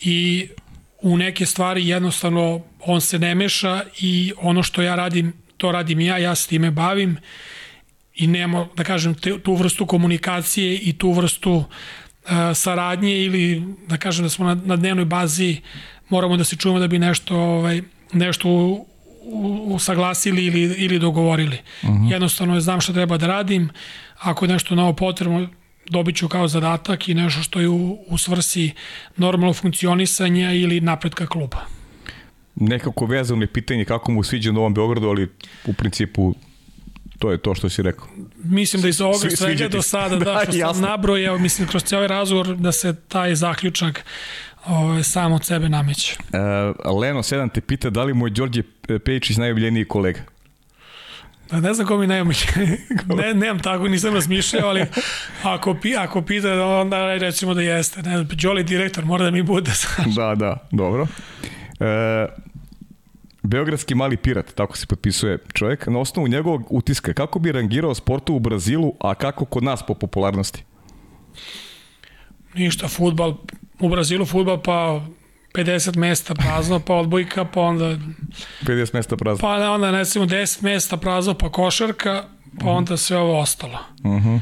i 0.00 0.48
u 1.02 1.16
neke 1.16 1.46
stvari 1.46 1.88
jednostavno 1.88 2.60
on 2.80 3.00
se 3.00 3.18
ne 3.18 3.34
meša 3.34 3.82
i 4.00 4.32
ono 4.38 4.62
što 4.62 4.82
ja 4.82 4.94
radim, 4.94 5.32
to 5.56 5.72
radim 5.72 6.00
ja, 6.00 6.18
ja 6.18 6.34
se 6.34 6.48
time 6.48 6.70
bavim 6.70 7.16
i 8.14 8.26
nema, 8.26 8.68
da 8.76 8.84
kažem, 8.84 9.14
te, 9.14 9.38
tu 9.38 9.54
vrstu 9.54 9.86
komunikacije 9.86 10.78
i 10.78 10.92
tu 10.92 11.12
vrstu 11.12 11.52
uh, 11.54 11.64
saradnje 12.54 13.24
ili 13.24 13.64
da 13.88 13.96
kažem 13.96 14.24
da 14.24 14.28
smo 14.28 14.46
na, 14.46 14.54
na 14.54 14.76
dnevnoj 14.76 15.04
bazi 15.04 15.60
moramo 16.08 16.36
da 16.36 16.44
se 16.44 16.56
čujemo 16.56 16.78
da 16.78 16.86
bi 16.86 16.98
nešto 16.98 17.36
ovaj, 17.36 17.82
nešto 18.12 18.48
usaglasili 19.64 20.44
ili, 20.44 20.60
ili 20.60 20.98
dogovorili. 20.98 21.58
Uh 21.82 21.88
mhm. 21.88 21.98
-huh. 21.98 22.12
Jednostavno 22.12 22.60
znam 22.60 22.80
šta 22.80 22.92
treba 22.92 23.16
da 23.16 23.26
radim, 23.26 23.70
ako 24.18 24.44
je 24.44 24.52
nešto 24.52 24.74
novo 24.74 24.92
potrebno, 24.92 25.48
dobit 25.90 26.16
ću 26.16 26.28
kao 26.28 26.48
zadatak 26.48 27.08
i 27.08 27.14
nešto 27.14 27.42
što 27.42 27.60
je 27.60 27.68
u, 27.68 27.98
u 28.06 28.18
svrsi 28.18 28.72
normalno 29.16 29.52
funkcionisanja 29.52 30.52
ili 30.52 30.80
napretka 30.80 31.26
kluba. 31.26 31.58
Nekako 32.54 33.06
vezano 33.06 33.42
je 33.42 33.46
pitanje 33.46 33.84
kako 33.84 34.12
mu 34.12 34.22
sviđa 34.22 34.50
u 34.50 34.52
Novom 34.52 34.74
Beogradu, 34.74 35.08
ali 35.08 35.28
u 35.66 35.72
principu 35.72 36.34
to 37.18 37.30
je 37.32 37.38
to 37.38 37.54
što 37.54 37.68
si 37.68 37.82
rekao. 37.82 38.08
Mislim 38.44 38.82
da 38.82 38.88
iz 38.88 39.00
ovoga 39.00 39.18
Svi, 39.18 39.36
svega 39.36 39.68
do 39.68 39.82
sada, 39.82 40.16
da, 40.24 40.24
da 40.24 40.40
što 40.44 40.56
jasno. 40.56 40.74
sam 40.74 40.82
nabrojao, 40.82 41.38
mislim 41.38 41.68
kroz 41.68 41.84
cijeli 41.84 42.06
razgovor 42.06 42.56
da 42.56 42.72
se 42.72 42.94
taj 43.08 43.34
zaključak 43.34 44.04
ovaj, 44.66 45.02
sam 45.02 45.32
od 45.32 45.44
sebe 45.44 45.68
nameće. 45.68 46.16
Uh, 46.18 47.00
Leno 47.00 47.22
7 47.22 47.52
te 47.52 47.60
pita 47.60 47.90
da 47.90 48.04
li 48.04 48.14
mu 48.14 48.26
je 48.26 48.30
Đorđe 48.30 48.62
Pejičić 49.04 49.36
najomiljeniji 49.36 49.84
kolega? 49.84 50.20
Da 51.50 51.60
ne 51.60 51.74
znam 51.74 51.86
ko 51.86 51.98
mi 51.98 52.06
najomiljeniji. 52.06 52.78
ne, 53.22 53.34
nemam 53.34 53.58
tako, 53.58 53.88
nisam 53.88 54.14
razmišljao, 54.14 54.68
ali 54.68 54.84
ako, 55.42 55.74
pi, 55.74 55.96
ako 55.96 56.22
pita, 56.22 56.66
onda 56.66 57.14
recimo 57.14 57.54
da 57.54 57.62
jeste. 57.62 58.02
Ne 58.02 58.10
znam, 58.10 58.28
Đoli 58.42 58.64
direktor, 58.64 59.04
mora 59.04 59.24
da 59.24 59.30
mi 59.30 59.42
bude. 59.42 59.70
da, 60.16 60.34
da, 60.34 60.68
dobro. 60.70 61.06
E, 61.80 62.26
Beogradski 63.42 63.94
mali 63.94 64.16
pirat, 64.16 64.54
tako 64.54 64.76
se 64.76 64.86
potpisuje 64.86 65.38
čovjek, 65.52 65.86
na 65.86 65.98
osnovu 65.98 66.28
njegovog 66.28 66.66
utiska, 66.70 67.12
kako 67.12 67.38
bi 67.38 67.52
rangirao 67.52 67.94
sportu 67.94 68.34
u 68.34 68.38
Brazilu, 68.38 68.94
a 69.00 69.14
kako 69.14 69.44
kod 69.44 69.62
nas 69.62 69.86
po 69.86 69.94
popularnosti? 69.94 70.64
Ništa, 72.54 72.88
futbal, 72.88 73.34
u 73.78 73.88
Brazilu 73.88 74.26
futbal 74.26 74.62
pa 74.62 75.00
50 75.54 75.96
mesta 75.96 76.34
prazno, 76.34 76.80
pa 76.80 76.94
odbojka, 76.94 77.44
pa 77.44 77.60
onda... 77.60 77.98
50 78.62 78.94
mesta 78.94 79.16
prazno. 79.16 79.40
Pa 79.40 79.70
onda, 79.70 79.90
recimo, 79.90 80.26
10 80.26 80.62
mesta 80.62 80.96
prazno, 80.96 81.34
pa 81.34 81.52
košarka, 81.52 82.24
pa 82.58 82.64
uh 82.64 82.72
-huh. 82.72 82.76
onda 82.76 82.96
sve 82.96 83.16
ovo 83.16 83.38
ostalo. 83.40 83.78
Uh 84.04 84.12
-huh. 84.12 84.40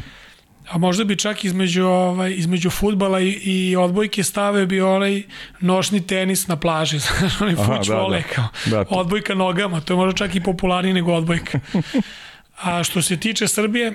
A 0.71 0.79
možda 0.79 1.05
bi 1.05 1.17
čak 1.17 1.45
između, 1.45 1.85
ovaj, 1.85 2.33
između 2.33 2.71
futbala 2.71 3.21
i, 3.21 3.29
i 3.31 3.77
odbojke 3.77 4.25
stavio 4.25 4.67
bi 4.67 4.81
onaj 4.81 5.23
nošni 5.61 6.07
tenis 6.07 6.47
na 6.47 6.57
plaži, 6.57 6.99
znaš, 7.19 7.41
onaj 7.41 7.55
fuč 7.55 7.89
da, 7.89 7.95
vole, 7.95 8.19
da. 8.19 8.35
kao 8.35 8.49
da, 8.67 8.85
odbojka 8.91 9.35
nogama, 9.35 9.81
to 9.81 9.93
je 9.93 9.97
možda 9.97 10.17
čak 10.17 10.35
i 10.35 10.43
popularniji 10.43 10.95
nego 10.95 11.13
odbojka. 11.13 11.61
A 12.63 12.85
što 12.85 13.03
se 13.03 13.17
tiče 13.17 13.49
Srbije, 13.49 13.93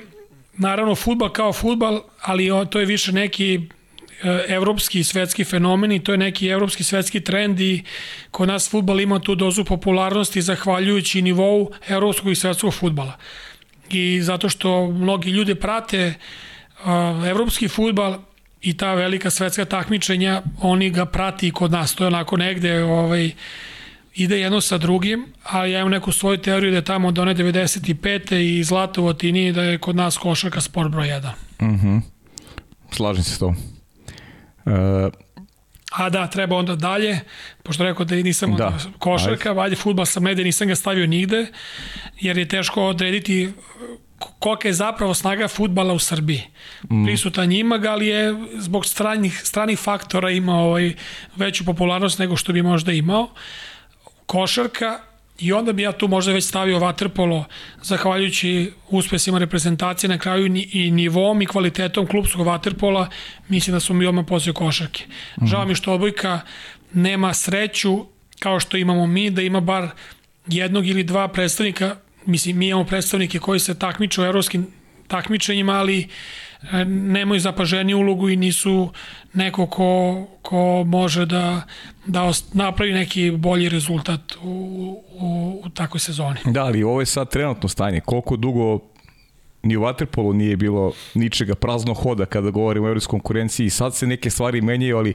naravno 0.54 0.96
futbal 0.96 1.30
kao 1.30 1.54
futbal, 1.54 2.02
ali 2.22 2.50
to 2.70 2.80
je 2.80 2.86
više 2.86 3.12
neki 3.12 3.62
evropski 4.48 5.00
i 5.00 5.04
svetski 5.04 5.44
fenomen 5.44 5.92
i 5.92 6.04
to 6.04 6.12
je 6.12 6.18
neki 6.18 6.48
evropski 6.48 6.84
svetski 6.84 7.22
trend 7.22 7.60
i 7.60 7.84
kod 8.32 8.48
nas 8.48 8.70
futbal 8.70 9.02
ima 9.02 9.20
tu 9.20 9.36
dozu 9.36 9.64
popularnosti 9.64 10.42
zahvaljujući 10.42 11.22
nivou 11.22 11.72
evropskog 11.88 12.32
i 12.32 12.36
svetskog 12.36 12.74
futbala. 12.74 13.18
I 13.90 14.22
zato 14.22 14.50
što 14.50 14.88
mnogi 14.88 15.30
ljudi 15.30 15.56
prate 15.56 16.14
uh, 16.80 17.28
evropski 17.28 17.68
futbal 17.68 18.18
i 18.62 18.78
ta 18.78 18.94
velika 18.94 19.30
svetska 19.30 19.66
takmičenja, 19.66 20.42
oni 20.62 20.90
ga 20.90 21.06
prati 21.06 21.52
kod 21.52 21.72
nas. 21.72 21.96
To 21.96 22.04
je 22.04 22.08
onako 22.08 22.38
negde 22.38 22.84
ovaj, 22.84 23.32
ide 24.16 24.40
jedno 24.40 24.62
sa 24.62 24.78
drugim, 24.78 25.26
ali 25.44 25.72
ja 25.72 25.80
imam 25.80 25.92
neku 25.92 26.12
svoju 26.12 26.38
teoriju 26.38 26.72
da 26.72 26.78
je 26.78 26.84
tamo 26.84 27.12
do 27.12 27.22
one 27.22 27.36
95. 27.36 28.36
i 28.36 28.64
zlato 28.64 29.04
u 29.04 29.08
Atini 29.08 29.54
da 29.54 29.64
je 29.64 29.78
kod 29.78 29.96
nas 29.96 30.18
košarka 30.18 30.62
sport 30.62 30.92
broj 30.92 31.08
1. 31.08 31.32
Mhm. 31.62 31.72
Mm 31.72 31.80
-hmm. 31.80 32.02
Slažem 32.92 33.24
se 33.24 33.36
s 33.36 33.40
tom. 33.40 33.73
Uh, 34.66 34.74
A 35.94 36.10
da, 36.10 36.28
treba 36.28 36.58
onda 36.58 36.76
dalje, 36.76 37.20
pošto 37.64 37.84
rekao 37.84 38.06
da 38.06 38.16
nisam 38.16 38.56
da. 38.56 38.78
košarka, 39.00 39.50
Ajde. 39.50 39.58
valje 39.58 39.76
futbol 39.76 40.06
sam 40.06 40.24
negde, 40.24 40.44
nisam 40.44 40.68
ga 40.68 40.76
stavio 40.76 41.08
nigde, 41.08 41.46
jer 42.22 42.38
je 42.38 42.48
teško 42.48 42.86
odrediti 42.86 43.52
kolika 44.40 44.68
je 44.68 44.74
zapravo 44.74 45.14
snaga 45.14 45.48
futbala 45.48 45.94
u 45.94 46.00
Srbiji. 46.00 46.42
Mm. 46.90 47.06
Prisutan 47.06 47.52
ima 47.52 47.78
ga, 47.78 47.92
ali 47.92 48.08
je 48.08 48.36
zbog 48.58 48.86
stranih, 48.86 49.42
stranih 49.44 49.80
faktora 49.80 50.32
imao 50.32 50.66
ovaj 50.66 50.94
veću 51.36 51.66
popularnost 51.66 52.20
nego 52.20 52.36
što 52.36 52.54
bi 52.54 52.62
možda 52.62 52.92
imao. 52.92 53.30
Košarka 54.26 55.00
I 55.40 55.54
onda 55.54 55.74
bi 55.74 55.82
ja 55.82 55.92
tu 55.92 56.08
možda 56.08 56.34
već 56.34 56.46
stavio 56.46 56.80
vaterpolo, 56.80 57.46
zahvaljujući 57.82 58.72
uspesima 58.90 59.38
reprezentacije 59.38 60.10
na 60.10 60.18
kraju 60.18 60.46
i 60.72 60.92
nivom 60.92 61.42
i 61.42 61.46
kvalitetom 61.46 62.08
klubskog 62.08 62.46
vaterpola, 62.46 63.10
mislim 63.48 63.74
da 63.74 63.80
smo 63.80 63.96
mi 63.96 64.06
odmah 64.06 64.26
posle 64.28 64.54
košarke. 64.54 65.04
Mm 65.06 65.44
-hmm. 65.44 65.48
Žao 65.48 65.66
mi 65.66 65.76
što 65.76 65.94
odbojka 65.94 66.40
nema 66.94 67.34
sreću, 67.34 68.06
kao 68.40 68.60
što 68.60 68.78
imamo 68.78 69.08
mi, 69.08 69.30
da 69.30 69.42
ima 69.42 69.60
bar 69.60 69.90
jednog 70.48 70.88
ili 70.88 71.04
dva 71.04 71.28
predstavnika, 71.28 71.96
mislim, 72.26 72.58
mi 72.58 72.68
imamo 72.68 72.86
predstavnike 72.86 73.40
koji 73.40 73.60
se 73.60 73.80
takmiče 73.80 74.22
u 74.22 74.26
evropskim 74.26 74.68
takmičenjima, 75.08 75.74
ali 75.74 76.00
e, 76.00 76.06
nemaju 76.86 77.40
zapaženi 77.40 77.94
ulogu 77.94 78.30
i 78.30 78.36
nisu 78.36 78.90
neko 79.34 79.68
ko, 79.68 80.24
ko 80.42 80.84
može 80.84 81.26
da, 81.26 81.62
da 82.06 82.32
napravi 82.54 82.94
neki 82.94 83.32
bolji 83.32 83.70
rezultat 83.70 84.22
u, 84.44 84.50
u, 85.20 85.62
u 85.66 85.70
takvoj 85.70 86.00
sezoni. 86.00 86.40
Da, 86.46 86.64
ali 86.64 86.84
ovo 86.84 87.00
je 87.00 87.06
sad 87.06 87.30
trenutno 87.30 87.70
stanje. 87.70 88.00
Koliko 88.00 88.36
dugo 88.38 88.80
ni 89.64 89.78
u 89.78 89.82
Waterpolu 89.82 90.34
nije 90.34 90.58
bilo 90.58 90.92
ničega 91.14 91.56
prazno 91.56 91.94
hoda 91.94 92.26
kada 92.26 92.50
govorimo 92.50 92.86
o 92.86 92.90
evropskoj 92.90 93.12
konkurenciji. 93.12 93.70
Sad 93.70 93.96
se 93.96 94.08
neke 94.08 94.30
stvari 94.30 94.62
menjaju, 94.62 94.98
ali 94.98 95.14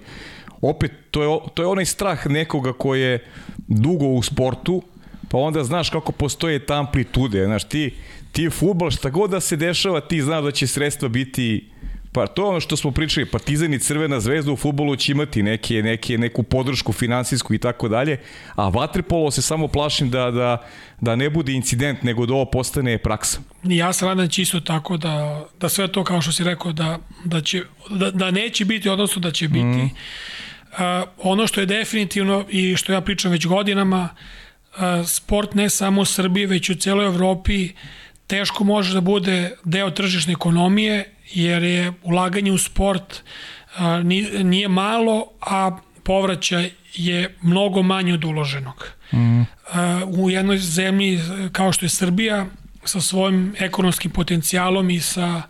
opet 0.61 0.93
to 1.11 1.23
je, 1.23 1.39
to 1.55 1.63
je 1.63 1.67
onaj 1.67 1.85
strah 1.85 2.27
nekoga 2.27 2.73
ko 2.73 2.95
je 2.95 3.25
dugo 3.69 4.07
u 4.07 4.23
sportu, 4.23 4.83
pa 5.31 5.39
onda 5.39 5.65
znaš 5.65 5.91
kako 5.91 6.13
postoje 6.13 6.67
ta 6.67 6.79
amplitude, 6.79 7.45
znaš, 7.45 7.65
ti, 7.65 7.95
ti 8.33 8.51
futbol, 8.51 8.91
šta 8.91 9.11
god 9.11 9.31
da 9.31 9.41
se 9.41 9.57
dešava, 9.57 10.01
ti 10.01 10.23
znaš 10.23 10.45
da 10.45 10.51
će 10.51 10.67
sredstva 10.67 11.09
biti 11.09 11.71
Pa 12.13 12.27
to 12.27 12.43
je 12.43 12.49
ono 12.49 12.61
što 12.61 12.77
smo 12.77 12.91
pričali, 12.91 13.27
Partizan 13.27 13.75
i 13.75 13.79
Crvena 13.79 14.21
zvezda 14.21 14.53
u 14.53 14.57
futbolu 14.57 14.97
će 14.97 15.13
imati 15.13 15.43
neke, 15.43 15.83
neke, 15.83 16.19
neku 16.19 16.43
podršku 16.43 16.93
finansijsku 16.93 17.55
i 17.55 17.59
tako 17.59 17.89
dalje, 17.89 18.21
a 18.55 18.69
Vatrepolo 18.69 19.31
se 19.31 19.43
samo 19.43 19.69
plašim 19.69 20.11
da, 20.11 20.31
da, 20.31 20.67
da 21.01 21.17
ne 21.17 21.31
bude 21.31 21.53
incident, 21.53 22.03
nego 22.03 22.27
da 22.27 22.35
ovo 22.35 22.45
postane 22.45 22.99
praksa. 22.99 23.41
Ja 23.63 23.93
se 23.93 24.05
nadam 24.05 24.27
da 24.27 24.31
će 24.31 24.43
isto 24.43 24.61
tako 24.61 24.97
da, 24.97 25.45
da 25.61 25.69
sve 25.69 25.93
to, 25.93 26.05
kao 26.05 26.23
što 26.23 26.33
si 26.33 26.45
rekao, 26.45 26.73
da, 26.73 26.99
da, 27.25 27.41
će, 27.41 27.63
da, 27.91 28.11
da 28.11 28.31
neće 28.31 28.65
biti, 28.65 28.89
odnosno 28.89 29.21
da 29.21 29.31
će 29.31 29.49
biti. 29.49 29.65
Mm. 29.65 29.85
Uh, 29.85 31.09
ono 31.19 31.47
što 31.47 31.61
je 31.61 31.67
definitivno 31.67 32.45
i 32.51 32.77
što 32.77 32.93
ja 32.93 33.01
pričam 33.01 33.33
već 33.33 33.47
godinama, 33.47 34.09
uh, 34.09 35.07
sport 35.07 35.55
ne 35.55 35.71
samo 35.71 36.01
u 36.01 36.05
Srbiji, 36.05 36.47
već 36.47 36.71
u 36.71 36.75
celoj 36.75 37.07
Evropi 37.07 37.73
teško 38.29 38.65
može 38.65 38.95
da 38.95 39.01
bude 39.01 39.57
deo 39.65 39.91
tržišne 39.91 40.33
ekonomije 40.33 41.05
jer 41.33 41.63
je 41.63 41.93
ulaganje 42.03 42.53
u 42.53 42.59
sport 42.59 43.23
a, 43.77 44.03
nije 44.43 44.69
malo, 44.69 45.27
a 45.41 45.79
povraćaj 46.03 46.71
je 46.95 47.37
mnogo 47.43 47.83
manje 47.83 48.15
od 48.15 48.25
uloženog. 48.25 48.89
Mm. 49.13 49.43
A, 49.73 50.03
u 50.07 50.31
jednoj 50.31 50.59
zemlji 50.59 51.21
kao 51.53 51.73
što 51.73 51.85
je 51.85 51.91
Srbija, 51.91 52.47
sa 52.85 53.01
svojim 53.01 53.55
ekonomskim 53.59 54.11
potencijalom 54.11 54.91
i 54.91 55.01
sa 55.01 55.43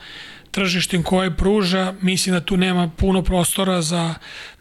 tržištem 0.51 1.03
koje 1.03 1.37
pruža, 1.37 1.95
mislim 2.01 2.35
da 2.35 2.41
tu 2.41 2.57
nema 2.57 2.89
puno 2.89 3.23
prostora 3.23 3.83
za 3.83 4.15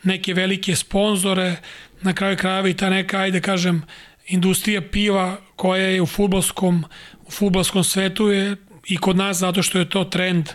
neke 0.04 0.34
velike 0.34 0.76
sponzore, 0.76 1.56
na 2.02 2.14
kraju 2.14 2.38
krajeva 2.38 2.70
i 2.70 2.74
ta 2.74 2.90
neka, 2.90 3.18
ajde 3.18 3.42
kažem, 3.42 3.82
industrija 4.28 4.82
piva 4.82 5.38
koja 5.56 5.88
je 5.88 6.02
u 6.02 6.06
futbolskom, 6.06 6.84
u 7.28 7.32
futbolskom 7.32 7.84
svetu 7.84 8.28
je 8.28 8.56
i 8.88 8.98
kod 8.98 9.18
nas 9.18 9.38
zato 9.38 9.64
što 9.64 9.80
je 9.80 9.90
to 9.90 10.04
trend 10.04 10.50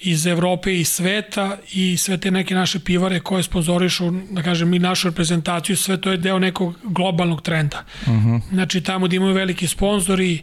iz 0.00 0.26
Evrope 0.26 0.80
i 0.80 0.84
sveta 0.84 1.56
i 1.72 1.96
sve 1.96 2.20
te 2.20 2.30
neke 2.30 2.54
naše 2.54 2.78
pivare 2.78 3.20
koje 3.20 3.42
sponzorišu, 3.42 4.10
da 4.30 4.42
kažem, 4.42 4.74
i 4.74 4.78
našu 4.78 5.08
reprezentaciju, 5.08 5.76
sve 5.76 6.00
to 6.00 6.10
je 6.10 6.16
deo 6.16 6.38
nekog 6.38 6.74
globalnog 6.82 7.42
trenda. 7.42 7.84
Uh 8.02 8.08
mhm. 8.08 8.28
-huh. 8.28 8.40
Znači, 8.52 8.80
tamo 8.80 9.06
gde 9.06 9.16
imaju 9.16 9.34
veliki 9.34 9.66
sponzori, 9.66 10.42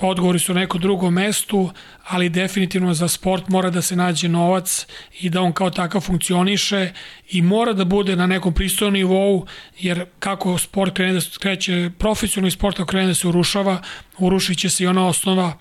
odgovori 0.00 0.38
su 0.38 0.54
na 0.54 0.60
neko 0.60 0.78
drugo 0.78 1.10
mestu, 1.10 1.70
ali 2.04 2.28
definitivno 2.28 2.94
za 2.94 3.08
sport 3.08 3.48
mora 3.48 3.70
da 3.70 3.82
se 3.82 3.96
nađe 3.96 4.28
novac 4.28 4.86
i 5.20 5.30
da 5.30 5.40
on 5.40 5.52
kao 5.52 5.70
takav 5.70 6.00
funkcioniše 6.00 6.92
i 7.30 7.42
mora 7.42 7.72
da 7.72 7.84
bude 7.84 8.16
na 8.16 8.26
nekom 8.26 8.54
pristojnom 8.54 8.94
nivou, 8.94 9.46
jer 9.78 10.04
kako 10.18 10.58
sport 10.58 10.94
krene 10.94 11.12
da 11.12 11.20
kreće, 11.40 11.90
profesionalni 11.98 12.50
sport 12.50 12.80
ako 12.80 12.86
krene 12.86 13.06
da 13.06 13.14
se 13.14 13.28
urušava, 13.28 13.82
urušit 14.18 14.58
će 14.58 14.70
se 14.70 14.84
i 14.84 14.86
ona 14.86 15.06
osnova 15.06 15.58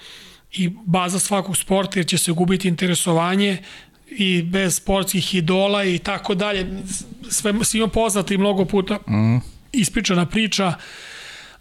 i 0.54 0.70
baza 0.86 1.20
svakog 1.20 1.58
sporta 1.58 2.00
jer 2.00 2.06
će 2.06 2.18
se 2.18 2.32
gubiti 2.32 2.68
interesovanje 2.68 3.58
i 4.08 4.42
bez 4.44 4.76
sportskih 4.76 5.36
idola 5.36 5.84
i 5.84 6.00
tako 6.00 6.36
dalje. 6.36 6.68
Sve 7.30 7.54
svima 7.64 7.88
poznata 7.88 8.34
i 8.34 8.38
mnogo 8.38 8.66
puta 8.66 8.96
mm. 8.96 9.38
ispričana 9.72 10.26
priča. 10.26 10.74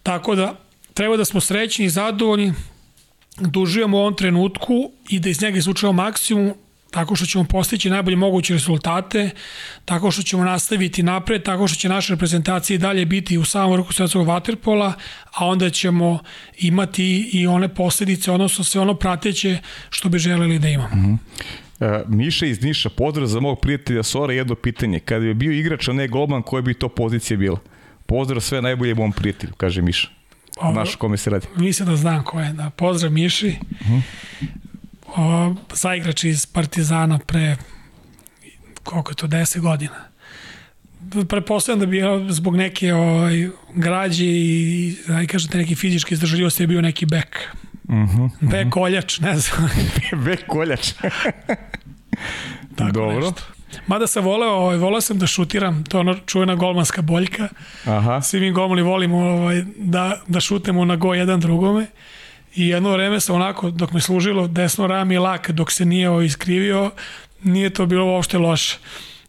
Tako 0.03 0.35
da 0.35 0.64
treba 0.95 1.17
da 1.17 1.25
smo 1.25 1.41
srećni 1.41 1.85
i 1.85 1.91
zadovoljni 1.91 2.53
da 3.41 3.61
uživamo 3.61 3.97
u 3.97 4.01
ovom 4.01 4.15
trenutku 4.15 4.91
i 5.09 5.21
da 5.21 5.29
iz 5.29 5.43
njega 5.43 5.59
izvučemo 5.59 5.93
maksimum 5.93 6.55
tako 6.95 7.17
što 7.17 7.27
ćemo 7.27 7.45
postići 7.45 7.91
najbolje 7.91 8.17
moguće 8.17 8.53
rezultate, 8.53 9.31
tako 9.85 10.11
što 10.11 10.23
ćemo 10.23 10.45
nastaviti 10.45 11.03
napred, 11.03 11.43
tako 11.43 11.69
što 11.69 11.79
će 11.79 11.89
naša 11.89 12.13
reprezentacija 12.13 12.75
i 12.75 12.79
dalje 12.79 13.07
biti 13.07 13.39
u 13.39 13.45
samom 13.45 13.73
vrhu 13.73 13.93
svetskog 13.93 14.27
vaterpola, 14.27 14.93
a 15.33 15.47
onda 15.47 15.71
ćemo 15.71 16.19
imati 16.59 17.31
i 17.33 17.47
one 17.47 17.69
posledice, 17.69 18.31
odnosno 18.31 18.65
sve 18.65 18.81
ono 18.81 18.95
prateće 18.95 19.59
što 19.91 20.09
bi 20.09 20.19
želeli 20.19 20.59
da 20.59 20.69
imamo. 20.69 20.97
Mm 20.97 21.19
-hmm. 21.81 22.05
Miša 22.09 22.47
iz 22.47 22.63
Niša, 22.63 22.91
pozdrav 22.91 23.27
za 23.27 23.41
mog 23.41 23.61
prijatelja 23.61 24.03
Sora, 24.03 24.33
jedno 24.33 24.55
pitanje. 24.55 25.01
Kada 25.01 25.21
bi 25.21 25.35
bio 25.35 25.53
igrač, 25.53 25.89
a 25.89 25.93
ne 25.93 26.09
golman, 26.09 26.43
koja 26.43 26.63
bi 26.63 26.75
to 26.75 26.89
pozicija 26.89 27.37
bila? 27.37 27.59
Pozdrav 28.07 28.41
sve 28.41 28.63
najbolje 28.63 28.95
mom 28.95 29.13
prijatelju, 29.13 29.53
kaže 29.57 29.83
Miša. 29.83 30.09
Ovo, 30.61 30.73
Naš 30.73 30.95
kome 30.95 31.17
se 31.17 31.31
radi. 31.31 31.47
Mislim 31.57 31.89
da 31.89 31.97
znam 31.97 32.25
ko 32.25 32.41
je. 32.41 32.53
Da, 32.53 32.71
pozdrav 32.71 33.13
Miši. 33.13 33.57
Uh 33.71 33.87
mhm. 33.87 33.95
-huh 33.95 34.03
o, 35.17 35.55
zaigrač 35.73 36.25
iz 36.25 36.47
Partizana 36.47 37.19
pre 37.19 37.57
koliko 38.83 39.11
je 39.11 39.17
to, 39.17 39.27
10 39.27 39.61
godina. 39.61 39.95
Prepostavljam 41.29 41.81
da 41.81 41.87
bi 41.87 42.03
zbog 42.33 42.57
neke 42.57 42.95
ovaj, 42.95 43.49
građe 43.75 44.25
i, 44.27 44.97
da 45.07 45.27
kažete, 45.27 45.59
neki 45.59 45.75
fizički 45.75 46.15
izdržljivosti 46.15 46.63
je 46.63 46.67
bio 46.67 46.81
neki 46.81 47.07
bek. 47.07 47.49
Uh 47.85 47.95
-huh, 47.95 48.25
uh 48.25 48.31
-huh. 48.31 48.51
Bek 48.51 48.71
koljač, 48.71 49.21
ne 49.21 49.39
znam. 49.39 49.71
bek 50.25 50.47
koljač. 50.47 50.93
Tako 52.77 52.93
Dobro. 52.93 53.15
Nešto. 53.15 53.43
Mada 53.87 54.07
sam 54.07 54.25
voleo, 54.25 54.53
ovaj, 54.53 54.77
voleo 54.77 55.01
sam 55.01 55.19
da 55.19 55.27
šutiram, 55.27 55.85
to 55.85 55.97
je 55.97 56.01
ono 56.01 56.17
čuvena 56.27 56.55
golmanska 56.55 57.03
boljka. 57.03 57.49
Aha. 57.85 58.23
Svi 58.23 58.41
mi 58.41 58.53
golmani 58.53 58.83
volimo 58.83 59.19
ovaj, 59.19 59.65
da, 59.77 60.21
da 60.27 60.41
šutemo 60.41 60.85
na 60.85 60.97
go 60.97 61.15
jedan 61.15 61.41
drugome. 61.41 61.87
I 62.55 62.69
jedno 62.69 62.93
vreme 62.93 63.21
sam 63.21 63.37
onako, 63.37 63.71
dok 63.71 63.93
me 63.93 64.01
služilo 64.01 64.47
desno 64.47 64.87
rami 64.87 65.19
lak, 65.19 65.51
dok 65.51 65.73
se 65.73 65.85
nije 65.85 66.11
ovo 66.11 66.21
iskrivio, 66.21 66.91
nije 67.43 67.71
to 67.71 67.87
bilo 67.87 68.07
uopšte 68.07 68.39
loše. 68.39 68.79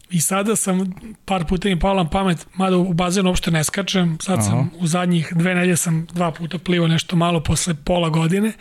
I 0.10 0.22
sada 0.22 0.56
sam 0.56 0.94
par 1.26 1.46
puta 1.46 1.70
im 1.70 1.80
pala 1.80 2.06
pamet, 2.06 2.48
mada 2.56 2.78
u 2.78 2.94
bazenu 2.94 3.30
uopšte 3.30 3.52
ne 3.52 3.64
skačem, 3.64 4.18
sad 4.22 4.40
Aha. 4.40 4.48
sam 4.48 4.72
u 4.80 4.88
zadnjih 4.88 5.34
dve 5.36 5.56
nelje 5.56 5.78
sam 5.78 6.08
dva 6.14 6.32
puta 6.32 6.58
plivao 6.58 6.88
nešto 6.88 7.16
malo 7.16 7.40
posle 7.40 7.74
pola 7.74 8.10
godine 8.10 8.52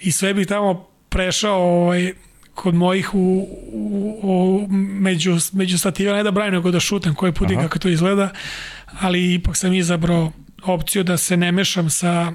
i 0.00 0.12
sve 0.12 0.34
bih 0.34 0.46
tamo 0.46 0.86
prešao 1.08 1.58
ovaj, 1.62 2.12
kod 2.54 2.74
mojih 2.74 3.14
u, 3.14 3.18
u, 3.72 4.20
u 4.22 4.66
među, 4.70 5.36
među 5.52 5.78
stativa, 5.78 6.16
ne 6.16 6.22
da 6.22 6.30
brajim, 6.30 6.54
nego 6.54 6.70
da 6.70 6.80
šutem 6.80 7.14
koji 7.14 7.32
put 7.32 7.50
i 7.50 7.56
kako 7.56 7.78
to 7.78 7.88
izgleda, 7.88 8.30
ali 9.00 9.34
ipak 9.34 9.56
sam 9.56 9.72
izabrao 9.72 10.32
opciju 10.62 11.04
da 11.04 11.16
se 11.16 11.36
ne 11.36 11.52
mešam 11.52 11.90
sa 11.90 12.32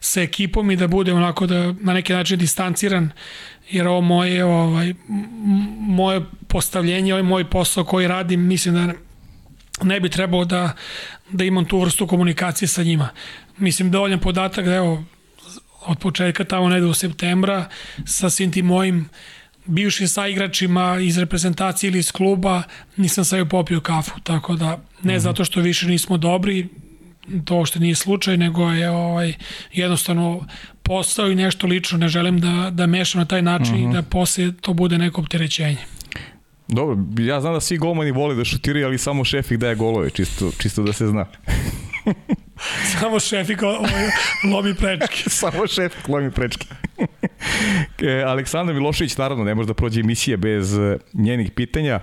sa 0.00 0.20
ekipom 0.20 0.70
i 0.70 0.76
da 0.76 0.86
bude 0.86 1.12
onako 1.12 1.46
da 1.46 1.72
na 1.80 1.92
neki 1.92 2.12
način 2.12 2.38
distanciran 2.38 3.10
jer 3.70 3.86
ovo 3.88 4.00
moje 4.00 4.44
ovaj 4.44 4.94
moje 5.78 6.20
postavljenje, 6.48 7.12
ovaj 7.12 7.22
moj 7.22 7.50
posao 7.50 7.84
koji 7.84 8.08
radim, 8.08 8.46
mislim 8.46 8.74
da 8.74 8.92
ne 9.82 10.00
bi 10.00 10.08
trebalo 10.08 10.44
da, 10.44 10.72
da 11.30 11.44
imam 11.44 11.64
tu 11.64 11.80
vrstu 11.80 12.06
komunikacije 12.06 12.68
sa 12.68 12.82
njima. 12.82 13.08
Mislim, 13.58 13.90
dovoljan 13.90 14.20
podatak 14.20 14.64
da 14.64 14.74
evo, 14.74 15.04
od 15.86 15.98
početka 15.98 16.44
tamo 16.44 16.68
negde 16.68 16.86
u 16.86 16.94
septembra 16.94 17.68
sa 18.06 18.30
svim 18.30 18.52
tim 18.52 18.66
mojim 18.66 19.08
bivšim 19.68 20.08
saigračima 20.08 20.98
iz 21.00 21.18
reprezentacije 21.18 21.88
ili 21.88 21.98
iz 21.98 22.12
kluba 22.12 22.62
nisam 22.96 23.24
sa 23.24 23.44
popio 23.44 23.80
kafu, 23.80 24.20
tako 24.22 24.56
da 24.56 24.66
ne 25.02 25.12
mm 25.12 25.16
-hmm. 25.16 25.18
zato 25.18 25.44
što 25.44 25.60
više 25.60 25.86
nismo 25.86 26.16
dobri, 26.16 26.68
to 27.44 27.66
što 27.66 27.78
nije 27.78 27.94
slučaj, 27.94 28.36
nego 28.36 28.70
je 28.70 28.90
ovaj, 28.90 29.34
jednostavno 29.72 30.46
posao 30.82 31.30
i 31.30 31.34
nešto 31.34 31.66
lično, 31.66 31.98
ne 31.98 32.08
želim 32.08 32.40
da, 32.40 32.70
da 32.70 32.86
mešam 32.86 33.18
na 33.18 33.24
taj 33.24 33.42
način 33.42 33.74
uh 33.74 33.80
-huh. 33.80 33.82
i 33.82 33.86
mhm. 33.86 33.92
da 33.92 34.02
posle 34.02 34.52
to 34.60 34.72
bude 34.72 34.98
neko 34.98 35.20
opterećenje. 35.20 35.78
Dobro, 36.68 36.96
ja 37.18 37.40
znam 37.40 37.54
da 37.54 37.60
svi 37.60 37.78
golmani 37.78 38.10
vole 38.10 38.34
da 38.34 38.44
šutiraju, 38.44 38.86
ali 38.86 38.98
samo 38.98 39.24
šef 39.24 39.50
ih 39.50 39.58
daje 39.58 39.74
golove, 39.74 40.10
čisto, 40.10 40.50
čisto 40.58 40.82
da 40.82 40.92
se 40.92 41.06
zna. 41.06 41.26
samo 43.00 43.20
šef 43.20 43.50
ih 43.50 43.62
ovaj, 43.62 44.10
lomi 44.52 44.74
prečke. 44.74 45.30
samo 45.40 45.66
šef 45.66 45.92
lomi 46.08 46.30
prečke. 46.30 46.66
Aleksandar 48.26 48.74
Milošević, 48.74 49.16
naravno, 49.16 49.44
ne 49.44 49.54
može 49.54 49.66
da 49.66 49.74
prođe 49.74 50.00
emisija 50.00 50.36
bez 50.36 50.78
e, 50.78 50.98
njenih 51.12 51.50
pitanja 51.50 52.00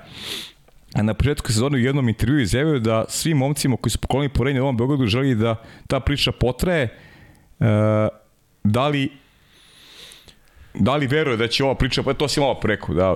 na 0.95 1.13
početku 1.13 1.51
sezone 1.51 1.77
u 1.77 1.81
jednom 1.81 2.09
intervju 2.09 2.39
izjavio 2.39 2.79
da 2.79 3.05
svim 3.09 3.37
momcima 3.37 3.77
koji 3.77 3.91
su 3.91 3.99
pokoleni 3.99 4.29
porenje 4.29 4.61
u 4.61 4.63
ovom 4.63 4.77
Beogradu 4.77 5.07
želi 5.07 5.35
da 5.35 5.55
ta 5.87 5.99
priča 5.99 6.31
potraje. 6.31 6.83
E, 6.83 6.89
da 8.63 8.87
li 8.87 9.09
da 10.79 10.95
li 10.95 11.07
veruje 11.07 11.37
da 11.37 11.47
će 11.47 11.63
ova 11.63 11.75
priča, 11.75 12.03
pa 12.03 12.13
to 12.13 12.27
si 12.27 12.39
malo 12.39 12.59
preko, 12.59 12.93
da 12.93 13.15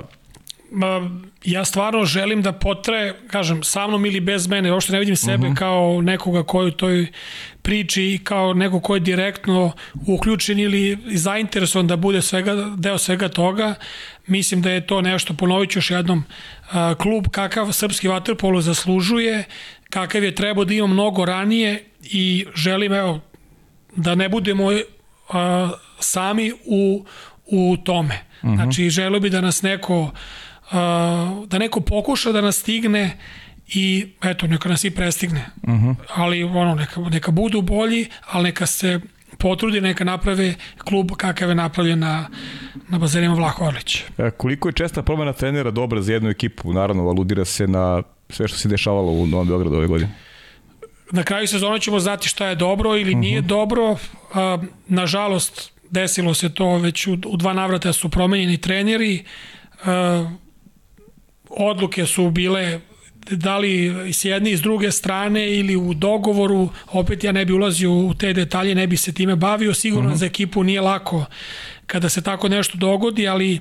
ja 1.44 1.66
stvarno 1.66 2.06
želim 2.06 2.42
da 2.42 2.52
potraje, 2.52 3.16
kažem, 3.28 3.64
sa 3.64 3.88
mnom 3.88 4.06
ili 4.06 4.20
bez 4.20 4.48
mene, 4.48 4.74
uopšte 4.74 4.94
ne 4.94 5.00
vidim 5.00 5.16
sebe 5.16 5.34
uh 5.34 5.40
mhm. 5.40 5.54
-huh. 5.54 5.58
kao 5.58 6.02
nekoga 6.02 6.44
koji 6.44 6.68
u 6.68 6.72
toj 6.72 7.08
priči 7.62 8.04
i 8.04 8.20
kao 8.24 8.54
neko 8.54 8.80
ko 8.80 8.96
je 8.96 9.00
direktno 9.00 9.72
uključen 10.08 10.60
ili 10.60 10.98
zainteresovan 11.06 11.88
da 11.88 11.96
bude 11.96 12.22
svega, 12.22 12.56
deo 12.78 12.98
svega 12.98 13.30
toga. 13.30 13.76
Mislim 14.28 14.62
da 14.62 14.72
je 14.72 14.88
to 14.88 15.02
nešto, 15.02 15.34
ponovit 15.34 15.72
ću 15.72 15.78
još 15.78 15.92
jednom, 15.92 16.24
klub 16.98 17.28
kakav 17.32 17.72
srpski 17.72 18.08
vaterpolo 18.08 18.62
zaslužuje, 18.62 19.44
kakav 19.90 20.24
je 20.24 20.36
trebao 20.36 20.66
da 20.66 20.74
ima 20.74 20.88
mnogo 20.88 21.26
ranije 21.26 21.84
i 22.02 22.46
želim, 22.56 22.94
evo, 22.94 23.20
da 23.96 24.16
ne 24.16 24.30
budemo 24.30 24.70
a, 25.30 25.72
sami 26.00 26.52
u, 26.66 27.06
u 27.46 27.78
tome. 27.78 28.20
Uh 28.42 28.50
mhm. 28.50 28.54
-huh. 28.54 28.64
Znači, 28.64 28.90
želio 28.90 29.20
bi 29.20 29.30
da 29.30 29.42
nas 29.42 29.62
neko 29.62 30.12
da 31.48 31.58
neko 31.58 31.82
pokuša 31.82 32.32
da 32.32 32.42
nas 32.42 32.60
stigne 32.60 33.18
i 33.68 34.08
eto, 34.24 34.48
neka 34.48 34.70
nas 34.70 34.84
i 34.84 34.92
prestigne. 34.92 35.46
Uh 35.64 35.70
mhm. 35.70 35.90
-huh. 35.90 35.96
Ali 36.16 36.44
ono, 36.44 36.76
neka, 36.76 37.02
neka 37.02 37.32
budu 37.32 37.62
bolji, 37.62 38.08
ali 38.32 38.44
neka 38.44 38.66
se 38.66 39.00
potrudi, 39.38 39.82
neka 39.82 40.04
naprave 40.04 40.54
klub 40.78 41.12
kakav 41.18 41.50
je 41.50 41.56
napravljen 41.56 42.00
na, 42.00 42.30
na 42.90 42.98
bazarima 43.00 43.34
Vlaho 43.34 43.66
Orlić. 43.66 44.04
E, 44.18 44.32
koliko 44.32 44.70
je 44.70 44.74
česta 44.74 45.04
promena 45.04 45.34
trenera 45.34 45.72
dobra 45.72 46.02
za 46.02 46.14
jednu 46.14 46.30
ekipu? 46.30 46.74
Naravno, 46.74 47.08
aludira 47.10 47.46
se 47.46 47.68
na 47.68 48.04
sve 48.30 48.48
što 48.48 48.58
se 48.58 48.70
dešavalo 48.70 49.12
u 49.12 49.28
Novom 49.28 49.48
Beogradu 49.48 49.76
ove 49.76 49.88
godine. 49.88 50.12
Na 51.12 51.24
kraju 51.24 51.48
sezona 51.48 51.80
ćemo 51.80 52.00
znati 52.00 52.28
šta 52.28 52.48
je 52.48 52.56
dobro 52.56 52.98
ili 52.98 53.12
uh 53.12 53.18
-huh. 53.18 53.22
nije 53.22 53.40
mhm. 53.40 53.48
dobro. 53.48 53.98
A, 54.34 54.58
nažalost, 54.88 55.72
desilo 55.90 56.34
se 56.34 56.54
to 56.54 56.78
već 56.78 57.08
u, 57.08 57.18
u 57.26 57.38
dva 57.38 57.54
navrata 57.54 57.94
su 57.94 58.10
promenjeni 58.10 58.58
treneri. 58.58 59.24
A, 59.86 60.30
odluke 61.50 62.06
su 62.06 62.30
bile 62.30 62.80
da 63.32 63.58
li 63.58 63.94
s 64.14 64.26
jedne 64.26 64.52
i 64.52 64.58
s 64.58 64.62
druge 64.62 64.92
strane 64.92 65.58
ili 65.58 65.76
u 65.76 65.94
dogovoru, 65.94 66.70
opet 66.88 67.24
ja 67.24 67.32
ne 67.32 67.46
bi 67.46 67.54
ulazio 67.54 67.92
u 67.92 68.14
te 68.14 68.34
detalje, 68.34 68.76
ne 68.76 68.88
bi 68.88 68.98
se 68.98 69.14
time 69.14 69.36
bavio, 69.36 69.74
sigurno 69.74 70.10
uh 70.10 70.12
mhm. 70.12 70.16
-huh. 70.16 70.20
za 70.20 70.26
ekipu 70.26 70.64
nije 70.64 70.82
lako 70.82 71.26
kada 71.86 72.10
se 72.10 72.22
tako 72.22 72.50
nešto 72.50 72.78
dogodi, 72.78 73.28
ali 73.28 73.60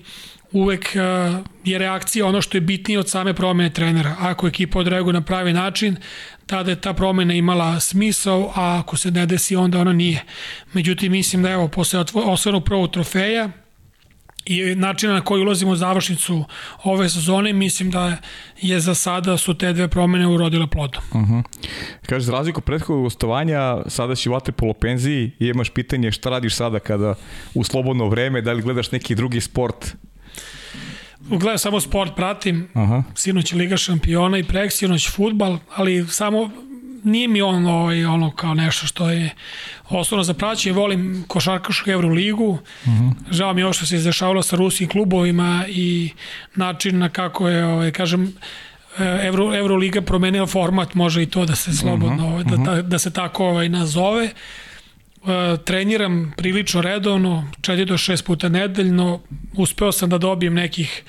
uvek 0.53 0.97
je 1.65 1.79
reakcija 1.79 2.27
ono 2.27 2.43
što 2.43 2.57
je 2.57 2.61
bitnije 2.61 2.99
od 2.99 3.09
same 3.09 3.35
promene 3.35 3.71
trenera. 3.71 4.17
Ako 4.21 4.49
ekipa 4.49 4.79
odreaguje 4.79 5.13
na 5.13 5.21
pravi 5.21 5.53
način, 5.53 5.97
tada 6.47 6.71
je 6.71 6.81
ta 6.81 6.93
promena 6.93 7.35
imala 7.35 7.81
smisao, 7.81 8.53
a 8.57 8.79
ako 8.81 8.97
se 8.97 9.11
ne 9.11 9.27
desi, 9.27 9.57
onda 9.57 9.81
ona 9.81 9.93
nije. 9.93 10.25
Međutim, 10.73 11.13
mislim 11.13 11.43
da 11.43 11.51
evo, 11.51 11.69
posle 11.69 12.05
osvojenog 12.15 12.65
prvog 12.65 12.91
trofeja, 12.91 13.51
i 14.49 14.75
načina 14.75 15.13
na 15.13 15.21
koji 15.21 15.43
ulazimo 15.43 15.73
u 15.73 15.77
završnicu 15.77 16.45
ove 16.85 17.09
sezone, 17.09 17.53
mislim 17.53 17.91
da 17.91 18.17
je 18.61 18.81
za 18.81 18.95
sada 18.95 19.37
su 19.37 19.55
te 19.55 19.73
dve 19.73 19.89
promene 19.89 20.27
urodile 20.27 20.67
plodom. 20.67 21.03
Uh 21.13 21.21
-huh. 21.21 21.43
Kaže, 22.07 22.25
za 22.25 22.33
razliku 22.33 22.61
prethodnog 22.61 23.05
gostovanja, 23.05 23.77
sada 23.87 24.17
si 24.17 24.29
u 24.29 24.33
Vatrepolo 24.33 24.73
penziji 24.73 25.33
i 25.39 25.47
imaš 25.47 25.71
pitanje 25.71 26.13
šta 26.13 26.31
radiš 26.31 26.55
sada 26.55 26.79
kada 26.79 27.15
u 27.55 27.65
slobodno 27.65 28.09
vreme, 28.09 28.41
da 28.41 28.53
li 28.53 28.63
gledaš 28.63 28.91
neki 28.91 29.15
drugi 29.15 29.41
sport 29.41 29.95
Gledam 31.21 31.59
samo 31.59 31.81
sport, 31.81 32.17
pratim, 32.17 32.69
Aha. 32.75 33.03
sinoć 33.15 33.53
Liga 33.53 33.77
šampiona 33.77 34.39
i 34.39 34.45
prek, 34.45 34.73
sinoć 34.73 35.11
futbal, 35.11 35.59
ali 35.75 36.07
samo 36.07 36.51
nije 37.05 37.29
mi 37.29 37.43
on 37.43 37.67
ovaj, 37.67 38.05
ono 38.05 38.31
kao 38.31 38.55
nešto 38.55 38.87
što 38.87 39.11
je 39.11 39.31
osnovno 39.89 40.25
za 40.25 40.35
praćenje. 40.35 40.73
Volim 40.73 41.25
košarkašku 41.29 41.91
Euroligu. 41.91 42.59
Mhm. 42.87 42.91
-huh. 42.91 43.13
Žao 43.31 43.53
mi 43.55 43.61
je 43.61 43.65
ovo 43.65 43.73
što 43.73 43.87
se 43.87 43.97
izdešavalo 43.97 44.43
sa 44.43 44.57
ruskim 44.57 44.89
klubovima 44.89 45.65
i 45.69 46.11
način 46.55 46.99
na 46.99 47.09
kako 47.09 47.49
je, 47.49 47.65
ovaj, 47.65 47.93
kažem, 47.93 48.35
Euro, 49.23 49.55
Euroliga 49.55 50.03
promenila 50.03 50.47
format, 50.47 50.95
može 50.95 51.23
i 51.23 51.27
to 51.27 51.45
da 51.45 51.57
se 51.57 51.73
slobodno, 51.73 52.27
uh 52.29 52.41
-huh. 52.41 52.65
da, 52.65 52.75
da, 52.75 52.83
da 52.83 52.99
se 52.99 53.11
tako 53.11 53.45
ovaj, 53.45 53.69
nazove. 53.69 54.31
E, 55.27 55.57
treniram 55.65 56.33
prilično 56.37 56.81
redovno, 56.81 57.51
4 57.61 57.85
do 57.85 57.95
6 57.95 58.25
puta 58.25 58.49
nedeljno. 58.49 59.21
Uspeo 59.57 59.93
sam 59.93 60.11
da 60.11 60.19
dobijem 60.19 60.55
nekih 60.55 61.03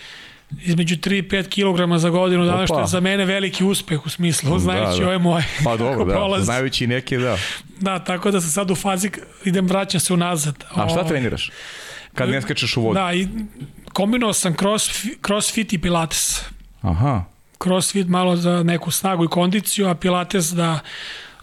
između 0.62 0.96
3 0.96 1.18
i 1.18 1.22
5 1.22 1.48
kg 1.50 1.98
za 1.98 2.10
godinu 2.10 2.46
dana, 2.46 2.66
što 2.66 2.80
je 2.80 2.88
za 2.88 3.00
mene 3.00 3.26
veliki 3.26 3.64
uspeh 3.64 4.06
u 4.06 4.10
smislu, 4.10 4.54
da, 4.54 4.60
znajući 4.60 5.02
da. 5.02 5.08
ove 5.08 5.18
moje. 5.18 5.46
Pa 5.64 5.78
dobro, 5.78 6.06
da, 6.06 6.14
prolaz. 6.14 6.46
znajući 6.46 6.88
neke, 6.88 7.18
da. 7.18 7.38
Da, 7.80 8.00
tako 8.00 8.32
da 8.32 8.42
sam 8.42 8.50
sad 8.52 8.72
u 8.72 8.76
fazi, 8.76 9.12
idem, 9.46 9.68
vraćam 9.68 10.00
se 10.00 10.14
unazad. 10.14 10.64
A 10.70 10.90
šta 10.90 11.00
ovaj. 11.00 11.08
treniraš? 11.08 11.52
Kad 12.14 12.30
ne 12.30 12.42
skačeš 12.42 12.78
u 12.78 12.82
vodu? 12.82 12.94
Da, 12.94 13.14
i 13.14 13.28
kombinuo 13.94 14.34
sam 14.34 14.56
cross, 14.56 15.06
crossfit 15.26 15.74
i 15.74 15.78
pilates. 15.78 16.42
Aha. 16.82 17.24
Crossfit 17.64 18.08
malo 18.08 18.36
za 18.36 18.64
neku 18.64 18.92
snagu 18.92 19.26
i 19.26 19.28
kondiciju, 19.28 19.88
a 19.88 19.96
pilates 19.96 20.52
da 20.52 20.80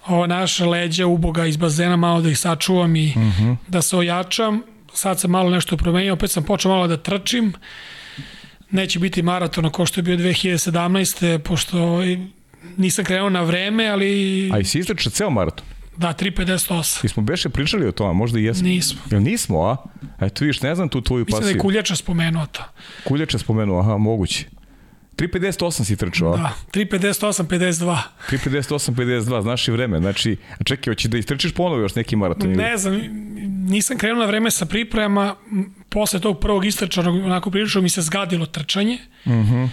ovo 0.06 0.26
naše 0.26 0.64
leđa 0.64 1.06
uboga 1.06 1.46
iz 1.46 1.56
bazena 1.56 1.96
malo 1.96 2.20
da 2.20 2.30
ih 2.30 2.38
sačuvam 2.38 2.96
i 2.96 3.12
uh 3.16 3.22
mhm. 3.22 3.44
-huh. 3.44 3.56
da 3.68 3.82
se 3.82 3.96
ojačam. 3.96 4.62
Sad 4.92 5.20
sam 5.20 5.30
malo 5.30 5.50
nešto 5.50 5.76
promenio, 5.76 6.12
opet 6.12 6.30
sam 6.30 6.44
počeo 6.44 6.72
malo 6.72 6.86
da 6.86 6.96
trčim 6.96 7.52
neće 8.70 8.98
biti 8.98 9.22
maraton 9.22 9.70
kao 9.70 9.86
što 9.86 10.00
je 10.00 10.02
bio 10.02 10.16
2017. 10.16 11.38
pošto 11.38 12.00
nisam 12.76 13.04
krenuo 13.04 13.30
na 13.30 13.42
vreme, 13.42 13.88
ali... 13.88 14.50
A 14.52 14.58
i 14.58 14.64
si 14.64 14.78
istrača 14.78 15.10
ceo 15.10 15.30
maraton? 15.30 15.66
Da, 15.96 16.14
3.58. 16.14 17.04
I 17.04 17.08
smo 17.08 17.22
beše 17.22 17.48
pričali 17.48 17.88
o 17.88 17.92
tome, 17.92 18.12
možda 18.14 18.38
i 18.38 18.44
jesmo. 18.44 18.68
Nismo. 18.68 19.00
Jel 19.10 19.22
nismo, 19.22 19.62
a? 19.62 19.76
Eto 20.20 20.44
vidiš, 20.44 20.62
ne 20.62 20.74
znam 20.74 20.88
tu 20.88 21.00
tvoju 21.00 21.24
pasiju. 21.24 21.36
Mislim 21.38 21.52
da 21.52 21.58
je 21.58 21.62
Kuljača 21.62 21.96
spomenuo 21.96 22.46
to. 22.46 22.64
Kuljača 23.04 23.38
spomenuo, 23.38 23.80
aha, 23.80 23.96
moguće. 23.96 24.44
3.58 25.16 25.84
si 25.84 25.96
trčao, 25.96 26.36
Da, 26.36 26.52
3.58, 26.72 27.46
52. 27.46 27.98
3.58, 28.30 28.94
52, 28.94 29.42
znaš 29.42 29.68
i 29.68 29.70
vreme. 29.70 29.98
Znači, 29.98 30.36
čekaj, 30.64 30.90
hoće 30.90 31.08
da 31.08 31.18
istrčiš 31.18 31.54
ponovo 31.54 31.80
još 31.80 31.94
neki 31.94 32.16
maraton? 32.16 32.52
Ne 32.52 32.76
znam, 32.76 33.00
nisam 33.68 33.98
krenuo 33.98 34.20
na 34.20 34.26
vreme 34.26 34.50
sa 34.50 34.66
pripremama, 34.66 35.34
posle 35.88 36.20
tog 36.20 36.40
prvog 36.40 36.64
istrčanog, 36.64 37.14
onako 37.14 37.50
prilično 37.50 37.80
mi 37.80 37.88
se 37.88 38.02
zgadilo 38.02 38.46
trčanje. 38.46 38.98
Mhm. 39.26 39.38
Uh 39.38 39.46
-huh. 39.46 39.68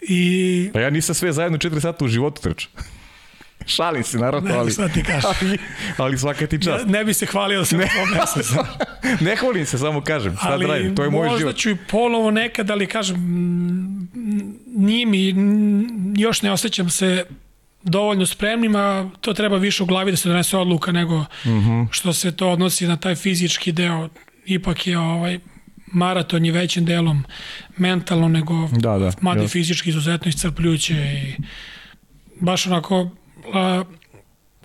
I... 0.00 0.70
Pa 0.72 0.80
ja 0.80 0.90
nisam 0.90 1.14
sve 1.14 1.32
zajedno 1.32 1.58
4 1.58 1.80
sata 1.80 2.04
u 2.04 2.08
životu 2.08 2.42
trčao. 2.42 2.70
Šalim 3.66 4.04
se, 4.04 4.18
naravno, 4.18 4.54
ali... 4.54 4.72
Ne, 4.78 4.88
ti 4.88 5.02
kažeš. 5.02 5.24
Ali, 5.24 5.58
ali 5.96 6.18
svaka 6.18 6.46
ti 6.46 6.62
čast. 6.62 6.86
Ne, 6.86 6.92
ne 6.92 7.04
bi 7.04 7.14
se 7.14 7.26
hvalio 7.26 7.58
da 7.58 7.64
sam 7.64 7.78
ne, 7.78 7.88
ne 9.30 9.36
hvalim 9.36 9.66
se, 9.66 9.78
samo 9.78 10.00
kažem. 10.00 10.36
Šta 10.36 10.48
ali 10.48 10.66
radim, 10.66 10.96
to 10.96 11.02
je 11.02 11.10
moj 11.10 11.28
život. 11.28 11.42
možda 11.42 11.52
ću 11.52 11.70
i 11.70 11.76
ponovo 11.90 12.30
nekad, 12.30 12.70
ali 12.70 12.86
kažem, 12.86 13.16
nije 14.76 15.06
mi, 15.06 15.34
još 16.16 16.42
ne 16.42 16.52
osjećam 16.52 16.90
se 16.90 17.24
dovoljno 17.82 18.26
spremnima, 18.26 19.10
to 19.20 19.34
treba 19.34 19.56
više 19.56 19.82
u 19.82 19.86
glavi 19.86 20.10
da 20.10 20.16
se 20.16 20.28
donese 20.28 20.56
odluka 20.56 20.92
nego 20.92 21.16
uh 21.16 21.26
mhm. 21.46 21.70
-huh. 21.70 21.88
što 21.90 22.12
se 22.12 22.36
to 22.36 22.50
odnosi 22.50 22.86
na 22.86 22.96
taj 22.96 23.14
fizički 23.14 23.72
deo. 23.72 24.08
Ipak 24.46 24.86
je 24.86 24.98
ovaj 24.98 25.38
maraton 25.86 26.44
je 26.44 26.52
većim 26.52 26.84
delom 26.84 27.24
mentalno 27.76 28.28
nego 28.28 28.68
da, 28.72 28.98
da, 28.98 29.12
mada 29.20 29.48
fizički 29.48 29.90
izuzetno 29.90 30.28
iscrpljuće 30.28 30.94
i 30.94 31.42
baš 32.40 32.66
onako 32.66 33.10
a, 33.54 33.84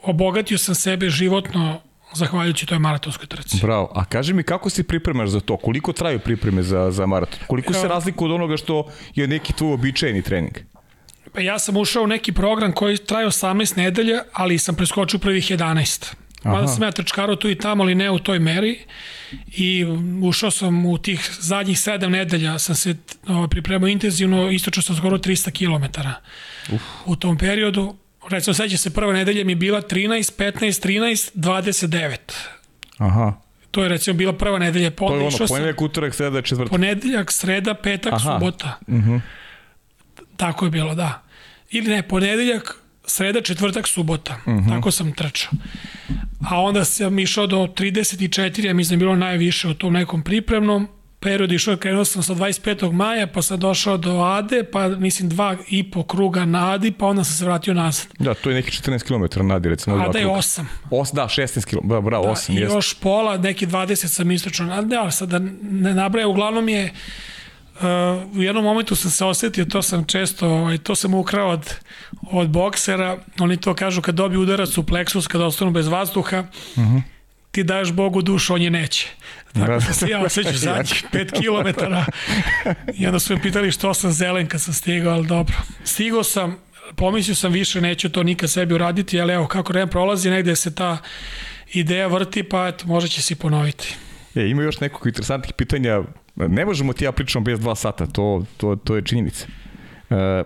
obogatio 0.04 0.58
sam 0.58 0.76
sebe 0.76 1.10
životno 1.10 1.82
zahvaljujući 2.14 2.66
toj 2.66 2.80
maratonskoj 2.80 3.28
trci. 3.28 3.58
Bravo. 3.62 3.92
A 3.96 4.06
kaži 4.06 4.34
mi 4.34 4.44
kako 4.44 4.70
se 4.70 4.84
pripremaš 4.84 5.30
za 5.30 5.40
to? 5.40 5.58
Koliko 5.58 5.94
traju 5.94 6.20
pripreme 6.20 6.64
za, 6.64 6.92
za 6.92 7.06
maraton? 7.06 7.40
Koliko 7.48 7.74
se 7.74 7.88
razlikuje 7.88 8.26
od 8.26 8.36
onoga 8.36 8.58
što 8.58 8.88
je 9.16 9.28
neki 9.28 9.54
tvoj 9.54 9.74
običajni 9.74 10.22
trening? 10.22 10.58
Pa 11.34 11.42
ja 11.42 11.60
sam 11.60 11.78
ušao 11.78 12.04
u 12.04 12.08
neki 12.08 12.32
program 12.32 12.72
koji 12.72 12.98
traje 12.98 13.28
18 13.28 13.78
nedelja, 13.78 14.24
ali 14.34 14.58
sam 14.58 14.76
preskočio 14.76 15.20
prvih 15.20 15.52
11. 15.52 16.14
Mada 16.44 16.68
sam 16.68 16.84
ja 16.84 16.92
trčkaro 16.92 17.36
tu 17.36 17.50
i 17.50 17.56
tamo, 17.56 17.84
ali 17.84 17.96
ne 17.96 18.12
u 18.12 18.20
toj 18.20 18.40
meri. 18.40 18.80
I 19.48 19.86
ušao 20.24 20.52
sam 20.52 20.86
u 20.86 20.98
tih 20.98 21.32
zadnjih 21.40 21.78
7 21.78 22.08
nedelja, 22.08 22.60
sam 22.60 22.76
se 22.76 22.96
ovaj, 23.28 23.48
pripremao 23.48 23.88
intenzivno, 23.88 24.50
istočao 24.52 24.84
sam 24.84 24.96
skoro 24.96 25.18
300 25.18 25.52
km 25.52 26.00
Uf. 26.76 26.82
u 27.06 27.16
tom 27.16 27.38
periodu. 27.38 27.96
Recimo, 28.32 28.54
sveća 28.54 28.78
se 28.78 28.94
prva 28.94 29.14
nedelja 29.14 29.46
mi 29.46 29.52
je 29.52 29.56
bila 29.56 29.82
13, 29.82 30.38
15, 30.38 30.88
13, 30.88 31.32
29. 31.36 32.18
Aha. 32.98 33.34
To 33.72 33.84
je 33.84 33.90
recimo 33.90 34.18
bila 34.18 34.34
prva 34.34 34.60
nedelja. 34.60 34.92
Pa 34.92 35.08
to 35.08 35.16
je 35.16 35.22
ono, 35.22 35.38
ponedeljak, 35.48 35.82
utorak, 35.82 36.16
sreda, 36.16 36.42
četvrtak. 36.42 36.72
Ponedeljak, 36.72 37.32
sreda, 37.32 37.74
petak, 37.74 38.14
Aha. 38.14 38.34
subota. 38.34 38.78
Uh 38.88 38.94
mhm. 38.94 39.12
-huh. 39.12 39.22
Tako 40.38 40.66
je 40.66 40.72
bilo, 40.72 40.96
da. 40.96 41.22
Ili 41.70 41.90
ne, 41.90 42.04
ponedeljak, 42.04 42.76
sreda, 43.06 43.42
četvrtak, 43.42 43.88
subota. 43.88 44.38
Uh 44.46 44.54
mhm. 44.54 44.70
-huh. 44.70 44.76
Tako 44.76 44.92
sam 44.92 45.14
trčao. 45.14 45.52
A 46.50 46.62
onda 46.62 46.86
sam 46.86 47.20
išao 47.20 47.48
do 47.48 47.58
34, 47.58 48.66
ja 48.66 48.74
mislim 48.74 49.00
bilo 49.00 49.16
najviše 49.16 49.68
u 49.68 49.74
tom 49.74 49.94
nekom 49.94 50.24
pripremnom 50.24 50.88
period 51.22 51.52
išao, 51.52 51.78
krenuo 51.78 52.06
sam 52.06 52.24
sa 52.24 52.34
25. 52.34 52.92
maja, 52.92 53.28
pa 53.28 53.42
sam 53.42 53.60
došao 53.60 53.98
do 53.98 54.22
Ade, 54.22 54.64
pa 54.64 54.88
mislim 54.88 55.30
dva 55.30 55.58
i 55.70 55.92
po 55.92 56.04
kruga 56.04 56.46
na 56.46 56.72
Adi, 56.72 56.92
pa 56.92 57.06
onda 57.06 57.24
sam 57.24 57.36
se 57.36 57.46
vratio 57.46 57.74
nazad. 57.74 58.08
Da, 58.20 58.34
to 58.34 58.50
je 58.50 58.56
neki 58.56 58.72
14 58.72 59.04
km 59.04 59.48
na 59.48 59.56
Adi, 59.56 59.70
recimo. 59.70 59.96
Ada 59.96 60.20
je 60.20 60.28
8. 60.28 60.66
Os, 60.90 61.12
da, 61.12 61.24
16 61.24 61.66
km, 61.66 61.88
bravo, 61.88 62.26
da, 62.26 62.32
8. 62.32 62.52
I 62.52 62.56
jest. 62.56 62.74
još 62.74 62.94
pola, 62.94 63.38
neki 63.38 63.68
20 63.68 64.08
sam 64.08 64.32
istočno 64.32 64.66
na 64.66 64.80
Adi, 64.80 64.96
ali 64.96 65.12
sad 65.12 65.30
da 65.30 65.40
ne 65.62 65.94
nabraja, 65.94 66.28
uglavnom 66.28 66.70
je 66.70 66.94
u 68.36 68.42
jednom 68.42 68.64
momentu 68.64 68.96
sam 68.96 69.12
se 69.12 69.26
osetio, 69.26 69.66
to 69.66 69.82
sam 69.82 70.06
često, 70.06 70.48
ovaj, 70.48 70.78
to 70.78 70.96
sam 70.96 71.14
ukrao 71.14 71.50
od, 71.50 71.76
od 72.32 72.50
boksera, 72.50 73.18
oni 73.40 73.58
to 73.58 73.74
kažu 73.74 74.02
kad 74.02 74.16
dobiju 74.16 74.42
udarac 74.42 74.78
u 74.78 74.84
pleksus, 74.84 75.28
kad 75.28 75.42
ostanu 75.42 75.72
bez 75.72 75.88
vazduha, 75.88 76.40
uh 76.40 76.84
mhm. 76.84 76.96
-huh. 76.96 77.02
ti 77.52 77.64
daješ 77.64 77.92
Bogu 77.92 78.22
dušu, 78.22 78.54
on 78.54 78.62
je 78.62 78.70
neće. 78.70 79.08
Tako 79.54 79.72
da 79.72 79.94
se 79.94 80.10
ja 80.10 80.22
osjećam 80.22 80.54
zadnjih 80.56 81.06
5 81.14 81.32
km. 81.32 81.94
I 82.94 83.06
onda 83.06 83.20
su 83.20 83.36
me 83.36 83.42
pitali 83.42 83.72
što 83.72 83.94
sam 83.94 84.12
zelen 84.12 84.48
kad 84.48 84.62
sam 84.62 84.74
stigao, 84.74 85.14
ali 85.14 85.28
dobro. 85.28 85.56
Stigao 85.84 86.24
sam, 86.24 86.58
pomislio 86.96 87.36
sam 87.36 87.52
više, 87.52 87.82
neću 87.82 88.10
to 88.10 88.24
nikad 88.24 88.50
sebi 88.50 88.74
uraditi, 88.74 89.22
ali 89.22 89.34
evo, 89.34 89.48
kako 89.48 89.74
vreme 89.74 89.92
prolazi, 89.92 90.30
negde 90.30 90.56
se 90.56 90.76
ta 90.76 90.98
ideja 91.74 92.08
vrti, 92.08 92.44
pa 92.44 92.68
eto, 92.68 92.88
možda 92.88 93.08
će 93.08 93.22
se 93.22 93.36
ponoviti. 93.36 93.96
E, 94.36 94.50
ima 94.50 94.64
još 94.64 94.80
nekog 94.80 95.08
interesantnih 95.08 95.54
pitanja. 95.54 96.02
Ne 96.36 96.66
možemo 96.66 96.94
ti 96.94 97.06
ja 97.06 97.12
pričamo 97.12 97.46
bez 97.46 97.60
dva 97.60 97.76
sata, 97.76 98.06
to, 98.06 98.46
to, 98.58 98.76
to 98.76 98.96
je 98.96 99.02
činjenica. 99.02 99.48
E, 100.10 100.44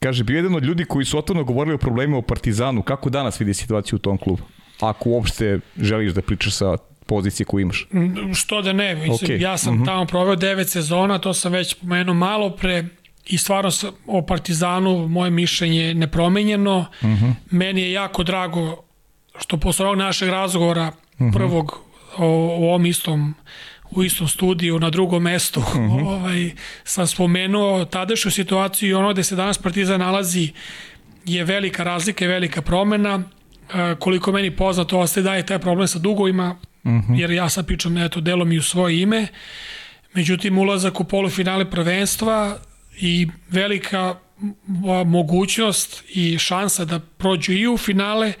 kaže, 0.00 0.24
bio 0.24 0.36
jedan 0.36 0.54
od 0.54 0.64
ljudi 0.64 0.84
koji 0.84 1.04
su 1.04 1.18
otvorno 1.18 1.44
govorili 1.44 1.74
o 1.74 1.78
problemima 1.78 2.16
u 2.16 2.22
Partizanu. 2.22 2.82
Kako 2.82 3.10
danas 3.10 3.40
vidi 3.40 3.54
situaciju 3.54 3.96
u 3.96 4.00
tom 4.00 4.18
klubu? 4.18 4.42
Ako 4.80 5.08
uopšte 5.08 5.60
želiš 5.76 6.12
da 6.12 6.22
pričaš 6.22 6.54
sa 6.54 6.76
pozicije 7.10 7.46
koju 7.46 7.62
imaš? 7.62 7.86
Mm, 7.92 8.34
što 8.34 8.62
da 8.62 8.72
ne, 8.72 8.94
mislim, 8.94 9.30
okay. 9.30 9.42
ja 9.42 9.58
sam 9.58 9.74
mhm. 9.74 9.82
-huh. 9.82 9.86
tamo 9.86 10.04
proveo 10.04 10.36
devet 10.36 10.68
sezona, 10.68 11.18
to 11.18 11.34
sam 11.34 11.52
već 11.52 11.74
pomenuo 11.74 12.14
malo 12.14 12.50
pre 12.50 12.84
i 13.26 13.38
stvarno 13.38 13.70
o 14.06 14.22
Partizanu 14.22 15.08
moje 15.08 15.30
mišljenje 15.30 15.80
je 15.80 15.94
nepromenjeno. 15.94 16.86
Mhm. 17.02 17.12
-huh. 17.12 17.32
Meni 17.50 17.82
je 17.82 17.92
jako 17.92 18.22
drago 18.22 18.82
što 19.38 19.56
posle 19.56 19.86
ovog 19.86 19.98
našeg 19.98 20.28
razgovora 20.28 20.86
mhm. 20.86 21.24
-huh. 21.24 21.32
prvog 21.32 21.80
o, 22.16 22.26
o 22.26 22.68
ovom 22.68 22.86
istom 22.86 23.34
u 23.90 24.02
istom 24.02 24.28
studiju 24.28 24.78
na 24.78 24.90
drugom 24.90 25.22
mestu 25.22 25.60
uh 25.60 25.66
-huh. 25.74 26.06
ovaj, 26.06 26.50
sam 26.84 27.06
spomenuo 27.06 27.84
tadašnju 27.84 28.30
situaciju 28.30 28.90
i 28.90 28.94
ono 28.94 29.12
gde 29.12 29.24
se 29.24 29.36
danas 29.36 29.58
Partizan 29.58 30.00
nalazi 30.00 30.52
je 31.24 31.44
velika 31.44 31.84
razlika 31.84 32.24
i 32.24 32.28
velika 32.28 32.62
promena. 32.62 33.22
E, 33.74 33.94
koliko 33.98 34.32
meni 34.32 34.56
poznato, 34.56 34.98
ostaje 34.98 35.24
daje 35.24 35.46
taj 35.46 35.58
problem 35.58 35.88
sa 35.88 35.98
dugovima, 35.98 36.48
mhm. 36.48 36.69
-huh. 36.90 37.20
jer 37.20 37.30
ja 37.30 37.48
sad 37.48 37.66
pričam, 37.66 37.98
eto, 37.98 38.20
delom 38.20 38.52
i 38.52 38.58
u 38.58 38.62
svoje 38.62 39.02
ime. 39.02 39.26
Međutim, 40.14 40.58
ulazak 40.58 41.00
u 41.00 41.04
polufinale 41.04 41.70
prvenstva 41.70 42.58
i 43.00 43.28
velika 43.50 44.14
mogućnost 45.06 46.04
i 46.08 46.38
šansa 46.38 46.84
da 46.84 47.00
prođu 47.00 47.52
i 47.52 47.66
u 47.66 47.76
finale 47.76 48.32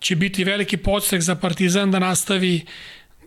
će 0.00 0.16
biti 0.16 0.44
veliki 0.44 0.76
podstrek 0.76 1.22
za 1.22 1.34
Partizan 1.34 1.90
da 1.90 1.98
nastavi 1.98 2.64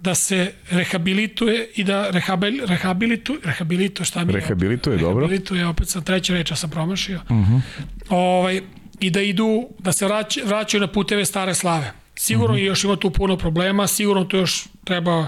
da 0.01 0.15
se 0.15 0.51
rehabilituje 0.69 1.67
i 1.75 1.83
da 1.83 2.09
rehabil, 2.09 2.65
rehabilituje, 2.65 3.39
rehabilituje, 3.43 4.05
šta 4.05 4.25
mi 4.25 4.33
je? 4.33 4.39
Rehabilituje, 4.39 4.97
dobro. 4.97 5.19
Rehabilituje, 5.19 5.67
opet 5.67 5.89
sam 5.89 6.03
treća 6.03 6.33
reč, 6.33 6.51
sam 6.55 6.69
promašio. 6.69 7.19
Uh 7.29 7.31
mhm. 7.31 7.55
-huh. 7.55 7.61
ovaj, 8.09 8.61
I 8.99 9.09
da 9.09 9.21
idu, 9.21 9.69
da 9.79 9.91
se 9.91 10.05
vrać, 10.05 10.37
vraćaju 10.45 10.81
na 10.81 10.87
puteve 10.87 11.25
stare 11.25 11.53
slave. 11.55 11.91
Sigurno 12.21 12.55
mhm. 12.55 12.63
-huh. 12.63 12.67
još 12.67 12.83
ima 12.83 12.95
tu 12.95 13.09
puno 13.09 13.37
problema, 13.37 13.87
sigurno 13.87 14.23
tu 14.23 14.37
još 14.37 14.63
treba 14.83 15.27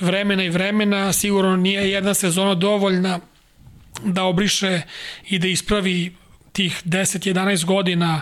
vremena 0.00 0.44
i 0.44 0.50
vremena, 0.50 1.12
sigurno 1.12 1.56
nije 1.56 1.90
jedna 1.90 2.14
sezona 2.14 2.54
dovoljna 2.54 3.20
da 4.04 4.24
obriše 4.24 4.82
i 5.28 5.38
da 5.38 5.46
ispravi 5.48 6.12
tih 6.52 6.82
10-11 6.84 7.64
godina 7.64 8.20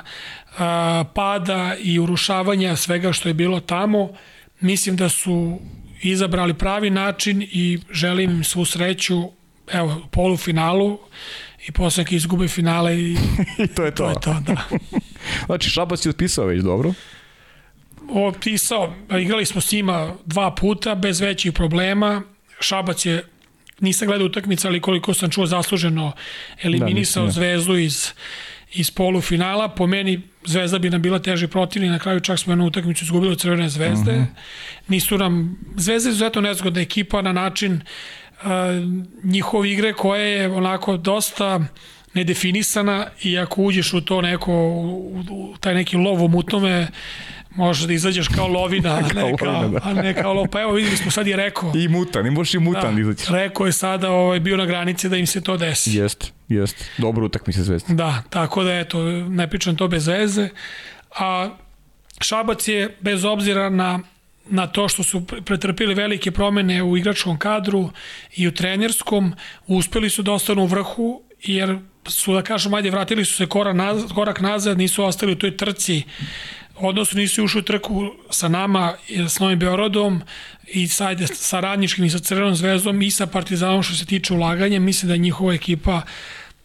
a, 0.59 1.05
pada 1.15 1.77
i 1.83 1.99
urušavanja 1.99 2.77
svega 2.77 3.13
što 3.13 3.29
je 3.29 3.35
bilo 3.35 3.61
tamo. 3.61 4.09
Mislim 4.61 4.97
da 4.97 5.09
su 5.09 5.59
izabrali 6.03 6.55
pravi 6.55 6.91
način 6.91 7.43
i 7.43 7.79
želim 7.91 8.31
im 8.31 8.45
svu 8.45 8.65
sreću 8.65 9.23
evo, 9.73 10.03
u 10.05 10.09
polufinalu 10.09 10.99
i 11.69 11.73
posle 11.73 12.05
kad 12.05 12.13
izgube 12.13 12.49
finale 12.49 12.99
i, 12.99 13.17
I 13.65 13.67
to 13.67 13.85
je 13.85 13.95
to. 13.95 14.05
to, 14.05 14.11
je 14.11 14.15
to 14.15 14.41
da. 14.47 14.63
znači 15.47 15.71
Šabac 15.71 16.07
je 16.07 16.11
otpisao 16.11 16.47
već 16.47 16.63
dobro? 16.63 16.95
Otpisao, 18.13 18.95
igrali 19.21 19.47
smo 19.47 19.61
s 19.61 19.73
njima 19.73 20.13
dva 20.27 20.55
puta 20.55 20.95
bez 20.95 21.21
većih 21.21 21.53
problema. 21.53 22.23
Šabac 22.61 23.07
je 23.07 23.25
nisam 23.81 24.09
gledao 24.09 24.27
utakmicu, 24.27 24.69
ali 24.69 24.81
koliko 24.81 25.15
sam 25.15 25.31
čuo 25.31 25.47
zasluženo 25.47 26.13
eliminisao 26.63 27.25
da, 27.25 27.31
Zvezdu 27.31 27.77
iz, 27.77 28.13
iz 28.73 28.91
polufinala. 28.91 29.69
Po 29.69 29.87
meni 29.87 30.21
Zvezda 30.45 30.79
bi 30.79 30.91
nam 30.91 31.03
bila 31.03 31.19
teži 31.19 31.47
protivni, 31.47 31.89
na 31.89 31.99
kraju 31.99 32.21
čak 32.21 32.39
smo 32.39 32.53
jednu 32.53 32.67
utakmicu 32.67 33.05
izgubili 33.05 33.33
od 33.33 33.41
Crvene 33.41 33.69
zvezde. 33.69 34.11
Uh 34.11 34.17
mhm. 34.17 34.25
-huh. 34.25 34.89
Nisu 34.89 35.19
nam, 35.19 35.59
Zvezda 35.77 36.09
je 36.09 36.13
izuzetno 36.13 36.41
nezgodna 36.41 36.81
ekipa 36.81 37.23
na 37.23 37.33
način 37.33 37.73
uh, 38.43 38.49
njihove 39.25 39.73
igre 39.73 39.93
koja 39.93 40.23
je 40.23 40.49
onako 40.49 40.97
dosta 40.97 41.61
nedefinisana 42.15 43.07
i 43.23 43.39
ako 43.39 43.63
uđeš 43.63 43.93
u 43.93 44.01
to 44.01 44.23
neko, 44.23 44.53
u, 44.53 45.25
u 45.31 45.55
taj 45.61 45.75
neki 45.75 45.97
lov 45.97 46.25
u 46.25 46.29
mutome, 46.29 46.89
možeš 47.55 47.85
da 47.85 47.93
izađeš 47.93 48.29
kao 48.29 48.49
lovina, 48.49 48.91
a 48.95 49.01
ne 49.15 49.37
kao, 49.37 49.53
lovina, 49.53 49.81
da. 49.81 49.91
a 49.91 49.93
ne 49.93 50.15
kao 50.15 50.33
lov. 50.33 50.47
Pa 50.49 50.61
evo 50.61 50.73
videli 50.73 50.97
smo, 50.97 51.11
sad 51.11 51.27
je 51.27 51.37
rekao. 51.37 51.73
I 51.75 51.89
mutan, 51.89 52.27
i 52.27 52.31
možeš 52.31 52.55
i 52.55 52.59
mutan 52.59 52.95
da, 52.95 53.01
izađeš. 53.01 53.29
Rekao 53.29 53.67
je 53.67 53.73
sada 53.73 54.11
ovaj, 54.11 54.41
bio 54.41 54.57
na 54.57 54.67
granici 54.67 55.09
da 55.09 55.17
im 55.17 55.27
se 55.27 55.41
to 55.41 55.57
desi. 55.57 55.99
Jeste, 55.99 56.27
jeste. 56.49 56.85
Dobro 56.99 57.27
utakmice 57.27 57.63
zvezde. 57.63 57.95
Da, 57.95 58.23
tako 58.31 58.63
da 58.63 58.75
eto, 58.75 59.05
ne 59.11 59.51
pričam 59.51 59.77
to 59.77 59.89
bez 59.89 60.07
veze. 60.07 60.49
A 61.19 61.51
Šabac 62.21 62.69
je, 62.69 62.97
bez 63.01 63.25
obzira 63.25 63.71
na 63.71 64.01
na 64.51 64.67
to 64.67 64.89
što 64.89 65.03
su 65.03 65.27
pretrpili 65.45 65.95
velike 65.95 66.31
promene 66.31 66.83
u 66.83 66.97
igračkom 66.97 67.39
kadru 67.39 67.91
i 68.37 68.49
u 68.49 68.53
trenerskom, 68.53 69.35
uspeli 69.67 70.11
su 70.11 70.23
da 70.23 70.33
ostanu 70.33 70.63
u 70.63 70.67
vrhu, 70.67 71.23
jer 71.43 71.79
su, 72.09 72.35
da 72.35 72.43
kažem, 72.43 72.75
ajde, 72.75 72.91
vratili 72.91 73.25
su 73.25 73.35
se 73.35 73.47
korak 73.47 73.77
nazad, 73.77 74.13
korak 74.13 74.41
nazad 74.41 74.79
nisu 74.79 75.05
ostali 75.05 75.33
u 75.33 75.39
toj 75.39 75.57
trci 75.57 76.03
odnosno 76.81 77.19
nisu 77.19 77.45
ušli 77.45 77.59
u 77.59 77.65
trku 77.65 78.11
sa 78.31 78.49
nama, 78.49 78.95
s 79.29 79.39
Novim 79.39 79.59
Beorodom 79.59 80.23
i 80.67 80.89
sa, 80.89 81.17
sa 81.27 81.61
Radničkim 81.61 82.05
i 82.05 82.11
sa 82.11 82.19
Crvenom 82.19 82.55
zvezdom 82.55 83.03
i 83.03 83.11
sa 83.11 83.27
Partizanom 83.27 83.83
što 83.83 83.95
se 83.95 84.07
tiče 84.07 84.35
ulaganja. 84.35 84.81
Mislim 84.81 85.09
da 85.09 85.17
njihova 85.17 85.55
ekipa 85.55 86.03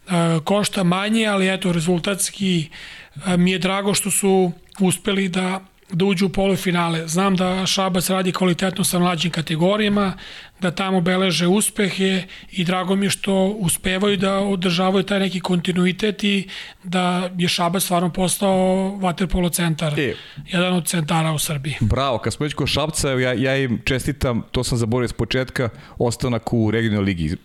uh, 0.06 0.12
košta 0.44 0.82
manje, 0.82 1.26
ali 1.26 1.54
eto, 1.54 1.72
rezultatski 1.72 2.68
uh, 3.16 3.36
mi 3.36 3.52
je 3.52 3.58
drago 3.58 3.94
što 3.94 4.10
su 4.10 4.52
uspeli 4.80 5.28
da 5.28 5.60
da 5.92 6.04
uđu 6.04 6.26
u 6.26 6.28
polufinale. 6.28 7.08
Znam 7.08 7.36
da 7.36 7.66
Šabac 7.66 8.10
radi 8.10 8.32
kvalitetno 8.32 8.84
sa 8.84 8.98
mlađim 8.98 9.30
kategorijama, 9.30 10.12
da 10.60 10.70
tamo 10.70 11.00
beleže 11.00 11.46
uspehe 11.46 12.22
i 12.50 12.64
drago 12.64 12.96
mi 12.96 13.06
je 13.06 13.10
što 13.10 13.34
uspevaju 13.46 14.16
da 14.16 14.38
održavaju 14.38 15.02
taj 15.02 15.20
neki 15.20 15.40
kontinuitet 15.40 16.24
i 16.24 16.48
da 16.84 17.30
je 17.38 17.48
Šabac 17.48 17.82
stvarno 17.82 18.12
postao 18.12 18.88
vaterpolo 18.96 19.48
centar, 19.48 20.00
e, 20.00 20.14
jedan 20.46 20.72
od 20.72 20.86
centara 20.86 21.32
u 21.32 21.38
Srbiji. 21.38 21.74
Bravo, 21.80 22.18
kad 22.18 22.32
smo 22.32 22.44
već 22.44 22.54
kod 22.54 22.68
Šabca, 22.68 23.10
ja, 23.10 23.32
ja 23.32 23.56
im 23.56 23.80
čestitam, 23.84 24.42
to 24.50 24.64
sam 24.64 24.78
zaboravio 24.78 25.08
s 25.08 25.12
početka, 25.12 25.68
ostanak 25.98 26.52
u 26.52 26.70
regionalnoj 26.70 27.04
ligi. 27.04 27.36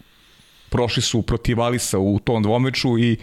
Prošli 0.69 1.01
su 1.01 1.21
protiv 1.21 1.61
Alisa 1.61 1.99
u 1.99 2.19
tom 2.19 2.43
dvomeču 2.43 2.99
i 2.99 3.17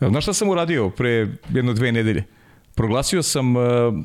znaš 0.00 0.24
šta 0.24 0.32
sam 0.32 0.48
uradio 0.48 0.90
pre 0.90 1.28
jedno 1.50 1.72
dve 1.72 1.92
nedelje? 1.92 2.24
Proglasio 2.74 3.22
sam 3.22 3.56
uh, 3.56 3.62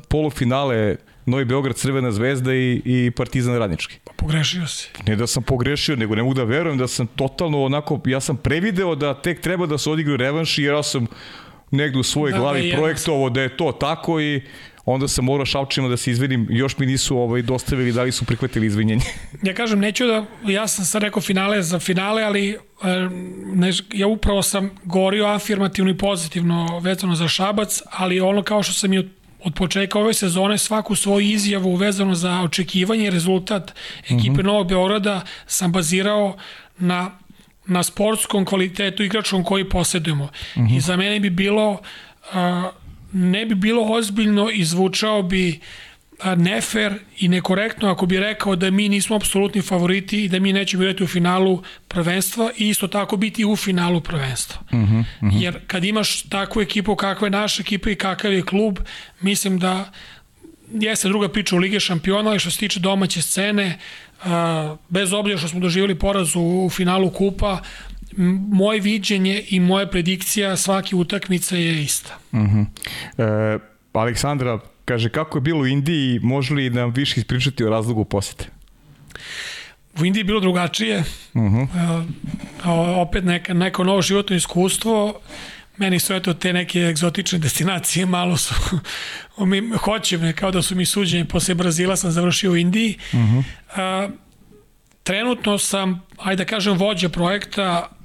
polufinale 0.08 0.96
Novi 1.26 1.44
Beograd 1.44 1.76
Crvena 1.76 2.10
zvezda 2.10 2.54
i, 2.54 2.82
i 2.84 3.10
Partizan 3.10 3.58
Radnički. 3.58 3.98
Pa 4.04 4.12
pogrešio 4.16 4.66
si. 4.66 4.88
Ne 5.06 5.16
da 5.16 5.26
sam 5.26 5.42
pogrešio, 5.42 5.96
nego 5.96 6.14
ne 6.14 6.22
mogu 6.22 6.34
da 6.34 6.44
verujem 6.44 6.78
da 6.78 6.88
sam 6.88 7.06
totalno 7.06 7.62
onako, 7.62 8.00
ja 8.06 8.20
sam 8.20 8.36
prevideo 8.36 8.94
da 8.94 9.14
tek 9.22 9.40
treba 9.40 9.66
da 9.66 9.78
se 9.78 9.90
odigraju 9.90 10.16
revanši 10.16 10.62
jer 10.62 10.74
ja 10.74 10.82
sam 10.82 11.06
negde 11.70 11.98
u 11.98 12.02
svojoj 12.02 12.32
da, 12.32 12.38
glavi 12.38 12.70
da, 12.70 12.76
projektovo 12.76 13.30
da 13.30 13.42
je 13.42 13.56
to 13.56 13.72
tako 13.72 14.20
i 14.20 14.42
onda 14.92 15.08
sam 15.08 15.24
morao 15.24 15.46
šalčima 15.46 15.88
da 15.88 15.96
se 15.96 16.10
izvinim, 16.10 16.46
još 16.50 16.78
mi 16.78 16.86
nisu 16.86 17.18
ovaj, 17.18 17.42
dostavili 17.42 17.92
da 17.92 18.02
li 18.02 18.12
su 18.12 18.24
prihvatili 18.24 18.66
izvinjenje. 18.66 19.04
ja 19.42 19.54
kažem, 19.54 19.78
neću 19.78 20.06
da, 20.06 20.24
ja 20.46 20.68
sam 20.68 20.84
sad 20.84 21.02
rekao 21.02 21.22
finale 21.22 21.62
za 21.62 21.78
finale, 21.78 22.22
ali 22.22 22.50
e, 22.50 22.56
ne, 23.54 23.72
ja 23.92 24.06
upravo 24.06 24.42
sam 24.42 24.70
govorio 24.84 25.26
afirmativno 25.26 25.90
i 25.90 25.98
pozitivno 25.98 26.78
vezano 26.78 27.14
za 27.14 27.28
Šabac, 27.28 27.82
ali 27.90 28.20
ono 28.20 28.42
kao 28.42 28.62
što 28.62 28.72
sam 28.72 28.92
i 28.92 28.98
od 28.98 29.18
od 29.44 29.54
početka 29.54 29.98
ove 29.98 30.14
sezone 30.14 30.58
svaku 30.58 30.94
svoju 30.94 31.26
izjavu 31.26 31.74
vezano 31.74 32.14
za 32.14 32.40
očekivanje 32.40 33.04
i 33.04 33.10
rezultat 33.10 33.74
ekipe 34.04 34.30
mm 34.30 34.36
-hmm. 34.36 34.44
Novog 34.44 34.68
Beograda 34.68 35.20
sam 35.46 35.72
bazirao 35.72 36.36
na, 36.78 37.10
na 37.66 37.82
sportskom 37.82 38.44
kvalitetu 38.44 39.02
igračkom 39.02 39.44
koji 39.44 39.68
posjedujemo. 39.68 40.24
Mm 40.24 40.60
-hmm. 40.60 40.76
I 40.76 40.80
za 40.80 40.96
mene 40.96 41.20
bi 41.20 41.30
bilo 41.30 41.70
uh, 41.70 41.78
ne 43.12 43.46
bi 43.46 43.54
bilo 43.54 43.82
ozbiljno 43.82 44.50
i 44.50 44.64
zvučao 44.64 45.22
bi 45.22 45.60
nefer 46.36 46.94
i 47.18 47.28
nekorektno 47.28 47.90
ako 47.90 48.06
bi 48.06 48.18
rekao 48.18 48.56
da 48.56 48.70
mi 48.70 48.88
nismo 48.88 49.16
apsolutni 49.16 49.62
favoriti 49.62 50.24
i 50.24 50.28
da 50.28 50.38
mi 50.38 50.52
nećemo 50.52 50.82
igrati 50.82 51.04
u 51.04 51.06
finalu 51.06 51.62
prvenstva 51.88 52.50
i 52.56 52.68
isto 52.68 52.88
tako 52.88 53.16
biti 53.16 53.44
u 53.44 53.56
finalu 53.56 54.00
prvenstva. 54.00 54.60
Uh 54.72 54.78
-huh, 54.78 54.98
uh 55.00 55.04
-huh. 55.22 55.42
Jer 55.42 55.58
kad 55.66 55.84
imaš 55.84 56.22
takvu 56.22 56.62
ekipu 56.62 56.96
kakva 56.96 57.26
je 57.26 57.30
naša 57.30 57.60
ekipa 57.60 57.90
i 57.90 57.94
kakav 57.94 58.32
je 58.32 58.42
klub, 58.42 58.78
mislim 59.20 59.58
da 59.58 59.92
jeste 60.72 61.08
druga 61.08 61.28
priča 61.28 61.56
u 61.56 61.58
Lige 61.58 61.80
šampiona, 61.80 62.30
ali 62.30 62.38
što 62.38 62.50
se 62.50 62.58
tiče 62.58 62.80
domaće 62.80 63.22
scene, 63.22 63.78
bez 64.88 65.12
obzira 65.12 65.38
što 65.38 65.48
smo 65.48 65.60
doživjeli 65.60 65.94
poraz 65.94 66.36
u, 66.36 66.64
u 66.66 66.70
finalu 66.70 67.10
kupa, 67.10 67.62
moje 68.50 68.80
viđenje 68.80 69.44
i 69.48 69.60
moja 69.60 69.86
predikcija 69.86 70.56
svake 70.56 70.96
utakmice 70.96 71.64
je 71.64 71.82
ista. 71.82 72.18
Uh 72.32 72.38
-huh. 72.38 72.66
e, 73.18 73.58
Aleksandra 73.92 74.58
kaže 74.84 75.08
kako 75.08 75.38
je 75.38 75.42
bilo 75.42 75.60
u 75.60 75.66
Indiji, 75.66 76.18
može 76.22 76.54
li 76.54 76.70
nam 76.70 76.90
više 76.90 77.20
ispričati 77.20 77.64
o 77.64 77.70
razlogu 77.70 78.04
posete? 78.04 78.48
U 80.00 80.04
Indiji 80.04 80.20
je 80.20 80.24
bilo 80.24 80.40
drugačije. 80.40 81.04
Uh 81.34 81.42
-huh. 81.42 81.66
e, 82.64 82.70
opet 83.00 83.24
neka, 83.24 83.54
neko 83.54 83.84
novo 83.84 84.02
životno 84.02 84.36
iskustvo. 84.36 85.20
Meni 85.76 85.98
su 85.98 86.14
eto 86.14 86.34
te 86.34 86.52
neke 86.52 86.80
egzotične 86.80 87.38
destinacije 87.38 88.06
malo 88.06 88.36
su 88.36 88.54
mi, 89.46 89.70
hoće 89.76 90.18
me 90.18 90.32
kao 90.32 90.50
da 90.50 90.62
su 90.62 90.76
mi 90.76 90.86
suđeni 90.86 91.24
posle 91.24 91.54
Brazila 91.54 91.96
sam 91.96 92.10
završio 92.10 92.52
u 92.52 92.56
Indiji. 92.56 92.98
Uh 93.12 93.18
-huh. 93.18 93.42
a, 93.76 94.08
trenutno 95.02 95.58
sam, 95.58 96.02
ajde 96.16 96.44
da 96.44 96.48
kažem, 96.48 96.78
vođa 96.78 97.08
projekta 97.08 97.97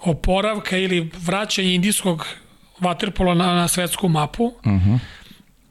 oporavka 0.00 0.76
ili 0.76 1.10
vraćanja 1.18 1.68
indijskog 1.68 2.26
vaterpola 2.80 3.34
na, 3.34 3.54
na 3.54 3.68
svetsku 3.68 4.08
mapu. 4.08 4.44
Uh 4.44 4.52
-huh. 4.64 4.98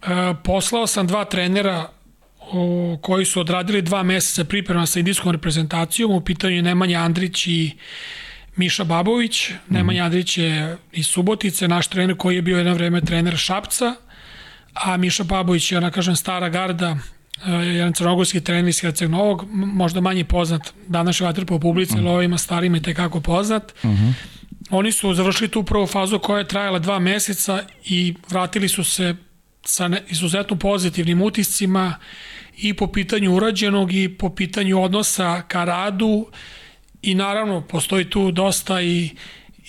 a, 0.01 0.33
poslao 0.43 0.87
sam 0.87 1.07
dva 1.07 1.25
trenera 1.25 1.89
o, 2.51 2.97
koji 3.01 3.25
su 3.25 3.39
odradili 3.39 3.81
dva 3.81 4.03
meseca 4.03 4.43
priprema 4.43 4.85
sa 4.85 4.99
indijskom 4.99 5.31
reprezentacijom. 5.31 6.11
U 6.11 6.21
pitanju 6.21 6.55
je 6.55 6.61
Nemanja 6.61 6.99
Andrić 6.99 7.47
i 7.47 7.77
Miša 8.55 8.83
Babović, 8.83 9.51
Nemanja 9.69 10.03
Andrić 10.03 10.37
je 10.37 10.77
iz 10.91 11.07
Subotice, 11.07 11.67
naš 11.67 11.87
trener 11.87 12.17
koji 12.17 12.35
je 12.35 12.41
bio 12.41 12.57
jedno 12.57 12.73
vreme 12.73 13.01
trener 13.01 13.37
Šapca, 13.37 13.95
a 14.73 14.97
Miša 14.97 15.23
Babović 15.23 15.71
je, 15.71 15.77
ona 15.77 15.91
kažem, 15.91 16.15
stara 16.15 16.49
garda, 16.49 16.97
jedan 17.51 17.93
crnogorski 17.93 18.41
trener 18.41 18.69
iz 18.69 18.81
Herceg 18.81 19.09
Novog, 19.09 19.47
možda 19.51 20.01
manje 20.01 20.23
poznat 20.23 20.73
današnji 20.87 21.25
vatrpo 21.25 21.59
publici, 21.59 21.93
ali 21.97 22.09
ovima 22.09 22.37
starima 22.37 22.77
je 22.77 22.83
tekako 22.83 23.21
poznat. 23.21 23.73
Uh 23.83 23.91
-huh. 23.91 24.13
Oni 24.69 24.91
su 24.91 25.13
završili 25.13 25.49
tu 25.49 25.63
prvu 25.63 25.87
fazu 25.87 26.19
koja 26.19 26.39
je 26.39 26.47
trajala 26.47 26.79
dva 26.79 26.99
meseca 26.99 27.63
i 27.85 28.13
vratili 28.29 28.69
su 28.69 28.83
se 28.83 29.15
sa 29.65 29.89
izuzetno 30.09 30.55
pozitivnim 30.55 31.21
utiscima 31.21 31.95
i 32.57 32.73
po 32.73 32.87
pitanju 32.87 33.35
urađenog 33.35 33.93
i 33.93 34.09
po 34.09 34.29
pitanju 34.29 34.81
odnosa 34.81 35.41
ka 35.47 35.63
radu 35.63 36.27
i 37.01 37.15
naravno 37.15 37.61
postoji 37.61 38.09
tu 38.09 38.31
dosta 38.31 38.81
i 38.81 39.09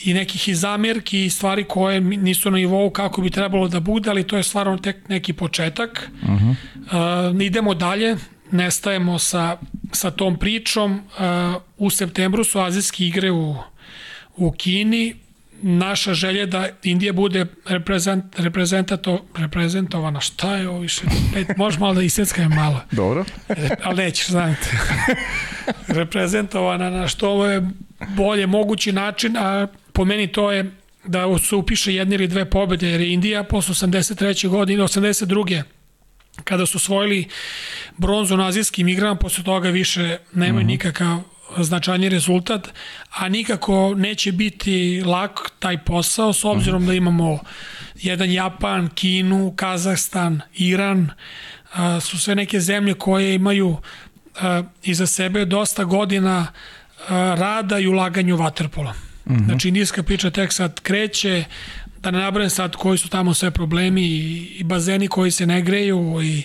i 0.03 0.15
nekih 0.15 0.49
i 0.49 0.55
zamerki 0.55 1.25
i 1.25 1.31
stvari 1.31 1.65
koje 1.65 2.01
nisu 2.01 2.51
na 2.51 2.57
nivou 2.57 2.91
kako 2.91 3.21
bi 3.23 3.31
trebalo 3.31 3.69
da 3.69 3.81
bude, 3.81 4.11
ali 4.11 4.27
to 4.27 4.37
je 4.37 4.43
stvarno 4.43 4.79
tek 4.79 5.09
neki 5.09 5.33
početak. 5.33 6.11
Uh 6.23 6.29
-huh. 6.29 7.35
uh, 7.35 7.43
idemo 7.43 7.75
dalje, 7.75 8.17
nestajemo 8.51 9.19
sa, 9.19 9.57
sa 9.93 10.11
tom 10.11 10.39
pričom. 10.39 10.93
Uh, 10.95 11.63
u 11.77 11.91
septembru 11.91 12.45
su 12.45 12.61
azijske 12.61 13.07
igre 13.07 13.31
u, 13.31 13.57
u 14.37 14.53
Kini 14.53 15.15
naša 15.63 16.15
želja 16.15 16.47
da 16.47 16.69
Indija 16.83 17.13
bude 17.13 17.47
reprezent, 17.67 18.39
reprezentato, 18.39 19.25
reprezentovana. 19.37 20.21
Šta 20.21 20.57
je 20.57 20.69
ovo 20.69 20.79
više? 20.79 21.03
E, 21.37 21.45
možeš 21.57 21.81
malo 21.81 21.95
da 21.95 22.01
je 22.01 22.49
malo. 22.49 22.81
Dobro. 22.91 23.25
E, 23.49 23.69
ali 23.83 23.97
nećeš, 23.97 24.27
znate. 24.27 24.71
reprezentovana 25.99 26.91
na 26.91 27.09
što 27.09 27.47
je 27.47 27.63
bolje 28.17 28.47
mogući 28.47 28.93
način, 28.93 29.37
a 29.37 29.67
po 29.95 30.05
meni 30.05 30.27
to 30.27 30.53
je 30.53 30.71
da 31.07 31.39
se 31.39 31.57
upiše 31.57 31.95
jedne 31.95 32.15
ili 32.15 32.29
dve 32.29 32.51
pobede, 32.51 32.89
jer 32.89 33.01
je 33.01 33.13
Indija 33.13 33.45
posle 33.45 33.75
83. 33.75 34.49
godine, 34.49 34.83
82 34.83 35.63
kada 36.45 36.67
su 36.67 36.77
osvojili 36.77 37.29
bronzu 37.97 38.37
na 38.37 38.47
azijskim 38.47 38.89
igrama, 38.89 39.15
posle 39.15 39.45
toga 39.45 39.69
više 39.69 40.19
nemaju 40.33 40.65
mm 40.65 40.67
-hmm. 40.67 40.73
nikakav 40.73 41.21
značajni 41.59 42.09
rezultat, 42.09 42.69
a 43.11 43.29
nikako 43.29 43.95
neće 43.97 44.33
biti 44.33 45.03
lak 45.07 45.51
taj 45.59 45.85
posao 45.85 46.33
s 46.33 46.45
obzirom 46.45 46.87
da 46.87 46.95
imamo 46.95 47.39
jedan 47.95 48.31
Japan, 48.31 48.89
Kinu, 48.89 49.53
Kazahstan, 49.57 50.41
Iran, 50.55 51.11
a, 51.73 52.01
su 52.01 52.19
sve 52.19 52.35
neke 52.35 52.61
zemlje 52.61 52.95
koje 52.95 53.35
imaju 53.35 53.77
a, 54.41 54.63
iza 54.83 55.07
sebe 55.07 55.45
dosta 55.45 55.85
godina 55.85 56.47
a, 57.09 57.35
rada 57.39 57.79
i 57.79 57.87
ulaganja 57.87 58.35
u 58.35 58.39
vaterpola. 58.39 58.95
Mm 59.27 59.35
-hmm. 59.35 59.45
Znači, 59.45 59.69
indijska 59.69 60.03
priča 60.03 60.31
tek 60.31 60.53
sad 60.53 60.81
kreće, 60.81 61.45
da 62.05 62.11
ne 62.11 62.19
nabrem 62.19 62.51
sad 62.51 62.77
koji 62.77 62.99
su 62.99 63.09
tamo 63.09 63.35
sve 63.35 63.51
problemi 63.51 64.03
i, 64.03 64.47
i 64.59 64.65
bazeni 64.65 65.09
koji 65.09 65.31
se 65.31 65.47
ne 65.47 65.63
greju 65.63 66.23
i 66.23 66.43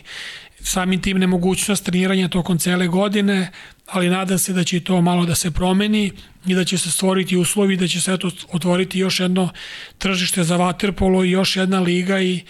samim 0.61 1.01
tim 1.01 1.17
nemogućnost 1.17 1.85
treniranja 1.85 2.27
tokom 2.27 2.57
cele 2.57 2.87
godine, 2.87 3.51
ali 3.85 4.09
nadam 4.09 4.39
se 4.39 4.53
da 4.53 4.63
će 4.63 4.79
to 4.79 5.01
malo 5.01 5.25
da 5.25 5.35
se 5.35 5.51
promeni 5.51 6.11
i 6.45 6.55
da 6.55 6.63
će 6.63 6.77
se 6.77 6.91
stvoriti 6.91 7.37
uslovi, 7.37 7.77
da 7.77 7.87
će 7.87 8.01
se 8.01 8.13
eto 8.13 8.31
otvoriti 8.51 8.99
još 8.99 9.19
jedno 9.19 9.49
tržište 9.97 10.43
za 10.43 10.57
vaterpolo 10.57 11.23
i 11.23 11.31
još 11.31 11.55
jedna 11.55 11.79
liga 11.79 12.21
i 12.21 12.41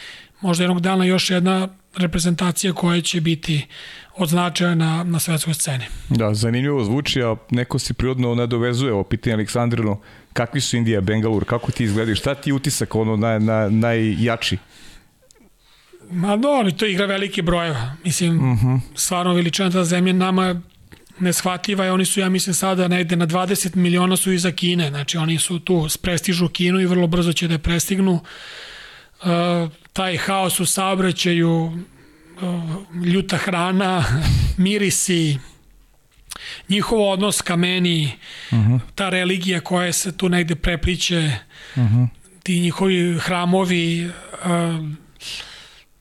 možda 0.41 0.63
jednog 0.63 0.81
dana 0.81 1.05
još 1.05 1.29
jedna 1.29 1.67
reprezentacija 1.95 2.73
koja 2.73 3.01
će 3.01 3.21
biti 3.21 3.67
od 4.19 4.29
značaja 4.29 4.75
na, 4.75 5.03
na 5.03 5.19
svetskoj 5.19 5.53
sceni. 5.53 5.85
Da, 6.09 6.33
zanimljivo 6.33 6.83
zvuči, 6.83 7.23
a 7.23 7.35
neko 7.49 7.79
se 7.79 7.93
prirodno 7.93 8.35
nadovezuje 8.35 8.93
o 8.93 9.03
pitanje 9.03 9.33
Aleksandrino, 9.33 9.99
kakvi 10.33 10.61
su 10.61 10.77
Indija, 10.77 11.01
Bengalur, 11.01 11.45
kako 11.45 11.71
ti 11.71 11.83
izgledaju, 11.83 12.15
šta 12.15 12.35
ti 12.35 12.51
utisak 12.51 12.95
ono 12.95 13.15
naj, 13.17 13.39
naj, 13.39 13.71
najjači? 13.71 14.57
Ma 16.11 16.35
no, 16.35 16.49
ali 16.49 16.77
to 16.77 16.85
igra 16.85 17.05
velike 17.05 17.41
brojeva. 17.41 17.95
Mislim, 18.03 18.37
uh 18.37 18.57
mhm. 18.57 18.67
-huh. 18.67 18.79
stvarno 18.95 19.33
veličina 19.33 19.71
ta 19.71 19.83
zemlja 19.83 20.13
nama 20.13 20.61
neshvatljiva 21.19 21.85
i 21.85 21.89
oni 21.89 22.05
su, 22.05 22.19
ja 22.19 22.29
mislim, 22.29 22.53
sada 22.53 22.87
negde 22.87 23.15
na 23.15 23.27
20 23.27 23.75
miliona 23.75 24.17
su 24.17 24.31
iza 24.31 24.51
Kine. 24.51 24.89
Znači, 24.89 25.17
oni 25.17 25.37
su 25.37 25.59
tu, 25.59 25.87
prestižu 26.01 26.47
Kinu 26.47 26.79
i 26.79 26.85
vrlo 26.85 27.07
brzo 27.07 27.33
će 27.33 27.47
da 27.47 27.53
je 27.53 27.59
prestignu. 27.59 28.19
Uh, 29.21 29.27
taj 29.93 30.17
haos 30.17 30.59
u 30.59 30.65
saobraćaju, 30.65 31.71
ljuta 33.05 33.37
hrana, 33.37 34.05
mirisi, 34.57 35.37
njihov 36.69 37.01
odnos 37.01 37.41
ka 37.41 37.55
meni, 37.55 38.11
uh. 38.51 38.57
-huh. 38.57 38.79
ta 38.95 39.09
religija 39.09 39.61
koja 39.61 39.93
se 39.93 40.17
tu 40.17 40.29
negde 40.29 40.55
prepliče, 40.55 41.31
uh. 41.75 41.83
-huh. 41.83 42.07
ti 42.43 42.59
njihovi 42.59 43.19
hramovi, 43.19 44.11
uh, 44.45 44.85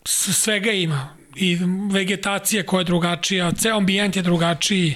svega 0.05 0.73
ima 0.73 1.19
i 1.37 1.59
vegetacija 1.93 2.63
koja 2.63 2.81
je 2.81 2.85
drugačija, 2.85 3.53
ceo 3.53 3.77
ambijent 3.77 4.17
je 4.17 4.23
drugačiji, 4.23 4.95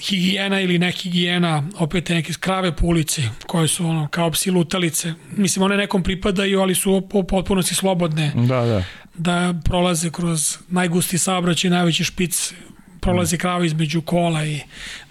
higijena 0.00 0.60
ili 0.60 0.78
ne 0.78 0.92
higijena, 0.92 1.62
opet 1.78 2.08
neke 2.08 2.32
krave 2.40 2.76
po 2.76 2.86
ulici 2.86 3.22
koje 3.46 3.68
su 3.68 3.86
ono, 3.86 4.08
kao 4.08 4.30
psi 4.30 4.50
lutalice. 4.50 5.14
Mislim, 5.36 5.62
one 5.62 5.76
nekom 5.76 6.02
pripadaju, 6.02 6.60
ali 6.60 6.74
su 6.74 6.92
u 6.92 7.26
potpunosti 7.26 7.74
slobodne. 7.74 8.32
Da, 8.34 8.64
da. 8.64 8.84
Da 9.14 9.54
prolaze 9.64 10.10
kroz 10.10 10.58
najgusti 10.68 11.18
saobraćaj, 11.18 11.70
najveći 11.70 12.04
špic, 12.04 12.54
prolaze 13.00 13.36
mm. 13.36 13.38
krave 13.38 13.66
između 13.66 14.02
kola 14.02 14.46
i 14.46 14.60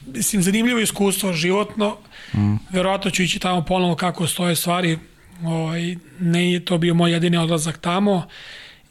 mislim, 0.08 0.44
zanimljivo 0.44 0.80
iskustvo 0.80 1.34
životno. 1.34 1.98
Mm. 2.34 2.56
Verovatno 2.70 3.12
ću 3.12 3.24
ići 3.24 3.40
tamo 3.40 3.66
ponovo 3.66 3.96
kako 3.96 4.28
stoje 4.28 4.56
stvari. 4.56 4.98
Ovaj, 5.44 5.96
ne 6.20 6.52
je 6.52 6.66
to 6.66 6.78
bio 6.78 6.94
moj 6.94 7.12
jedini 7.12 7.38
odlazak 7.38 7.78
tamo 7.78 8.28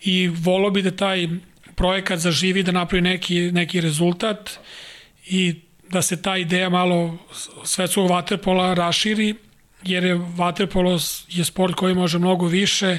i 0.00 0.28
volio 0.28 0.70
bi 0.70 0.82
da 0.82 0.90
taj 0.90 1.28
projekat 1.74 2.18
zaživi, 2.18 2.62
da 2.62 2.72
napravi 2.72 3.02
neki, 3.02 3.52
neki 3.52 3.80
rezultat 3.80 4.50
i 5.26 5.67
da 5.90 6.02
se 6.02 6.22
ta 6.22 6.36
ideja 6.36 6.68
malo 6.68 7.18
svetskog 7.64 8.10
vaterpola 8.10 8.74
raširi, 8.74 9.34
jer 9.82 10.04
je 10.04 10.14
vaterpolo 10.14 10.98
je 11.28 11.44
sport 11.44 11.74
koji 11.74 11.94
može 11.94 12.18
mnogo 12.18 12.46
više 12.46 12.98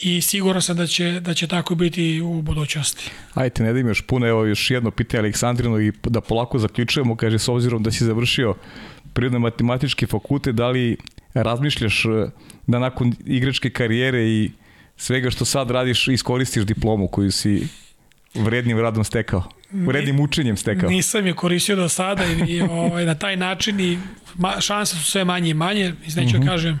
i 0.00 0.20
siguran 0.20 0.62
sam 0.62 0.76
da 0.76 0.86
će, 0.86 1.20
da 1.20 1.34
će 1.34 1.46
tako 1.46 1.74
biti 1.74 2.20
u 2.20 2.42
budućnosti. 2.42 3.10
Ajte, 3.34 3.62
ne 3.62 3.72
da 3.72 3.78
im 3.78 3.88
još 3.88 4.02
puno, 4.06 4.26
evo 4.26 4.44
još 4.44 4.70
jedno 4.70 4.90
pitanje 4.90 5.18
Aleksandrino 5.18 5.80
i 5.80 5.92
da 6.02 6.20
polako 6.20 6.58
zaključujemo, 6.58 7.16
kaže, 7.16 7.38
s 7.38 7.48
obzirom 7.48 7.82
da 7.82 7.90
si 7.90 8.04
završio 8.04 8.54
prirodno 9.12 9.38
matematički 9.38 10.06
fakultet, 10.06 10.54
da 10.54 10.68
li 10.68 10.96
razmišljaš 11.34 12.04
da 12.66 12.78
nakon 12.78 13.14
igračke 13.26 13.70
karijere 13.70 14.28
i 14.28 14.50
svega 14.96 15.30
što 15.30 15.44
sad 15.44 15.70
radiš 15.70 16.08
iskoristiš 16.08 16.64
diplomu 16.64 17.08
koju 17.08 17.32
si 17.32 17.68
vrednim 18.34 18.78
radom 18.78 19.04
stekao, 19.04 19.44
vrednim 19.70 20.20
učenjem 20.20 20.56
stekao. 20.56 20.90
Nisam 20.90 21.26
je 21.26 21.34
koristio 21.34 21.76
do 21.76 21.88
sada 21.88 22.24
i, 22.24 22.52
i 22.52 22.60
ovaj, 22.60 23.04
na 23.04 23.14
taj 23.14 23.36
način 23.36 23.80
i 23.80 23.98
ma, 24.34 24.60
šanse 24.60 24.96
su 24.96 25.04
sve 25.04 25.24
manje 25.24 25.50
i 25.50 25.54
manje, 25.54 25.94
izneću 26.06 26.36
mm 26.36 26.40
-hmm. 26.40 26.46
kažem, 26.46 26.80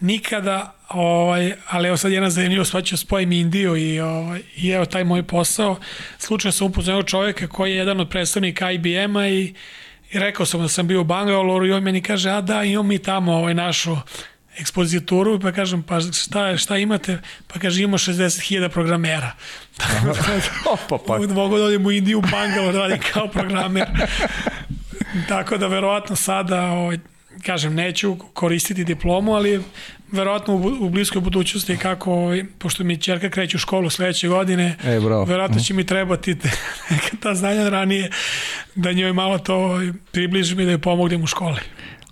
nikada, 0.00 0.74
ovaj, 0.88 1.52
ali 1.68 1.88
evo 1.88 1.96
sad 1.96 2.12
jedna 2.12 2.30
zanimljiva 2.30 2.64
sva 2.64 2.82
ću 2.82 2.96
spojim 2.96 3.32
Indiju 3.32 3.76
i, 3.76 4.00
ovaj, 4.00 4.40
i 4.56 4.68
evo 4.68 4.84
taj 4.84 5.04
moj 5.04 5.22
posao. 5.22 5.76
Slučajno 6.18 6.52
sam 6.52 6.66
upoznao 6.66 7.02
čoveka 7.02 7.48
koji 7.48 7.70
je 7.70 7.76
jedan 7.76 8.00
od 8.00 8.08
predstavnika 8.08 8.70
IBM-a 8.70 9.28
i, 9.28 9.54
i 10.12 10.18
rekao 10.18 10.46
sam 10.46 10.60
da 10.60 10.68
sam 10.68 10.86
bio 10.86 11.00
u 11.00 11.04
Bangaloru 11.04 11.66
i 11.66 11.72
on 11.72 11.82
meni 11.82 12.02
kaže, 12.02 12.30
a 12.30 12.40
da, 12.40 12.64
imamo 12.64 12.88
mi 12.88 12.98
tamo 12.98 13.32
ovaj, 13.32 13.54
našu 13.54 13.96
ekspozituru, 14.58 15.40
pa 15.40 15.52
kažem, 15.52 15.82
pa 15.82 16.00
šta, 16.00 16.56
šta 16.56 16.78
imate? 16.78 17.18
Pa 17.46 17.58
kaže, 17.58 17.82
imamo 17.82 17.98
60.000 17.98 18.68
programera. 18.68 19.32
Opa, 20.72 20.98
pa. 21.06 21.18
Mogu 21.18 21.58
da 21.58 21.64
odem 21.64 21.86
u 21.86 21.90
Indiju, 21.90 22.18
u 22.18 22.22
Bangalore, 22.22 22.72
da 22.72 22.78
radim 22.78 22.98
kao 23.12 23.28
programer. 23.28 23.88
Tako 25.28 25.58
da 25.58 25.66
verovatno 25.66 26.16
sada, 26.16 26.62
ovaj, 26.62 26.98
kažem, 27.46 27.74
neću 27.74 28.16
koristiti 28.32 28.84
diplomu, 28.84 29.34
ali 29.34 29.62
verovatno 30.12 30.54
u, 30.54 30.86
u 30.86 30.90
bliskoj 30.90 31.20
budućnosti 31.20 31.76
kako, 31.76 32.12
ovaj, 32.12 32.44
pošto 32.58 32.84
mi 32.84 32.96
čerka 32.96 33.30
kreće 33.30 33.56
u 33.56 33.60
školu 33.60 33.90
sledeće 33.90 34.28
godine, 34.28 34.76
e, 34.84 35.00
bravo. 35.00 35.24
verovatno 35.24 35.60
će 35.60 35.74
mi 35.74 35.86
trebati 35.86 36.36
neka 36.90 37.16
ta 37.20 37.34
znanja 37.34 37.68
ranije 37.68 38.10
da 38.74 38.92
njoj 38.92 39.12
malo 39.12 39.38
to 39.38 39.54
ovaj, 39.54 39.92
približim 40.12 40.60
i 40.60 40.64
da 40.64 40.70
joj 40.70 40.78
pomognem 40.78 41.22
u 41.22 41.26
školi. 41.26 41.60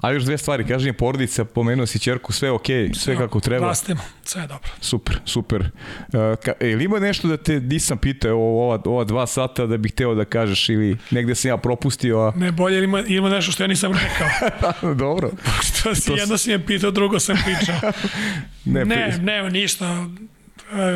A 0.00 0.10
još 0.10 0.22
dve 0.22 0.38
stvari, 0.38 0.66
kaži 0.66 0.86
mi 0.86 0.92
porodica, 0.92 1.44
pomenuo 1.44 1.86
si 1.86 1.98
čerku, 1.98 2.32
sve 2.32 2.50
ok, 2.50 2.66
sve 2.94 3.16
kako 3.16 3.40
treba. 3.40 3.66
Rastemo, 3.66 4.00
sve 4.24 4.42
je 4.42 4.46
dobro. 4.46 4.70
Super, 4.80 5.16
super. 5.24 5.60
Uh, 5.60 6.38
ka, 6.44 6.52
ili 6.60 6.84
ima 6.84 6.98
nešto 6.98 7.28
da 7.28 7.36
te 7.36 7.60
nisam 7.60 7.98
pitao 7.98 8.38
ova, 8.38 8.82
ova 8.84 9.04
dva 9.04 9.26
sata 9.26 9.66
da 9.66 9.76
bih 9.76 9.92
teo 9.92 10.14
da 10.14 10.24
kažeš 10.24 10.68
ili 10.68 10.96
negde 11.10 11.34
sam 11.34 11.48
ja 11.48 11.56
propustio? 11.56 12.18
A... 12.18 12.32
Ne, 12.36 12.52
bolje 12.52 12.84
ima, 12.84 13.00
ima 13.00 13.28
nešto 13.28 13.52
što 13.52 13.62
ja 13.62 13.66
nisam 13.66 13.92
rekao. 13.92 14.94
dobro. 15.04 15.30
što 15.68 15.94
si, 15.94 16.06
to... 16.06 16.16
jedno 16.16 16.38
si 16.38 16.50
me 16.50 16.66
pitao, 16.66 16.90
drugo 16.90 17.20
sam 17.20 17.36
pričao. 17.44 17.92
ne, 18.64 18.84
ne, 18.84 19.18
ne, 19.22 19.50
ništa. 19.50 20.06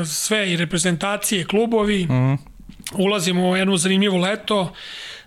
Sve 0.07 0.53
i 0.53 0.57
reprezentacije, 0.57 1.45
klubovi. 1.45 2.03
Uh 2.05 2.11
mhm. 2.11 2.17
-huh. 2.17 2.39
Ulazimo 2.93 3.51
u 3.51 3.57
jednu 3.57 3.77
zanimljivo 3.77 4.19
leto 4.19 4.73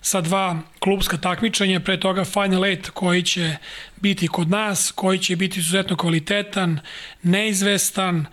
sa 0.01 0.21
dva 0.21 0.59
klubska 0.79 1.17
takmičenja, 1.17 1.79
pre 1.79 1.99
toga 1.99 2.23
Final 2.25 2.65
Eight 2.65 2.89
koji 2.89 3.23
će 3.23 3.57
biti 4.01 4.27
kod 4.27 4.49
nas, 4.49 4.91
koji 4.95 5.19
će 5.19 5.35
biti 5.35 5.59
izuzetno 5.59 5.95
kvalitetan, 5.95 6.79
neizvestan, 7.23 8.25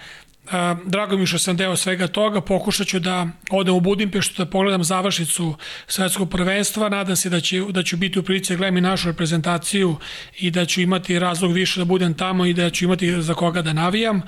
drago 0.85 1.16
mi 1.16 1.27
što 1.27 1.39
sam 1.39 1.57
deo 1.57 1.77
svega 1.77 2.07
toga, 2.07 2.41
pokušat 2.41 2.86
ću 2.86 2.99
da 2.99 3.28
odem 3.51 3.74
u 3.74 3.81
Budimpeštu 3.81 4.45
da 4.45 4.51
pogledam 4.51 4.85
završnicu 4.85 5.55
svetskog 5.86 6.31
prvenstva, 6.31 6.89
nadam 6.89 7.16
se 7.16 7.31
da, 7.31 7.41
će, 7.41 7.61
da 7.70 7.82
ću 7.82 7.97
biti 7.97 8.19
u 8.19 8.23
prilici 8.23 8.53
da 8.53 8.57
gledam 8.57 8.77
i 8.77 8.81
našu 8.81 9.09
reprezentaciju 9.09 9.97
i 10.39 10.51
da 10.51 10.65
ću 10.65 10.81
imati 10.81 11.19
razlog 11.19 11.53
više 11.53 11.81
da 11.81 11.85
budem 11.85 12.15
tamo 12.15 12.47
i 12.47 12.55
da 12.55 12.70
ću 12.70 12.85
imati 12.85 13.23
za 13.23 13.35
koga 13.35 13.62
da 13.62 13.73
navijam. 13.73 14.23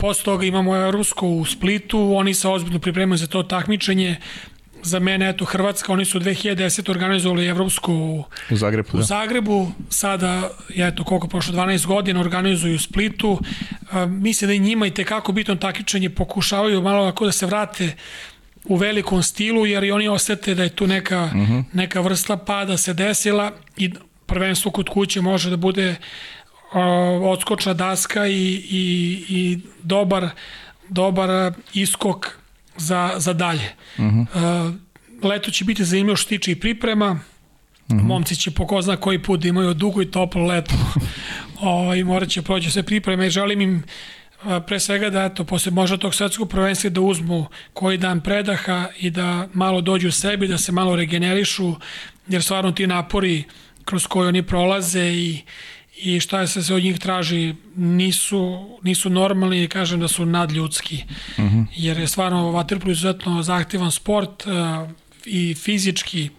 Posle 0.00 0.24
toga 0.24 0.46
imamo 0.46 0.76
Evropsko 0.76 1.28
u 1.28 1.44
Splitu, 1.44 2.14
oni 2.16 2.34
se 2.34 2.48
ozbiljno 2.48 2.78
pripremaju 2.78 3.16
za 3.16 3.26
to 3.26 3.42
takmičenje, 3.42 4.16
za 4.84 4.98
mene, 4.98 5.28
eto, 5.28 5.44
Hrvatska, 5.44 5.92
oni 5.92 6.04
su 6.04 6.20
2010. 6.20 6.90
organizovali 6.90 7.46
Evropsku 7.46 7.92
u, 7.92 8.24
u 8.50 8.56
Zagrebu, 8.56 8.88
u 8.92 8.96
da. 8.96 9.02
Zagrebu 9.02 9.72
sada, 9.88 10.50
eto, 10.76 11.04
koliko 11.04 11.28
prošlo, 11.28 11.54
12 11.54 11.86
godina 11.86 12.20
organizuju 12.20 12.74
u 12.74 12.78
Splitu. 12.78 13.40
A, 13.90 14.06
mislim 14.06 14.48
da 14.48 14.54
i 14.54 14.58
njima 14.58 14.86
i 14.86 14.90
tekako 14.90 15.32
bitno 15.32 15.54
takmičenje 15.54 16.10
pokušavaju 16.10 16.82
malo 16.82 17.06
ako 17.06 17.26
da 17.26 17.32
se 17.32 17.46
vrate 17.46 17.92
u 18.64 18.76
velikom 18.76 19.22
stilu, 19.22 19.66
jer 19.66 19.84
i 19.84 19.90
oni 19.90 20.08
osete 20.08 20.54
da 20.54 20.62
je 20.62 20.68
tu 20.68 20.86
neka, 20.86 21.24
uh 21.24 21.34
mhm. 21.34 21.52
-huh. 21.52 21.64
neka 21.72 22.00
vrsta 22.00 22.36
pada 22.36 22.76
se 22.76 22.94
desila 22.94 23.52
i 23.76 23.90
prvenstvo 24.26 24.70
kod 24.70 24.88
kuće 24.88 25.20
može 25.20 25.50
da 25.50 25.56
bude 25.56 25.90
uh, 25.90 26.78
odskočna 27.22 27.74
daska 27.74 28.26
i, 28.26 28.32
i, 28.70 29.24
i 29.28 29.58
dobar, 29.82 30.28
dobar 30.88 31.52
iskok 31.74 32.43
za, 32.76 33.14
za 33.16 33.32
dalje. 33.32 33.74
Uh 33.98 34.04
-huh. 34.04 34.68
uh, 34.68 34.74
leto 35.24 35.50
će 35.50 35.64
biti 35.64 35.84
zanimljivo 35.84 36.16
što 36.16 36.28
tiče 36.28 36.52
i 36.52 36.60
priprema. 36.60 37.10
Uh 37.10 37.96
-huh. 37.96 38.02
Momci 38.02 38.36
će 38.36 38.50
po 38.50 38.66
ko 38.66 38.82
zna 38.82 38.96
koji 38.96 39.22
put 39.22 39.40
da 39.40 39.48
imaju 39.48 39.74
dugo 39.74 40.02
i 40.02 40.10
toplo 40.10 40.46
leto. 40.46 40.74
ovaj, 41.60 42.04
morat 42.04 42.28
će 42.28 42.42
proći 42.42 42.70
sve 42.70 42.82
pripreme 42.82 43.26
i 43.26 43.30
želim 43.30 43.60
im 43.60 43.82
pre 44.66 44.80
svega 44.80 45.10
da 45.10 45.24
eto, 45.24 45.44
posle 45.44 45.72
možda 45.72 45.96
tog 45.96 46.14
svetskog 46.14 46.48
prvenstva 46.48 46.90
da 46.90 47.00
uzmu 47.00 47.46
koji 47.72 47.98
dan 47.98 48.20
predaha 48.20 48.88
i 48.98 49.10
da 49.10 49.48
malo 49.52 49.80
dođu 49.80 50.08
u 50.08 50.12
sebi, 50.12 50.48
da 50.48 50.58
se 50.58 50.72
malo 50.72 50.96
regenerišu, 50.96 51.74
jer 52.28 52.42
stvarno 52.42 52.72
ti 52.72 52.86
napori 52.86 53.44
kroz 53.84 54.06
koje 54.06 54.28
oni 54.28 54.42
prolaze 54.42 55.04
i, 55.04 55.42
i 55.96 56.20
šta 56.20 56.46
se 56.46 56.62
se 56.62 56.74
od 56.74 56.82
njih 56.82 56.98
traži 56.98 57.54
nisu, 57.76 58.68
nisu 58.82 59.10
normalni 59.10 59.62
i 59.62 59.68
kažem 59.68 60.00
da 60.00 60.08
su 60.08 60.26
nadljudski. 60.26 61.04
Uh 61.38 61.44
mhm. 61.44 61.58
-huh. 61.58 61.66
Jer 61.76 61.98
je 61.98 62.06
stvarno 62.06 62.50
vaterpolo 62.50 62.92
izuzetno 62.92 63.42
zahtevan 63.42 63.90
sport 63.90 64.46
uh, 64.46 64.90
i 65.24 65.54
fizički 65.54 66.30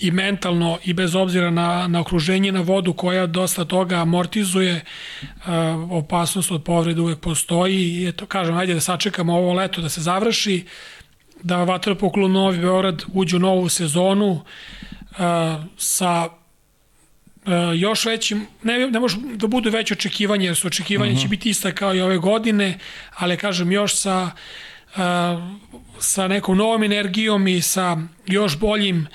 i 0.00 0.10
mentalno 0.10 0.78
i 0.84 0.92
bez 0.92 1.14
obzira 1.14 1.50
na, 1.50 1.88
na 1.88 2.00
okruženje 2.00 2.52
na 2.52 2.60
vodu 2.60 2.92
koja 2.92 3.26
dosta 3.26 3.64
toga 3.64 3.96
amortizuje 3.96 4.84
uh, 5.22 5.52
opasnost 5.90 6.50
od 6.50 6.64
povrede 6.64 7.00
uvek 7.00 7.20
postoji 7.20 8.02
i 8.02 8.08
eto 8.08 8.26
kažem 8.26 8.56
ajde 8.56 8.74
da 8.74 8.80
sačekamo 8.80 9.34
ovo 9.34 9.52
leto 9.52 9.80
da 9.80 9.88
se 9.88 10.00
završi 10.00 10.64
da 11.42 11.64
Vatrpolo 11.64 12.12
klub 12.12 12.30
Novi 12.30 12.58
Beograd 12.58 13.02
uđe 13.12 13.36
u 13.36 13.38
novu 13.38 13.68
sezonu 13.68 14.30
uh, 14.30 14.40
sa 15.76 16.28
Uh, 17.46 17.52
još 17.74 18.04
većim, 18.04 18.46
ne, 18.62 18.90
ne 18.90 19.00
može 19.00 19.16
da 19.34 19.46
budu 19.46 19.70
veće 19.70 19.94
očekivanje, 19.94 20.46
jer 20.46 20.56
su 20.56 20.66
očekivanja 20.66 21.12
uh 21.12 21.16
-huh. 21.16 21.20
će 21.20 21.26
mhm. 21.26 21.30
biti 21.30 21.50
ista 21.50 21.72
kao 21.72 21.94
i 21.94 22.00
ove 22.00 22.18
godine, 22.18 22.78
ali 23.16 23.36
kažem 23.36 23.72
još 23.72 23.96
sa, 23.96 24.30
uh, 24.96 25.00
sa 25.98 26.28
nekom 26.28 26.56
novom 26.56 26.82
energijom 26.82 27.48
i 27.48 27.60
sa 27.60 27.96
još 28.26 28.58
boljim 28.58 29.06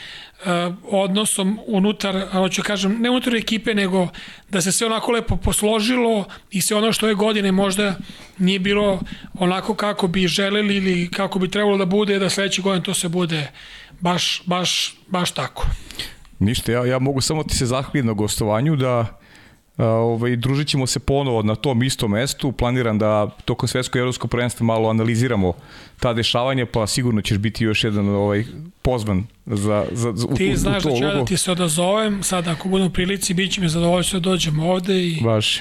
uh, 0.46 0.76
odnosom 0.84 1.60
unutar, 1.68 2.28
hoću 2.32 2.64
kažem, 2.64 3.02
ne 3.02 3.10
unutar 3.10 3.36
ekipe, 3.36 3.74
nego 3.74 4.08
da 4.50 4.62
se 4.62 4.72
sve 4.72 4.88
onako 4.88 5.12
lepo 5.12 5.36
posložilo 5.36 6.26
i 6.52 6.62
sve 6.62 6.78
ono 6.78 6.94
što 6.94 7.06
ove 7.06 7.16
godine 7.16 7.52
možda 7.52 7.96
nije 8.38 8.60
bilo 8.60 9.02
onako 9.34 9.76
kako 9.76 10.08
bi 10.08 10.28
želeli 10.28 10.76
ili 10.76 11.12
kako 11.12 11.40
bi 11.40 11.52
trebalo 11.52 11.78
da 11.78 11.86
bude, 11.86 12.20
da 12.20 12.30
sledeće 12.30 12.62
godine 12.62 12.84
to 12.84 12.94
se 12.94 13.10
bude 13.10 13.52
baš, 14.00 14.42
baš, 14.46 14.96
baš 15.08 15.32
tako. 15.32 15.66
Ništa, 16.40 16.72
ja, 16.72 16.86
ja 16.86 17.00
mogu 17.00 17.22
samo 17.22 17.44
ti 17.44 17.56
se 17.56 17.66
zahvaliti 17.66 18.08
na 18.08 18.14
gostovanju 18.14 18.76
da 18.76 19.20
ovaj, 19.86 20.36
družit 20.36 20.68
ćemo 20.68 20.88
se 20.88 21.00
ponovo 21.00 21.44
na 21.44 21.56
tom 21.56 21.84
istom 21.84 22.12
mestu. 22.12 22.52
Planiram 22.52 23.00
da 23.00 23.30
tokom 23.46 23.68
svetskog 23.68 24.00
evropskog 24.00 24.32
prvenstva 24.32 24.66
malo 24.66 24.90
analiziramo 24.90 25.54
ta 26.00 26.14
dešavanja, 26.14 26.66
pa 26.66 26.88
sigurno 26.88 27.22
ćeš 27.22 27.38
biti 27.38 27.64
još 27.64 27.84
jedan 27.84 28.10
ovaj, 28.10 28.46
pozvan 28.82 29.24
za, 29.46 29.86
za, 29.92 30.12
za, 30.16 30.28
ti 30.28 30.52
u, 30.54 30.58
znaš 30.58 30.86
u 30.86 30.90
da 30.90 30.96
ću 30.96 31.04
ja 31.04 31.14
da 31.14 31.26
ti 31.26 31.38
se 31.38 31.52
odazovem, 31.52 32.24
sad 32.24 32.48
ako 32.48 32.70
budem 32.70 32.88
u 32.88 32.90
prilici, 32.90 33.34
bit 33.34 33.52
će 33.52 33.62
mi 33.62 33.70
zadovoljstvo 33.70 34.20
da 34.20 34.30
dođemo 34.30 34.72
ovde 34.72 35.08
i 35.08 35.22
Baš. 35.24 35.60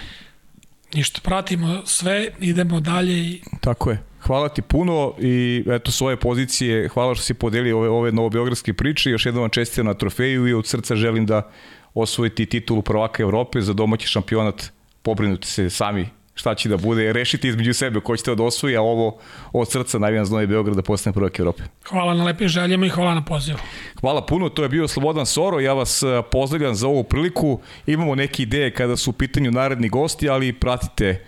ništa, 0.94 1.20
pratimo 1.24 1.82
sve, 1.84 2.28
idemo 2.40 2.80
dalje. 2.80 3.18
I... 3.18 3.40
Tako 3.60 3.90
je. 3.90 4.07
Hvala 4.28 4.48
ti 4.48 4.62
puno 4.62 5.14
i 5.18 5.64
eto 5.70 5.90
svoje 5.90 6.16
pozicije, 6.16 6.88
hvala 6.88 7.14
što 7.14 7.24
si 7.24 7.34
podelio 7.34 7.78
ove, 7.78 7.88
ove 7.88 8.12
novobeogradske 8.12 8.72
priče, 8.72 9.10
još 9.10 9.26
jednom 9.26 9.42
vam 9.42 9.50
čestitam 9.50 9.86
na 9.86 9.94
trofeju 9.94 10.48
i 10.48 10.54
od 10.54 10.66
srca 10.66 10.96
želim 10.96 11.26
da 11.26 11.50
osvojiti 11.94 12.46
titulu 12.46 12.82
prvaka 12.82 13.22
Evrope. 13.22 13.60
Za 13.60 13.72
domaći 13.72 14.08
šampionat, 14.08 14.72
pobrinuti 15.02 15.48
se 15.48 15.70
sami 15.70 16.08
šta 16.38 16.54
će 16.54 16.68
da 16.68 16.76
bude, 16.76 17.12
rešiti 17.12 17.48
između 17.48 17.74
sebe 17.74 18.00
ko 18.00 18.16
ćete 18.16 18.34
da 18.34 18.42
osvoji, 18.42 18.76
a 18.76 18.82
ovo 18.82 19.18
od 19.52 19.70
srca 19.70 19.98
najvijan 19.98 20.24
za 20.24 20.34
Novi 20.34 20.46
Beograd 20.46 20.76
da 20.76 20.82
postane 20.82 21.14
prvak 21.14 21.38
Evrope. 21.38 21.62
Hvala 21.88 22.14
na 22.14 22.24
lepim 22.24 22.48
željama 22.48 22.86
i 22.86 22.88
hvala 22.88 23.14
na 23.14 23.24
pozivu. 23.24 23.58
Hvala 24.00 24.26
puno, 24.26 24.48
to 24.48 24.62
je 24.62 24.68
bio 24.68 24.88
Slobodan 24.88 25.26
Soro, 25.26 25.60
ja 25.60 25.72
vas 25.72 26.02
eh, 26.02 26.22
pozdravljam 26.32 26.74
za 26.74 26.88
ovu 26.88 27.04
priliku, 27.04 27.60
imamo 27.86 28.14
neke 28.14 28.42
ideje 28.42 28.74
kada 28.74 28.96
su 28.96 29.10
u 29.10 29.12
pitanju 29.12 29.50
naredni 29.50 29.88
gosti, 29.88 30.28
ali 30.28 30.52
pratite 30.52 31.24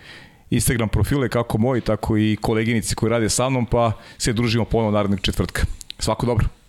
Instagram 0.51 0.89
profile 0.89 1.29
kako 1.29 1.59
moji, 1.59 1.81
tako 1.81 2.17
i 2.17 2.37
koleginici 2.41 2.95
koji 2.95 3.11
rade 3.11 3.29
sa 3.29 3.51
mnom, 3.51 3.67
pa 3.67 3.93
se 4.19 4.33
družimo 4.33 4.65
ponovno 4.65 4.99
narednog 4.99 5.21
četvrtka. 5.21 5.63
Svako 5.99 6.27
dobro. 6.27 6.60